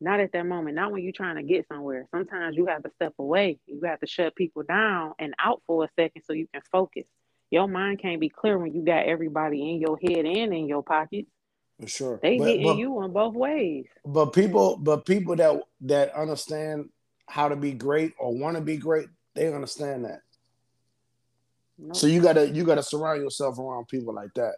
Not 0.00 0.20
at 0.20 0.32
that 0.32 0.46
moment. 0.46 0.76
Not 0.76 0.92
when 0.92 1.02
you're 1.02 1.12
trying 1.12 1.36
to 1.36 1.42
get 1.42 1.66
somewhere. 1.66 2.06
Sometimes 2.12 2.56
you 2.56 2.66
have 2.66 2.84
to 2.84 2.90
step 2.94 3.14
away. 3.18 3.58
You 3.66 3.80
have 3.84 3.98
to 4.00 4.06
shut 4.06 4.36
people 4.36 4.62
down 4.62 5.14
and 5.18 5.34
out 5.40 5.62
for 5.66 5.84
a 5.84 5.88
second 5.98 6.22
so 6.24 6.32
you 6.32 6.46
can 6.52 6.62
focus. 6.70 7.04
Your 7.50 7.66
mind 7.66 8.00
can't 8.00 8.20
be 8.20 8.28
clear 8.28 8.56
when 8.56 8.72
you 8.72 8.84
got 8.84 9.06
everybody 9.06 9.68
in 9.68 9.80
your 9.80 9.98
head 9.98 10.26
and 10.26 10.54
in 10.54 10.68
your 10.68 10.82
pockets. 10.84 11.28
For 11.82 11.88
sure. 11.88 12.20
They 12.22 12.38
but, 12.38 12.46
hitting 12.46 12.62
but, 12.64 12.76
you 12.78 12.96
on 13.00 13.12
both 13.12 13.34
ways. 13.34 13.86
But 14.04 14.26
people, 14.26 14.76
but 14.76 15.04
people 15.04 15.34
that 15.34 15.60
that 15.80 16.14
understand 16.14 16.90
how 17.26 17.48
to 17.48 17.56
be 17.56 17.72
great 17.72 18.12
or 18.20 18.32
want 18.32 18.56
to 18.56 18.62
be 18.62 18.76
great, 18.76 19.08
they 19.34 19.52
understand 19.52 20.04
that. 20.04 20.20
Nope. 21.78 21.96
So 21.96 22.06
you 22.06 22.22
gotta 22.22 22.48
you 22.48 22.62
gotta 22.62 22.84
surround 22.84 23.20
yourself 23.20 23.58
around 23.58 23.88
people 23.88 24.14
like 24.14 24.32
that. 24.34 24.54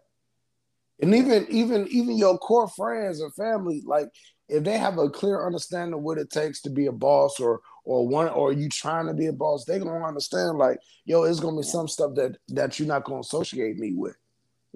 And 1.01 1.15
even 1.15 1.47
even 1.49 1.89
even 1.89 2.19
your 2.19 2.37
core 2.37 2.69
friends 2.69 3.23
and 3.23 3.35
family, 3.35 3.83
like 3.87 4.11
if 4.51 4.63
they 4.63 4.77
have 4.77 4.99
a 4.99 5.09
clear 5.09 5.47
understanding 5.47 5.95
of 5.95 6.03
what 6.03 6.19
it 6.19 6.29
takes 6.29 6.61
to 6.63 6.71
be 6.71 6.87
a 6.87 6.93
boss 6.93 7.41
or 7.41 7.63
or 7.85 8.07
one 8.07 8.29
or 8.29 8.53
you 8.53 8.69
trying 8.69 9.07
to 9.07 9.15
be 9.15 9.29
a 9.29 9.33
boss, 9.33 9.65
they 9.65 9.79
gonna 9.79 10.05
understand 10.05 10.59
like, 10.59 10.79
yo, 11.07 11.23
it's 11.23 11.41
gonna 11.41 11.57
be 11.57 11.67
yeah. 11.67 11.73
some 11.73 11.89
stuff 11.89 12.15
that 12.17 12.37
that 12.49 12.79
you're 12.79 12.87
not 12.87 13.05
gonna 13.05 13.21
associate 13.21 13.79
me 13.79 13.95
with. 13.95 14.17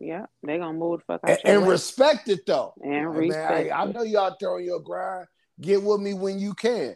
Yeah, 0.00 0.26
they 0.44 0.58
gonna 0.58 0.78
move 0.78 1.00
the 1.00 1.04
fuck 1.04 1.20
out. 1.24 1.38
And, 1.44 1.58
and 1.58 1.68
respect 1.68 2.28
it 2.28 2.46
though. 2.46 2.74
And 2.82 3.14
respect. 3.14 3.68
Man, 3.68 3.72
I, 3.72 3.82
I, 3.82 3.84
know 3.86 4.02
y'all 4.02 4.36
throwing 4.38 4.64
your 4.64 4.80
grind. 4.80 5.26
Get 5.60 5.82
with 5.82 6.00
me 6.00 6.14
when 6.14 6.38
you 6.38 6.54
can. 6.54 6.94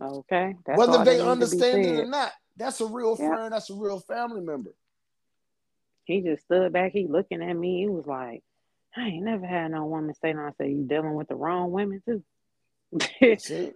Okay. 0.00 0.56
That's 0.66 0.78
Whether 0.78 1.04
they 1.04 1.20
understand 1.20 1.84
it 1.84 2.00
or 2.00 2.06
not, 2.06 2.32
that's 2.56 2.80
a 2.80 2.86
real 2.86 3.16
yeah. 3.18 3.28
friend. 3.28 3.52
That's 3.52 3.70
a 3.70 3.74
real 3.74 4.00
family 4.00 4.40
member. 4.40 4.70
He 6.04 6.20
just 6.22 6.44
stood 6.44 6.72
back. 6.72 6.92
He 6.92 7.06
looking 7.06 7.42
at 7.42 7.56
me. 7.56 7.82
He 7.82 7.88
was 7.88 8.06
like, 8.06 8.42
"I 8.96 9.02
ain't 9.02 9.24
never 9.24 9.46
had 9.46 9.70
no 9.70 9.84
woman 9.84 10.14
say 10.20 10.32
no." 10.32 10.42
I 10.42 10.50
said, 10.58 10.70
"You 10.70 10.84
dealing 10.84 11.14
with 11.14 11.28
the 11.28 11.36
wrong 11.36 11.70
women 11.70 12.02
too." 12.04 12.24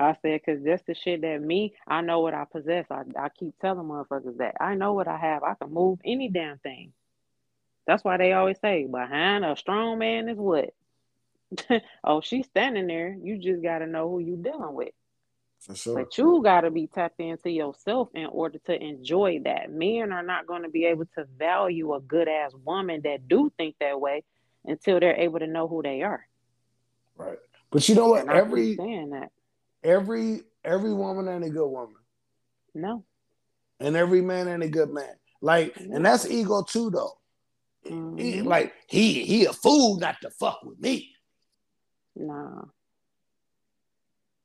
I 0.00 0.16
said, 0.22 0.40
because 0.40 0.64
that's 0.64 0.82
the 0.86 0.94
shit 0.94 1.20
that 1.20 1.42
me, 1.42 1.74
I 1.86 2.00
know 2.00 2.20
what 2.20 2.32
I 2.32 2.44
possess. 2.50 2.86
I, 2.90 3.02
I 3.18 3.28
keep 3.28 3.58
telling 3.60 3.86
motherfuckers 3.86 4.38
that 4.38 4.54
I 4.58 4.74
know 4.74 4.94
what 4.94 5.08
I 5.08 5.18
have. 5.18 5.42
I 5.42 5.54
can 5.54 5.74
move 5.74 5.98
any 6.04 6.30
damn 6.30 6.58
thing. 6.58 6.92
That's 7.90 8.04
why 8.04 8.18
they 8.18 8.32
always 8.34 8.56
say 8.60 8.86
behind 8.86 9.44
a 9.44 9.56
strong 9.56 9.98
man 9.98 10.28
is 10.28 10.38
what? 10.38 10.72
oh, 12.04 12.20
she's 12.20 12.46
standing 12.46 12.86
there. 12.86 13.16
You 13.20 13.36
just 13.36 13.64
got 13.64 13.80
to 13.80 13.86
know 13.88 14.08
who 14.08 14.20
you 14.20 14.36
dealing 14.36 14.74
with. 14.74 14.90
For 15.58 15.74
sure. 15.74 15.96
But 15.96 16.16
you 16.16 16.40
got 16.40 16.60
to 16.60 16.70
be 16.70 16.86
tapped 16.86 17.18
into 17.18 17.50
yourself 17.50 18.10
in 18.14 18.26
order 18.26 18.60
to 18.66 18.80
enjoy 18.80 19.40
that. 19.44 19.72
Men 19.72 20.12
are 20.12 20.22
not 20.22 20.46
going 20.46 20.62
to 20.62 20.68
be 20.68 20.84
able 20.84 21.06
to 21.16 21.26
value 21.36 21.92
a 21.92 22.00
good 22.00 22.28
ass 22.28 22.52
woman 22.64 23.00
that 23.02 23.26
do 23.26 23.50
think 23.58 23.74
that 23.80 24.00
way 24.00 24.22
until 24.64 25.00
they're 25.00 25.16
able 25.16 25.40
to 25.40 25.48
know 25.48 25.66
who 25.66 25.82
they 25.82 26.02
are. 26.02 26.24
Right. 27.16 27.38
But 27.72 27.88
you 27.88 27.96
know 27.96 28.10
what? 28.10 28.20
And 28.20 28.30
every 28.30 28.76
saying 28.76 29.10
that. 29.10 29.32
Every 29.82 30.42
every 30.64 30.94
woman 30.94 31.26
ain't 31.26 31.42
a 31.42 31.50
good 31.50 31.68
woman. 31.68 31.96
No. 32.72 33.04
And 33.80 33.96
every 33.96 34.20
man 34.20 34.46
ain't 34.46 34.62
a 34.62 34.68
good 34.68 34.90
man. 34.90 35.16
Like, 35.40 35.76
and 35.76 36.06
that's 36.06 36.30
ego 36.30 36.62
too, 36.62 36.90
though. 36.90 37.14
Mm-hmm. 37.86 38.18
He, 38.18 38.42
like 38.42 38.72
he 38.88 39.24
he 39.24 39.44
a 39.46 39.52
fool 39.52 39.98
not 39.98 40.16
to 40.22 40.30
fuck 40.30 40.60
with 40.62 40.78
me. 40.78 41.12
Nah. 42.16 42.62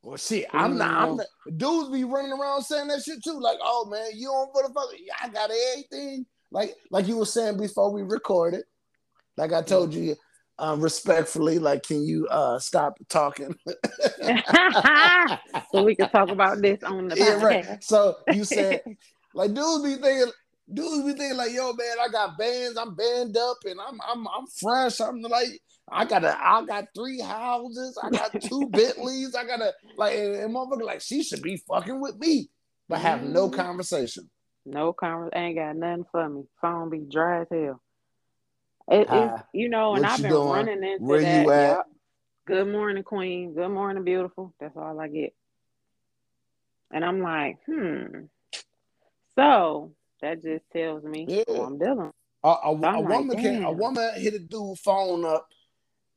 Well, 0.02 0.18
shit, 0.18 0.46
I'm 0.54 0.78
not. 0.78 1.10
I'm 1.10 1.18
not. 1.18 1.26
Dudes 1.58 1.90
be 1.90 2.04
running 2.04 2.32
around 2.32 2.62
saying 2.62 2.88
that 2.90 3.02
shit 3.02 3.24
too. 3.24 3.40
Like, 3.40 3.58
oh 3.62 3.88
man, 3.90 4.12
you 4.14 4.28
don't 4.28 4.54
motherfucker. 4.54 4.96
I 5.22 5.30
got 5.30 5.50
everything. 5.72 6.26
Like, 6.52 6.76
like 6.92 7.08
you 7.08 7.18
were 7.18 7.26
saying 7.26 7.58
before 7.58 7.92
we 7.92 8.04
recorded. 8.04 8.64
Like 9.36 9.52
I 9.52 9.64
told 9.64 9.94
you, 9.94 10.16
uh, 10.60 10.76
respectfully, 10.80 11.60
like, 11.60 11.84
can 11.84 12.06
you 12.06 12.28
uh 12.28 12.60
stop 12.60 12.98
talking? 13.10 13.56
so 15.72 15.84
we 15.84 15.96
can 15.96 16.10
talk 16.10 16.30
about 16.30 16.62
this 16.62 16.84
on 16.84 17.08
the 17.08 17.16
podcast. 17.16 17.20
Yeah, 17.26 17.44
right. 17.44 17.84
So 17.84 18.16
you 18.32 18.46
said, 18.46 18.84
like, 19.34 19.54
dudes 19.54 19.84
be 19.84 19.96
thinking, 20.02 20.32
dudes 20.72 21.06
be 21.06 21.14
thinking 21.14 21.38
like, 21.38 21.52
yo, 21.52 21.74
man, 21.74 21.98
I 22.02 22.08
got 22.10 22.38
bands, 22.38 22.78
I'm 22.78 22.96
banned 22.96 23.38
up, 23.38 23.58
and 23.66 23.80
I'm 23.80 24.00
I'm 24.02 24.28
I'm 24.28 24.48
fresh. 24.60 25.00
I'm 25.00 25.22
like, 25.22 25.62
I 25.90 26.06
got 26.06 26.24
a, 26.24 26.38
I 26.38 26.66
got 26.66 26.86
three 26.96 27.20
houses, 27.20 27.98
I 28.02 28.10
got 28.10 28.42
two 28.42 28.68
Bentleys, 28.72 29.36
I 29.36 29.46
got 29.46 29.62
a 29.62 29.74
like, 29.98 30.16
and, 30.18 30.36
and 30.36 30.56
motherfucker 30.56 30.84
like, 30.84 31.02
she 31.02 31.24
should 31.24 31.42
be 31.42 31.58
fucking 31.68 32.02
with 32.02 32.18
me, 32.18 32.50
but 32.90 33.00
have 33.00 33.20
mm-hmm. 33.20 33.34
no 33.34 33.50
conversation. 33.50 34.30
No 34.66 34.94
conversation, 34.94 35.38
ain't 35.38 35.56
got 35.58 35.76
nothing 35.76 36.06
for 36.12 36.28
me. 36.28 36.44
Phone 36.62 36.90
be 36.90 37.00
dry 37.00 37.42
as 37.42 37.48
hell. 37.52 37.82
It, 38.88 39.10
uh, 39.10 39.38
you 39.54 39.70
know, 39.70 39.96
and 39.96 40.06
I've 40.06 40.22
been 40.22 40.32
doing? 40.32 40.50
running 40.50 40.84
into 40.84 41.04
Where 41.04 41.22
that. 41.22 41.44
you 41.44 41.52
at? 41.52 41.70
Yep. 41.70 41.86
Good 42.48 42.68
morning, 42.68 43.04
Queen. 43.04 43.54
Good 43.56 43.70
morning, 43.70 44.04
beautiful. 44.04 44.54
That's 44.60 44.78
all 44.78 45.00
I 45.00 45.08
get. 45.08 45.34
And 46.92 47.04
I'm 47.04 47.22
like, 47.22 47.58
hmm. 47.66 48.26
So 49.36 49.92
that 50.22 50.42
just 50.42 50.64
tells 50.72 51.04
me 51.04 51.26
yeah. 51.28 51.62
I'm 51.64 51.78
dealing. 51.78 52.12
A, 52.44 52.48
a, 52.48 52.60
a 52.66 52.72
like, 52.72 53.08
woman 53.08 53.38
can 53.38 53.64
a 53.64 53.72
woman 53.72 54.10
hit 54.16 54.34
a 54.34 54.40
dude 54.40 54.78
phone 54.80 55.26
up 55.26 55.48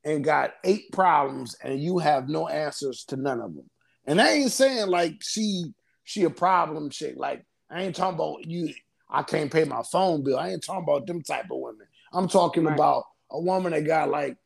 and 0.05 0.25
got 0.25 0.55
eight 0.65 0.91
problems, 0.93 1.57
and 1.63 1.81
you 1.81 1.99
have 1.99 2.29
no 2.29 2.49
answers 2.49 3.05
to 3.07 3.17
none 3.17 3.41
of 3.41 3.55
them. 3.55 3.69
And 4.07 4.21
I 4.21 4.31
ain't 4.33 4.53
saying 4.53 4.89
like 4.89 5.17
she 5.21 5.73
she 6.05 6.25
a 6.25 6.31
problem 6.31 6.91
chick. 6.91 7.15
Like 7.17 7.45
I 7.71 7.83
ain't 7.83 7.97
talking 7.97 8.15
about 8.15 8.47
you. 8.47 8.73
I 9.11 9.23
can't 9.23 9.53
pay 9.53 9.65
my 9.65 9.83
phone 9.83 10.23
bill. 10.23 10.39
I 10.39 10.51
ain't 10.51 10.65
talking 10.65 10.85
about 10.85 11.07
them 11.07 11.23
type 11.23 11.51
of 11.51 11.59
women. 11.59 11.87
I'm 12.13 12.29
talking 12.29 12.65
right. 12.65 12.75
about 12.75 13.05
a 13.31 13.41
woman 13.41 13.73
that 13.73 13.87
got 13.87 14.11
like, 14.11 14.37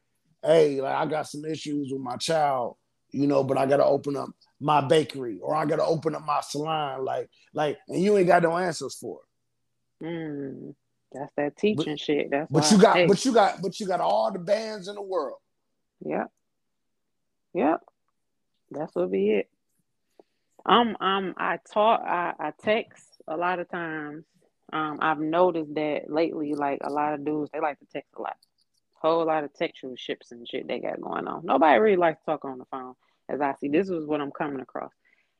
hey, 0.42 0.80
like 0.80 0.94
I 0.94 1.06
got 1.06 1.28
some 1.28 1.44
issues 1.44 1.92
with 1.92 2.00
my 2.00 2.16
child, 2.16 2.76
you 3.10 3.26
know, 3.26 3.44
but 3.44 3.58
I 3.58 3.66
got 3.66 3.78
to 3.78 3.84
open 3.84 4.16
up 4.16 4.30
my 4.60 4.80
bakery 4.80 5.38
or 5.40 5.54
I 5.54 5.66
got 5.66 5.76
to 5.76 5.84
open 5.84 6.14
up 6.14 6.24
my 6.24 6.40
salon, 6.40 7.04
like, 7.04 7.28
like, 7.52 7.78
and 7.88 8.00
you 8.00 8.16
ain't 8.16 8.28
got 8.28 8.42
no 8.42 8.56
answers 8.56 8.94
for 8.94 9.20
it. 9.20 9.26
Mm, 10.02 10.74
that's 11.12 11.32
that 11.36 11.56
teaching 11.56 11.94
but, 11.94 12.00
shit. 12.00 12.30
That's 12.30 12.50
but 12.50 12.70
you 12.70 12.78
got, 12.78 13.08
but 13.08 13.24
you 13.24 13.32
got, 13.32 13.62
but 13.62 13.80
you 13.80 13.86
got 13.86 14.00
all 14.00 14.32
the 14.32 14.38
bands 14.38 14.88
in 14.88 14.94
the 14.94 15.02
world. 15.02 15.38
Yep. 16.04 16.30
Yep. 17.54 17.80
That's 18.70 18.94
what 18.94 19.10
be 19.10 19.30
it. 19.30 19.48
Um, 20.64 20.96
um, 21.00 21.34
I 21.36 21.58
talk, 21.72 22.02
I, 22.02 22.34
I 22.38 22.52
text 22.62 23.04
a 23.28 23.36
lot 23.36 23.58
of 23.58 23.68
times. 23.68 24.24
Um, 24.72 24.98
I've 25.02 25.18
noticed 25.18 25.74
that 25.74 26.10
lately, 26.10 26.54
like 26.54 26.80
a 26.82 26.90
lot 26.90 27.14
of 27.14 27.24
dudes, 27.24 27.50
they 27.52 27.60
like 27.60 27.78
to 27.80 27.86
text 27.92 28.10
a 28.16 28.22
lot. 28.22 28.36
Whole 28.94 29.26
lot 29.26 29.44
of 29.44 29.52
textual 29.52 29.96
ships 29.96 30.30
and 30.30 30.48
shit 30.48 30.68
they 30.68 30.78
got 30.78 31.00
going 31.00 31.26
on. 31.26 31.44
Nobody 31.44 31.78
really 31.78 31.96
likes 31.96 32.20
to 32.20 32.24
talk 32.24 32.44
on 32.44 32.58
the 32.58 32.64
phone, 32.66 32.94
as 33.28 33.40
I 33.40 33.54
see. 33.60 33.68
This 33.68 33.90
is 33.90 34.06
what 34.06 34.20
I'm 34.20 34.30
coming 34.30 34.60
across. 34.60 34.92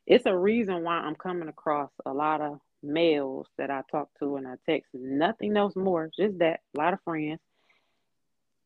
It's 0.05 0.25
a 0.25 0.37
reason 0.37 0.83
why 0.83 0.95
I'm 0.95 1.15
coming 1.15 1.47
across 1.47 1.89
a 2.05 2.13
lot 2.13 2.41
of 2.41 2.59
males 2.83 3.47
that 3.57 3.71
I 3.71 3.81
talk 3.89 4.09
to 4.19 4.35
and 4.35 4.47
I 4.47 4.55
text. 4.65 4.93
Nothing 4.93 5.57
else 5.57 5.75
more, 5.75 6.09
just 6.15 6.39
that. 6.39 6.61
A 6.75 6.77
lot 6.77 6.93
of 6.93 7.01
friends. 7.01 7.39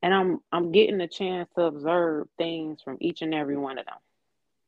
And 0.02 0.14
I'm 0.14 0.40
I'm 0.52 0.72
getting 0.72 1.02
a 1.02 1.08
chance 1.08 1.50
to 1.56 1.64
observe 1.64 2.28
things 2.38 2.82
from 2.82 2.98
each 3.00 3.22
and 3.22 3.34
every 3.34 3.58
one 3.58 3.78
of 3.78 3.86
them. 3.86 3.96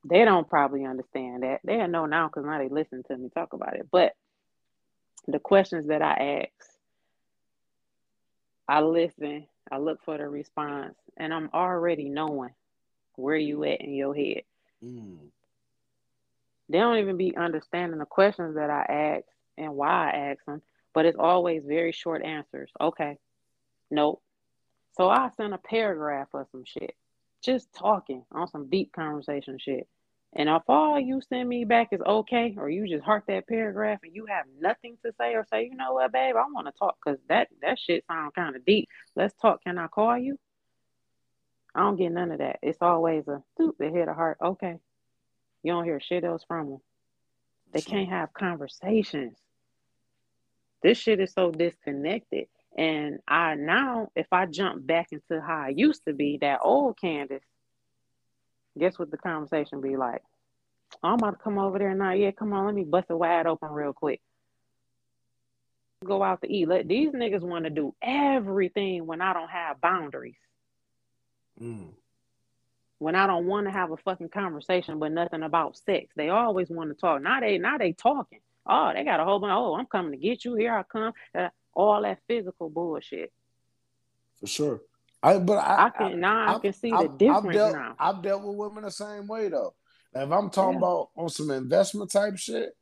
They 0.04 0.24
don't 0.24 0.48
probably 0.48 0.84
understand 0.84 1.42
that. 1.42 1.60
They 1.62 1.86
know 1.86 2.06
now 2.06 2.28
because 2.28 2.44
now 2.44 2.58
they 2.58 2.68
listen 2.68 3.02
to 3.04 3.16
me 3.16 3.28
talk 3.28 3.52
about 3.52 3.76
it. 3.76 3.88
But 3.90 4.14
the 5.28 5.38
questions 5.38 5.88
that 5.88 6.02
I 6.02 6.48
ask, 6.48 6.70
I 8.66 8.80
listen, 8.80 9.46
I 9.70 9.78
look 9.78 10.02
for 10.04 10.16
the 10.16 10.28
response, 10.28 10.94
and 11.16 11.34
I'm 11.34 11.50
already 11.52 12.08
knowing 12.08 12.50
where 13.16 13.36
you 13.36 13.62
at 13.64 13.80
in 13.82 13.94
your 13.94 14.14
head. 14.14 14.42
Mm. 14.84 15.18
They 16.68 16.78
don't 16.78 16.98
even 16.98 17.16
be 17.16 17.36
understanding 17.36 17.98
the 17.98 18.06
questions 18.06 18.54
that 18.54 18.70
I 18.70 18.82
ask 18.88 19.24
and 19.58 19.74
why 19.74 20.10
I 20.10 20.30
ask 20.30 20.44
them, 20.44 20.62
but 20.94 21.06
it's 21.06 21.18
always 21.18 21.62
very 21.64 21.92
short 21.92 22.24
answers. 22.24 22.70
Okay, 22.80 23.18
nope. 23.90 24.22
So 24.92 25.08
I 25.08 25.30
send 25.36 25.54
a 25.54 25.58
paragraph 25.58 26.28
of 26.34 26.46
some 26.50 26.64
shit, 26.64 26.94
just 27.42 27.72
talking 27.72 28.24
on 28.32 28.48
some 28.48 28.68
deep 28.68 28.92
conversation 28.92 29.58
shit. 29.58 29.86
And 30.32 30.48
if 30.48 30.62
all 30.68 30.98
you 30.98 31.20
send 31.28 31.48
me 31.48 31.64
back 31.64 31.88
is 31.92 32.00
okay, 32.00 32.54
or 32.56 32.70
you 32.70 32.86
just 32.88 33.04
heart 33.04 33.24
that 33.26 33.48
paragraph 33.48 34.00
and 34.04 34.14
you 34.14 34.26
have 34.26 34.46
nothing 34.60 34.96
to 35.04 35.12
say, 35.18 35.34
or 35.34 35.44
say, 35.50 35.64
you 35.64 35.76
know 35.76 35.94
what, 35.94 36.12
babe, 36.12 36.36
I 36.36 36.44
want 36.52 36.68
to 36.68 36.72
talk 36.78 36.96
because 37.04 37.18
that 37.28 37.48
that 37.62 37.78
shit 37.78 38.04
sounds 38.06 38.32
kind 38.34 38.54
of 38.54 38.64
deep. 38.64 38.88
Let's 39.16 39.34
talk. 39.40 39.64
Can 39.64 39.78
I 39.78 39.88
call 39.88 40.16
you? 40.16 40.38
I 41.74 41.80
don't 41.80 41.96
get 41.96 42.12
none 42.12 42.30
of 42.30 42.38
that. 42.38 42.58
It's 42.62 42.78
always 42.80 43.26
a 43.26 43.42
they 43.78 43.90
hit 43.90 44.08
a 44.08 44.14
heart. 44.14 44.38
Okay, 44.40 44.78
you 45.64 45.72
don't 45.72 45.84
hear 45.84 46.00
shit 46.00 46.24
else 46.24 46.44
from 46.46 46.70
them. 46.70 46.80
They 47.72 47.80
can't 47.80 48.08
have 48.08 48.32
conversations. 48.32 49.36
This 50.82 50.98
shit 50.98 51.20
is 51.20 51.32
so 51.32 51.50
disconnected. 51.50 52.46
And 52.76 53.18
I 53.28 53.54
now, 53.54 54.08
if 54.14 54.26
I 54.32 54.46
jump 54.46 54.86
back 54.86 55.08
into 55.12 55.40
how 55.40 55.62
I 55.62 55.68
used 55.68 56.04
to 56.06 56.14
be, 56.14 56.38
that 56.40 56.60
old 56.62 56.98
Candace, 57.00 57.42
guess 58.78 58.98
what 58.98 59.10
the 59.10 59.18
conversation 59.18 59.80
be 59.80 59.96
like? 59.96 60.22
I'm 61.02 61.14
about 61.14 61.32
to 61.32 61.36
come 61.36 61.58
over 61.58 61.78
there 61.78 61.94
now. 61.94 62.12
Yeah, 62.12 62.30
come 62.30 62.52
on, 62.52 62.66
let 62.66 62.74
me 62.74 62.84
bust 62.84 63.06
it 63.10 63.14
wide 63.14 63.46
open 63.46 63.70
real 63.70 63.92
quick. 63.92 64.20
Go 66.04 66.22
out 66.22 66.40
to 66.42 66.52
eat. 66.52 66.68
Let 66.68 66.88
these 66.88 67.10
niggas 67.10 67.42
want 67.42 67.64
to 67.64 67.70
do 67.70 67.94
everything 68.00 69.06
when 69.06 69.20
I 69.20 69.32
don't 69.34 69.50
have 69.50 69.80
boundaries. 69.80 70.36
Mm. 71.60 71.90
When 73.00 73.16
I 73.16 73.26
don't 73.26 73.46
want 73.46 73.66
to 73.66 73.72
have 73.72 73.90
a 73.92 73.96
fucking 73.96 74.28
conversation, 74.28 74.98
but 74.98 75.10
nothing 75.10 75.42
about 75.42 75.78
sex. 75.78 76.12
They 76.16 76.28
always 76.28 76.68
want 76.68 76.90
to 76.90 76.94
talk. 76.94 77.22
Now 77.22 77.40
they 77.40 77.56
now 77.56 77.78
they 77.78 77.92
talking. 77.92 78.40
Oh, 78.66 78.92
they 78.94 79.04
got 79.04 79.20
a 79.20 79.24
whole 79.24 79.40
bunch. 79.40 79.52
Oh, 79.56 79.74
I'm 79.74 79.86
coming 79.86 80.12
to 80.12 80.18
get 80.18 80.44
you. 80.44 80.54
Here 80.54 80.74
I 80.74 80.82
come. 80.82 81.14
Uh, 81.34 81.48
all 81.72 82.02
that 82.02 82.18
physical 82.28 82.68
bullshit. 82.68 83.32
For 84.38 84.46
sure. 84.46 84.80
I 85.22 85.38
but 85.38 85.54
I, 85.54 85.86
I 85.86 85.90
can 85.90 86.20
now 86.20 86.46
I, 86.46 86.56
I 86.56 86.58
can 86.58 86.74
see 86.74 86.90
the 86.90 87.08
difference 87.08 87.46
I've 87.46 87.52
dealt, 87.52 87.72
now. 87.72 87.94
I've 87.98 88.22
dealt 88.22 88.42
with 88.42 88.56
women 88.56 88.84
the 88.84 88.90
same 88.90 89.26
way 89.26 89.48
though. 89.48 89.74
if 90.14 90.30
I'm 90.30 90.50
talking 90.50 90.72
yeah. 90.72 90.78
about 90.78 91.08
on 91.16 91.30
some 91.30 91.50
investment 91.50 92.12
type 92.12 92.36
shit, 92.36 92.76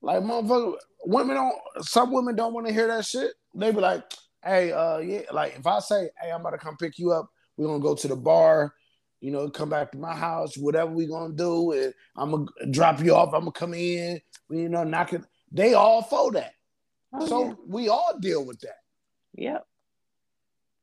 like 0.00 0.22
motherfucker, 0.22 0.76
women 1.04 1.34
don't. 1.34 1.54
Some 1.80 2.12
women 2.12 2.36
don't 2.36 2.54
want 2.54 2.68
to 2.68 2.72
hear 2.72 2.86
that 2.86 3.04
shit. 3.04 3.32
They 3.54 3.72
be 3.72 3.80
like, 3.80 4.04
"Hey, 4.44 4.70
uh, 4.72 4.98
yeah." 4.98 5.22
Like 5.32 5.58
if 5.58 5.66
I 5.66 5.80
say, 5.80 6.10
"Hey, 6.20 6.30
I'm 6.30 6.42
about 6.42 6.50
to 6.50 6.58
come 6.58 6.76
pick 6.76 6.98
you 6.98 7.12
up. 7.12 7.28
We're 7.56 7.66
gonna 7.66 7.80
go 7.82 7.94
to 7.94 8.08
the 8.08 8.16
bar. 8.16 8.74
You 9.22 9.30
know, 9.30 9.48
come 9.48 9.70
back 9.70 9.92
to 9.92 9.98
my 9.98 10.16
house. 10.16 10.58
Whatever 10.58 10.90
we 10.90 11.06
gonna 11.06 11.32
do, 11.32 11.70
and 11.70 11.94
I'm 12.16 12.32
gonna 12.32 12.70
drop 12.72 13.00
you 13.00 13.14
off. 13.14 13.32
I'm 13.32 13.42
gonna 13.42 13.52
come 13.52 13.72
in. 13.72 14.20
You 14.50 14.68
know, 14.68 14.82
knocking. 14.82 15.24
They 15.52 15.74
all 15.74 16.02
for 16.02 16.32
that. 16.32 16.54
Oh, 17.12 17.26
so 17.26 17.44
yeah. 17.44 17.54
we 17.68 17.88
all 17.88 18.18
deal 18.18 18.44
with 18.44 18.58
that. 18.60 18.78
Yep. 19.34 19.64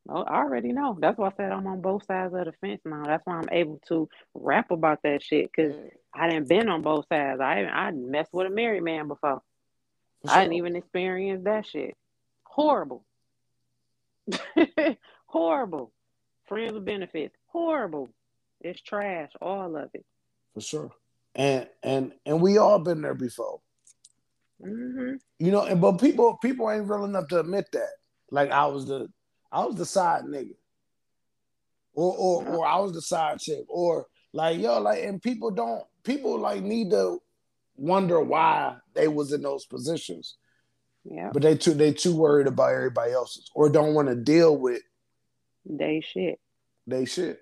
I 0.10 0.38
already 0.38 0.72
know. 0.72 0.98
That's 1.00 1.18
why 1.18 1.28
I 1.28 1.32
said 1.36 1.52
I'm 1.52 1.68
on 1.68 1.82
both 1.82 2.06
sides 2.06 2.34
of 2.34 2.46
the 2.46 2.54
fence 2.62 2.80
now. 2.86 3.04
That's 3.06 3.26
why 3.26 3.36
I'm 3.36 3.50
able 3.52 3.82
to 3.90 4.08
rap 4.34 4.72
about 4.72 5.04
that 5.04 5.22
shit 5.22 5.52
because 5.52 5.76
I 6.14 6.30
didn't 6.30 6.48
been 6.48 6.70
on 6.70 6.82
both 6.82 7.08
sides. 7.10 7.42
I 7.42 7.66
I 7.66 7.92
messed 7.92 8.34
with 8.34 8.48
a 8.48 8.50
married 8.50 8.84
man 8.84 9.10
before. 9.10 9.42
Sure. 10.26 10.34
I 10.34 10.44
didn't 10.44 10.56
even 10.56 10.78
experience 10.78 11.44
that 11.44 11.66
shit. 11.66 11.98
Horrible. 12.44 13.04
Horrible. 15.26 15.92
Friends 16.48 16.72
with 16.74 16.86
benefits. 16.86 17.36
Horrible. 17.48 18.10
It's 18.62 18.82
trash. 18.82 19.32
All 19.42 19.76
of 19.76 19.90
it. 19.94 20.06
For 20.54 20.62
sure. 20.62 20.92
And 21.36 21.68
and 21.84 22.12
and 22.26 22.42
we 22.42 22.58
all 22.58 22.80
been 22.80 23.02
there 23.02 23.14
before. 23.14 23.60
Mm-hmm. 24.62 25.16
You 25.40 25.52
know, 25.52 25.64
and 25.64 25.80
but 25.80 25.94
people 25.94 26.38
people 26.38 26.70
ain't 26.70 26.90
real 26.90 27.06
enough 27.06 27.28
to 27.30 27.40
admit 27.40 27.68
that. 27.74 27.90
Like 28.32 28.52
I 28.52 28.66
was 28.68 28.88
the 28.88 29.08
I 29.52 29.66
was 29.66 29.76
the 29.76 29.86
side 29.86 30.24
nigga. 30.24 30.56
Or 31.94 32.16
or 32.16 32.48
or 32.48 32.68
I 32.68 32.80
was 32.80 32.94
the 32.94 33.02
side 33.02 33.40
chick. 33.40 33.66
Or 33.70 34.08
like 34.34 34.60
yo, 34.60 34.80
like 34.80 35.04
and 35.04 35.22
people 35.22 35.52
don't 35.52 35.84
people 36.04 36.40
like 36.40 36.62
need 36.62 36.92
to 36.92 37.22
wonder 37.78 38.20
why 38.20 38.76
they 38.94 39.08
was 39.08 39.32
in 39.32 39.42
those 39.42 39.66
positions. 39.66 40.38
Yeah. 41.06 41.30
But 41.32 41.44
they 41.44 41.56
too 41.56 41.74
they 41.74 41.94
too 41.94 42.16
worried 42.16 42.48
about 42.48 42.74
everybody 42.74 43.14
else's 43.14 43.50
or 43.56 43.70
don't 43.70 43.94
want 43.94 44.10
to 44.10 44.16
deal 44.16 44.58
with 44.58 44.82
they 45.66 46.02
shit. 46.02 46.40
They 46.88 47.06
shit. 47.06 47.40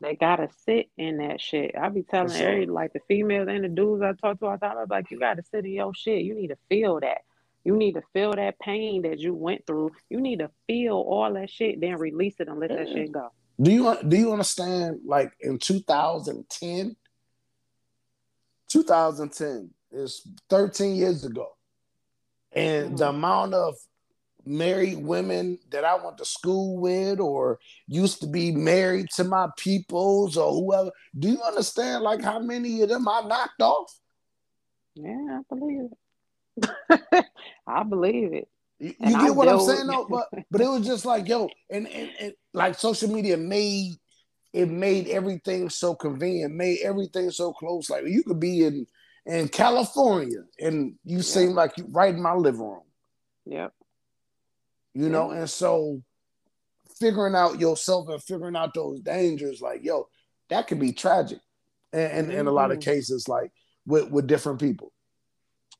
They 0.00 0.16
gotta 0.16 0.48
sit 0.64 0.88
in 0.96 1.18
that 1.18 1.40
shit. 1.40 1.74
I 1.76 1.88
be 1.90 2.02
telling 2.02 2.32
sure. 2.32 2.48
every 2.48 2.66
like 2.66 2.92
the 2.92 3.00
females 3.06 3.48
and 3.50 3.64
the 3.64 3.68
dudes 3.68 4.02
I 4.02 4.12
talk 4.12 4.38
to 4.40 4.46
all 4.46 4.52
the 4.52 4.66
time, 4.66 4.78
I'm 4.78 4.86
like, 4.88 5.10
you 5.10 5.18
gotta 5.18 5.42
sit 5.50 5.64
in 5.64 5.72
your 5.72 5.94
shit. 5.94 6.22
You 6.22 6.34
need 6.34 6.48
to 6.48 6.58
feel 6.68 7.00
that. 7.00 7.18
You 7.64 7.76
need 7.76 7.92
to 7.92 8.02
feel 8.14 8.34
that 8.34 8.58
pain 8.58 9.02
that 9.02 9.18
you 9.18 9.34
went 9.34 9.66
through. 9.66 9.90
You 10.08 10.20
need 10.20 10.38
to 10.38 10.50
feel 10.66 10.94
all 10.94 11.34
that 11.34 11.50
shit, 11.50 11.80
then 11.80 11.98
release 11.98 12.36
it 12.40 12.48
and 12.48 12.58
let 12.58 12.70
that 12.70 12.88
shit 12.88 13.12
go. 13.12 13.30
Do 13.60 13.70
you 13.70 13.96
do 14.08 14.16
you 14.16 14.32
understand? 14.32 15.00
Like 15.04 15.32
in 15.40 15.58
2010, 15.58 16.96
2010 18.68 19.70
is 19.92 20.26
13 20.48 20.96
years 20.96 21.24
ago, 21.24 21.48
and 22.52 22.86
mm-hmm. 22.86 22.96
the 22.96 23.08
amount 23.10 23.52
of 23.52 23.74
married 24.46 24.98
women 24.98 25.58
that 25.70 25.84
I 25.84 25.94
went 26.02 26.18
to 26.18 26.24
school 26.24 26.78
with 26.78 27.20
or 27.20 27.58
used 27.86 28.20
to 28.20 28.26
be 28.26 28.52
married 28.52 29.08
to 29.16 29.24
my 29.24 29.48
peoples 29.56 30.36
or 30.36 30.52
whoever. 30.52 30.90
Do 31.18 31.28
you 31.28 31.42
understand 31.42 32.02
like 32.02 32.22
how 32.22 32.38
many 32.38 32.82
of 32.82 32.88
them 32.88 33.08
I 33.08 33.22
knocked 33.22 33.60
off? 33.60 33.92
Yeah, 34.94 35.40
I 35.40 35.54
believe 35.54 35.88
it. 35.90 37.24
I 37.66 37.82
believe 37.82 38.32
it. 38.32 38.48
You, 38.78 38.94
you 38.98 39.18
get 39.18 39.34
what 39.34 39.48
I'm 39.48 39.60
saying 39.60 39.86
though? 39.86 40.06
But 40.08 40.28
but 40.50 40.60
it 40.60 40.68
was 40.68 40.86
just 40.86 41.04
like, 41.04 41.28
yo, 41.28 41.48
and, 41.70 41.86
and, 41.88 42.10
and 42.20 42.32
like 42.54 42.78
social 42.78 43.12
media 43.12 43.36
made 43.36 43.92
it 44.52 44.68
made 44.68 45.06
everything 45.08 45.70
so 45.70 45.94
convenient, 45.94 46.54
made 46.54 46.80
everything 46.82 47.30
so 47.30 47.52
close. 47.52 47.88
Like 47.88 48.04
you 48.06 48.22
could 48.24 48.40
be 48.40 48.64
in 48.64 48.86
in 49.26 49.48
California 49.48 50.42
and 50.58 50.94
you 51.04 51.18
yeah. 51.18 51.22
seem 51.22 51.50
like 51.50 51.76
you 51.76 51.86
right 51.90 52.14
in 52.14 52.22
my 52.22 52.34
living 52.34 52.60
room. 52.60 52.82
Yep 53.46 53.72
you 54.94 55.08
know, 55.08 55.30
and 55.30 55.48
so 55.48 56.02
figuring 56.98 57.34
out 57.34 57.58
yourself 57.58 58.08
and 58.08 58.22
figuring 58.22 58.56
out 58.56 58.74
those 58.74 59.00
dangers, 59.00 59.60
like, 59.60 59.84
yo, 59.84 60.08
that 60.48 60.66
could 60.66 60.80
be 60.80 60.92
tragic. 60.92 61.38
And, 61.92 62.30
and 62.30 62.32
in 62.32 62.46
a 62.46 62.52
lot 62.52 62.70
of 62.70 62.78
mm-hmm. 62.78 62.90
cases, 62.90 63.28
like 63.28 63.52
with, 63.86 64.10
with 64.10 64.26
different 64.26 64.60
people. 64.60 64.92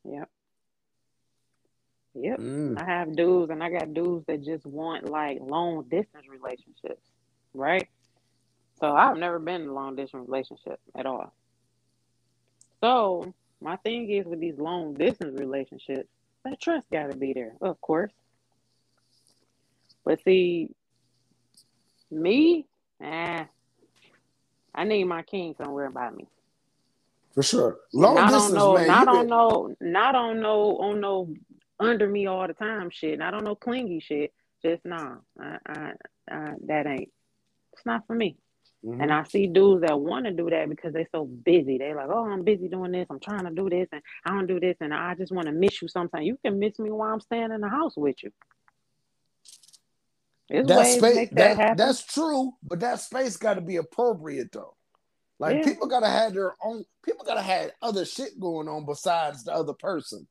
Yep. 0.05 0.29
Yep. 2.15 2.39
Mm. 2.41 2.81
I 2.81 2.85
have 2.85 3.15
dudes 3.15 3.51
and 3.51 3.63
I 3.63 3.71
got 3.71 3.95
dudes 3.95 4.27
that 4.27 4.43
just 4.43 4.67
want 4.67 5.09
like 5.09 5.39
long 5.41 5.85
distance 5.85 6.25
relationships, 6.29 7.03
right? 7.55 7.89
So 8.81 8.93
I've 8.93 9.17
never 9.17 9.39
been 9.39 9.63
in 9.63 9.69
a 9.69 9.73
long 9.73 9.95
distance 9.95 10.27
relationship 10.27 10.81
at 10.97 11.07
all. 11.07 11.33
So 12.81 13.33
my 13.61 13.77
thing 13.77 14.11
is 14.11 14.25
with 14.27 14.41
these 14.41 14.59
long 14.59 14.95
distance 14.95 15.39
relationships, 15.39 16.09
that 16.45 16.61
trust 16.61 16.89
gotta 16.91 17.17
be 17.17 17.33
there, 17.33 17.53
of 17.61 17.81
course. 17.81 18.13
But 20.05 20.23
see, 20.25 20.71
me, 22.11 22.67
eh, 23.03 23.45
I 24.75 24.85
need 24.85 25.05
my 25.05 25.23
king 25.23 25.55
somewhere 25.57 25.91
by 25.91 26.11
me. 26.11 26.27
For 27.35 27.43
sure. 27.43 27.79
Long 27.93 28.17
not 28.17 28.31
distance, 28.31 28.53
on 28.55 28.59
no, 28.59 28.75
man. 28.75 28.87
Not 28.87 29.09
on 29.09 29.27
no, 29.29 29.75
not 29.81 30.15
on 30.15 30.41
no, 30.41 30.77
on 30.79 31.01
no 31.01 31.35
under 31.79 32.09
me 32.09 32.27
all 32.27 32.47
the 32.47 32.55
time 32.55 32.91
shit. 32.91 33.21
i 33.21 33.31
don't 33.31 33.41
on 33.41 33.45
no 33.45 33.55
clingy 33.55 34.01
shit. 34.01 34.33
Just 34.63 34.85
nah, 34.85 35.17
I, 35.41 35.57
I, 35.67 35.93
I, 36.31 36.53
that 36.67 36.87
ain't. 36.87 37.11
It's 37.73 37.87
not 37.87 38.07
for 38.07 38.15
me. 38.15 38.37
Mm-hmm. 38.85 39.01
And 39.01 39.13
I 39.13 39.25
see 39.25 39.47
dudes 39.47 39.83
that 39.83 39.99
want 39.99 40.25
to 40.25 40.33
do 40.33 40.49
that 40.51 40.69
because 40.69 40.93
they're 40.93 41.09
so 41.13 41.25
busy. 41.25 41.79
They're 41.79 41.95
like, 41.95 42.09
oh, 42.11 42.31
I'm 42.31 42.45
busy 42.45 42.69
doing 42.69 42.93
this. 42.93 43.07
I'm 43.11 43.21
trying 43.21 43.45
to 43.45 43.51
do 43.51 43.69
this, 43.69 43.89
and 43.93 44.03
I 44.25 44.31
don't 44.31 44.47
do 44.47 44.59
this, 44.59 44.77
and 44.81 44.93
I 44.93 45.15
just 45.15 45.33
want 45.33 45.47
to 45.47 45.53
miss 45.53 45.81
you. 45.83 45.89
Sometimes 45.89 46.27
you 46.27 46.39
can 46.43 46.59
miss 46.59 46.79
me 46.79 46.91
while 46.91 47.13
I'm 47.13 47.21
staying 47.21 47.53
in 47.53 47.61
the 47.61 47.69
house 47.69 47.97
with 47.97 48.23
you. 48.23 48.33
There's 50.51 50.67
that 50.67 50.87
space 50.87 51.29
that, 51.33 51.57
that, 51.57 51.77
that's 51.77 52.05
true, 52.05 52.53
but 52.63 52.81
that 52.81 53.01
space 53.01 53.37
got 53.37 53.55
to 53.55 53.61
be 53.61 53.77
appropriate 53.77 54.51
though. 54.53 54.75
Like 55.39 55.57
Yeah. 55.57 55.65
people 55.65 55.87
gotta 55.89 56.09
have 56.09 56.35
their 56.35 56.55
own. 56.63 56.85
People 57.03 57.25
gotta 57.25 57.41
have 57.41 57.71
other 57.81 58.05
shit 58.05 58.39
going 58.39 58.69
on 58.69 58.85
besides 58.85 59.43
the 59.45 59.55
other 59.55 59.73
person, 59.73 60.27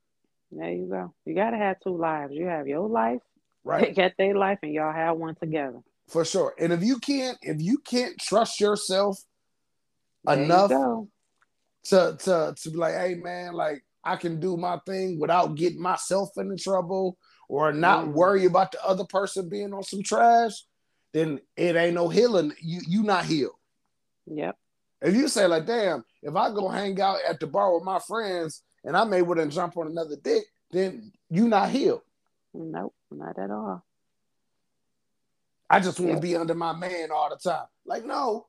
There 0.52 0.72
you 0.72 0.88
go. 0.88 1.14
You 1.26 1.34
gotta 1.34 1.58
have 1.58 1.80
two 1.80 1.98
lives. 1.98 2.34
You 2.34 2.46
have 2.46 2.68
your 2.68 2.88
life, 2.88 3.22
right? 3.64 3.88
they 3.88 3.92
got 3.94 4.12
their 4.18 4.36
life, 4.36 4.60
and 4.62 4.72
y'all 4.72 4.94
have 4.94 5.18
one 5.18 5.36
together. 5.36 5.80
For 6.10 6.24
sure. 6.26 6.54
And 6.60 6.72
if 6.74 6.84
you 6.84 7.00
can't, 7.00 7.38
if 7.42 7.60
you 7.60 7.80
can't 7.80 8.20
trust 8.20 8.60
yourself 8.60 9.20
There 10.26 10.44
enough 10.44 10.70
go. 10.70 11.08
to 11.86 12.18
to 12.20 12.54
to 12.56 12.70
be 12.70 12.78
like, 12.78 12.94
hey 12.94 13.16
man, 13.16 13.54
like 13.54 13.84
I 14.04 14.16
can 14.16 14.40
do 14.40 14.58
my 14.58 14.80
thing 14.86 15.20
without 15.20 15.56
getting 15.56 15.82
myself 15.82 16.30
into 16.38 16.56
trouble 16.56 17.18
or 17.50 17.74
not 17.74 18.06
Mm. 18.06 18.14
worry 18.14 18.46
about 18.46 18.72
the 18.72 18.82
other 18.86 19.04
person 19.04 19.50
being 19.50 19.74
on 19.74 19.84
some 19.84 20.02
trash, 20.04 20.64
then 21.12 21.42
it 21.58 21.76
ain't 21.76 21.96
no 21.96 22.08
healing. 22.08 22.54
You 22.62 22.80
you 22.88 23.04
not 23.04 23.26
healed. 23.26 23.56
Yep. 24.28 24.58
If 25.02 25.16
you 25.16 25.28
say 25.28 25.46
like, 25.48 25.66
damn, 25.66 26.06
if 26.22 26.36
I 26.36 26.50
go 26.54 26.70
hang 26.70 27.00
out 27.02 27.18
at 27.28 27.40
the 27.42 27.48
bar 27.48 27.74
with 27.74 27.84
my 27.84 28.00
friends 28.00 28.62
and 28.86 28.96
I'm 28.96 29.14
able 29.14 29.36
to 29.36 29.48
jump 29.48 29.76
on 29.78 29.88
another 29.88 30.16
dick, 30.16 30.44
then 30.72 31.12
you 31.30 31.48
not 31.50 31.70
healed. 31.70 32.04
Nope. 32.54 32.94
Not 33.12 33.38
at 33.40 33.50
all. 33.52 33.84
I 35.70 35.80
just 35.80 36.00
want 36.00 36.12
to 36.12 36.16
Yeah. 36.16 36.34
be 36.34 36.36
under 36.36 36.56
my 36.56 36.74
man 36.74 37.12
all 37.12 37.30
the 37.30 37.36
time. 37.38 37.68
Like, 37.86 38.06
no, 38.06 38.48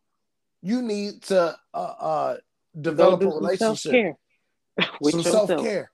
you 0.63 0.83
need 0.83 1.23
to 1.25 1.57
uh, 1.73 1.77
uh, 1.77 2.37
develop 2.79 3.23
a 3.23 3.27
relationship, 3.27 3.79
self-care 3.93 4.19
with 5.01 5.13
some 5.13 5.21
yourself. 5.21 5.49
self 5.49 5.65
care, 5.65 5.93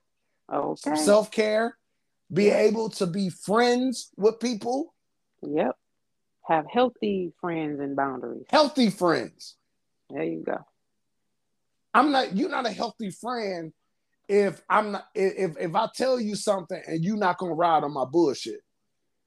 Okay. 0.52 0.94
self 0.96 1.30
care. 1.30 1.76
Be 2.32 2.50
able 2.50 2.90
to 2.90 3.06
be 3.06 3.28
friends 3.30 4.10
with 4.16 4.40
people, 4.40 4.94
Yep. 5.42 5.76
Have 6.48 6.66
healthy 6.70 7.32
friends 7.40 7.80
and 7.80 7.94
boundaries. 7.96 8.44
healthy 8.48 8.90
friends. 8.90 9.56
There 10.10 10.22
you 10.24 10.42
go. 10.44 10.58
I'm 11.94 12.10
not. 12.12 12.36
You're 12.36 12.50
not 12.50 12.66
a 12.66 12.70
healthy 12.70 13.10
friend 13.10 13.72
if 14.28 14.60
I'm 14.70 14.92
not. 14.92 15.06
If 15.14 15.56
if 15.58 15.74
I 15.74 15.88
tell 15.94 16.20
you 16.20 16.34
something 16.36 16.80
and 16.86 17.04
you're 17.04 17.16
not 17.16 17.38
gonna 17.38 17.54
ride 17.54 17.84
on 17.84 17.92
my 17.92 18.04
bullshit. 18.04 18.60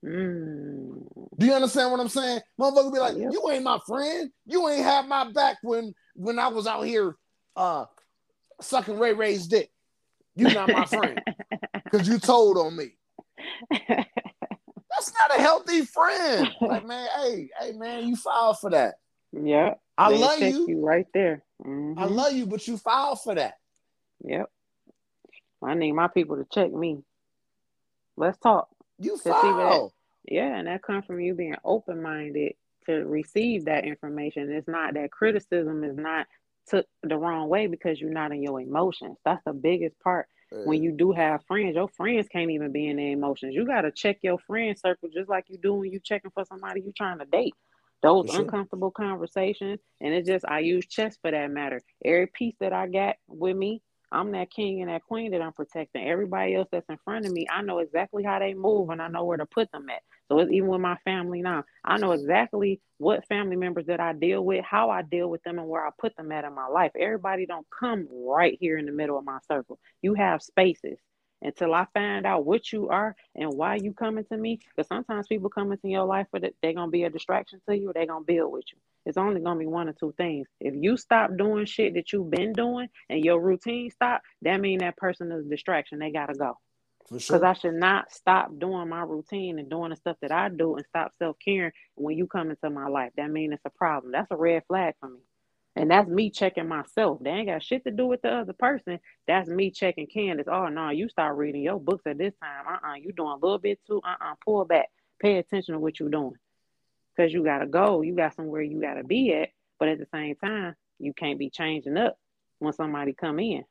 Mm. 0.05 1.03
Do 1.37 1.45
you 1.45 1.53
understand 1.53 1.91
what 1.91 1.99
I'm 1.99 2.07
saying? 2.09 2.39
Motherfucker 2.59 2.93
be 2.93 2.99
like, 2.99 3.17
Yep. 3.17 3.31
you 3.33 3.49
ain't 3.51 3.63
my 3.63 3.79
friend. 3.85 4.29
You 4.45 4.67
ain't 4.69 4.83
have 4.83 5.05
my 5.07 5.31
back 5.31 5.57
when 5.61 5.93
when 6.15 6.39
I 6.39 6.47
was 6.49 6.67
out 6.67 6.83
here 6.83 7.15
uh 7.55 7.85
sucking 8.61 8.97
Ray 8.99 9.13
Ray's 9.13 9.47
dick. 9.47 9.71
You 10.35 10.49
not 10.51 10.69
my 10.69 10.85
friend. 10.85 11.19
Cause 11.89 12.07
you 12.07 12.19
told 12.19 12.57
on 12.57 12.75
me. 12.75 12.91
That's 13.71 15.13
not 15.13 15.37
a 15.37 15.41
healthy 15.41 15.85
friend. 15.85 16.49
Like, 16.61 16.85
man, 16.85 17.07
hey, 17.17 17.49
hey 17.59 17.71
man, 17.73 18.07
you 18.07 18.15
filed 18.15 18.59
for 18.59 18.69
that. 18.71 18.95
Yeah. 19.31 19.75
I 19.97 20.09
love 20.09 20.39
check 20.39 20.53
you. 20.53 20.79
right 20.79 21.07
there. 21.13 21.43
Mhm. 21.65 21.97
I 21.97 22.05
love 22.05 22.33
you, 22.33 22.45
but 22.45 22.67
you 22.67 22.77
filed 22.77 23.21
for 23.21 23.35
that. 23.35 23.55
Yep. 24.23 24.49
I 25.61 25.73
need 25.73 25.91
my 25.91 26.07
people 26.07 26.37
to 26.37 26.45
check 26.51 26.71
me. 26.71 27.03
Let's 28.15 28.37
talk. 28.37 28.69
You 28.97 29.17
filed. 29.17 29.93
Yeah, 30.25 30.55
and 30.55 30.67
that 30.67 30.83
comes 30.83 31.05
from 31.05 31.19
you 31.19 31.33
being 31.33 31.55
open 31.63 32.01
minded 32.01 32.53
to 32.85 33.05
receive 33.05 33.65
that 33.65 33.85
information. 33.85 34.51
It's 34.51 34.67
not 34.67 34.93
that 34.93 35.11
criticism 35.11 35.83
is 35.83 35.97
not 35.97 36.27
took 36.67 36.85
the 37.03 37.17
wrong 37.17 37.49
way 37.49 37.67
because 37.67 37.99
you're 37.99 38.11
not 38.11 38.31
in 38.31 38.43
your 38.43 38.61
emotions. 38.61 39.17
That's 39.25 39.43
the 39.45 39.53
biggest 39.53 39.99
part. 39.99 40.27
When 40.51 40.83
you 40.83 40.91
do 40.91 41.11
have 41.11 41.45
friends, 41.45 41.75
your 41.75 41.87
friends 41.87 42.27
can't 42.29 42.51
even 42.51 42.71
be 42.71 42.87
in 42.87 42.97
their 42.97 43.11
emotions. 43.11 43.55
You 43.55 43.65
gotta 43.65 43.91
check 43.91 44.19
your 44.21 44.37
friend 44.39 44.77
circle 44.77 45.09
just 45.13 45.29
like 45.29 45.45
you 45.49 45.57
do 45.57 45.73
when 45.73 45.91
you 45.91 45.99
checking 45.99 46.31
for 46.31 46.45
somebody 46.45 46.81
you 46.81 46.91
trying 46.95 47.19
to 47.19 47.25
date. 47.25 47.55
Those 48.01 48.29
sure. 48.29 48.41
uncomfortable 48.41 48.91
conversations, 48.91 49.79
and 49.99 50.13
it's 50.13 50.27
just 50.27 50.45
I 50.45 50.59
use 50.59 50.85
chess 50.87 51.17
for 51.21 51.31
that 51.31 51.51
matter. 51.51 51.81
Every 52.03 52.27
piece 52.27 52.55
that 52.59 52.73
I 52.73 52.87
got 52.87 53.17
with 53.27 53.57
me, 53.57 53.81
I'm 54.11 54.31
that 54.31 54.51
king 54.51 54.81
and 54.81 54.89
that 54.89 55.03
queen 55.03 55.31
that 55.31 55.41
I'm 55.41 55.53
protecting. 55.53 56.07
Everybody 56.07 56.55
else 56.55 56.67
that's 56.71 56.89
in 56.89 56.97
front 57.03 57.25
of 57.25 57.31
me, 57.31 57.47
I 57.51 57.61
know 57.61 57.79
exactly 57.79 58.23
how 58.23 58.39
they 58.39 58.53
move 58.53 58.89
and 58.89 59.01
I 59.01 59.07
know 59.07 59.23
where 59.25 59.37
to 59.37 59.45
put 59.45 59.71
them 59.71 59.89
at. 59.89 60.01
So 60.27 60.39
it's 60.39 60.51
even 60.51 60.69
with 60.69 60.81
my 60.81 60.97
family 61.05 61.41
now. 61.41 61.63
I 61.83 61.97
know 61.97 62.11
exactly 62.11 62.81
what 62.97 63.25
family 63.27 63.55
members 63.55 63.87
that 63.87 63.99
I 63.99 64.13
deal 64.13 64.43
with, 64.43 64.63
how 64.63 64.89
I 64.89 65.01
deal 65.01 65.29
with 65.29 65.41
them, 65.43 65.57
and 65.59 65.67
where 65.67 65.85
I 65.85 65.89
put 65.99 66.15
them 66.15 66.31
at 66.31 66.45
in 66.45 66.53
my 66.53 66.67
life. 66.67 66.91
Everybody 66.99 67.45
don't 67.45 67.65
come 67.77 68.07
right 68.11 68.57
here 68.59 68.77
in 68.77 68.85
the 68.85 68.91
middle 68.91 69.17
of 69.17 69.25
my 69.25 69.39
circle. 69.47 69.79
You 70.01 70.13
have 70.13 70.43
spaces 70.43 70.97
until 71.43 71.73
I 71.73 71.87
find 71.93 72.25
out 72.25 72.45
what 72.45 72.71
you 72.73 72.89
are 72.89 73.15
and 73.35 73.53
why 73.53 73.77
you 73.77 73.93
coming 73.93 74.25
to 74.31 74.37
me. 74.37 74.59
Because 74.75 74.87
sometimes 74.89 75.27
people 75.27 75.49
come 75.49 75.71
into 75.71 75.89
your 75.89 76.05
life, 76.05 76.27
but 76.31 76.43
they're 76.61 76.73
gonna 76.73 76.91
be 76.91 77.03
a 77.05 77.11
distraction 77.11 77.61
to 77.69 77.77
you. 77.77 77.91
or 77.91 77.93
They're 77.93 78.07
gonna 78.07 78.25
build 78.25 78.53
with 78.53 78.65
you. 78.73 78.79
It's 79.05 79.17
only 79.17 79.41
gonna 79.41 79.59
be 79.59 79.67
one 79.67 79.89
or 79.89 79.93
two 79.93 80.13
things. 80.17 80.47
If 80.61 80.75
you 80.75 80.97
stop 80.97 81.31
doing 81.37 81.65
shit 81.65 81.95
that 81.95 82.13
you've 82.13 82.31
been 82.31 82.55
doing 82.55 82.89
and 83.09 83.23
your 83.23 83.41
routine 83.41 83.91
stop, 83.91 84.21
that 84.43 84.61
mean 84.61 84.79
that 84.79 84.97
person 84.97 85.31
is 85.31 85.45
a 85.45 85.49
distraction. 85.49 85.99
They 85.99 86.11
gotta 86.11 86.35
go. 86.35 86.55
For 87.07 87.19
Because 87.27 87.43
sure. 87.43 87.43
I 87.43 87.53
should 87.53 87.75
not 87.75 88.11
stop 88.13 88.51
doing 88.59 88.89
my 88.89 89.03
routine 89.03 89.59
and 89.59 89.69
doing 89.69 89.91
the 89.91 89.97
stuff 89.97 90.17
that 90.21 90.31
I 90.31 90.49
do 90.49 90.75
and 90.75 90.85
stop 90.87 91.13
self 91.19 91.37
caring 91.43 91.71
when 91.95 92.17
you 92.17 92.27
come 92.27 92.51
into 92.51 92.69
my 92.69 92.87
life. 92.87 93.11
That 93.17 93.31
means 93.31 93.53
it's 93.53 93.65
a 93.65 93.71
problem. 93.71 94.13
That's 94.13 94.31
a 94.31 94.37
red 94.37 94.63
flag 94.67 94.95
for 94.99 95.09
me. 95.09 95.19
And 95.79 95.89
that's 95.89 96.09
me 96.09 96.29
checking 96.29 96.67
myself. 96.67 97.19
They 97.21 97.29
ain't 97.29 97.47
got 97.47 97.63
shit 97.63 97.85
to 97.85 97.91
do 97.91 98.05
with 98.05 98.21
the 98.21 98.29
other 98.29 98.51
person. 98.51 98.99
That's 99.25 99.47
me 99.47 99.71
checking 99.71 100.07
Candace. 100.07 100.49
Oh 100.51 100.67
no, 100.67 100.89
you 100.89 101.07
start 101.07 101.37
reading 101.37 101.61
your 101.61 101.79
books 101.79 102.03
at 102.05 102.17
this 102.17 102.33
time. 102.43 102.65
Uh-uh. 102.67 102.95
You 102.95 103.13
doing 103.13 103.31
a 103.31 103.35
little 103.35 103.59
bit 103.59 103.79
too. 103.87 104.01
Uh-uh. 104.03 104.35
Pull 104.43 104.65
back. 104.65 104.89
Pay 105.21 105.37
attention 105.37 105.75
to 105.75 105.79
what 105.79 105.97
you're 105.97 106.09
doing. 106.09 106.33
Because 107.15 107.31
you 107.31 107.45
gotta 107.45 107.65
go. 107.65 108.01
You 108.01 108.13
got 108.13 108.35
somewhere 108.35 108.61
you 108.61 108.81
gotta 108.81 109.05
be 109.05 109.33
at. 109.33 109.51
But 109.79 109.87
at 109.87 109.99
the 109.99 110.07
same 110.13 110.35
time, 110.35 110.75
you 110.99 111.13
can't 111.13 111.39
be 111.39 111.49
changing 111.49 111.95
up 111.95 112.17
when 112.57 112.73
somebody 112.73 113.13
come 113.13 113.39
in. 113.39 113.63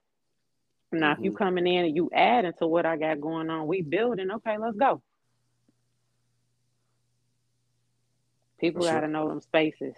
Now, 0.90 1.12
if 1.12 1.18
you 1.20 1.32
Mhm. 1.32 1.36
coming 1.36 1.66
in 1.66 1.84
and 1.84 1.94
you 1.94 2.08
adding 2.14 2.54
to 2.54 2.66
what 2.66 2.86
I 2.86 2.96
got 2.96 3.20
going 3.20 3.50
on, 3.50 3.66
we 3.66 3.82
building. 3.82 4.30
Okay, 4.30 4.56
let's 4.56 4.78
go. 4.78 5.02
People 8.58 8.82
got 8.82 9.00
to 9.00 9.08
know 9.08 9.28
them 9.28 9.42
spaces. 9.42 9.94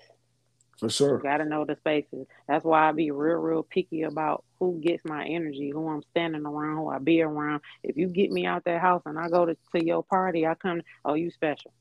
For 0.81 0.89
sure. 0.89 1.19
Got 1.19 1.37
to 1.39 1.45
know 1.45 1.67
the 1.67 1.77
spaces. 1.77 2.27
That's 2.49 2.65
why 2.65 2.89
I 2.89 2.93
be 2.93 3.11
real, 3.11 3.37
real 3.37 3.63
picky 3.63 4.03
about 4.03 4.45
who 4.59 4.81
gets 4.83 5.05
my 5.05 5.27
energy, 5.27 5.71
who 5.71 5.87
I'm 5.91 6.03
standing 6.11 6.47
around, 6.47 6.79
who 6.79 6.89
I 6.89 6.99
be 6.99 7.21
around. 7.21 7.61
If 7.83 7.99
you 7.99 8.09
get 8.09 8.33
me 8.33 8.47
out 8.47 8.65
that 8.65 8.81
house 8.81 9.03
and 9.05 9.19
I 9.19 9.29
go 9.29 9.45
to, 9.45 9.55
to 9.77 9.85
your 9.85 10.03
party, 10.03 10.47
I 10.47 10.55
come, 10.55 10.81
oh, 11.05 11.13
you 11.13 11.31
special. 11.31 11.75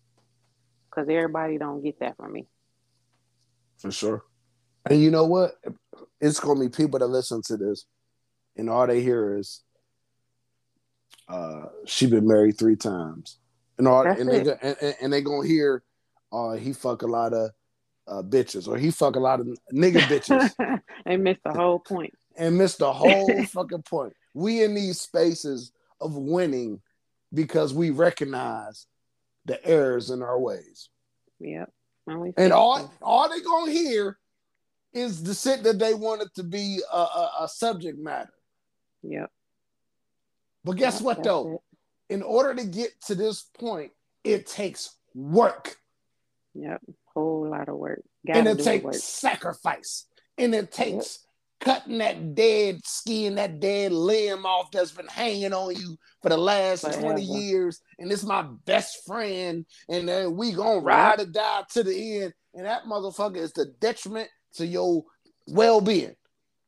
Because 0.89 1.07
everybody 1.09 1.57
don't 1.57 1.81
get 1.81 1.97
that 2.01 2.17
from 2.17 2.33
me. 2.33 2.47
For 3.77 3.89
sure. 3.89 4.25
And 4.89 5.01
you 5.01 5.11
know 5.11 5.25
what? 5.25 5.53
It's 6.19 6.41
gonna 6.41 6.59
be 6.59 6.67
people 6.67 6.99
that 6.99 7.07
listen 7.07 7.41
to 7.43 7.55
this, 7.55 7.85
and 8.57 8.69
all 8.69 8.85
they 8.85 9.01
hear 9.01 9.37
is, 9.37 9.61
uh, 11.29 11.67
she 11.85 12.07
been 12.07 12.27
married 12.27 12.57
three 12.57 12.75
times, 12.75 13.37
and 13.77 13.87
all, 13.87 14.03
That's 14.03 14.19
and 14.19 14.29
they 14.29 14.39
and, 14.39 14.77
and- 14.81 14.95
and 15.01 15.13
they 15.13 15.21
gonna 15.21 15.47
hear, 15.47 15.83
uh, 16.33 16.53
he 16.53 16.73
fuck 16.73 17.03
a 17.03 17.07
lot 17.07 17.33
of 17.33 17.51
uh, 18.09 18.23
bitches, 18.23 18.67
or 18.67 18.77
he 18.77 18.91
fuck 18.91 19.15
a 19.15 19.19
lot 19.19 19.39
of 19.39 19.47
nigga 19.73 19.99
bitches, 20.01 20.81
they 21.05 21.17
missed 21.17 21.41
the 21.45 21.53
whole 21.53 21.79
point. 21.79 22.13
and 22.37 22.57
missed 22.57 22.79
the 22.79 22.91
whole 22.91 23.43
fucking 23.47 23.83
point. 23.83 24.13
We 24.33 24.63
in 24.63 24.73
these 24.75 24.99
spaces 24.99 25.71
of 26.01 26.15
winning 26.15 26.81
because 27.33 27.73
we 27.73 27.91
recognize 27.91 28.87
the 29.45 29.63
errors 29.65 30.09
in 30.09 30.21
our 30.21 30.39
ways. 30.39 30.89
Yep. 31.39 31.71
And, 32.07 32.33
And 32.37 32.53
all 32.53 32.91
all 33.01 33.29
they 33.29 33.41
gonna 33.41 33.71
hear 33.71 34.17
is 34.93 35.21
the 35.21 35.35
shit 35.35 35.63
that 35.63 35.77
they 35.77 35.93
want 35.93 36.23
it 36.23 36.33
to 36.35 36.43
be 36.43 36.79
a, 36.91 36.97
a, 36.97 37.31
a 37.41 37.47
subject 37.47 37.99
matter. 37.99 38.33
Yep. 39.03 39.29
But 40.63 40.77
guess 40.77 40.95
Yep, 40.95 41.03
what 41.03 41.23
though? 41.23 41.61
it. 42.09 42.13
In 42.13 42.23
order 42.23 42.55
to 42.55 42.65
get 42.65 42.99
to 43.05 43.15
this 43.15 43.43
point, 43.59 43.91
it 44.23 44.47
takes 44.47 44.95
work 45.13 45.75
Yep. 46.55 46.81
Whole 47.19 47.49
lot 47.49 47.69
of 47.69 47.77
work. 47.77 48.03
and 48.27 48.45
Gotta 48.45 48.59
it 48.59 48.63
takes 48.63 49.03
sacrifice 49.03 50.05
and 50.37 50.55
it 50.55 50.71
takes 50.71 51.19
cutting 51.59 51.97
that 51.97 52.35
dead 52.35 52.79
skin, 52.85 53.35
that 53.35 53.59
dead 53.59 53.91
limb 53.91 54.45
off 54.45 54.71
that's 54.71 54.91
been 54.91 55.07
hanging 55.07 55.53
on 55.53 55.75
you 55.75 55.97
for 56.21 56.29
the 56.29 56.37
last 56.37 56.81
20 56.99 57.21
years. 57.21 57.81
And 57.97 58.11
it's 58.11 58.23
my 58.23 58.45
best 58.65 59.05
friend, 59.05 59.65
and 59.89 60.07
then 60.07 60.37
we 60.37 60.53
gonna 60.53 60.79
ride 60.79 61.19
or 61.19 61.25
die 61.25 61.63
to 61.71 61.83
the 61.83 62.21
end. 62.21 62.33
And 62.53 62.65
that 62.65 62.83
motherfucker 62.83 63.37
is 63.37 63.51
the 63.53 63.65
detriment 63.79 64.29
to 64.53 64.65
your 64.65 65.03
well-being. 65.47 66.15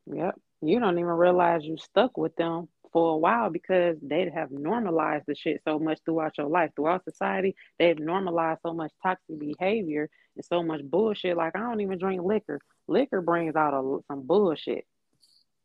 Yep. 0.06 0.34
You 0.60 0.78
don't 0.78 0.98
even 0.98 1.06
realize 1.06 1.64
you 1.64 1.76
stuck 1.78 2.16
with 2.16 2.36
them 2.36 2.68
for 2.92 3.14
a 3.14 3.16
while 3.16 3.50
because 3.50 3.96
they 4.02 4.30
have 4.34 4.50
normalized 4.50 5.24
the 5.26 5.34
shit 5.34 5.62
so 5.66 5.78
much 5.78 6.00
throughout 6.04 6.36
your 6.38 6.48
life, 6.48 6.70
throughout 6.76 7.04
society. 7.04 7.54
They've 7.78 7.98
normalized 7.98 8.60
so 8.64 8.74
much 8.74 8.92
toxic 9.02 9.38
behavior 9.38 10.10
and 10.36 10.44
so 10.44 10.62
much 10.62 10.82
bullshit. 10.84 11.36
Like 11.36 11.56
I 11.56 11.60
don't 11.60 11.80
even 11.80 11.98
drink 11.98 12.22
liquor. 12.22 12.60
Liquor 12.88 13.20
brings 13.20 13.56
out 13.56 13.74
a, 13.74 13.98
some 14.08 14.22
bullshit 14.26 14.86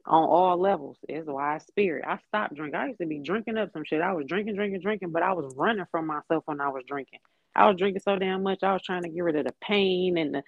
on 0.05 0.23
all 0.23 0.57
levels. 0.57 0.97
It's 1.09 1.27
why 1.27 1.55
I 1.55 1.57
spirit. 1.57 2.05
I 2.07 2.17
stopped 2.27 2.55
drinking. 2.55 2.79
I 2.79 2.87
used 2.87 2.99
to 2.99 3.07
be 3.07 3.19
drinking 3.19 3.57
up 3.57 3.71
some 3.73 3.83
shit. 3.83 4.01
I 4.01 4.13
was 4.13 4.25
drinking, 4.25 4.55
drinking, 4.55 4.81
drinking, 4.81 5.11
but 5.11 5.23
I 5.23 5.33
was 5.33 5.53
running 5.57 5.85
from 5.91 6.07
myself 6.07 6.43
when 6.45 6.61
I 6.61 6.69
was 6.69 6.83
drinking. 6.87 7.19
I 7.55 7.67
was 7.67 7.77
drinking 7.77 8.01
so 8.05 8.17
damn 8.17 8.43
much. 8.43 8.59
I 8.63 8.73
was 8.73 8.83
trying 8.83 9.03
to 9.03 9.09
get 9.09 9.23
rid 9.23 9.35
of 9.35 9.45
the 9.45 9.53
pain 9.61 10.17
and 10.17 10.35
the 10.35 10.43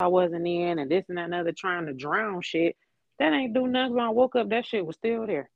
I 0.00 0.06
wasn't 0.06 0.46
in 0.46 0.78
and 0.78 0.88
this 0.88 1.04
and 1.08 1.18
that 1.18 1.24
and 1.24 1.34
other 1.34 1.52
trying 1.52 1.86
to 1.86 1.92
drown 1.92 2.40
shit. 2.40 2.76
That 3.18 3.32
ain't 3.32 3.54
do 3.54 3.66
nothing. 3.66 3.94
When 3.94 4.04
I 4.04 4.10
woke 4.10 4.36
up, 4.36 4.48
that 4.50 4.66
shit 4.66 4.86
was 4.86 4.96
still 4.96 5.26
there. 5.26 5.50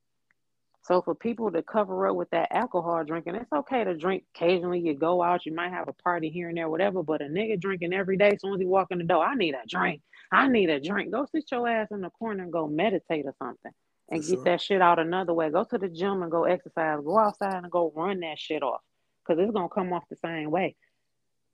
So 0.84 1.00
for 1.00 1.14
people 1.14 1.50
to 1.52 1.62
cover 1.62 2.08
up 2.08 2.16
with 2.16 2.30
that 2.30 2.48
alcohol 2.50 3.04
drinking, 3.04 3.36
it's 3.36 3.52
okay 3.52 3.84
to 3.84 3.96
drink 3.96 4.24
occasionally. 4.34 4.80
You 4.80 4.94
go 4.94 5.22
out, 5.22 5.46
you 5.46 5.54
might 5.54 5.70
have 5.70 5.86
a 5.86 5.92
party 5.92 6.28
here 6.28 6.48
and 6.48 6.58
there, 6.58 6.68
whatever. 6.68 7.04
But 7.04 7.22
a 7.22 7.26
nigga 7.26 7.60
drinking 7.60 7.92
every 7.92 8.16
day, 8.16 8.30
as 8.30 8.40
soon 8.40 8.54
as 8.54 8.60
he 8.60 8.66
walk 8.66 8.88
in 8.90 8.98
the 8.98 9.04
door, 9.04 9.24
I 9.24 9.36
need 9.36 9.54
a 9.54 9.66
drink. 9.68 10.02
I 10.32 10.48
need 10.48 10.70
a 10.70 10.80
drink. 10.80 11.12
Go 11.12 11.24
sit 11.30 11.44
your 11.52 11.68
ass 11.68 11.88
in 11.92 12.00
the 12.00 12.10
corner 12.10 12.42
and 12.42 12.52
go 12.52 12.66
meditate 12.66 13.26
or 13.26 13.34
something, 13.38 13.70
and 14.10 14.22
for 14.22 14.28
get 14.28 14.36
sure. 14.36 14.44
that 14.44 14.60
shit 14.60 14.82
out 14.82 14.98
another 14.98 15.34
way. 15.34 15.50
Go 15.50 15.62
to 15.64 15.78
the 15.78 15.88
gym 15.88 16.22
and 16.22 16.32
go 16.32 16.44
exercise. 16.44 16.98
Go 17.04 17.18
outside 17.18 17.62
and 17.62 17.70
go 17.70 17.92
run 17.94 18.18
that 18.20 18.38
shit 18.40 18.64
off, 18.64 18.80
cause 19.24 19.36
it's 19.38 19.52
gonna 19.52 19.68
come 19.68 19.92
off 19.92 20.02
the 20.10 20.16
same 20.16 20.50
way. 20.50 20.74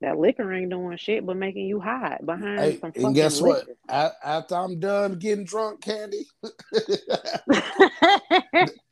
That 0.01 0.17
liquor 0.17 0.53
ain't 0.53 0.69
doing 0.69 0.95
shit 0.97 1.25
but 1.25 1.35
making 1.35 1.65
you 1.65 1.81
hide 1.81 2.21
behind 2.25 2.59
hey, 2.59 2.79
some 2.79 2.93
And 2.95 3.13
guess 3.13 3.41
liquor. 3.41 3.75
what? 3.85 4.15
After 4.23 4.55
I'm 4.55 4.79
done 4.79 5.19
getting 5.19 5.43
drunk, 5.43 5.81
Candy, 5.81 6.25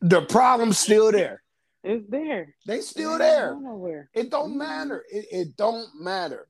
the 0.02 0.26
problem's 0.28 0.78
still 0.78 1.12
there. 1.12 1.44
It's 1.84 2.06
there. 2.10 2.54
They 2.66 2.82
still 2.82 3.14
it's 3.14 3.20
there. 3.20 3.56
Nowhere. 3.58 4.10
It 4.14 4.30
don't 4.30 4.50
mm-hmm. 4.50 4.58
matter. 4.58 5.06
It, 5.10 5.26
it 5.32 5.56
don't 5.56 5.88
matter. 5.98 6.48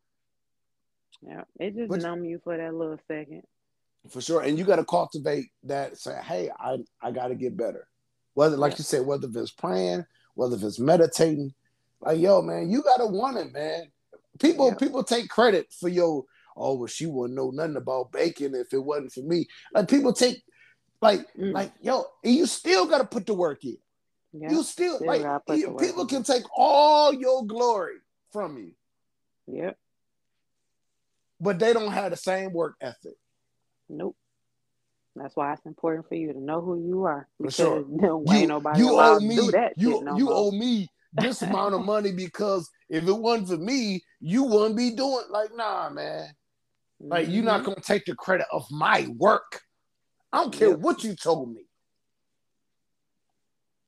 Yeah, 1.22 1.44
it 1.60 1.76
just 1.76 1.90
but, 1.90 2.02
numb 2.02 2.26
you 2.26 2.40
for 2.44 2.58
that 2.58 2.74
little 2.74 3.00
second. 3.08 3.44
For 4.10 4.22
sure, 4.22 4.42
and 4.42 4.58
you 4.58 4.64
got 4.64 4.78
to 4.78 4.86
cultivate 4.86 5.48
that. 5.64 5.98
Say, 5.98 6.16
hey, 6.24 6.50
I 6.60 6.78
I 7.02 7.12
got 7.12 7.28
to 7.28 7.36
get 7.36 7.58
better. 7.58 7.88
Whether, 8.34 8.58
like 8.58 8.74
yeah. 8.74 8.78
you 8.80 8.84
said, 8.84 9.06
whether 9.06 9.28
if 9.28 9.36
it's 9.36 9.52
praying, 9.52 10.06
whether 10.36 10.56
if 10.56 10.64
it's 10.64 10.80
meditating, 10.80 11.54
like 12.02 12.20
yo, 12.20 12.42
man, 12.42 12.70
you 12.70 12.82
got 12.82 12.98
to 12.98 13.08
want 13.08 13.38
it, 13.38 13.52
man. 13.52 13.92
People 14.40 14.76
people 14.76 15.04
take 15.04 15.30
credit 15.30 15.68
for 15.72 15.90
your 15.90 16.26
oh 16.56 16.76
well 16.76 16.88
she 16.88 17.06
wouldn't 17.06 17.36
know 17.36 17.52
nothing 17.52 17.78
about 17.78 18.12
baking 18.12 18.56
if 18.56 18.74
it 18.74 18.84
wasn't 18.84 19.12
for 19.12 19.22
me. 19.22 19.48
Like 19.74 19.90
people 19.90 20.14
take 20.14 20.44
like 21.02 21.22
mm. 21.38 21.54
like 21.54 21.72
yo, 21.82 22.06
you 22.24 22.46
still 22.46 22.86
gotta 22.86 23.06
put 23.06 23.26
the 23.26 23.34
work 23.34 23.64
in. 23.64 23.78
Yeah. 24.34 24.52
You 24.52 24.64
still, 24.64 24.98
still 24.98 25.08
like 25.08 25.22
you, 25.50 25.76
people 25.80 26.04
in. 26.04 26.08
can 26.08 26.24
take 26.24 26.44
all 26.56 27.14
your 27.14 27.46
glory 27.46 27.96
from 28.32 28.58
you. 28.58 28.72
Yep. 29.48 29.78
But 31.40 31.60
they 31.60 31.74
don't 31.74 31.92
have 31.92 32.12
the 32.12 32.18
same 32.18 32.52
work 32.52 32.76
ethic. 32.82 33.16
Nope. 33.90 34.16
That's 35.16 35.36
why 35.36 35.54
it's 35.54 35.66
important 35.66 36.08
for 36.08 36.16
you 36.16 36.34
to 36.34 36.40
know 36.40 36.62
who 36.62 36.78
you 36.80 37.04
are. 37.06 37.28
Because 37.40 37.56
for 37.56 37.62
sure. 37.64 37.86
you, 37.90 38.62
you 38.76 39.00
owe 39.00 39.20
me, 39.20 39.36
you, 39.78 40.16
you 40.16 40.30
owe 40.32 40.52
me 40.52 40.88
this 41.14 41.42
amount 41.42 41.74
of 41.74 41.84
money 41.84 42.12
because 42.12 42.70
if 42.90 43.08
it 43.08 43.14
wasn't 43.14 43.50
for 43.50 43.58
me, 43.58 44.04
you 44.20 44.44
wouldn't 44.44 44.78
be 44.78 44.92
doing 44.92 45.26
like 45.30 45.56
nah, 45.56 45.90
man. 45.90 46.30
Like 47.00 47.26
mm-hmm. 47.26 47.34
you're 47.34 47.44
not 47.44 47.64
gonna 47.64 47.82
take 47.82 48.06
the 48.06 48.16
credit 48.16 48.48
of 48.52 48.66
my 48.72 49.08
work. 49.18 49.62
I 50.32 50.42
don't 50.42 50.54
care 50.54 50.70
yep. 50.70 50.80
what 50.80 51.04
you 51.04 51.16
told 51.16 51.54
me. 51.54 51.68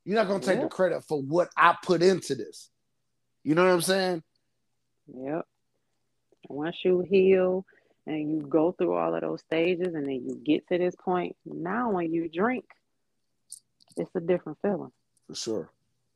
You're 0.05 0.15
not 0.15 0.27
gonna 0.27 0.39
take 0.39 0.59
yep. 0.59 0.63
the 0.63 0.75
credit 0.75 1.03
for 1.07 1.21
what 1.21 1.49
I 1.55 1.75
put 1.83 2.01
into 2.01 2.35
this. 2.35 2.69
You 3.43 3.55
know 3.55 3.63
what 3.63 3.73
I'm 3.73 3.81
saying? 3.81 4.23
Yep. 5.13 5.45
Once 6.49 6.77
you 6.83 7.01
heal 7.01 7.65
and 8.05 8.31
you 8.31 8.41
go 8.41 8.71
through 8.71 8.93
all 8.93 9.13
of 9.13 9.21
those 9.21 9.41
stages 9.41 9.93
and 9.93 10.05
then 10.05 10.23
you 10.27 10.41
get 10.43 10.67
to 10.67 10.77
this 10.77 10.95
point, 10.95 11.35
now 11.45 11.91
when 11.91 12.11
you 12.13 12.29
drink, 12.29 12.65
it's 13.97 14.13
a 14.15 14.19
different 14.19 14.57
feeling. 14.61 14.91
For 15.27 15.35
sure. 15.35 15.69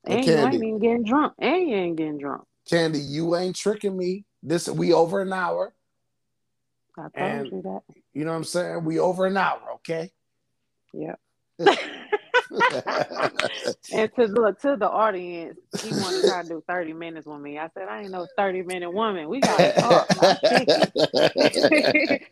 And, 0.06 0.26
you 0.26 0.34
ain't 0.34 0.54
even 0.56 0.80
getting 0.80 1.04
drunk. 1.04 1.34
And 1.40 1.70
you 1.70 1.76
ain't 1.76 1.96
getting 1.98 2.18
drunk. 2.18 2.44
Candy, 2.70 3.00
you 3.00 3.36
ain't 3.36 3.56
tricking 3.56 3.98
me. 3.98 4.26
This 4.42 4.68
we 4.68 4.94
over 4.94 5.22
an 5.22 5.34
hour. 5.34 5.74
I 6.98 7.08
told 7.18 7.52
you 7.52 7.62
that. 7.64 7.82
You 8.14 8.26
know 8.26 8.32
what 8.32 8.38
I'm 8.38 8.44
saying? 8.44 8.86
We 8.86 9.00
over 9.00 9.26
an 9.26 9.38
hour, 9.38 9.62
okay? 9.76 10.12
Yep. 10.94 11.20
and 13.92 14.12
to 14.16 14.26
look 14.26 14.60
to 14.62 14.76
the 14.78 14.90
audience, 14.90 15.58
he 15.82 15.92
wanted 15.92 16.22
to 16.22 16.28
try 16.28 16.44
to 16.44 16.50
do 16.50 16.64
30 16.68 16.94
minutes 16.94 17.26
with 17.26 17.42
me. 17.42 17.58
I 17.58 17.70
said, 17.74 17.88
I 17.88 18.02
ain't 18.02 18.12
no 18.12 18.28
30 18.38 18.64
minute 18.64 18.92
woman. 18.92 19.30
We 19.30 19.42
gotta 19.42 19.74
talk. 19.80 20.10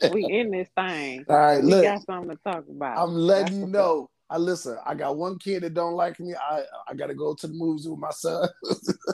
we 0.14 0.26
in 0.26 0.52
this 0.52 0.68
thing. 0.76 1.26
All 1.28 1.38
right, 1.38 1.64
we 1.64 1.72
look, 1.72 1.84
got 1.84 2.04
something 2.04 2.30
to 2.30 2.38
talk 2.44 2.66
about. 2.70 2.98
I'm 2.98 3.16
letting 3.16 3.46
That's 3.46 3.56
you 3.56 3.68
know. 3.68 4.10
I 4.32 4.38
listen. 4.38 4.78
I 4.86 4.96
got 4.96 5.18
one 5.18 5.38
kid 5.40 5.62
that 5.64 5.74
don't 5.74 5.96
like 5.96 6.18
me. 6.18 6.34
I 6.34 6.64
I 6.88 6.94
got 6.94 7.08
to 7.08 7.14
go 7.14 7.36
to 7.36 7.48
the 7.48 7.54
movies 7.54 7.86
with 7.86 8.00
my 8.00 8.12
son. 8.12 8.48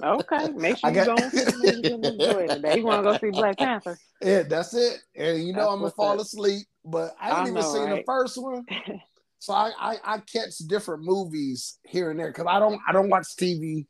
okay, 0.03 0.49
make 0.51 0.77
sure 0.79 0.91
you 0.91 0.95
got... 0.95 1.07
go 1.07 1.15
to 1.15 1.29
the 1.29 1.89
movies 1.91 2.09
enjoy 2.11 2.47
today. 2.47 2.77
You 2.77 2.85
want 2.85 3.03
to 3.03 3.11
go 3.11 3.17
see 3.17 3.31
Black 3.31 3.57
Panther? 3.57 3.97
Yeah, 4.21 4.43
that's 4.43 4.75
it. 4.75 4.99
And 5.15 5.43
you 5.45 5.53
know 5.53 5.61
that's 5.61 5.71
I'm 5.71 5.79
gonna 5.79 5.91
fall 5.91 6.13
up. 6.13 6.19
asleep, 6.19 6.67
but 6.85 7.15
I 7.19 7.29
haven't 7.29 7.47
even 7.47 7.63
seen 7.63 7.83
right? 7.85 7.95
the 7.97 8.03
first 8.05 8.41
one. 8.41 8.65
So 9.39 9.53
I, 9.53 9.71
I, 9.79 9.97
I 10.03 10.17
catch 10.17 10.57
different 10.65 11.03
movies 11.03 11.77
here 11.85 12.09
and 12.09 12.19
there 12.19 12.29
because 12.29 12.47
I 12.49 12.59
don't 12.59 12.81
I 12.87 12.91
don't 12.91 13.07
watch 13.07 13.27
TV. 13.39 13.85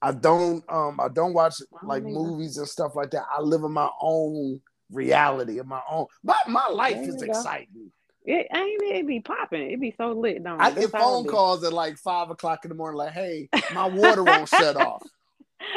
I 0.00 0.12
don't 0.12 0.64
um 0.70 0.98
I 0.98 1.08
don't 1.08 1.34
watch 1.34 1.56
like 1.82 2.02
movies 2.02 2.56
and 2.56 2.66
stuff 2.66 2.96
like 2.96 3.10
that. 3.10 3.24
I 3.30 3.42
live 3.42 3.64
in 3.64 3.72
my 3.72 3.90
own 4.00 4.60
reality 4.90 5.58
of 5.58 5.66
my 5.66 5.82
own. 5.90 6.06
My 6.24 6.38
my 6.48 6.68
life 6.68 6.96
is 6.96 7.20
exciting. 7.20 7.92
It 8.26 8.48
ain't 8.54 8.82
it 8.82 9.06
be 9.06 9.20
popping. 9.20 9.70
It 9.70 9.80
be 9.80 9.94
so 9.96 10.12
lit. 10.12 10.42
Don't 10.42 10.60
I 10.60 10.72
get 10.72 10.90
phone 10.90 11.26
calls 11.26 11.62
at 11.64 11.72
like 11.72 11.96
five 11.96 12.28
o'clock 12.30 12.64
in 12.64 12.70
the 12.70 12.74
morning, 12.74 12.98
like, 12.98 13.12
hey, 13.12 13.48
my 13.72 13.86
water 13.86 14.24
won't 14.24 14.48
shut 14.48 14.76
off. 14.76 15.02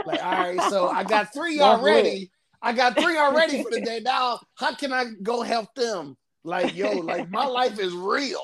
Like, 0.05 0.23
all 0.23 0.31
right, 0.31 0.61
so 0.69 0.88
I 0.88 1.03
got 1.03 1.34
three 1.34 1.61
already. 1.61 2.31
I 2.61 2.73
got 2.73 2.99
three 2.99 3.17
already 3.17 3.63
for 3.63 3.71
the 3.71 3.81
day. 3.81 4.01
Now, 4.03 4.39
how 4.55 4.73
can 4.73 4.91
I 4.91 5.05
go 5.23 5.41
help 5.41 5.73
them? 5.76 6.17
Like, 6.43 6.76
yo, 6.76 6.91
like 6.91 7.30
my 7.30 7.45
life 7.45 7.80
is 7.80 7.93
real. 7.93 8.43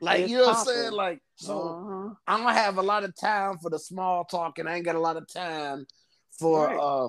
Like 0.00 0.20
it's 0.20 0.30
you 0.30 0.38
know 0.38 0.46
what 0.46 0.58
I'm 0.58 0.64
saying? 0.64 0.92
Like 0.92 1.20
so 1.36 1.58
uh-huh. 1.58 2.14
I 2.26 2.36
don't 2.36 2.52
have 2.52 2.78
a 2.78 2.82
lot 2.82 3.04
of 3.04 3.16
time 3.16 3.58
for 3.58 3.70
the 3.70 3.78
small 3.78 4.24
talk 4.24 4.58
and 4.58 4.68
I 4.68 4.76
ain't 4.76 4.84
got 4.84 4.96
a 4.96 5.00
lot 5.00 5.16
of 5.16 5.26
time 5.32 5.86
for 6.38 6.66
right. 6.66 6.78
uh 6.78 7.08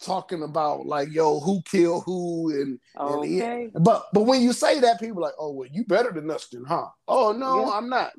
talking 0.00 0.42
about 0.42 0.86
like 0.86 1.10
yo 1.10 1.40
who 1.40 1.62
killed 1.62 2.02
who 2.04 2.50
and, 2.50 2.78
okay. 2.98 3.70
and 3.74 3.84
but 3.84 4.06
but 4.12 4.22
when 4.22 4.42
you 4.42 4.52
say 4.52 4.78
that 4.78 5.00
people 5.00 5.22
like 5.22 5.32
oh 5.38 5.50
well 5.50 5.68
you 5.72 5.84
better 5.84 6.12
than 6.12 6.30
us 6.30 6.48
then 6.48 6.64
huh 6.64 6.86
oh 7.08 7.32
no 7.32 7.64
yes. 7.64 7.70
I'm 7.74 7.88
not 7.88 8.12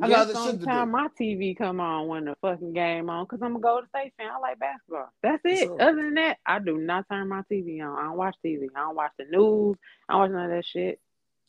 I 0.00 0.08
got 0.10 0.28
the 0.28 0.34
shit 0.44 0.60
to 0.60 0.66
do. 0.66 0.86
my 0.86 1.08
TV 1.18 1.56
come 1.56 1.80
on 1.80 2.06
when 2.06 2.26
the 2.26 2.36
fucking 2.42 2.74
game 2.74 3.08
on 3.08 3.24
because 3.24 3.40
I'm 3.42 3.58
gonna 3.58 3.62
go 3.62 3.80
to 3.80 3.88
State 3.88 4.12
fan. 4.18 4.28
I 4.30 4.38
like 4.38 4.58
basketball. 4.58 5.08
That's 5.22 5.40
it. 5.44 5.70
Other 5.70 6.02
than 6.02 6.14
that, 6.14 6.36
I 6.44 6.58
do 6.58 6.76
not 6.76 7.06
turn 7.10 7.28
my 7.28 7.42
TV 7.50 7.80
on. 7.80 7.98
I 7.98 8.02
don't 8.04 8.16
watch 8.18 8.36
TV. 8.44 8.66
I 8.76 8.80
don't 8.80 8.96
watch 8.96 9.12
the 9.18 9.24
news. 9.24 9.76
I 10.06 10.12
don't 10.12 10.20
watch 10.20 10.30
none 10.32 10.44
of 10.44 10.50
that 10.50 10.66
shit. 10.66 11.00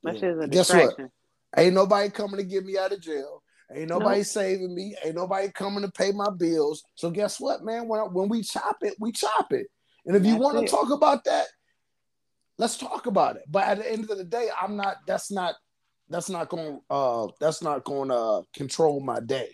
That 0.03 0.13
yeah. 0.13 0.19
shit 0.21 0.29
is 0.29 0.43
a 0.43 0.47
Guess. 0.47 0.73
What? 0.73 0.97
Ain't 1.57 1.73
nobody 1.73 2.09
coming 2.09 2.37
to 2.37 2.43
get 2.43 2.65
me 2.65 2.77
out 2.77 2.93
of 2.93 3.01
jail. 3.01 3.43
Ain't 3.73 3.89
nobody 3.89 4.19
nope. 4.19 4.25
saving 4.25 4.73
me. 4.73 4.95
Ain't 5.03 5.15
nobody 5.15 5.49
coming 5.51 5.83
to 5.83 5.91
pay 5.91 6.11
my 6.11 6.29
bills. 6.29 6.83
So 6.95 7.09
guess 7.09 7.39
what, 7.39 7.63
man? 7.63 7.87
When 7.87 7.99
when 8.13 8.29
we 8.29 8.41
chop 8.41 8.77
it, 8.81 8.95
we 8.99 9.11
chop 9.11 9.51
it. 9.51 9.67
And 10.05 10.15
if 10.15 10.23
that's 10.23 10.33
you 10.33 10.39
want 10.39 10.65
to 10.65 10.71
talk 10.71 10.89
about 10.89 11.25
that, 11.25 11.47
let's 12.57 12.77
talk 12.77 13.07
about 13.07 13.35
it. 13.35 13.43
But 13.49 13.67
at 13.67 13.77
the 13.79 13.91
end 13.91 14.09
of 14.09 14.17
the 14.17 14.23
day, 14.23 14.47
I'm 14.59 14.77
not. 14.77 14.97
That's 15.05 15.31
not. 15.31 15.55
That's 16.09 16.29
not 16.29 16.47
going. 16.47 16.79
Uh, 16.89 17.27
that's 17.41 17.61
not 17.61 17.83
going 17.83 18.09
to 18.09 18.15
uh, 18.15 18.41
control 18.53 19.01
my 19.01 19.19
day. 19.19 19.49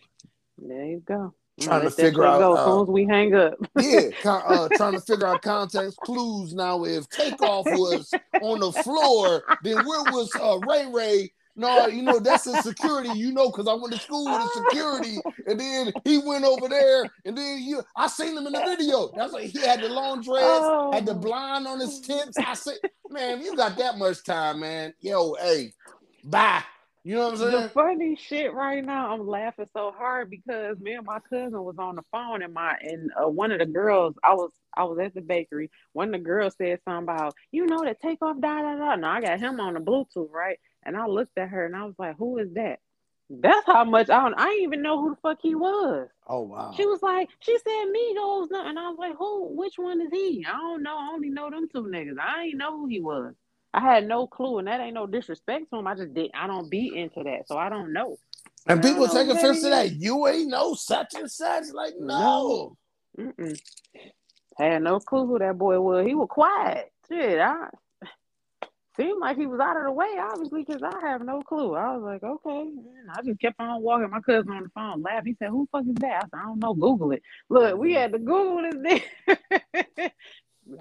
There 0.60 0.85
you 0.85 0.99
go. 1.03 1.34
Trying 1.60 1.81
to 1.81 1.91
figure 1.91 2.23
out. 2.23 2.40
Go, 2.40 2.56
uh, 2.56 2.60
as 2.60 2.65
soon 2.65 2.81
as 2.84 2.88
we 2.90 3.06
hang 3.06 3.34
up. 3.34 3.56
yeah, 3.80 4.10
uh, 4.26 4.69
trying 4.76 4.94
to 4.94 5.02
figure 5.02 5.26
out 5.26 5.41
context 5.41 5.98
clues. 5.98 6.53
Now, 6.53 6.84
if 6.84 7.10
takeoff 7.10 7.65
was 7.65 8.14
on 8.41 8.60
the 8.60 8.72
floor, 8.72 9.44
then 9.64 9.77
where 9.85 10.03
was 10.11 10.31
uh, 10.40 10.60
Ray 10.68 10.88
Ray 10.91 11.31
no, 11.55 11.88
you 11.88 12.01
know, 12.01 12.19
that's 12.19 12.47
in 12.47 12.61
security, 12.63 13.11
you 13.15 13.31
know, 13.31 13.49
because 13.49 13.67
I 13.67 13.73
went 13.73 13.93
to 13.93 13.99
school 13.99 14.25
with 14.25 14.41
a 14.41 14.47
security. 14.63 15.17
And 15.45 15.59
then 15.59 15.93
he 16.03 16.17
went 16.17 16.45
over 16.45 16.67
there, 16.67 17.03
and 17.25 17.38
then 17.38 17.59
you 17.61 17.84
I 17.95 18.07
seen 18.07 18.38
him 18.38 18.47
in 18.47 18.53
the 18.53 18.59
video. 18.59 19.11
That's 19.15 19.34
like 19.34 19.45
he 19.45 19.59
had 19.59 19.81
the 19.81 19.89
long 19.89 20.21
dreads, 20.21 20.45
oh. 20.45 20.91
had 20.91 21.05
the 21.05 21.13
blind 21.13 21.67
on 21.67 21.80
his 21.80 21.99
tips. 22.01 22.38
I 22.38 22.53
said, 22.53 22.77
man, 23.09 23.41
you 23.41 23.55
got 23.55 23.77
that 23.77 23.97
much 23.97 24.23
time, 24.23 24.61
man. 24.61 24.93
Yo, 25.01 25.34
hey, 25.35 25.73
bye. 26.23 26.63
You 27.05 27.15
know 27.15 27.25
what 27.25 27.34
I'm 27.34 27.38
saying? 27.38 27.63
The 27.63 27.69
funny 27.69 28.15
shit 28.15 28.53
right 28.53 28.84
now, 28.84 29.13
I'm 29.13 29.27
laughing 29.27 29.67
so 29.73 29.91
hard 29.91 30.30
because 30.30 30.80
me 30.80 30.93
and 30.93 31.05
my 31.05 31.19
cousin 31.30 31.61
was 31.61 31.75
on 31.77 31.97
the 31.97 32.03
phone 32.13 32.41
and 32.41 32.53
my 32.53 32.77
and 32.80 33.11
uh, 33.21 33.27
one 33.27 33.51
of 33.51 33.59
the 33.59 33.65
girls, 33.65 34.15
I 34.23 34.34
was 34.34 34.51
I 34.75 34.85
was 34.85 34.97
at 34.99 35.13
the 35.13 35.21
bakery. 35.21 35.69
One 35.91 36.07
of 36.07 36.21
the 36.21 36.25
girls 36.25 36.55
said 36.57 36.80
something 36.85 37.03
about, 37.03 37.35
you 37.51 37.65
know, 37.65 37.84
that 37.84 37.99
takeoff 37.99 38.39
da 38.39 38.61
da 38.61 38.75
da. 38.77 38.95
Now 38.95 39.11
I 39.11 39.21
got 39.21 39.39
him 39.39 39.59
on 39.59 39.73
the 39.73 39.81
Bluetooth, 39.81 40.31
right? 40.31 40.57
And 40.85 40.97
I 40.97 41.05
looked 41.07 41.38
at 41.38 41.49
her 41.49 41.65
and 41.65 41.76
I 41.76 41.85
was 41.85 41.95
like, 41.97 42.18
who 42.18 42.38
is 42.38 42.53
that? 42.53 42.80
That's 43.30 43.65
how 43.65 43.84
much 43.84 44.10
I 44.10 44.22
don't 44.22 44.35
I 44.38 44.45
didn't 44.49 44.64
even 44.64 44.81
know 44.81 45.01
who 45.01 45.11
the 45.11 45.15
fuck 45.22 45.39
he 45.41 45.55
was. 45.55 46.07
Oh 46.27 46.41
wow. 46.41 46.73
She 46.76 46.85
was 46.85 47.01
like, 47.01 47.30
she 47.39 47.57
said 47.57 47.85
Migos, 47.88 48.47
and 48.51 48.77
I 48.77 48.89
was 48.89 48.97
like, 48.99 49.15
who 49.18 49.55
which 49.55 49.73
one 49.77 50.01
is 50.01 50.10
he? 50.11 50.45
I 50.47 50.57
don't 50.57 50.84
know. 50.84 50.97
I 50.97 51.10
only 51.14 51.30
know 51.30 51.49
them 51.49 51.68
two 51.72 51.84
niggas. 51.84 52.18
I 52.19 52.45
didn't 52.45 52.60
know 52.60 52.77
who 52.77 52.88
he 52.88 52.99
was. 52.99 53.34
I 53.73 53.80
had 53.80 54.07
no 54.07 54.27
clue, 54.27 54.60
and 54.60 54.68
that 54.68 54.81
ain't 54.81 54.93
no 54.93 55.07
disrespect 55.07 55.72
to 55.72 55.80
him. 55.80 55.88
I 55.88 55.95
just 55.95 56.14
did 56.14 56.31
I 56.35 56.47
don't 56.47 56.69
be 56.69 56.95
into 56.95 57.23
that, 57.23 57.47
so 57.47 57.57
I 57.57 57.69
don't 57.69 57.91
know. 57.91 58.18
And 58.68 58.81
people 58.81 59.07
take 59.07 59.27
offense 59.27 59.61
to 59.61 59.69
that. 59.69 59.93
You 59.93 60.27
ain't 60.27 60.49
know 60.49 60.73
such 60.73 61.15
and 61.15 61.30
such. 61.30 61.65
Like, 61.73 61.95
no. 61.99 62.77
no. 63.18 63.53
Had 64.57 64.84
no 64.84 64.99
clue 64.99 65.26
who 65.26 65.39
that 65.39 65.57
boy 65.57 65.80
was. 65.80 66.05
He 66.05 66.14
was 66.14 66.27
quiet. 66.30 66.91
Shit, 67.10 67.39
I 67.39 67.68
seemed 68.95 69.19
like 69.19 69.37
he 69.37 69.45
was 69.45 69.59
out 69.59 69.77
of 69.77 69.83
the 69.83 69.91
way, 69.91 70.07
obviously, 70.19 70.63
because 70.63 70.81
I 70.83 70.99
have 71.07 71.21
no 71.23 71.41
clue. 71.41 71.75
I 71.75 71.95
was 71.95 72.03
like, 72.03 72.23
okay. 72.23 72.69
I 73.15 73.21
just 73.23 73.39
kept 73.39 73.59
on 73.59 73.81
walking. 73.81 74.09
My 74.09 74.19
cousin 74.21 74.51
on 74.51 74.63
the 74.63 74.69
phone 74.69 75.01
laughed. 75.01 75.27
He 75.27 75.35
said, 75.39 75.49
Who 75.49 75.67
the 75.71 75.77
fuck 75.77 75.87
is 75.87 75.95
that? 75.95 76.15
I 76.15 76.21
said, 76.21 76.29
I 76.33 76.43
don't 76.45 76.59
know. 76.59 76.73
Google 76.73 77.11
it. 77.11 77.23
Look, 77.49 77.77
we 77.77 77.93
had 77.93 78.13
to 78.13 78.19
Google 78.19 78.69
this 78.71 79.01
thing. 79.27 80.09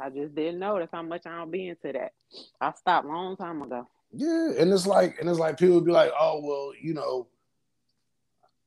I 0.01 0.11
just 0.11 0.35
didn't 0.35 0.61
notice 0.61 0.91
how 0.93 1.03
much 1.03 1.27
I 1.27 1.37
don't 1.37 1.51
be 1.51 1.69
into 1.69 1.93
that. 1.93 2.13
I 2.61 2.73
stopped 2.73 3.07
a 3.07 3.09
long 3.09 3.37
time 3.37 3.63
ago. 3.63 3.89
Yeah, 4.13 4.53
and 4.59 4.73
it's 4.73 4.87
like, 4.87 5.17
and 5.19 5.29
it's 5.29 5.39
like 5.39 5.59
people 5.59 5.81
be 5.81 5.91
like, 5.91 6.13
"Oh, 6.19 6.41
well, 6.45 6.73
you 6.81 6.93
know, 6.93 7.29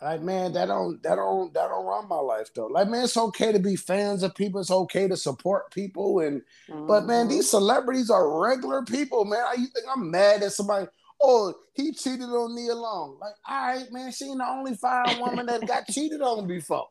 like 0.01 0.21
man, 0.21 0.53
that 0.53 0.67
don't, 0.67 1.01
that 1.03 1.15
don't, 1.15 1.53
that 1.53 1.67
don't 1.67 1.85
run 1.85 2.07
my 2.07 2.17
life 2.17 2.53
though." 2.53 2.67
Like, 2.67 2.89
man, 2.89 3.05
it's 3.05 3.17
okay 3.17 3.51
to 3.51 3.59
be 3.59 3.75
fans 3.75 4.23
of 4.23 4.35
people. 4.35 4.61
It's 4.61 4.71
okay 4.71 5.07
to 5.07 5.17
support 5.17 5.71
people, 5.71 6.19
and 6.19 6.41
mm-hmm. 6.69 6.87
but 6.87 7.05
man, 7.05 7.27
these 7.27 7.45
mm-hmm. 7.45 7.57
celebrities 7.57 8.09
are 8.09 8.39
regular 8.41 8.83
people, 8.83 9.25
man. 9.25 9.43
You 9.57 9.67
think 9.67 9.85
I'm 9.93 10.11
mad 10.11 10.43
at 10.43 10.53
somebody? 10.53 10.87
Oh, 11.21 11.53
he 11.73 11.93
cheated 11.93 12.29
on 12.29 12.55
Nia 12.55 12.75
Long. 12.75 13.17
Like, 13.19 13.35
all 13.47 13.67
right, 13.67 13.91
man, 13.91 14.11
she 14.11 14.25
ain't 14.25 14.39
the 14.39 14.47
only 14.47 14.75
fine 14.75 15.19
woman 15.19 15.45
that 15.45 15.65
got 15.65 15.87
cheated 15.87 16.21
on 16.21 16.47
before. 16.47 16.87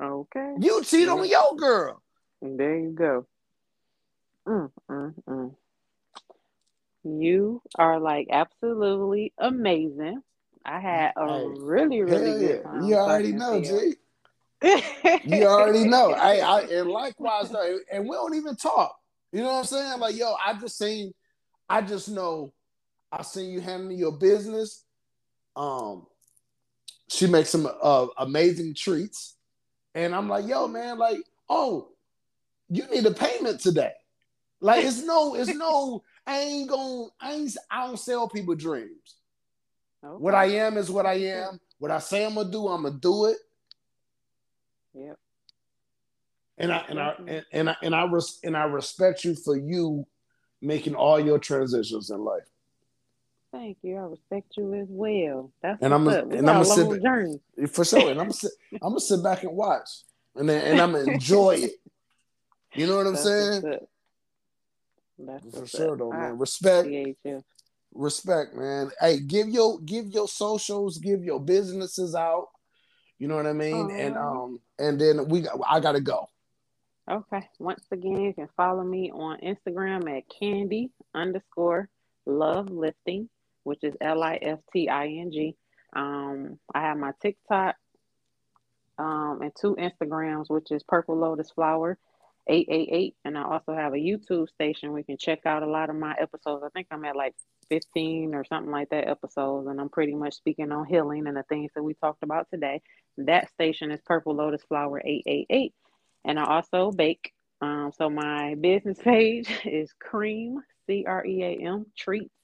Okay, 0.00 0.54
you 0.60 0.82
cheat 0.84 1.08
on 1.08 1.28
your 1.28 1.56
girl. 1.56 2.02
There 2.40 2.78
you 2.78 2.90
go. 2.90 3.26
Mm, 4.46 4.70
mm, 4.90 5.14
mm. 5.28 5.54
You 7.04 7.62
are 7.76 7.98
like 8.00 8.28
absolutely 8.30 9.32
amazing. 9.38 10.22
I 10.64 10.80
had 10.80 11.12
a 11.16 11.26
hey, 11.26 11.46
really, 11.58 12.02
really 12.02 12.38
good 12.38 12.62
time. 12.64 12.84
You 12.84 12.94
already 12.96 13.32
know, 13.32 13.60
G. 13.60 13.94
you 15.24 15.46
already 15.46 15.84
know. 15.88 16.12
I, 16.12 16.36
I 16.36 16.60
and 16.62 16.88
likewise 16.88 17.50
though, 17.50 17.78
and 17.92 18.08
we 18.08 18.14
don't 18.14 18.34
even 18.34 18.56
talk. 18.56 18.96
You 19.32 19.40
know 19.40 19.52
what 19.52 19.58
I'm 19.60 19.64
saying? 19.64 20.00
Like, 20.00 20.16
yo, 20.16 20.34
I 20.44 20.54
just 20.54 20.78
seen, 20.78 21.12
I 21.68 21.82
just 21.82 22.08
know, 22.08 22.52
I 23.10 23.22
seen 23.22 23.50
you 23.50 23.60
handling 23.60 23.98
your 23.98 24.12
business. 24.12 24.84
Um, 25.56 26.06
she 27.08 27.26
makes 27.26 27.50
some 27.50 27.68
uh, 27.82 28.06
amazing 28.18 28.74
treats, 28.74 29.36
and 29.94 30.14
I'm 30.14 30.28
like, 30.28 30.46
yo, 30.46 30.68
man, 30.68 30.98
like, 30.98 31.18
oh, 31.48 31.88
you 32.68 32.86
need 32.88 33.04
a 33.04 33.10
payment 33.10 33.60
today. 33.60 33.92
Like 34.60 34.84
it's 34.84 35.02
no, 35.02 35.34
it's 35.34 35.52
no. 35.52 36.04
I 36.24 36.38
ain't 36.38 36.68
going. 36.68 37.08
I 37.20 37.32
ain't. 37.32 37.56
I 37.70 37.86
don't 37.86 37.98
sell 37.98 38.28
people 38.28 38.54
dreams. 38.54 39.16
Okay. 40.04 40.22
What 40.22 40.34
I 40.34 40.46
am 40.46 40.76
is 40.76 40.90
what 40.90 41.06
I 41.06 41.14
am. 41.14 41.60
What 41.78 41.90
I 41.90 41.98
say 41.98 42.24
I'm 42.24 42.34
gonna 42.34 42.50
do, 42.50 42.68
I'm 42.68 42.82
gonna 42.82 42.98
do 42.98 43.26
it. 43.26 43.36
Yep. 44.94 45.18
And 46.58 46.72
I 46.72 46.84
and 46.88 47.00
I 47.00 47.10
mm-hmm. 47.12 47.28
and, 47.28 47.44
and 47.52 47.70
I 47.70 47.76
and 47.82 47.94
I 47.94 48.04
res, 48.04 48.38
and 48.44 48.56
I 48.56 48.64
respect 48.64 49.24
you 49.24 49.34
for 49.34 49.56
you 49.56 50.06
making 50.60 50.94
all 50.94 51.18
your 51.18 51.38
transitions 51.38 52.10
in 52.10 52.20
life. 52.20 52.48
Thank 53.52 53.78
you. 53.82 53.96
I 53.96 54.02
respect 54.02 54.56
you 54.56 54.74
as 54.74 54.86
well. 54.88 55.52
That's 55.62 55.82
and 55.82 55.92
I'm 55.92 56.06
a, 56.08 56.20
and 56.20 56.48
I'm 56.48 56.62
gonna 56.62 56.64
sit 56.64 57.02
journey. 57.02 57.40
for 57.70 57.84
sure. 57.84 58.10
And 58.10 58.20
I'm 58.20 58.32
sit, 58.32 58.52
I'm 58.74 58.90
gonna 58.90 59.00
sit 59.00 59.22
back 59.22 59.42
and 59.42 59.54
watch, 59.54 59.88
and 60.34 60.48
then, 60.48 60.64
and 60.64 60.80
I'm 60.80 60.92
gonna 60.92 61.12
enjoy 61.12 61.56
it. 61.56 61.72
You 62.74 62.86
know 62.86 62.96
what 62.96 63.06
I'm 63.06 63.12
That's 63.12 63.24
saying? 63.24 63.78
That's 65.18 65.58
for 65.58 65.66
sure, 65.66 65.96
though, 65.96 66.10
man. 66.10 66.38
Respect. 66.38 66.88
Respect, 67.94 68.54
man. 68.54 68.90
Hey, 69.00 69.20
give 69.20 69.48
your 69.48 69.78
give 69.80 70.06
your 70.08 70.26
socials, 70.26 70.98
give 70.98 71.22
your 71.24 71.40
businesses 71.40 72.14
out. 72.14 72.48
You 73.18 73.28
know 73.28 73.36
what 73.36 73.46
I 73.46 73.52
mean? 73.52 73.90
And 73.90 74.16
um, 74.16 74.60
and 74.78 75.00
then 75.00 75.28
we 75.28 75.42
got, 75.42 75.60
I 75.68 75.78
gotta 75.80 76.00
go. 76.00 76.26
Okay. 77.10 77.48
Once 77.58 77.84
again, 77.90 78.20
you 78.20 78.32
can 78.32 78.48
follow 78.56 78.82
me 78.82 79.10
on 79.12 79.38
Instagram 79.40 80.10
at 80.16 80.24
candy 80.28 80.90
underscore 81.14 81.88
love 82.24 82.70
lifting, 82.70 83.28
which 83.64 83.80
is 83.82 83.94
L 84.00 84.22
I 84.22 84.38
F 84.40 84.60
T 84.72 84.88
I 84.88 85.06
N 85.06 85.30
G. 85.32 85.56
Um, 85.92 86.58
I 86.74 86.80
have 86.80 86.96
my 86.96 87.12
TikTok 87.20 87.76
um, 88.98 89.40
and 89.42 89.52
two 89.60 89.76
Instagrams, 89.76 90.48
which 90.48 90.70
is 90.70 90.82
Purple 90.82 91.18
Lotus 91.18 91.50
Flower 91.50 91.98
888 92.46 93.14
and 93.24 93.38
I 93.38 93.44
also 93.44 93.74
have 93.74 93.92
a 93.92 93.96
YouTube 93.96 94.48
station 94.48 94.90
where 94.90 94.98
you 94.98 95.04
can 95.04 95.16
check 95.16 95.46
out 95.46 95.62
a 95.62 95.70
lot 95.70 95.90
of 95.90 95.96
my 95.96 96.14
episodes. 96.20 96.64
I 96.64 96.68
think 96.70 96.88
I'm 96.90 97.04
at 97.04 97.16
like 97.16 97.34
15 97.68 98.34
or 98.34 98.44
something 98.44 98.72
like 98.72 98.90
that 98.90 99.08
episodes 99.08 99.68
and 99.68 99.80
I'm 99.80 99.88
pretty 99.88 100.14
much 100.14 100.34
speaking 100.34 100.72
on 100.72 100.86
healing 100.86 101.26
and 101.26 101.36
the 101.36 101.44
things 101.44 101.70
that 101.74 101.82
we 101.82 101.94
talked 101.94 102.22
about 102.22 102.48
today. 102.50 102.82
That 103.18 103.50
station 103.50 103.92
is 103.92 104.00
Purple 104.04 104.34
Lotus 104.34 104.62
Flower 104.68 105.00
888 105.04 105.72
and 106.24 106.38
I 106.38 106.44
also 106.44 106.90
bake. 106.90 107.32
Um, 107.60 107.92
so 107.96 108.10
my 108.10 108.56
business 108.56 108.98
page 109.04 109.48
is 109.64 109.92
Cream 110.00 110.60
C 110.86 111.04
R 111.06 111.24
E 111.24 111.42
A 111.42 111.66
M 111.66 111.86
Treats 111.96 112.34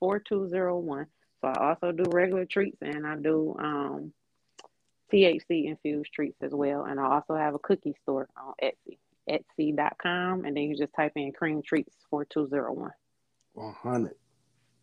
4201. 0.00 1.06
So 1.42 1.48
I 1.48 1.68
also 1.68 1.92
do 1.92 2.04
regular 2.10 2.46
treats 2.46 2.78
and 2.80 3.06
I 3.06 3.16
do 3.16 3.54
um, 3.58 4.12
THC 5.12 5.66
infused 5.66 6.12
treats 6.12 6.38
as 6.40 6.52
well. 6.52 6.84
And 6.84 6.98
I 6.98 7.04
also 7.04 7.34
have 7.34 7.54
a 7.54 7.58
cookie 7.58 7.94
store 8.02 8.28
on 8.36 8.54
Etsy 8.62 8.98
etsy.com 9.28 10.44
and 10.44 10.56
then 10.56 10.64
you 10.64 10.76
just 10.76 10.94
type 10.94 11.12
in 11.16 11.32
cream 11.32 11.62
treats 11.62 11.94
4201. 12.10 12.90
100. 13.54 14.14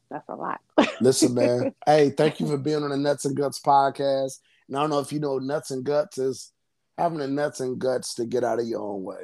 That's 0.10 0.28
a 0.30 0.36
lot. 0.36 0.60
Listen, 1.02 1.34
man. 1.34 1.74
hey, 1.86 2.10
thank 2.10 2.40
you 2.40 2.48
for 2.48 2.58
being 2.58 2.84
on 2.84 2.90
the 2.90 2.98
Nuts 2.98 3.26
and 3.26 3.36
Guts 3.36 3.60
podcast. 3.60 4.40
And 4.68 4.78
I 4.78 4.82
don't 4.82 4.90
know 4.90 5.00
if 5.00 5.12
you 5.12 5.20
know 5.20 5.38
Nuts 5.40 5.72
and 5.72 5.84
Guts 5.84 6.18
is 6.18 6.52
having 7.00 7.20
the 7.20 7.28
nuts 7.28 7.62
and 7.62 7.80
guts 7.80 8.16
to 8.16 8.26
get 8.26 8.44
out 8.44 8.60
of 8.60 8.68
your 8.68 8.82
own 8.82 9.04
way. 9.04 9.22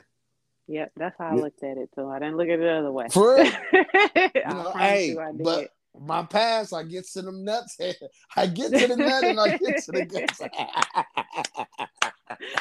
Yep, 0.67 0.93
that's 0.95 1.15
how 1.19 1.27
I 1.27 1.35
looked 1.35 1.63
at 1.63 1.77
it 1.77 1.89
too. 1.93 2.07
I 2.07 2.17
didn't 2.17 2.37
look 2.37 2.47
at 2.47 2.53
it 2.53 2.59
the 2.59 2.71
other 2.71 2.91
way. 2.91 3.07
For 3.11 3.35
real? 3.35 3.45
you 3.73 4.41
know, 4.49 4.71
hey, 4.75 5.15
but 5.43 5.69
my 5.99 6.23
past, 6.23 6.73
I 6.73 6.83
get 6.83 7.05
to 7.13 7.21
them 7.21 7.43
nuts. 7.43 7.77
I 8.35 8.47
get 8.47 8.71
to 8.71 8.87
the 8.87 8.95
nut 8.95 9.23
and 9.23 9.39
I 9.39 9.57
get 9.57 9.83
to 9.83 9.91
the 9.91 10.05
guts. 10.05 10.41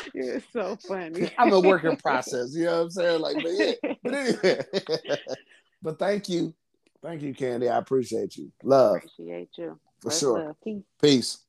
You're 0.15 0.43
so 0.53 0.77
funny. 0.77 1.31
I'm 1.39 1.53
a 1.53 1.61
working 1.61 1.97
process. 1.97 2.55
You 2.55 2.65
know 2.65 2.73
what 2.73 2.83
I'm 2.83 2.91
saying? 2.91 3.21
Like, 3.21 3.37
but 3.37 3.53
yeah. 3.53 3.73
But 4.03 4.15
anyway. 4.15 4.61
but 5.83 5.99
thank 5.99 6.29
you. 6.29 6.55
Thank 7.03 7.23
you, 7.23 7.35
Candy. 7.35 7.69
I 7.69 7.79
appreciate 7.79 8.37
you. 8.37 8.51
Love. 8.63 8.97
Appreciate 8.97 9.51
you. 9.59 9.79
For 10.01 10.11
sure. 10.11 10.57
Peace. 10.63 10.83
Peace. 11.01 11.44